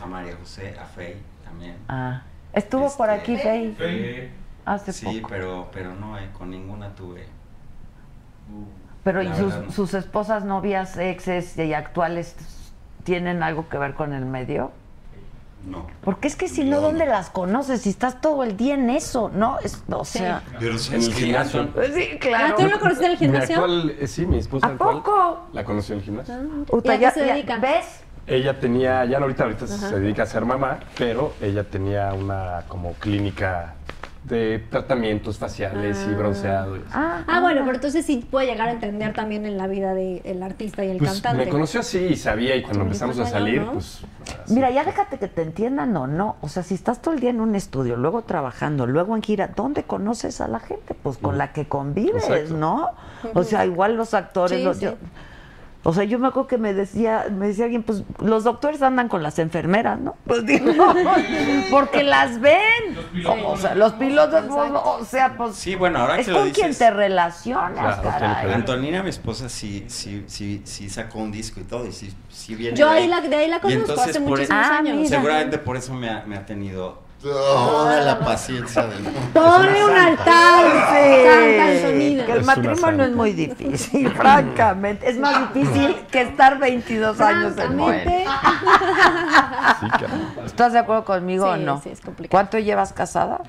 a 0.01 0.05
María 0.05 0.35
José, 0.39 0.76
a 0.81 0.85
Fey 0.85 1.15
también. 1.45 1.76
Ah, 1.88 2.22
estuvo 2.53 2.93
por 2.95 3.10
Este, 3.10 3.22
aquí, 3.22 3.38
Fey, 3.38 3.76
Fey. 3.77 4.31
Hace 4.65 4.94
Sí, 4.94 5.06
poco. 5.19 5.30
pero, 5.30 5.68
pero 5.73 5.94
no, 5.95 6.18
eh, 6.18 6.30
con 6.38 6.49
ninguna 6.49 6.90
tuve. 6.95 7.27
Pero 9.03 9.22
¿y 9.22 9.27
sus, 9.30 9.38
verdad 9.53 9.64
no. 9.65 9.72
sus 9.72 9.94
esposas, 9.94 10.44
novias, 10.45 10.98
exes 10.98 11.57
y 11.57 11.73
actuales 11.73 12.35
tienen 13.03 13.44
algo 13.44 13.68
que 13.69 13.77
ver 13.77 13.94
con 13.95 14.14
el 14.14 14.26
medio? 14.26 14.72
No. 15.69 15.88
Porque 16.03 16.27
es 16.27 16.35
que 16.35 16.49
si 16.49 16.65
no, 16.65 16.81
¿dónde 16.81 17.06
las 17.06 17.30
conoces? 17.30 17.81
Si 17.81 17.90
estás 17.90 18.19
todo 18.19 18.44
el 18.44 18.57
día 18.57 18.73
en 18.73 18.90
eso, 18.90 19.31
¿no? 19.34 19.60
Es, 19.60 19.81
o 19.90 20.03
sea... 20.03 20.44
Pero 20.60 20.73
En 20.73 20.80
¿sabes 20.80 21.07
el 21.07 21.14
gimnasio. 21.14 21.69
Sí, 21.95 22.18
claro. 22.19 22.53
Ah, 22.53 22.56
¿tú 22.57 22.68
lo 22.68 22.80
conociste 22.80 23.06
en 23.06 23.11
el 23.14 23.18
Mi 23.19 23.26
gimnasio? 23.26 23.56
actual, 23.56 23.95
eh, 23.98 24.07
sí, 24.07 24.26
mi 24.26 24.40
esposa 24.40 24.68
¿A 24.68 24.69
actual. 24.72 24.98
poco? 24.98 25.48
La 25.53 25.64
conoció 25.64 25.94
en 25.94 25.99
el 25.99 26.06
gimnasio. 26.06 26.35
Uta, 26.69 26.91
¿Y 26.94 26.95
a 26.95 26.99
qué 26.99 27.02
ya- 27.03 27.11
se 27.11 27.26
ya- 27.26 27.34
dedica? 27.34 27.57
¿Ves? 27.60 28.02
Ella 28.27 28.60
tenía, 28.60 29.06
ya 29.06 29.19
no 29.19 29.23
ahorita, 29.26 29.44
ahorita 29.44 29.65
Ajá. 29.65 29.76
se 29.90 29.99
dedica 29.99 30.23
a 30.23 30.26
ser 30.26 30.44
mamá, 30.45 30.80
pero 30.98 31.34
ella 31.41 31.64
tenía 31.65 32.14
una 32.14 32.64
como 32.68 32.94
clínica 32.94 33.73
de 34.24 34.64
tratamientos 34.70 35.38
faciales 35.38 36.06
y 36.10 36.14
bronceado. 36.14 36.78
y 36.78 36.80
así. 36.80 36.90
Ah, 36.94 37.40
bueno, 37.41 37.62
pero 37.66 37.76
entonces 37.76 38.06
sí 38.06 38.26
puede 38.30 38.48
llegar 38.48 38.70
a 38.70 38.72
entender 38.72 39.14
también 39.14 39.45
en 39.45 39.58
la 39.58 39.68
vida 39.68 39.94
del 39.94 40.41
artista 40.41 40.84
y 40.86 40.90
el 40.91 40.98
Pues 40.98 41.12
cantante. 41.12 41.45
me 41.45 41.52
conoció 41.52 41.82
así 41.82 41.98
y 42.00 42.16
sabía 42.16 42.56
y 42.56 42.64
cuando 42.64 42.84
empezamos 42.84 43.20
a 43.20 43.26
salir, 43.26 43.62
¿no? 43.62 43.74
pues 43.74 44.02
Mira, 44.48 44.72
ya 44.72 44.84
déjate 44.86 45.18
que 45.18 45.28
te 45.28 45.41
entiendan 45.41 45.95
o 45.98 46.08
no. 46.08 46.38
O 46.41 46.48
sea, 46.48 46.64
si 46.64 46.74
estás 46.74 47.02
todo 47.02 47.14
el 47.14 47.20
día 47.20 47.30
en 47.32 47.41
un 47.41 47.56
estudio, 47.56 47.98
luego 47.98 48.22
trabajando, 48.22 48.88
luego 48.88 49.16
en 49.16 49.22
gira, 49.22 49.50
¿dónde 49.54 49.84
conoces 49.84 50.40
a 50.41 50.48
la 50.48 50.60
gente? 50.60 50.94
Pues 50.94 51.18
con 51.18 51.38
la 51.38 51.52
que 51.52 51.68
convives, 51.68 52.24
Exacto. 52.30 52.56
¿no? 52.56 52.90
O 53.34 53.44
sea, 53.44 53.66
igual 53.66 53.95
los 53.98 54.14
actores. 54.14 54.60
Sí, 54.60 54.64
los- 54.66 54.78
sí. 54.78 54.86
yo- 54.86 54.95
o 55.85 55.93
sea, 55.93 56.05
yo 56.05 56.18
me 56.18 56.27
acuerdo 56.27 56.47
que 56.47 56.57
me 56.57 56.73
decía, 56.73 57.26
me 57.30 57.47
decía 57.47 57.65
alguien, 57.65 57.84
pues 57.84 58.03
los 58.19 58.45
doctores 58.45 58.81
andan 58.81 59.10
con 59.10 59.22
las 59.22 59.38
enfermeras, 59.38 59.99
¿no? 59.99 60.15
Pues 60.26 60.45
digo, 60.45 60.72
porque 61.72 62.03
las 62.03 62.39
ven. 62.39 62.55
O 63.45 63.57
sea, 63.57 63.76
los 63.76 63.93
pilotos, 63.93 64.45
o 64.49 65.03
sea, 65.05 65.35
pues 65.35 65.55
Sí, 65.55 65.76
bueno, 65.76 65.99
ahora 65.99 66.19
es 66.19 66.26
que 66.26 66.31
lo 66.31 66.39
con 66.39 66.51
quien 66.51 66.68
dices- 66.72 66.80
te 66.80 66.91
relacionas, 66.91 67.99
Claro, 67.99 68.01
caray. 68.19 68.53
Antonina, 68.53 69.03
mi 69.03 69.10
esposa, 69.10 69.49
sí, 69.49 69.85
sí, 69.88 70.23
sí, 70.27 70.61
sí 70.64 70.89
sacó 70.89 71.19
un 71.19 71.31
disco 71.31 71.60
y 71.60 71.64
todo, 71.64 71.85
y 71.85 71.91
sí, 71.91 72.14
sí 72.30 72.55
viene 72.55 72.77
Yo 72.77 72.89
de 72.89 72.97
ahí 72.99 73.07
la, 73.07 73.22
de 73.22 73.35
ahí 73.35 73.49
la 73.49 73.60
conozco 73.60 73.81
entonces 73.81 74.07
hace 74.10 74.19
por 74.22 74.30
muchísimos 74.30 74.65
e- 74.65 74.69
años. 74.73 75.10
Seguramente 75.10 75.57
por 75.57 75.76
eso 75.77 75.93
me 75.93 76.10
ha, 76.10 76.23
me 76.26 76.38
ha 76.38 76.45
tenido 76.45 77.02
toda 77.24 78.02
la 78.02 78.20
paciencia 78.20 78.86
del 78.86 79.02
mundo. 79.02 79.20
Ponle 79.34 79.86
un 79.86 79.98
altar, 79.98 80.66
Santa. 80.66 82.26
Que 82.26 82.32
el 82.34 82.44
matrimonio 82.44 83.06
es 83.06 83.16
muy 83.16 83.32
difícil, 83.32 84.12
francamente. 84.16 85.10
Es 85.10 85.18
más 85.18 85.54
difícil 85.54 85.95
que 86.12 86.22
estar 86.22 86.60
22 86.60 87.20
años 87.22 87.58
en 87.58 87.78
Moen. 87.78 88.10
¿Estás 90.45 90.74
de 90.74 90.80
acuerdo 90.80 91.06
conmigo 91.06 91.45
o 91.45 91.58
no? 91.58 91.82
sí, 91.82 91.90
es 91.90 92.02
complicado. 92.02 92.32
¿Cuánto 92.32 92.60
llevas 92.60 92.91
casada? 92.94 93.41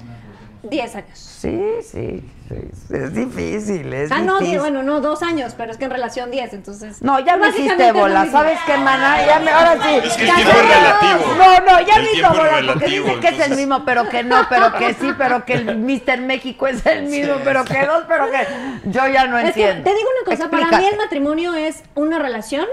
10 0.70 0.96
años. 0.96 1.18
Sí, 1.18 1.60
sí, 1.82 2.24
sí. 2.48 2.94
Es 2.94 3.14
difícil, 3.14 3.92
es 3.92 4.10
Ah, 4.10 4.20
no, 4.20 4.38
difícil. 4.38 4.60
bueno, 4.60 4.82
no, 4.82 5.00
dos 5.00 5.22
años, 5.22 5.54
pero 5.56 5.72
es 5.72 5.78
que 5.78 5.84
en 5.84 5.90
relación 5.90 6.30
10, 6.30 6.54
entonces. 6.54 7.02
No, 7.02 7.20
ya 7.20 7.36
me 7.36 7.48
hiciste 7.50 7.92
bola. 7.92 8.26
¿Sabes 8.30 8.58
qué, 8.66 8.76
mana? 8.78 9.24
Ya 9.26 9.40
me, 9.40 9.50
ahora 9.50 9.76
sí. 9.82 9.88
Es 10.04 10.16
que 10.16 10.24
el 10.28 10.34
tiempo 10.34 10.52
relativo. 10.52 11.34
No, 11.36 11.60
no, 11.72 11.80
ya 11.86 11.98
me 11.98 12.12
hizo 12.12 12.28
bola 12.30 12.72
porque 12.72 12.86
dice 12.86 13.20
que 13.20 13.28
es 13.28 13.40
el 13.50 13.56
mismo, 13.56 13.84
pero 13.84 14.08
que 14.08 14.22
no, 14.24 14.46
pero 14.48 14.72
que 14.74 14.94
sí, 14.94 15.12
pero 15.18 15.44
que 15.44 15.52
el 15.54 15.76
Mister 15.76 16.20
México 16.20 16.66
es 16.66 16.84
el 16.86 17.04
mismo, 17.04 17.34
pero 17.44 17.64
que 17.64 17.84
dos, 17.86 18.04
pero 18.08 18.30
que 18.30 18.46
yo 18.90 19.06
ya 19.08 19.26
no 19.26 19.38
Es 19.38 19.52
que 19.54 19.68
entiendo. 19.68 19.90
te 19.90 19.96
digo 19.96 20.08
una 20.22 20.36
cosa, 20.36 20.50
para 20.50 20.78
mí 20.78 20.86
el 20.86 20.96
matrimonio 20.96 21.54
es 21.54 21.82
una 21.94 22.18
relación, 22.18 22.66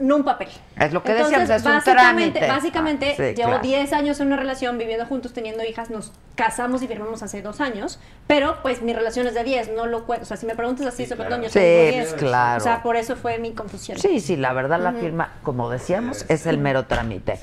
no 0.00 0.16
un 0.16 0.24
papel. 0.24 0.48
Es 0.78 0.92
lo 0.92 1.02
que 1.02 1.12
Entonces, 1.12 1.48
decíamos, 1.48 1.60
es 1.60 1.66
un 1.66 1.72
básicamente, 1.74 2.38
trámite. 2.40 2.48
básicamente 2.48 3.10
Ah, 3.12 3.14
sí, 3.16 3.22
llevo 3.36 3.50
claro. 3.50 3.62
10 3.62 3.92
años 3.92 4.20
en 4.20 4.26
una 4.28 4.36
relación, 4.36 4.78
viviendo 4.78 5.06
juntos, 5.06 5.32
teniendo 5.32 5.62
hijas, 5.62 5.90
nos 5.90 6.12
casamos 6.34 6.82
y 6.82 6.88
firmamos 6.88 7.22
hace 7.22 7.42
dos 7.42 7.60
años, 7.60 8.00
pero 8.26 8.56
pues 8.62 8.82
mi 8.82 8.92
relación 8.94 9.26
es 9.26 9.34
de 9.34 9.44
10, 9.44 9.72
no 9.76 9.86
lo 9.86 10.06
cuento. 10.06 10.22
O 10.24 10.26
sea, 10.26 10.36
si 10.36 10.46
me 10.46 10.54
preguntas 10.54 10.86
así, 10.86 11.06
sí, 11.06 11.14
perdón, 11.14 11.42
yo 11.42 11.48
Sí, 11.48 11.54
tengo 11.58 11.90
10. 11.92 12.08
pues, 12.10 12.14
claro. 12.22 12.60
O 12.60 12.64
sea, 12.64 12.82
por 12.82 12.96
eso 12.96 13.14
fue 13.16 13.38
mi 13.38 13.52
confusión. 13.52 13.98
Sí, 13.98 14.20
sí, 14.20 14.36
la 14.36 14.52
verdad 14.52 14.80
la 14.80 14.92
firma, 14.92 15.34
como 15.42 15.68
decíamos, 15.70 16.24
es 16.28 16.46
el 16.46 16.58
mero 16.58 16.86
trámite. 16.86 17.38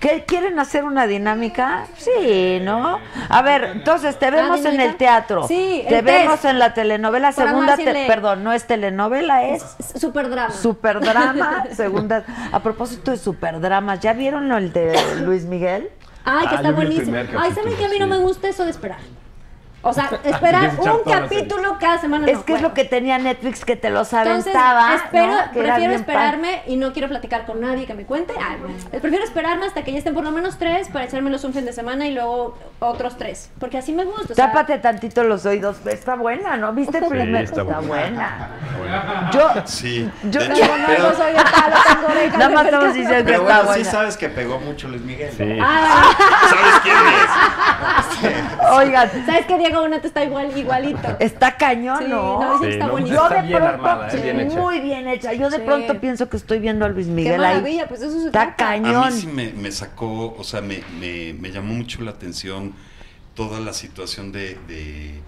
¿Qué, 0.00 0.24
¿Quieren 0.24 0.58
hacer 0.60 0.84
una 0.84 1.08
dinámica? 1.08 1.86
Sí, 1.96 2.60
¿no? 2.62 3.00
A 3.28 3.42
ver, 3.42 3.64
entonces 3.64 4.16
te 4.18 4.30
vemos 4.30 4.64
en 4.64 4.80
el 4.80 4.94
teatro. 4.96 5.48
Sí, 5.48 5.84
Te 5.88 5.98
el 5.98 6.04
vemos 6.04 6.34
test. 6.34 6.44
en 6.44 6.58
la 6.60 6.72
telenovela, 6.72 7.32
Para 7.32 7.48
segunda, 7.50 7.76
más 7.76 7.84
te- 7.84 8.06
perdón, 8.06 8.44
no 8.44 8.52
es 8.52 8.64
telenovela, 8.66 9.42
es 9.44 9.64
Superdrama. 9.96 10.52
superdrama, 10.54 11.64
segunda. 11.72 12.24
A 12.52 12.60
propósito 12.60 13.10
de 13.10 13.16
superdramas, 13.16 13.98
¿ya 13.98 14.12
vieron 14.12 14.52
el 14.52 14.72
de 14.72 14.96
Luis 15.22 15.44
Miguel? 15.46 15.90
Ay, 16.24 16.46
que 16.46 16.54
Ah, 16.54 16.58
está 16.58 16.62
yo 16.62 16.62
vi 16.62 16.68
el 16.68 16.74
buenísimo. 16.88 17.16
primer 17.18 17.36
Ay, 17.36 17.52
¿saben 17.52 17.74
que 17.74 17.84
a 17.84 17.88
mí 17.88 17.98
no 17.98 18.04
sí. 18.04 18.10
me 18.10 18.18
gusta 18.18 18.48
eso 18.48 18.64
de 18.64 18.70
esperar? 18.70 18.98
O 19.82 19.92
sea, 19.92 20.10
esperar 20.24 20.72
un 20.78 21.10
capítulo 21.10 21.76
cada 21.78 21.98
semana. 21.98 22.26
Es 22.26 22.38
no, 22.38 22.44
que 22.44 22.54
es 22.54 22.62
lo 22.62 22.74
que 22.74 22.84
tenía 22.84 23.16
Netflix 23.18 23.64
que 23.64 23.76
te 23.76 23.90
los 23.90 24.12
Entonces, 24.12 24.54
aventaba. 24.54 24.94
espero, 24.96 25.26
¿no? 25.26 25.52
Que 25.52 25.60
era 25.60 25.74
prefiero 25.74 25.94
esperarme 25.94 26.62
y 26.66 26.76
no 26.76 26.92
quiero 26.92 27.08
platicar 27.08 27.46
con 27.46 27.60
nadie 27.60 27.86
que 27.86 27.94
me 27.94 28.04
cuente. 28.04 28.34
Ah, 28.40 28.56
prefiero 28.90 29.24
esperarme 29.24 29.66
hasta 29.66 29.82
que 29.84 29.92
ya 29.92 29.98
estén 29.98 30.14
por 30.14 30.24
lo 30.24 30.30
menos 30.32 30.58
tres 30.58 30.88
para 30.88 31.04
echármelos 31.04 31.44
un 31.44 31.52
fin 31.54 31.64
de 31.64 31.72
semana 31.72 32.06
y 32.06 32.12
luego 32.14 32.58
otros 32.80 33.16
tres. 33.16 33.50
Porque 33.60 33.78
así 33.78 33.92
me 33.92 34.04
gusta. 34.04 34.32
o 34.32 34.34
sea, 34.34 34.46
Tápate 34.48 34.78
tantito 34.78 35.22
los 35.24 35.46
oídos. 35.46 35.76
Está 35.86 36.16
buena, 36.16 36.56
¿no? 36.56 36.72
¿Viste 36.72 36.98
el 36.98 37.04
Sí, 37.04 37.10
primer? 37.10 37.44
está 37.44 37.62
buena. 37.62 37.80
buena. 37.80 39.30
Yo, 39.32 39.48
Sí. 39.64 40.10
yo, 40.24 40.40
hecho, 40.40 40.54
no, 40.54 40.86
pero- 40.86 41.14
soy 41.14 41.32
Nada 42.38 42.48
más 42.50 42.64
estamos 42.64 42.94
diciendo 42.94 43.16
que 43.18 43.24
Pero 43.24 43.42
está 43.42 43.56
bueno, 43.62 43.72
sí 43.74 43.78
buena. 43.80 43.90
sabes 43.90 44.16
que 44.16 44.28
pegó 44.28 44.58
mucho 44.60 44.88
Luis 44.88 45.02
Miguel. 45.02 45.30
Sí. 45.36 45.58
Ah, 45.62 46.10
¿Sabes 46.48 46.80
quién 46.82 46.96
es? 46.96 48.70
Oigan, 48.72 49.10
¿Sabes 49.26 49.46
que 49.68 49.72
Diego 49.74 49.80
Boneta 49.82 50.06
está 50.06 50.24
igual, 50.24 50.56
igualito? 50.56 51.16
está 51.20 51.56
cañón, 51.56 51.98
Sí, 51.98 52.04
¿no? 52.08 52.40
no, 52.40 52.58
Sí, 52.60 52.66
está 52.70 52.86
no, 52.86 52.92
buenísimo. 52.92 53.18
Yo 53.20 53.24
Está 53.28 53.42
de 53.42 53.46
bien 53.48 53.58
pronto, 53.58 53.74
armada, 53.74 54.08
¿eh? 54.12 54.20
bien 54.22 54.40
hecha. 54.40 54.56
muy 54.60 54.80
bien 54.80 55.08
hecha. 55.08 55.32
Yo 55.32 55.50
de 55.50 55.56
Sí. 55.58 55.62
pronto 55.64 56.00
pienso 56.00 56.28
que 56.28 56.36
estoy 56.36 56.58
viendo 56.58 56.84
a 56.84 56.88
Luis 56.88 57.06
Qué 57.06 57.12
Miguel 57.12 57.44
ahí. 57.44 57.56
maravilla, 57.56 57.88
pues 57.88 58.02
eso 58.02 58.12
se 58.20 58.26
Está 58.26 58.54
trata. 58.56 58.72
A 58.72 58.76
mí 58.76 58.82
cañón. 58.84 59.12
sí 59.12 59.26
me, 59.26 59.52
me 59.52 59.70
sacó, 59.72 60.34
o 60.36 60.44
sea, 60.44 60.60
me, 60.60 60.82
me, 61.00 61.34
me 61.34 61.50
llamó 61.50 61.74
mucho 61.74 62.02
la 62.02 62.10
atención 62.12 62.72
toda 63.34 63.60
la 63.60 63.72
situación 63.72 64.32
de, 64.32 64.56
de- 64.66 65.20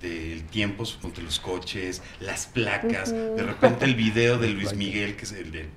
del 0.00 0.42
tiempo, 0.44 0.84
suponte 0.84 1.22
los 1.22 1.38
coches, 1.38 2.02
las 2.18 2.46
placas, 2.46 3.12
de 3.12 3.40
repente 3.40 3.84
el 3.84 3.94
video 3.94 4.36
de 4.36 4.48
Luis 4.50 4.74
Miguel, 4.74 5.14
que 5.14 5.24
es 5.26 5.32
el 5.32 5.52
de 5.52 5.68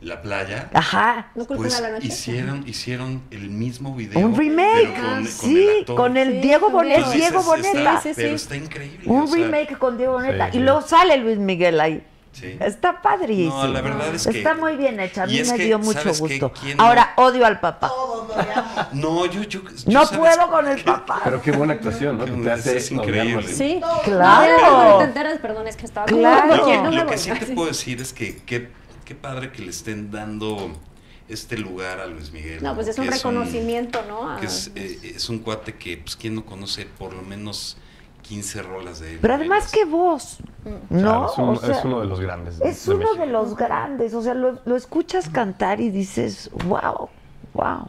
la 0.00 0.22
playa. 0.22 0.70
Ajá. 0.74 1.32
No 1.34 1.44
culpen 1.44 1.56
Pues 1.64 1.76
a 1.78 1.80
la 1.80 1.90
noche. 1.90 2.06
hicieron, 2.06 2.66
hicieron 2.68 3.22
el 3.30 3.50
mismo 3.50 3.94
video. 3.96 4.20
Un 4.26 4.36
remake. 4.36 4.92
pero 4.94 4.94
con- 4.94 5.14
con 5.16 5.26
sí, 5.26 5.68
el 5.68 5.78
actor. 5.80 5.96
con 5.96 6.16
el 6.16 6.32
Sí, 6.34 6.38
Diego 6.40 6.70
Boneta. 6.70 6.96
Diego. 7.10 7.12
Diego 7.12 7.42
Boneta. 7.42 7.78
está- 7.78 8.00
Sí, 8.02 8.08
sí, 8.10 8.14
Pero 8.16 8.34
está 8.36 8.56
increíble. 8.56 9.02
Un 9.06 9.22
o 9.22 9.26
sea, 9.26 9.36
remake 9.36 9.78
con 9.78 9.96
Diego 9.98 10.12
Boneta. 10.12 10.50
Sí, 10.52 10.58
y 10.58 10.60
luego 10.60 10.82
sale 10.82 11.16
Luis 11.16 11.38
Miguel 11.38 11.80
ahí. 11.80 12.04
Sí. 12.30 12.56
Está 12.60 13.02
padrísimo. 13.02 13.64
No, 13.64 13.66
la 13.72 13.80
verdad 13.80 14.14
es 14.14 14.24
que- 14.28 14.38
Está 14.38 14.54
muy 14.54 14.76
bien 14.76 15.00
hecha. 15.00 15.24
A 15.24 15.26
mí 15.26 15.42
me 15.42 15.56
que, 15.56 15.64
dio 15.64 15.78
mucho 15.80 16.08
gusto. 16.14 16.52
¿Quién 16.52 16.80
Ahora 16.80 17.14
odio 17.16 17.44
al 17.44 17.58
papá. 17.58 17.90
No, 18.92 19.26
yo, 19.26 19.42
yo, 19.42 19.60
yo 19.62 19.70
No 19.86 20.04
¿sabes 20.06 20.18
puedo 20.36 20.50
con 20.50 20.68
el 20.68 20.84
papá. 20.84 21.20
Pero 21.24 21.42
qué 21.42 21.50
buena 21.50 21.72
actuación, 21.72 22.18
¿no? 22.18 22.24
Que 22.26 22.30
te 22.32 22.50
hace 22.52 22.76
Es 22.78 22.92
increíble. 22.92 23.42
Sí, 23.48 23.80
Claro. 24.04 24.56
No, 24.92 24.98
te 24.98 25.04
enteras, 25.04 25.38
perdón, 25.40 25.66
es 25.66 25.76
que 25.76 25.86
estaba 25.86 26.06
Claro. 26.06 26.64
Oye, 26.64 26.80
no 26.80 26.90
Lo 26.92 27.06
que 27.06 27.18
sí 27.18 27.30
te 27.32 27.46
puedo 27.46 27.68
decir 27.68 28.00
es 28.00 28.12
que 28.12 28.36
qué, 28.46 28.68
qué 29.08 29.14
padre 29.14 29.50
que 29.50 29.62
le 29.62 29.70
estén 29.70 30.10
dando 30.10 30.70
este 31.30 31.56
lugar 31.56 31.98
a 31.98 32.06
Luis 32.06 32.30
Miguel. 32.30 32.62
No, 32.62 32.74
pues 32.74 32.88
es 32.88 32.98
un 32.98 33.06
que 33.06 33.10
reconocimiento, 33.12 34.00
¿no? 34.06 34.30
A- 34.30 34.38
que 34.38 34.44
es, 34.46 34.70
eh, 34.74 35.12
es 35.16 35.28
un 35.30 35.38
cuate 35.38 35.76
que, 35.76 35.96
pues, 35.96 36.14
¿quién 36.14 36.34
no 36.34 36.44
conoce 36.44 36.84
por 36.84 37.14
lo 37.14 37.22
menos 37.22 37.78
15 38.20 38.60
rolas 38.60 39.00
de 39.00 39.12
él? 39.14 39.18
Pero 39.22 39.34
además, 39.34 39.70
qué 39.72 39.86
voz. 39.86 40.36
¿No? 40.90 40.98
Claro, 41.00 41.32
es, 41.32 41.38
un- 41.38 41.48
O 41.48 41.56
sea, 41.56 41.78
es 41.78 41.84
uno 41.86 42.00
de 42.00 42.06
los 42.06 42.20
grandes. 42.20 42.60
Es 42.60 42.84
de 42.84 42.90
uno 42.94 43.04
México. 43.04 43.20
de 43.24 43.26
los 43.32 43.56
grandes, 43.56 44.12
o 44.12 44.20
sea, 44.22 44.34
lo, 44.34 44.60
lo 44.66 44.76
escuchas 44.76 45.30
cantar 45.30 45.80
y 45.80 45.88
dices, 45.88 46.50
wow, 46.66 47.08
wow. 47.54 47.88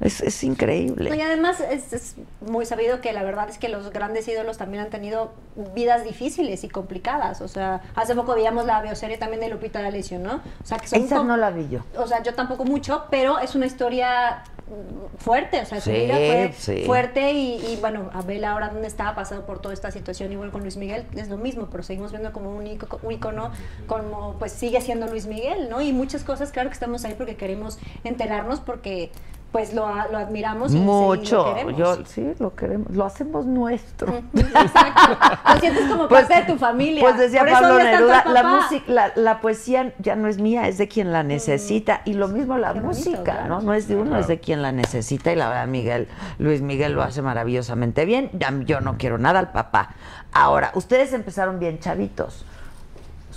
Es, 0.00 0.22
es 0.22 0.42
increíble. 0.44 1.14
Y 1.14 1.20
además 1.20 1.60
es, 1.60 1.92
es 1.92 2.14
muy 2.40 2.64
sabido 2.64 3.00
que 3.02 3.12
la 3.12 3.22
verdad 3.22 3.50
es 3.50 3.58
que 3.58 3.68
los 3.68 3.90
grandes 3.90 4.26
ídolos 4.28 4.56
también 4.56 4.84
han 4.84 4.90
tenido 4.90 5.32
vidas 5.74 6.04
difíciles 6.04 6.64
y 6.64 6.68
complicadas. 6.68 7.42
O 7.42 7.48
sea, 7.48 7.82
hace 7.94 8.14
poco 8.14 8.34
veíamos 8.34 8.64
la 8.64 8.80
bioserie 8.80 9.18
también 9.18 9.40
de 9.42 9.48
Lupita 9.48 9.82
D'Alessio, 9.82 10.18
¿no? 10.18 10.36
O 10.62 10.66
sea, 10.66 10.78
que 10.78 10.88
son 10.88 11.02
Esa 11.02 11.22
no 11.22 11.36
la 11.36 11.50
vi 11.50 11.68
yo. 11.68 11.80
O 11.98 12.06
sea, 12.06 12.22
yo 12.22 12.34
tampoco 12.34 12.64
mucho, 12.64 13.04
pero 13.10 13.38
es 13.40 13.54
una 13.54 13.66
historia 13.66 14.42
mm, 14.68 15.18
fuerte, 15.22 15.60
o 15.60 15.66
sea, 15.66 15.82
su 15.82 15.90
Sí, 15.90 15.96
vida 15.96 16.14
fue 16.14 16.54
sí. 16.56 16.82
fuerte 16.86 17.32
y, 17.32 17.56
y, 17.56 17.76
bueno, 17.82 18.08
Abel 18.14 18.44
ahora 18.46 18.70
donde 18.70 18.88
está, 18.88 19.08
ha 19.08 19.14
pasado 19.14 19.44
por 19.44 19.60
toda 19.60 19.74
esta 19.74 19.90
situación, 19.90 20.32
igual 20.32 20.50
con 20.50 20.62
Luis 20.62 20.78
Miguel, 20.78 21.04
es 21.14 21.28
lo 21.28 21.36
mismo, 21.36 21.68
pero 21.70 21.82
seguimos 21.82 22.10
viendo 22.10 22.32
como 22.32 22.50
un 22.56 22.66
icono, 22.66 23.50
como 23.86 24.36
pues 24.38 24.52
sigue 24.52 24.80
siendo 24.80 25.08
Luis 25.08 25.26
Miguel, 25.26 25.68
¿no? 25.68 25.82
Y 25.82 25.92
muchas 25.92 26.24
cosas, 26.24 26.52
claro 26.52 26.70
que 26.70 26.74
estamos 26.74 27.04
ahí 27.04 27.12
porque 27.18 27.36
queremos 27.36 27.78
enterarnos, 28.04 28.60
porque 28.60 29.10
pues 29.52 29.74
lo, 29.74 29.86
lo 30.10 30.18
admiramos 30.18 30.72
y, 30.72 30.76
y 30.76 30.80
Mucho. 30.80 31.38
lo 31.38 31.54
queremos. 31.54 31.76
Yo 31.76 32.04
sí 32.06 32.32
lo 32.38 32.54
queremos, 32.54 32.90
lo 32.90 33.04
hacemos 33.04 33.46
nuestro. 33.46 34.12
Exacto. 34.34 35.16
Lo 35.54 35.60
sientes 35.60 35.84
como 35.90 36.08
Pues- 36.08 36.26
parte 36.26 36.42
de 36.46 36.52
tu 36.52 36.58
familia. 36.58 37.00
Pues 37.02 37.18
decía 37.18 37.40
Por 37.40 37.50
Pablo 37.52 37.78
Neruda, 37.78 38.24
la 38.26 38.42
música, 38.44 38.84
la, 38.92 39.12
la 39.16 39.40
poesía 39.40 39.92
ya 39.98 40.14
no 40.16 40.28
es 40.28 40.38
mía, 40.38 40.68
es 40.68 40.78
de 40.78 40.88
quien 40.88 41.12
la 41.12 41.22
necesita. 41.22 42.02
Y 42.04 42.14
lo 42.14 42.28
mismo 42.28 42.58
la 42.58 42.72
Qué 42.72 42.80
bonito, 42.80 43.10
música, 43.10 43.22
claro. 43.24 43.48
¿no? 43.48 43.60
No 43.60 43.74
es 43.74 43.88
de 43.88 43.96
uno, 43.96 44.16
es 44.18 44.28
de 44.28 44.38
quien 44.40 44.62
la 44.62 44.72
necesita. 44.72 45.32
Y 45.32 45.36
la 45.36 45.48
verdad, 45.48 45.66
Miguel, 45.66 46.08
Luis 46.38 46.62
Miguel 46.62 46.92
lo 46.92 47.02
hace 47.02 47.22
maravillosamente 47.22 48.04
bien. 48.04 48.30
Ya- 48.34 48.52
Yo 48.64 48.80
no 48.80 48.96
quiero 48.98 49.18
nada 49.18 49.38
al 49.40 49.50
papá. 49.52 49.90
Ahora, 50.32 50.70
ustedes 50.74 51.12
empezaron 51.12 51.58
bien 51.58 51.80
chavitos. 51.80 52.44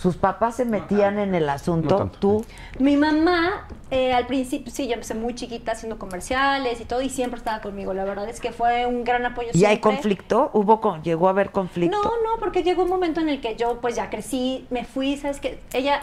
Sus 0.04 0.18
papás 0.18 0.58
se 0.58 0.66
metían 0.66 1.18
en 1.18 1.34
el 1.34 1.48
asunto. 1.48 2.12
Tú, 2.20 2.44
Mi 2.78 2.98
mamá, 2.98 3.70
eh, 3.90 4.12
al 4.12 4.28
principio, 4.28 4.70
sí, 4.70 4.86
yo 4.86 4.96
empecé 4.96 5.16
muy 5.16 5.34
chiquita 5.34 5.72
haciendo 5.72 5.98
comerciales 5.98 6.82
y 6.82 6.84
todo, 6.84 7.02
y 7.02 7.10
siempre 7.10 7.38
estaba 7.38 7.62
conmigo. 7.62 7.94
La 7.94 8.04
verdad 8.04 8.28
es 8.28 8.42
que 8.42 8.52
fue 8.52 8.86
un 8.86 9.06
gran 9.06 9.26
apoyo. 9.26 9.52
¿y 9.54 9.64
hay 9.64 9.80
conflicto? 9.80 10.52
¿Hubo 10.52 10.82
con, 10.82 11.04
llegó 11.04 11.28
a 11.28 11.30
haber 11.30 11.52
conflicto? 11.52 11.98
No, 12.04 12.10
no, 12.22 12.38
porque 12.38 12.64
llegó 12.64 12.84
un 12.84 12.90
momento 12.90 13.22
en 13.22 13.30
el 13.30 13.40
que 13.40 13.56
yo 13.56 13.80
pues 13.80 13.96
ya 13.96 14.10
crecí, 14.10 14.68
me 14.70 14.84
fui, 14.84 15.16
¿sabes 15.16 15.40
qué? 15.40 15.62
Ella 15.72 16.02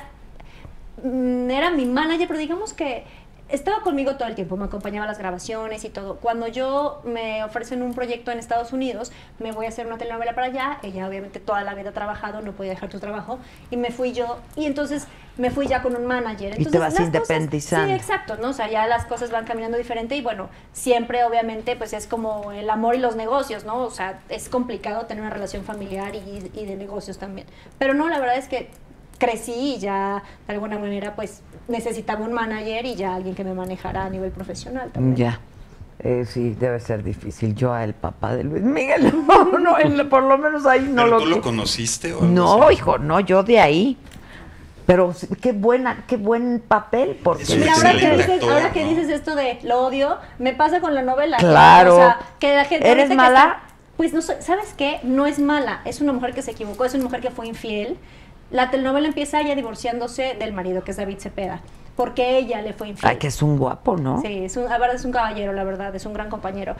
mm, 1.05 1.51
era 1.51 1.71
mi 1.71 1.85
manager, 1.85 2.27
pero 2.27 2.41
digamos 2.41 2.73
que 2.73 3.05
estaba 3.51 3.83
conmigo 3.83 4.17
todo 4.17 4.29
el 4.29 4.35
tiempo, 4.35 4.57
me 4.57 4.65
acompañaba 4.65 5.05
a 5.05 5.09
las 5.09 5.19
grabaciones 5.19 5.85
y 5.85 5.89
todo. 5.89 6.17
Cuando 6.17 6.47
yo 6.47 7.01
me 7.05 7.45
ofrecen 7.45 7.83
un 7.83 7.95
proyecto 7.95 8.31
en 8.31 8.39
Estados 8.39 8.73
Unidos, 8.73 9.13
me 9.39 9.53
voy 9.53 9.67
a 9.67 9.69
hacer 9.69 9.87
una 9.87 9.99
telenovela 9.99 10.35
para 10.35 10.49
allá, 10.49 10.79
ella 10.83 11.07
obviamente 11.09 11.41
toda 11.41 11.63
la 11.63 11.75
vida 11.75 11.91
ha 11.91 11.93
trabajado, 11.93 12.43
no 12.43 12.53
podía 12.53 12.71
dejar 12.71 12.91
su 12.91 13.01
trabajo, 13.01 13.39
y 13.71 13.77
me 13.77 13.91
fui 13.91 14.13
yo, 14.13 14.39
y 14.57 14.67
entonces 14.67 15.07
me 15.37 15.51
fui 15.51 15.67
ya 15.67 15.83
con 15.83 15.97
un 15.97 16.07
manager. 16.07 16.51
te 16.51 16.59
Entonces, 16.59 16.81
vas 16.81 16.95
las 16.95 17.05
independizando. 17.05 17.87
sí, 17.87 17.93
exacto, 17.95 18.37
¿no? 18.37 18.51
O 18.51 18.53
sea, 18.53 18.69
ya 18.69 18.87
las 18.87 19.07
cosas 19.07 19.31
van 19.31 19.45
caminando 19.47 19.79
diferente 19.79 20.15
y 20.17 20.23
bueno, 20.23 20.51
siempre 20.73 21.25
obviamente 21.25 21.77
pues 21.77 21.93
es 21.93 22.07
como 22.07 22.53
el 22.53 22.69
amor 22.69 22.95
y 22.95 22.99
los 22.99 23.17
negocios, 23.17 23.65
¿no? 23.65 23.79
O 23.79 23.91
sea, 23.91 24.21
es 24.29 24.49
complicado 24.49 25.07
tener 25.07 25.23
una 25.23 25.31
relación 25.31 25.65
familiar 25.65 26.15
y, 26.15 26.51
y 26.53 26.67
de 26.67 26.77
negocios 26.77 27.19
también. 27.19 27.47
Pero 27.79 27.95
no, 27.95 28.09
la 28.09 28.19
verdad 28.19 28.37
es 28.37 28.49
que 28.49 28.71
crecí 29.21 29.75
y 29.77 29.79
ya 29.79 30.23
de 30.49 30.53
alguna 30.55 30.77
manera 30.81 31.15
pues 31.15 31.43
necesitaba 31.69 32.25
un 32.25 32.33
manager 32.33 32.85
y 32.87 32.97
ya 32.97 33.15
alguien 33.15 33.37
que 33.37 33.45
me 33.45 33.55
manejara 33.55 34.07
a 34.07 34.11
nivel 34.11 34.33
profesional 34.33 34.91
también. 34.91 35.15
Ya. 35.15 35.41
Eh, 36.03 36.25
sí, 36.27 36.57
debe 36.59 36.81
ser 36.81 37.05
difícil. 37.05 37.55
Yo 37.55 37.73
a 37.75 37.85
el 37.85 37.93
papá 37.95 38.35
de 38.35 38.43
Luis 38.43 38.63
Miguel, 38.63 39.13
no, 39.29 39.59
no, 39.59 39.77
él, 39.79 40.09
por 40.09 40.23
lo 40.25 40.37
menos 40.39 40.65
ahí 40.67 40.81
no 40.91 41.05
¿Pero 41.05 41.19
lo... 41.19 41.25
tú 41.25 41.27
lo 41.31 41.41
conociste? 41.43 42.13
O 42.15 42.23
algo 42.23 42.33
No, 42.33 42.63
así? 42.65 42.75
hijo, 42.75 42.99
no, 42.99 43.21
yo 43.21 43.43
de 43.45 43.61
ahí. 43.61 43.97
Pero 44.87 45.15
qué 45.41 45.53
buena, 45.53 46.05
qué 46.09 46.17
buen 46.17 46.61
papel, 46.67 47.17
porque... 47.23 47.45
Mira, 47.55 47.75
ahora 47.75 47.93
que, 47.93 48.11
dices, 48.17 48.31
actor, 48.31 48.53
ahora 48.53 48.73
que 48.73 48.85
dices 48.87 49.09
esto 49.09 49.37
de 49.37 49.59
lo 49.63 49.83
odio, 49.87 50.17
me 50.41 50.53
pasa 50.53 50.81
con 50.81 50.95
la 50.97 51.03
novela. 51.03 51.37
Claro. 51.37 51.95
O 51.95 51.99
sea, 51.99 52.19
que 52.41 52.57
la 52.57 52.65
gente 52.65 52.91
¿Eres 52.91 53.09
que 53.09 53.15
mala? 53.15 53.39
está- 53.39 53.61
pues 53.97 54.15
no 54.15 54.23
¿sabes 54.23 54.73
qué? 54.79 54.99
No 55.03 55.27
es 55.27 55.39
mala, 55.39 55.83
es 55.85 56.01
una 56.01 56.15
mujer 56.15 56.33
que 56.35 56.41
se 56.41 56.53
equivocó, 56.53 56.87
es 56.87 56.95
una 56.95 57.05
mujer 57.05 57.21
que 57.21 57.31
fue 57.31 57.47
infiel. 57.47 57.99
La 58.51 58.71
telenovela 58.71 59.07
empieza 59.07 59.41
ella 59.41 59.55
divorciándose 59.55 60.35
del 60.39 60.53
marido, 60.53 60.83
que 60.83 60.91
es 60.91 60.97
David 60.97 61.19
Cepeda, 61.19 61.61
porque 61.97 62.39
ella 62.39 62.63
le 62.63 62.73
fue 62.73 62.89
infiel. 62.89 63.11
Ay, 63.11 63.19
que 63.19 63.27
es 63.27 63.43
un 63.43 63.59
guapo, 63.59 63.97
¿no? 63.97 64.21
Sí, 64.23 64.45
es 64.45 64.57
un, 64.57 64.65
la 64.65 64.79
verdad 64.79 64.97
es 64.97 65.05
un 65.05 65.13
caballero, 65.13 65.53
la 65.53 65.65
verdad, 65.65 65.95
es 65.95 66.07
un 66.07 66.13
gran 66.13 66.31
compañero. 66.31 66.77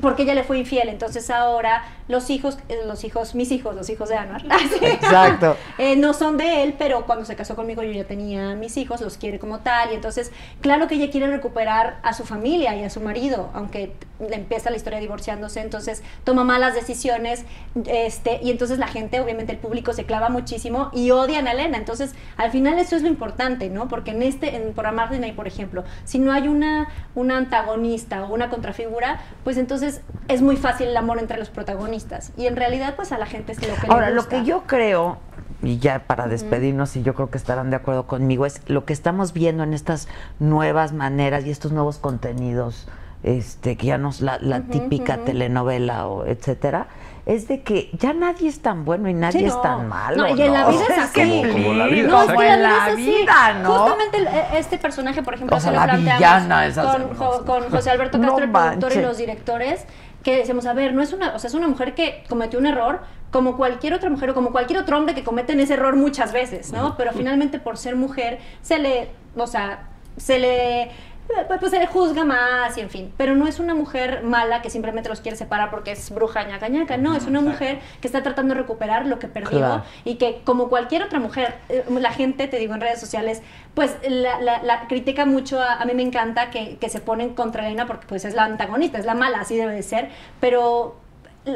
Porque 0.00 0.22
ella 0.22 0.34
le 0.34 0.42
fue 0.42 0.58
infiel, 0.58 0.88
entonces 0.88 1.30
ahora 1.30 1.84
los 2.08 2.28
hijos, 2.30 2.58
eh, 2.68 2.78
los 2.84 3.04
hijos, 3.04 3.34
mis 3.34 3.52
hijos, 3.52 3.74
los 3.76 3.88
hijos 3.88 4.08
de 4.08 4.16
Anuar, 4.16 4.42
Exacto. 4.82 5.56
eh, 5.78 5.96
no 5.96 6.12
son 6.12 6.36
de 6.36 6.64
él, 6.64 6.74
pero 6.76 7.06
cuando 7.06 7.24
se 7.24 7.36
casó 7.36 7.54
conmigo 7.54 7.82
yo 7.82 7.92
ya 7.92 8.04
tenía 8.04 8.54
mis 8.56 8.76
hijos, 8.76 9.00
los 9.00 9.16
quiere 9.16 9.38
como 9.38 9.60
tal, 9.60 9.92
y 9.92 9.94
entonces, 9.94 10.32
claro 10.60 10.88
que 10.88 10.96
ella 10.96 11.10
quiere 11.10 11.28
recuperar 11.28 11.98
a 12.02 12.12
su 12.12 12.24
familia 12.24 12.74
y 12.74 12.82
a 12.82 12.90
su 12.90 13.00
marido, 13.00 13.50
aunque 13.54 13.92
le 14.20 14.36
empieza 14.36 14.70
la 14.70 14.76
historia 14.76 14.98
divorciándose, 14.98 15.60
entonces 15.60 16.02
toma 16.24 16.44
malas 16.44 16.74
decisiones, 16.74 17.44
este, 17.86 18.40
y 18.42 18.50
entonces 18.50 18.78
la 18.78 18.88
gente, 18.88 19.20
obviamente 19.20 19.52
el 19.52 19.58
público 19.58 19.92
se 19.92 20.04
clava 20.04 20.28
muchísimo 20.28 20.90
y 20.92 21.10
odian 21.10 21.46
a 21.48 21.52
Elena, 21.52 21.78
entonces 21.78 22.14
al 22.36 22.50
final 22.50 22.78
eso 22.78 22.96
es 22.96 23.02
lo 23.02 23.08
importante, 23.08 23.68
¿no? 23.70 23.88
Porque 23.88 24.12
en 24.12 24.22
este, 24.22 24.53
en, 24.54 24.72
por 24.72 24.86
Amar 24.86 25.10
Disney, 25.10 25.32
por 25.32 25.46
ejemplo, 25.46 25.84
si 26.04 26.18
no 26.18 26.32
hay 26.32 26.48
una, 26.48 26.88
una 27.14 27.36
antagonista 27.36 28.24
o 28.24 28.34
una 28.34 28.48
contrafigura, 28.50 29.20
pues 29.44 29.56
entonces 29.56 30.00
es 30.28 30.42
muy 30.42 30.56
fácil 30.56 30.88
el 30.88 30.96
amor 30.96 31.18
entre 31.18 31.38
los 31.38 31.50
protagonistas, 31.50 32.32
y 32.36 32.46
en 32.46 32.56
realidad 32.56 32.94
pues 32.96 33.12
a 33.12 33.18
la 33.18 33.26
gente 33.26 33.52
es 33.52 33.68
lo 33.68 33.74
que 33.74 33.86
Ahora, 33.88 34.08
le 34.08 34.14
lo 34.14 34.22
gusta. 34.22 34.38
que 34.40 34.44
yo 34.44 34.62
creo, 34.66 35.18
y 35.62 35.78
ya 35.78 36.00
para 36.00 36.26
despedirnos, 36.28 36.96
y 36.96 37.02
yo 37.02 37.14
creo 37.14 37.30
que 37.30 37.38
estarán 37.38 37.70
de 37.70 37.76
acuerdo 37.76 38.06
conmigo, 38.06 38.46
es 38.46 38.60
lo 38.66 38.84
que 38.84 38.92
estamos 38.92 39.32
viendo 39.32 39.62
en 39.62 39.72
estas 39.74 40.08
nuevas 40.38 40.92
maneras 40.92 41.46
y 41.46 41.50
estos 41.50 41.72
nuevos 41.72 41.98
contenidos, 41.98 42.86
este, 43.22 43.76
que 43.76 43.86
ya 43.86 43.96
no 43.96 44.10
es 44.10 44.20
la, 44.20 44.38
la 44.38 44.60
típica 44.62 45.18
telenovela 45.24 46.06
o 46.08 46.26
etcétera, 46.26 46.88
es 47.26 47.48
de 47.48 47.62
que 47.62 47.90
ya 47.98 48.12
nadie 48.12 48.48
es 48.48 48.60
tan 48.60 48.84
bueno 48.84 49.08
y 49.08 49.14
nadie 49.14 49.40
Sí, 49.40 49.44
es 49.46 49.54
no. 49.54 49.60
tan 49.62 49.88
malo. 49.88 50.16
No, 50.16 50.36
y 50.36 50.42
en 50.42 50.52
la 50.52 50.62
¿no? 50.64 50.68
vida 50.70 50.80
O 50.82 50.86
sea, 50.86 51.04
es 51.04 51.10
que 51.10 51.22
así. 51.22 51.42
como 51.52 51.72
la 51.72 51.86
vida, 51.86 52.08
No, 52.08 52.22
es 52.22 52.26
que 52.26 52.32
en 52.32 52.38
la 52.38 52.44
vida 52.44 52.56
la 52.58 52.86
es 52.88 52.92
así. 52.92 53.02
vida, 53.06 53.54
¿no? 53.62 53.74
Justamente 53.74 54.18
e- 54.18 54.58
este 54.58 54.78
personaje, 54.78 55.22
por 55.22 55.34
ejemplo, 55.34 55.56
O 55.56 55.60
sea, 55.60 55.70
que 55.70 55.76
lo 55.78 55.86
la 55.86 55.92
planteamos 55.92 56.74
con, 56.74 57.08
se- 57.08 57.14
Jo- 57.16 57.44
con 57.46 57.70
José 57.70 57.90
Alberto 57.90 58.18
No 58.18 58.28
Castro, 58.28 58.44
el 58.44 58.50
productor 58.50 58.92
y 58.92 59.00
los 59.00 59.16
directores, 59.16 59.84
que 60.22 60.36
decimos, 60.36 60.66
a 60.66 60.72
ver, 60.74 60.92
no 60.94 61.02
es 61.02 61.12
una, 61.12 61.34
o 61.34 61.38
sea, 61.38 61.48
es 61.48 61.54
una 61.54 61.68
mujer 61.68 61.94
que 61.94 62.24
cometió 62.28 62.58
un 62.58 62.66
error 62.66 63.00
como 63.30 63.56
cualquier 63.56 63.94
otra 63.94 64.10
mujer 64.10 64.30
o 64.30 64.34
como 64.34 64.52
cualquier 64.52 64.78
otro 64.78 64.96
hombre 64.96 65.14
que 65.14 65.24
cometen 65.24 65.60
ese 65.60 65.74
error 65.74 65.96
muchas 65.96 66.32
veces, 66.32 66.72
¿no? 66.72 66.96
Pero 66.96 67.12
finalmente 67.12 67.58
por 67.58 67.76
ser 67.78 67.96
mujer 67.96 68.38
se 68.62 68.78
le, 68.78 69.08
o 69.36 69.46
sea, 69.46 69.88
se 70.16 70.38
le 70.38 70.90
pues, 71.26 71.58
pues 71.60 71.70
se 71.72 71.78
le 71.78 71.86
juzga 71.86 72.24
más 72.24 72.76
y 72.76 72.80
en 72.82 72.90
fin, 72.90 73.12
pero 73.16 73.34
no 73.34 73.46
es 73.46 73.58
una 73.58 73.74
mujer 73.74 74.22
mala 74.22 74.60
que 74.62 74.70
simplemente 74.70 75.08
los 75.08 75.20
quiere 75.20 75.36
separar 75.36 75.70
porque 75.70 75.92
es 75.92 76.10
bruja 76.10 76.44
ñaca 76.44 76.68
ñaca, 76.68 76.96
no, 76.96 77.16
es 77.16 77.24
una 77.26 77.40
mujer 77.40 77.78
que 78.00 78.06
está 78.08 78.22
tratando 78.22 78.54
de 78.54 78.60
recuperar 78.60 79.06
lo 79.06 79.18
que 79.18 79.28
perdió 79.28 79.58
Claro. 79.58 79.82
y 80.04 80.16
que 80.16 80.42
como 80.44 80.68
cualquier 80.68 81.02
otra 81.02 81.20
mujer, 81.20 81.54
eh, 81.68 81.84
la 81.88 82.12
gente, 82.12 82.46
te 82.48 82.58
digo 82.58 82.74
en 82.74 82.80
redes 82.80 83.00
sociales, 83.00 83.42
pues 83.74 83.96
la, 84.08 84.40
la- 84.40 84.62
la 84.62 84.86
critica 84.86 85.24
mucho, 85.26 85.60
a, 85.60 85.74
a 85.74 85.84
mí 85.86 85.94
me 85.94 86.02
encanta 86.02 86.50
que, 86.50 86.76
que 86.76 86.88
se 86.88 87.00
ponen 87.00 87.34
contra 87.34 87.66
Elena 87.66 87.86
porque 87.86 88.06
pues 88.06 88.24
es 88.24 88.34
la 88.34 88.44
antagonista, 88.44 88.98
es 88.98 89.06
la 89.06 89.14
mala, 89.14 89.40
así 89.40 89.56
debe 89.56 89.72
de 89.72 89.82
ser, 89.82 90.10
pero 90.40 90.96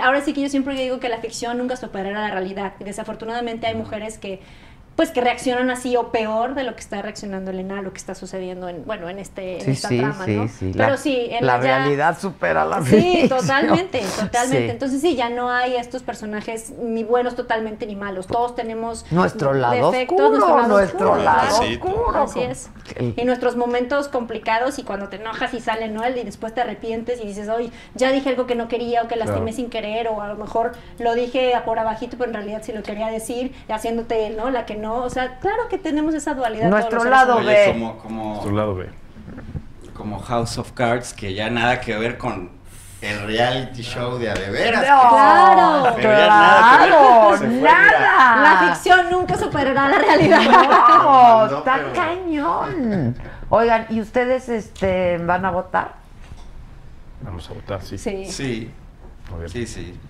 ahora 0.03 0.21
sí 0.21 0.33
que 0.35 0.43
yo 0.43 0.49
siempre 0.49 0.75
digo 0.75 0.99
que 1.01 1.09
la 1.09 1.19
ficción 1.19 1.57
nunca 1.59 1.77
superará 1.77 2.21
la 2.21 2.31
realidad. 2.31 2.73
Y 2.81 2.85
desafortunadamente 2.85 3.67
hay 3.67 3.75
mujeres 3.75 4.19
que 4.19 4.41
pues 4.99 5.13
que 5.13 5.21
reaccionan 5.21 5.71
así 5.71 5.97
o 5.97 6.11
peor 6.11 6.57
de 6.57 6.65
lo 6.65 6.75
que 6.75 6.81
está 6.81 7.01
reaccionando 7.01 7.53
Elena, 7.53 7.83
lo 7.83 7.93
que 7.93 7.99
está 7.99 8.17
sucediendo 8.17 8.69
en, 8.69 8.85
bueno, 8.85 9.09
en 9.09 9.21
este 9.21 9.59
en 9.59 9.65
Sí, 9.67 9.71
esta 9.71 9.89
sí, 9.91 9.99
trama, 10.01 10.25
sí, 10.25 10.35
¿no? 10.37 10.49
sí. 10.49 10.73
Pero 10.77 10.91
la, 10.91 10.97
sí, 10.97 11.29
en 11.31 11.47
la 11.47 11.53
ya- 11.55 11.61
realidad 11.63 12.19
supera 12.19 12.65
la 12.65 12.83
Sí, 12.83 12.97
ficción. 12.97 13.29
totalmente, 13.29 14.01
totalmente. 14.21 14.65
Sí. 14.67 14.71
Entonces 14.73 15.01
sí, 15.01 15.15
ya 15.15 15.31
no 15.31 15.51
hay 15.51 15.77
estos 15.77 16.03
personajes 16.03 16.71
ni 16.81 17.05
buenos 17.05 17.37
totalmente 17.37 17.87
ni 17.87 17.95
malos. 17.95 18.27
Todos 18.27 18.57
tenemos 18.57 19.07
Nuestro 19.13 19.55
lado 19.55 19.93
defectos, 19.93 20.21
oscuro, 20.33 20.67
nuestro 20.67 21.13
oscuro, 21.13 21.23
lado 21.23 21.47
claro. 21.49 21.65
Sí. 21.65 21.75
oscuro. 21.81 22.19
Así 22.25 22.41
es. 22.43 22.69
Y 23.15 23.25
nuestros 23.25 23.55
momentos 23.55 24.09
complicados 24.09 24.81
y 24.81 24.83
cuando 24.83 25.09
te 25.09 25.15
enojas 25.15 25.55
y 25.55 25.61
sale 25.61 25.87
Noel 25.87 26.19
y 26.19 26.25
después 26.25 26.53
te 26.57 26.63
arrepientes 26.63 27.21
y 27.23 27.27
dices, 27.29 27.49
oye, 27.49 27.71
ya 27.95 28.11
dije 28.11 28.31
algo 28.31 28.49
que 28.49 28.57
no 28.57 28.67
quería 28.67 29.05
o 29.05 29.07
que 29.07 29.15
lastimé 29.15 29.39
Claro. 29.53 29.57
sin 29.57 29.71
querer 29.71 30.09
o 30.09 30.23
a 30.23 30.27
lo 30.27 30.35
mejor 30.35 30.73
lo 30.99 31.15
dije 31.15 31.53
por 31.65 31.79
abajito 31.79 32.17
pero 32.19 32.31
en 32.31 32.35
realidad 32.35 32.63
sí 32.65 32.73
lo 32.73 32.83
quería 32.83 33.07
decir 33.09 33.55
haciéndote, 33.69 34.31
¿no? 34.31 34.51
La 34.51 34.67
que 34.67 34.75
no. 34.75 34.88
O 34.97 35.11
sea, 35.11 35.39
claro 35.39 35.69
que 35.69 35.79
tenemos 35.79 36.15
esa 36.15 36.35
dualidad. 36.35 36.69
todos 36.71 36.91
Nuestro 36.91 37.05
lado. 37.11 37.37
Oye, 37.37 37.47
B. 37.67 37.73
como, 37.73 37.99
como, 37.99 38.25
Nuestro 38.35 38.53
lado 38.53 38.75
B. 38.75 38.89
como 39.95 40.19
House 40.21 40.59
of 40.59 40.73
Cards, 40.73 41.13
que 41.13 41.35
ya 41.35 41.51
nada 41.51 41.81
que 41.81 41.97
ver 41.97 42.19
con 42.19 42.51
el 43.01 43.27
reality 43.27 43.83
show 43.83 44.19
de 44.19 44.31
a 44.31 44.35
de 44.35 44.51
veras. 44.51 44.81
No, 44.89 45.09
Claro. 45.11 45.93
Pero 45.97 46.11
ya 46.11 46.27
nada 46.29 46.79
que 47.39 47.45
ver. 47.47 47.61
claro, 47.61 48.01
nada. 48.01 48.43
La 48.43 48.73
ficción 48.75 49.11
nunca 49.11 49.37
superará 49.37 49.89
la 49.89 49.99
realidad. 49.99 50.41
No, 50.43 51.47
No, 51.49 51.59
está 51.59 51.75
pero- 51.77 51.93
cañón. 51.93 53.17
Oigan, 53.51 53.87
¿y 53.89 54.01
ustedes 54.01 54.49
este, 54.49 55.19
van 55.19 55.45
a 55.45 55.51
votar? 55.51 55.95
Vamos 57.23 57.49
a 57.51 57.55
votar, 57.55 57.83
sí. 57.83 57.97
Sí. 57.99 58.27
Sí, 58.27 58.71
sí, 59.47 59.67
sí. 59.67 60.01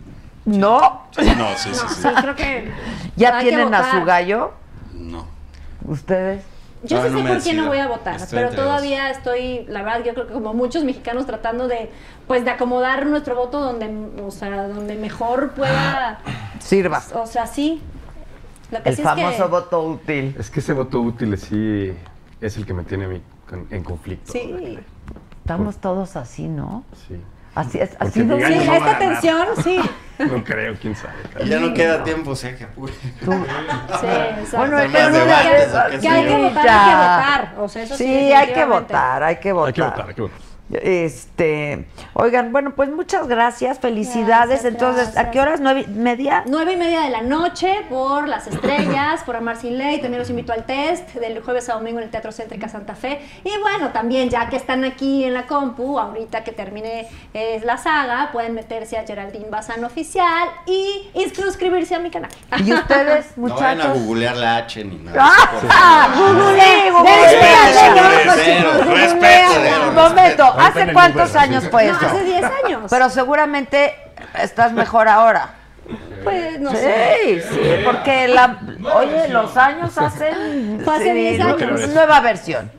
No. 0.44 0.78
No, 0.80 1.02
sí, 1.12 1.24
sí, 1.24 1.34
No, 1.36 1.56
sí. 1.56 1.70
sí, 2.02 2.08
creo 2.22 2.34
que 2.34 2.72
¿Ya 3.16 3.38
que 3.38 3.48
tienen 3.48 3.74
a 3.74 3.90
su 3.90 4.04
gallo? 4.04 4.52
No. 4.98 5.26
¿Ustedes? 5.86 6.42
Yo 6.84 6.98
No, 6.98 7.04
sí 7.08 7.10
no 7.10 7.18
sé 7.22 7.28
por 7.34 7.42
quién 7.42 7.56
no 7.56 7.66
voy 7.66 7.78
a 7.78 7.88
votar, 7.88 8.16
Estoy 8.16 8.38
pero 8.38 8.50
todavía 8.54 9.10
estoy, 9.10 9.64
la 9.68 9.82
verdad, 9.82 10.04
yo 10.04 10.14
creo 10.14 10.26
que 10.28 10.32
como 10.32 10.54
muchos 10.54 10.84
mexicanos 10.84 11.26
tratando 11.26 11.66
de, 11.66 11.90
pues, 12.28 12.44
de 12.44 12.50
acomodar 12.52 13.04
nuestro 13.06 13.34
voto 13.34 13.58
donde, 13.60 14.22
o 14.22 14.30
sea, 14.30 14.68
donde 14.68 14.94
mejor 14.94 15.50
pueda, 15.54 16.20
Sirva. 16.60 17.02
o 17.14 17.26
sea, 17.26 17.46
sí. 17.48 17.82
Lo 18.70 18.80
que 18.82 18.90
El 18.90 18.96
sí 18.96 19.02
famoso 19.02 19.28
es 19.30 19.36
que, 19.36 19.42
voto 19.44 19.82
útil. 19.82 20.36
Es 20.38 20.50
que 20.50 20.60
ese 20.60 20.72
voto 20.72 21.00
útil 21.00 21.36
sí 21.38 21.92
es 22.40 22.56
el 22.56 22.64
que 22.66 22.74
me 22.74 22.84
tiene 22.84 23.06
a 23.06 23.08
mí 23.08 23.22
con- 23.48 23.66
en 23.70 23.82
conflicto. 23.82 24.30
sí, 24.32 24.78
Estamos 25.40 25.78
todos 25.78 26.14
así, 26.16 26.46
¿no? 26.46 26.84
Sí. 27.08 27.18
Así 27.58 27.78
es, 27.80 27.90
así 27.98 28.20
gallo 28.38 28.60
sí, 28.60 28.66
no 28.66 28.72
esta 28.74 28.98
tensión, 28.98 29.46
sí, 29.64 29.80
No 30.18 30.44
creo, 30.44 30.74
quién 30.80 30.94
sabe. 30.96 31.14
Y 31.44 31.48
ya 31.48 31.58
no 31.60 31.74
queda 31.74 32.02
tiempo, 32.04 32.34
que 32.56 32.64
apure. 32.70 32.92
sí, 32.92 33.06
exacto. 33.20 34.56
Bueno, 34.56 34.76
no 35.10 35.18
debates, 35.18 35.68
digas- 35.72 35.86
¿o 35.86 35.90
qué 35.90 35.98
que 36.00 36.08
hay 36.08 36.24
que 36.24 36.36
votar, 36.36 36.68
hay 36.68 36.88
que 36.88 36.94
votar, 36.96 37.54
o 37.58 37.68
sea, 37.68 37.82
eso 37.82 37.96
sí, 37.96 38.04
Sí, 38.04 38.32
hay 38.32 38.52
que 38.52 38.64
votar, 38.64 39.22
hay 39.22 39.36
que 39.36 39.52
votar. 39.52 39.66
Hay 39.68 39.72
que 39.74 39.82
votar, 39.82 40.08
hay 40.08 40.14
que 40.14 40.22
votar. 40.22 40.47
Este, 40.70 41.86
oigan, 42.12 42.52
bueno, 42.52 42.74
pues 42.74 42.90
muchas 42.90 43.26
gracias, 43.26 43.78
felicidades. 43.78 44.62
Gracias, 44.62 44.64
Entonces, 44.66 45.16
¿a 45.16 45.30
qué 45.30 45.40
horas? 45.40 45.60
¿Nueve 45.60 45.84
y 45.86 45.90
media? 45.90 46.42
Nueve 46.46 46.74
y 46.74 46.76
media 46.76 47.00
de 47.02 47.10
la 47.10 47.22
noche 47.22 47.72
por 47.88 48.28
Las 48.28 48.46
Estrellas, 48.46 49.22
por 49.24 49.36
Amar 49.36 49.56
Sin 49.56 49.78
Ley. 49.78 50.00
También 50.00 50.18
los 50.18 50.28
invito 50.30 50.52
al 50.52 50.64
test 50.66 51.14
del 51.14 51.40
jueves 51.42 51.68
a 51.70 51.74
domingo 51.74 51.98
en 51.98 52.04
el 52.04 52.10
Teatro 52.10 52.32
Céntrica 52.32 52.68
Santa 52.68 52.94
Fe. 52.94 53.20
Y 53.44 53.50
bueno, 53.62 53.88
también 53.92 54.28
ya 54.28 54.48
que 54.48 54.56
están 54.56 54.84
aquí 54.84 55.24
en 55.24 55.34
la 55.34 55.46
compu, 55.46 55.98
ahorita 55.98 56.44
que 56.44 56.52
termine 56.52 57.08
eh, 57.32 57.60
la 57.64 57.78
saga, 57.78 58.30
pueden 58.32 58.54
meterse 58.54 58.98
a 58.98 59.04
Geraldine 59.06 59.48
Bazán 59.48 59.82
Oficial 59.84 60.48
y 60.66 61.08
inscribirse 61.14 61.94
a 61.94 61.98
mi 61.98 62.10
canal. 62.10 62.30
¿Y 62.64 62.72
ustedes, 62.72 63.26
No 63.36 63.54
vayan 63.54 63.80
a 63.80 63.84
muchachos? 63.84 64.02
googlear 64.04 64.36
la 64.36 64.56
H 64.58 64.84
ni 64.84 64.96
nada. 64.96 65.18
¡Ah! 65.70 66.08
favor. 66.12 66.34
¡Google! 66.34 66.68
Respeto, 68.94 69.64
respeto, 69.96 70.54
¿hace 70.58 70.92
cuántos 70.92 71.34
años 71.36 71.64
sí. 71.64 71.68
fue 71.70 71.86
No, 71.86 71.96
eso? 71.96 72.06
hace 72.06 72.24
10 72.24 72.44
años. 72.64 72.82
Pero 72.90 73.08
seguramente 73.10 73.94
estás 74.40 74.72
mejor 74.72 75.08
ahora. 75.08 75.50
pues 76.24 76.60
no 76.60 76.70
sí, 76.70 76.76
sé. 76.76 77.42
sí, 77.48 77.60
porque 77.84 78.28
la, 78.28 78.58
oye, 78.94 79.28
los 79.28 79.56
años 79.56 79.96
hacen 79.96 80.80
Fue 80.84 80.94
hace 80.96 81.04
sí, 81.12 81.12
10 81.12 81.38
nu- 81.38 81.54
años. 81.54 81.88
nueva 81.88 82.20
versión. 82.20 82.70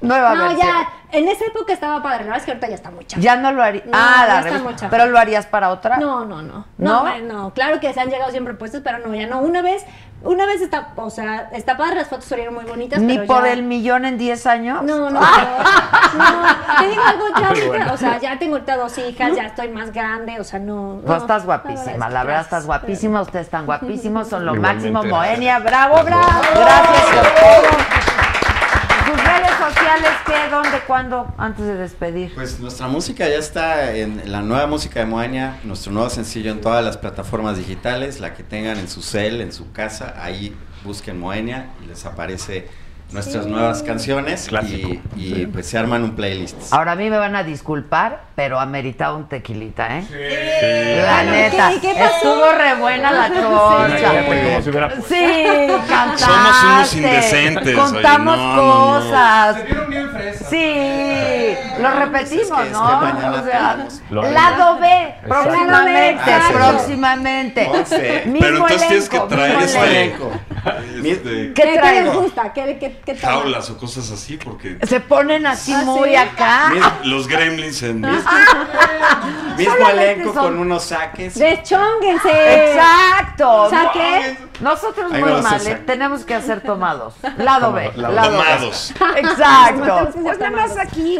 Nueva 0.00 0.34
no, 0.34 0.48
versión. 0.48 0.66
ya, 0.68 0.88
en 1.12 1.28
esa 1.28 1.46
época 1.46 1.72
estaba 1.72 2.02
padre, 2.02 2.24
verdad 2.24 2.38
es 2.38 2.44
que 2.44 2.50
ahorita 2.50 2.68
ya 2.68 2.74
está 2.74 2.90
muy 2.90 3.06
chafa. 3.06 3.22
Ya 3.22 3.36
no 3.36 3.52
lo 3.52 3.62
haría. 3.62 3.82
No, 3.86 3.92
ah, 3.94 4.24
ya 4.26 4.40
la 4.42 4.56
está 4.56 4.76
chafa. 4.76 4.90
Pero 4.90 5.06
lo 5.06 5.18
harías 5.18 5.46
para 5.46 5.70
otra. 5.70 5.96
No, 5.96 6.24
no, 6.26 6.42
no. 6.42 6.66
¿No? 6.76 7.04
No, 7.04 7.18
no, 7.20 7.54
claro 7.54 7.80
que 7.80 7.92
se 7.94 8.00
han 8.00 8.10
llegado 8.10 8.30
siempre 8.30 8.52
puestos, 8.54 8.82
pero 8.84 8.98
no, 8.98 9.14
ya 9.14 9.26
no. 9.26 9.40
Una 9.40 9.62
vez, 9.62 9.84
una 10.24 10.46
vez 10.46 10.60
está, 10.62 10.88
o 10.96 11.10
sea, 11.10 11.48
está 11.52 11.76
padre, 11.76 11.96
las 11.96 12.08
fotos 12.08 12.24
salieron 12.26 12.54
muy 12.54 12.64
bonitas, 12.64 13.00
Ni 13.00 13.14
pero 13.16 13.26
por 13.26 13.44
ya- 13.44 13.52
el 13.52 13.62
millón 13.62 14.04
en 14.04 14.18
10 14.18 14.46
años. 14.46 14.82
No, 14.82 14.98
no, 15.10 15.10
no, 15.10 15.20
te 16.80 16.88
digo 16.88 17.02
algo, 17.02 17.24
ya, 17.38 17.66
bueno. 17.66 17.92
o 17.92 17.96
sea, 17.96 18.18
ya 18.18 18.38
tengo 18.38 18.54
ahorita 18.54 18.76
dos 18.76 18.96
hijas, 18.98 19.34
ya 19.36 19.44
estoy 19.46 19.68
más 19.68 19.92
grande, 19.92 20.40
o 20.40 20.44
sea, 20.44 20.58
no. 20.58 21.00
No, 21.04 21.16
estás 21.16 21.42
la 21.42 21.58
guapísima, 21.58 21.84
verdad 21.84 21.98
la 21.98 22.06
verdad, 22.08 22.24
gracias. 22.24 22.44
estás 22.46 22.66
guapísima, 22.66 23.20
ustedes 23.22 23.46
están 23.46 23.66
guapísimos, 23.66 24.28
son 24.28 24.44
lo 24.46 24.54
Igualmente, 24.54 24.90
máximo, 24.92 25.00
gracias. 25.02 25.30
Moenia, 25.38 25.58
bravo, 25.58 26.02
bravo, 26.04 26.40
gracias 26.54 27.04
todo. 27.40 27.64
Sus 27.64 27.78
redes 27.78 27.93
sociales, 29.68 30.10
¿qué, 30.26 30.50
dónde, 30.50 30.80
cuándo, 30.86 31.34
antes 31.38 31.64
de 31.64 31.74
despedir? 31.76 32.34
Pues 32.34 32.60
nuestra 32.60 32.86
música 32.86 33.26
ya 33.26 33.38
está 33.38 33.92
en 33.94 34.30
la 34.30 34.42
nueva 34.42 34.66
música 34.66 35.00
de 35.00 35.06
Moenia, 35.06 35.58
nuestro 35.64 35.90
nuevo 35.90 36.10
sencillo 36.10 36.50
en 36.50 36.60
todas 36.60 36.84
las 36.84 36.98
plataformas 36.98 37.56
digitales, 37.56 38.20
la 38.20 38.34
que 38.34 38.42
tengan 38.42 38.78
en 38.78 38.88
su 38.88 39.00
cel, 39.00 39.40
en 39.40 39.52
su 39.52 39.72
casa, 39.72 40.16
ahí 40.18 40.54
busquen 40.84 41.18
Moenia 41.18 41.70
y 41.82 41.86
les 41.86 42.04
aparece 42.04 42.68
nuestras 43.12 43.44
Sí. 43.44 43.50
nuevas 43.50 43.82
canciones 43.84 44.48
y, 44.66 45.00
y, 45.16 45.46
pues 45.46 45.66
se 45.68 45.78
arman 45.78 46.02
un 46.02 46.16
playlist. 46.16 46.72
Ahora 46.72 46.92
a 46.92 46.96
mí 46.96 47.08
me 47.10 47.16
van 47.16 47.36
a 47.36 47.44
disculpar, 47.44 48.22
pero 48.34 48.58
ameritaba 48.58 49.14
un 49.16 49.28
tequilita, 49.28 49.98
¿eh? 49.98 50.02
Sí. 50.08 51.02
La 51.02 51.22
neta, 51.22 51.70
¿qué- 51.70 51.80
qué 51.80 51.94
pasó? 51.94 52.14
estuvo 52.16 52.52
re 52.52 52.74
buena 52.74 53.12
la 53.12 53.28
chorcha. 53.28 54.10
Sí, 55.08 55.24
cantaste. 55.88 56.24
Somos 56.24 56.64
unos 56.64 56.94
indecentes, 56.96 57.66
oye, 57.66 57.74
Contamos 57.76 58.36
no, 58.36 58.56
no, 58.56 58.56
no. 58.56 59.00
cosas. 59.04 59.56
Se 59.56 59.62
vieron 59.64 59.90
bien 59.90 60.10
fresas. 60.10 60.48
Sí, 60.50 61.54
lo 61.80 61.90
repetimos, 61.92 62.60
es 62.60 62.66
que 62.66 62.70
¿no? 62.72 63.32
O 63.32 63.44
sea, 63.44 63.86
lado 64.32 64.78
B, 64.80 65.14
próximamente, 65.28 66.30
Exacto. 66.32 66.58
próximamente. 66.58 67.68
Mismo 68.26 68.38
Pero 68.40 68.56
entonces 68.56 68.88
tienes 68.88 69.08
que 69.08 69.16
elenco, 69.16 69.28
traer 69.34 69.58
este, 69.62 69.78
elenco. 69.84 70.30
este, 71.04 71.52
¿Qué, 71.52 71.62
¿Qué 71.62 71.78
traigo? 71.78 72.22
gusta? 72.22 72.52
¿Qué, 72.52 72.76
qué, 72.78 72.93
qué 73.04 73.14
toman? 73.14 73.36
jaulas 73.40 73.70
o 73.70 73.76
cosas 73.78 74.10
así, 74.10 74.36
porque 74.36 74.78
Se 74.86 75.00
ponen 75.00 75.46
así 75.46 75.72
¿Ah, 75.72 75.82
muy 75.84 76.10
sí? 76.10 76.16
acá. 76.16 76.72
los 77.04 77.26
gremlins 77.28 77.82
en... 77.82 78.00
Mismo 79.56 79.74
Solamente 79.74 80.12
elenco 80.12 80.34
son- 80.34 80.44
con 80.44 80.58
unos 80.58 80.84
saques. 80.84 81.34
Deschónguense. 81.38 82.72
Exacto. 82.72 83.70
¿Saque? 83.70 84.36
Nosotros 84.60 85.12
Ahí 85.12 85.22
muy 85.22 85.42
mal. 85.42 85.66
¿eh? 85.66 85.82
tenemos 85.86 86.24
que 86.24 86.34
hacer 86.34 86.60
tomados. 86.60 87.14
Lado 87.38 87.72
B. 87.72 87.90
Lado 87.96 88.14
lado 88.14 88.30
B. 88.30 88.36
Tomados. 88.38 88.94
Exacto. 89.16 90.10
Pues 90.22 90.38
nada 90.38 90.50
más 90.50 90.78
aquí. 90.78 91.18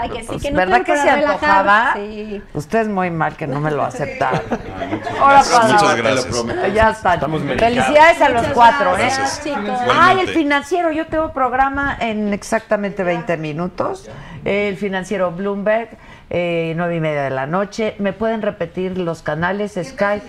Ay, 0.00 0.10
que 0.10 0.20
sí, 0.20 0.26
pues, 0.26 0.42
que 0.42 0.50
no 0.50 0.56
¿Verdad 0.56 0.82
que 0.82 0.96
se 0.96 1.10
antojaba? 1.10 1.92
Sí. 1.94 2.42
Usted 2.54 2.88
muy 2.88 3.10
mal 3.10 3.36
que 3.36 3.46
no 3.46 3.60
me 3.60 3.70
lo 3.70 3.84
aceptaron. 3.84 4.42
Muchas 4.50 5.20
Ahora 5.20 5.42
para 5.42 5.68
Muchas 5.68 5.96
gracias. 5.96 6.74
Ya 6.74 6.90
está. 6.90 7.14
Estamos. 7.14 7.42
Felicidades 7.42 8.20
a 8.20 8.28
los 8.30 8.42
Muchas 8.42 8.54
cuatro, 8.54 8.98
¿eh? 8.98 9.10
Ay, 9.10 9.52
el 9.52 9.54
Igualmente. 9.60 10.32
financiero, 10.32 10.92
yo 10.92 11.06
tengo 11.06 11.32
programa 11.32 11.96
en 12.00 12.32
exactamente 12.32 13.04
20 13.04 13.36
minutos. 13.36 14.08
El 14.44 14.76
financiero 14.76 15.30
Bloomberg, 15.32 15.90
eh, 16.30 16.74
9 16.76 16.96
y 16.96 17.00
media 17.00 17.22
de 17.22 17.30
la 17.30 17.46
noche. 17.46 17.94
¿Me 17.98 18.12
pueden 18.12 18.42
repetir 18.42 18.98
los 18.98 19.22
canales 19.22 19.78
Sky? 19.82 20.22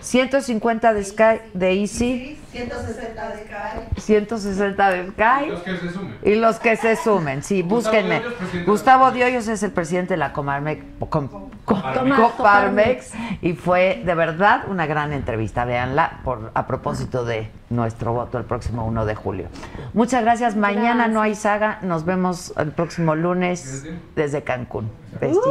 150 0.00 0.92
de 0.92 1.04
Sky, 1.04 1.40
de 1.54 1.72
Easy, 1.80 2.38
160 2.52 3.28
de 3.28 3.44
Sky. 3.44 4.00
160 4.00 4.90
de 4.90 5.08
Sky. 5.10 5.46
Los 5.48 5.62
que 5.62 5.76
se 5.76 5.90
sumen. 5.90 6.16
Y 6.22 6.34
los 6.34 6.58
que 6.58 6.76
se 6.76 6.96
sumen, 6.96 7.42
sí, 7.42 7.62
Gustavo 7.62 7.76
búsquenme. 7.96 8.20
Diollos, 8.20 8.66
Gustavo 8.66 9.10
Diollos 9.10 9.48
es 9.48 9.62
el 9.62 9.70
presidente 9.72 10.14
de 10.14 10.18
la 10.18 10.32
Comarmex, 10.32 10.84
com- 11.08 11.28
com- 11.28 11.50
Comarmex. 11.64 12.16
Coparmex 12.20 13.12
y 13.40 13.54
fue 13.54 14.02
de 14.04 14.14
verdad 14.14 14.64
una 14.68 14.84
gran 14.86 15.12
entrevista, 15.12 15.64
véanla, 15.64 16.20
por, 16.24 16.50
a 16.54 16.66
propósito 16.66 17.24
de 17.24 17.50
nuestro 17.70 18.12
voto 18.12 18.36
el 18.36 18.44
próximo 18.44 18.84
1 18.86 19.06
de 19.06 19.14
julio. 19.14 19.46
Muchas 19.94 20.22
gracias, 20.22 20.54
mañana 20.54 21.08
no 21.08 21.22
hay 21.22 21.34
saga, 21.34 21.78
nos 21.82 22.04
vemos 22.04 22.52
el 22.58 22.72
próximo 22.72 23.14
lunes 23.14 23.86
desde 24.14 24.42
Cancún. 24.42 24.90
Besitos. 25.20 25.46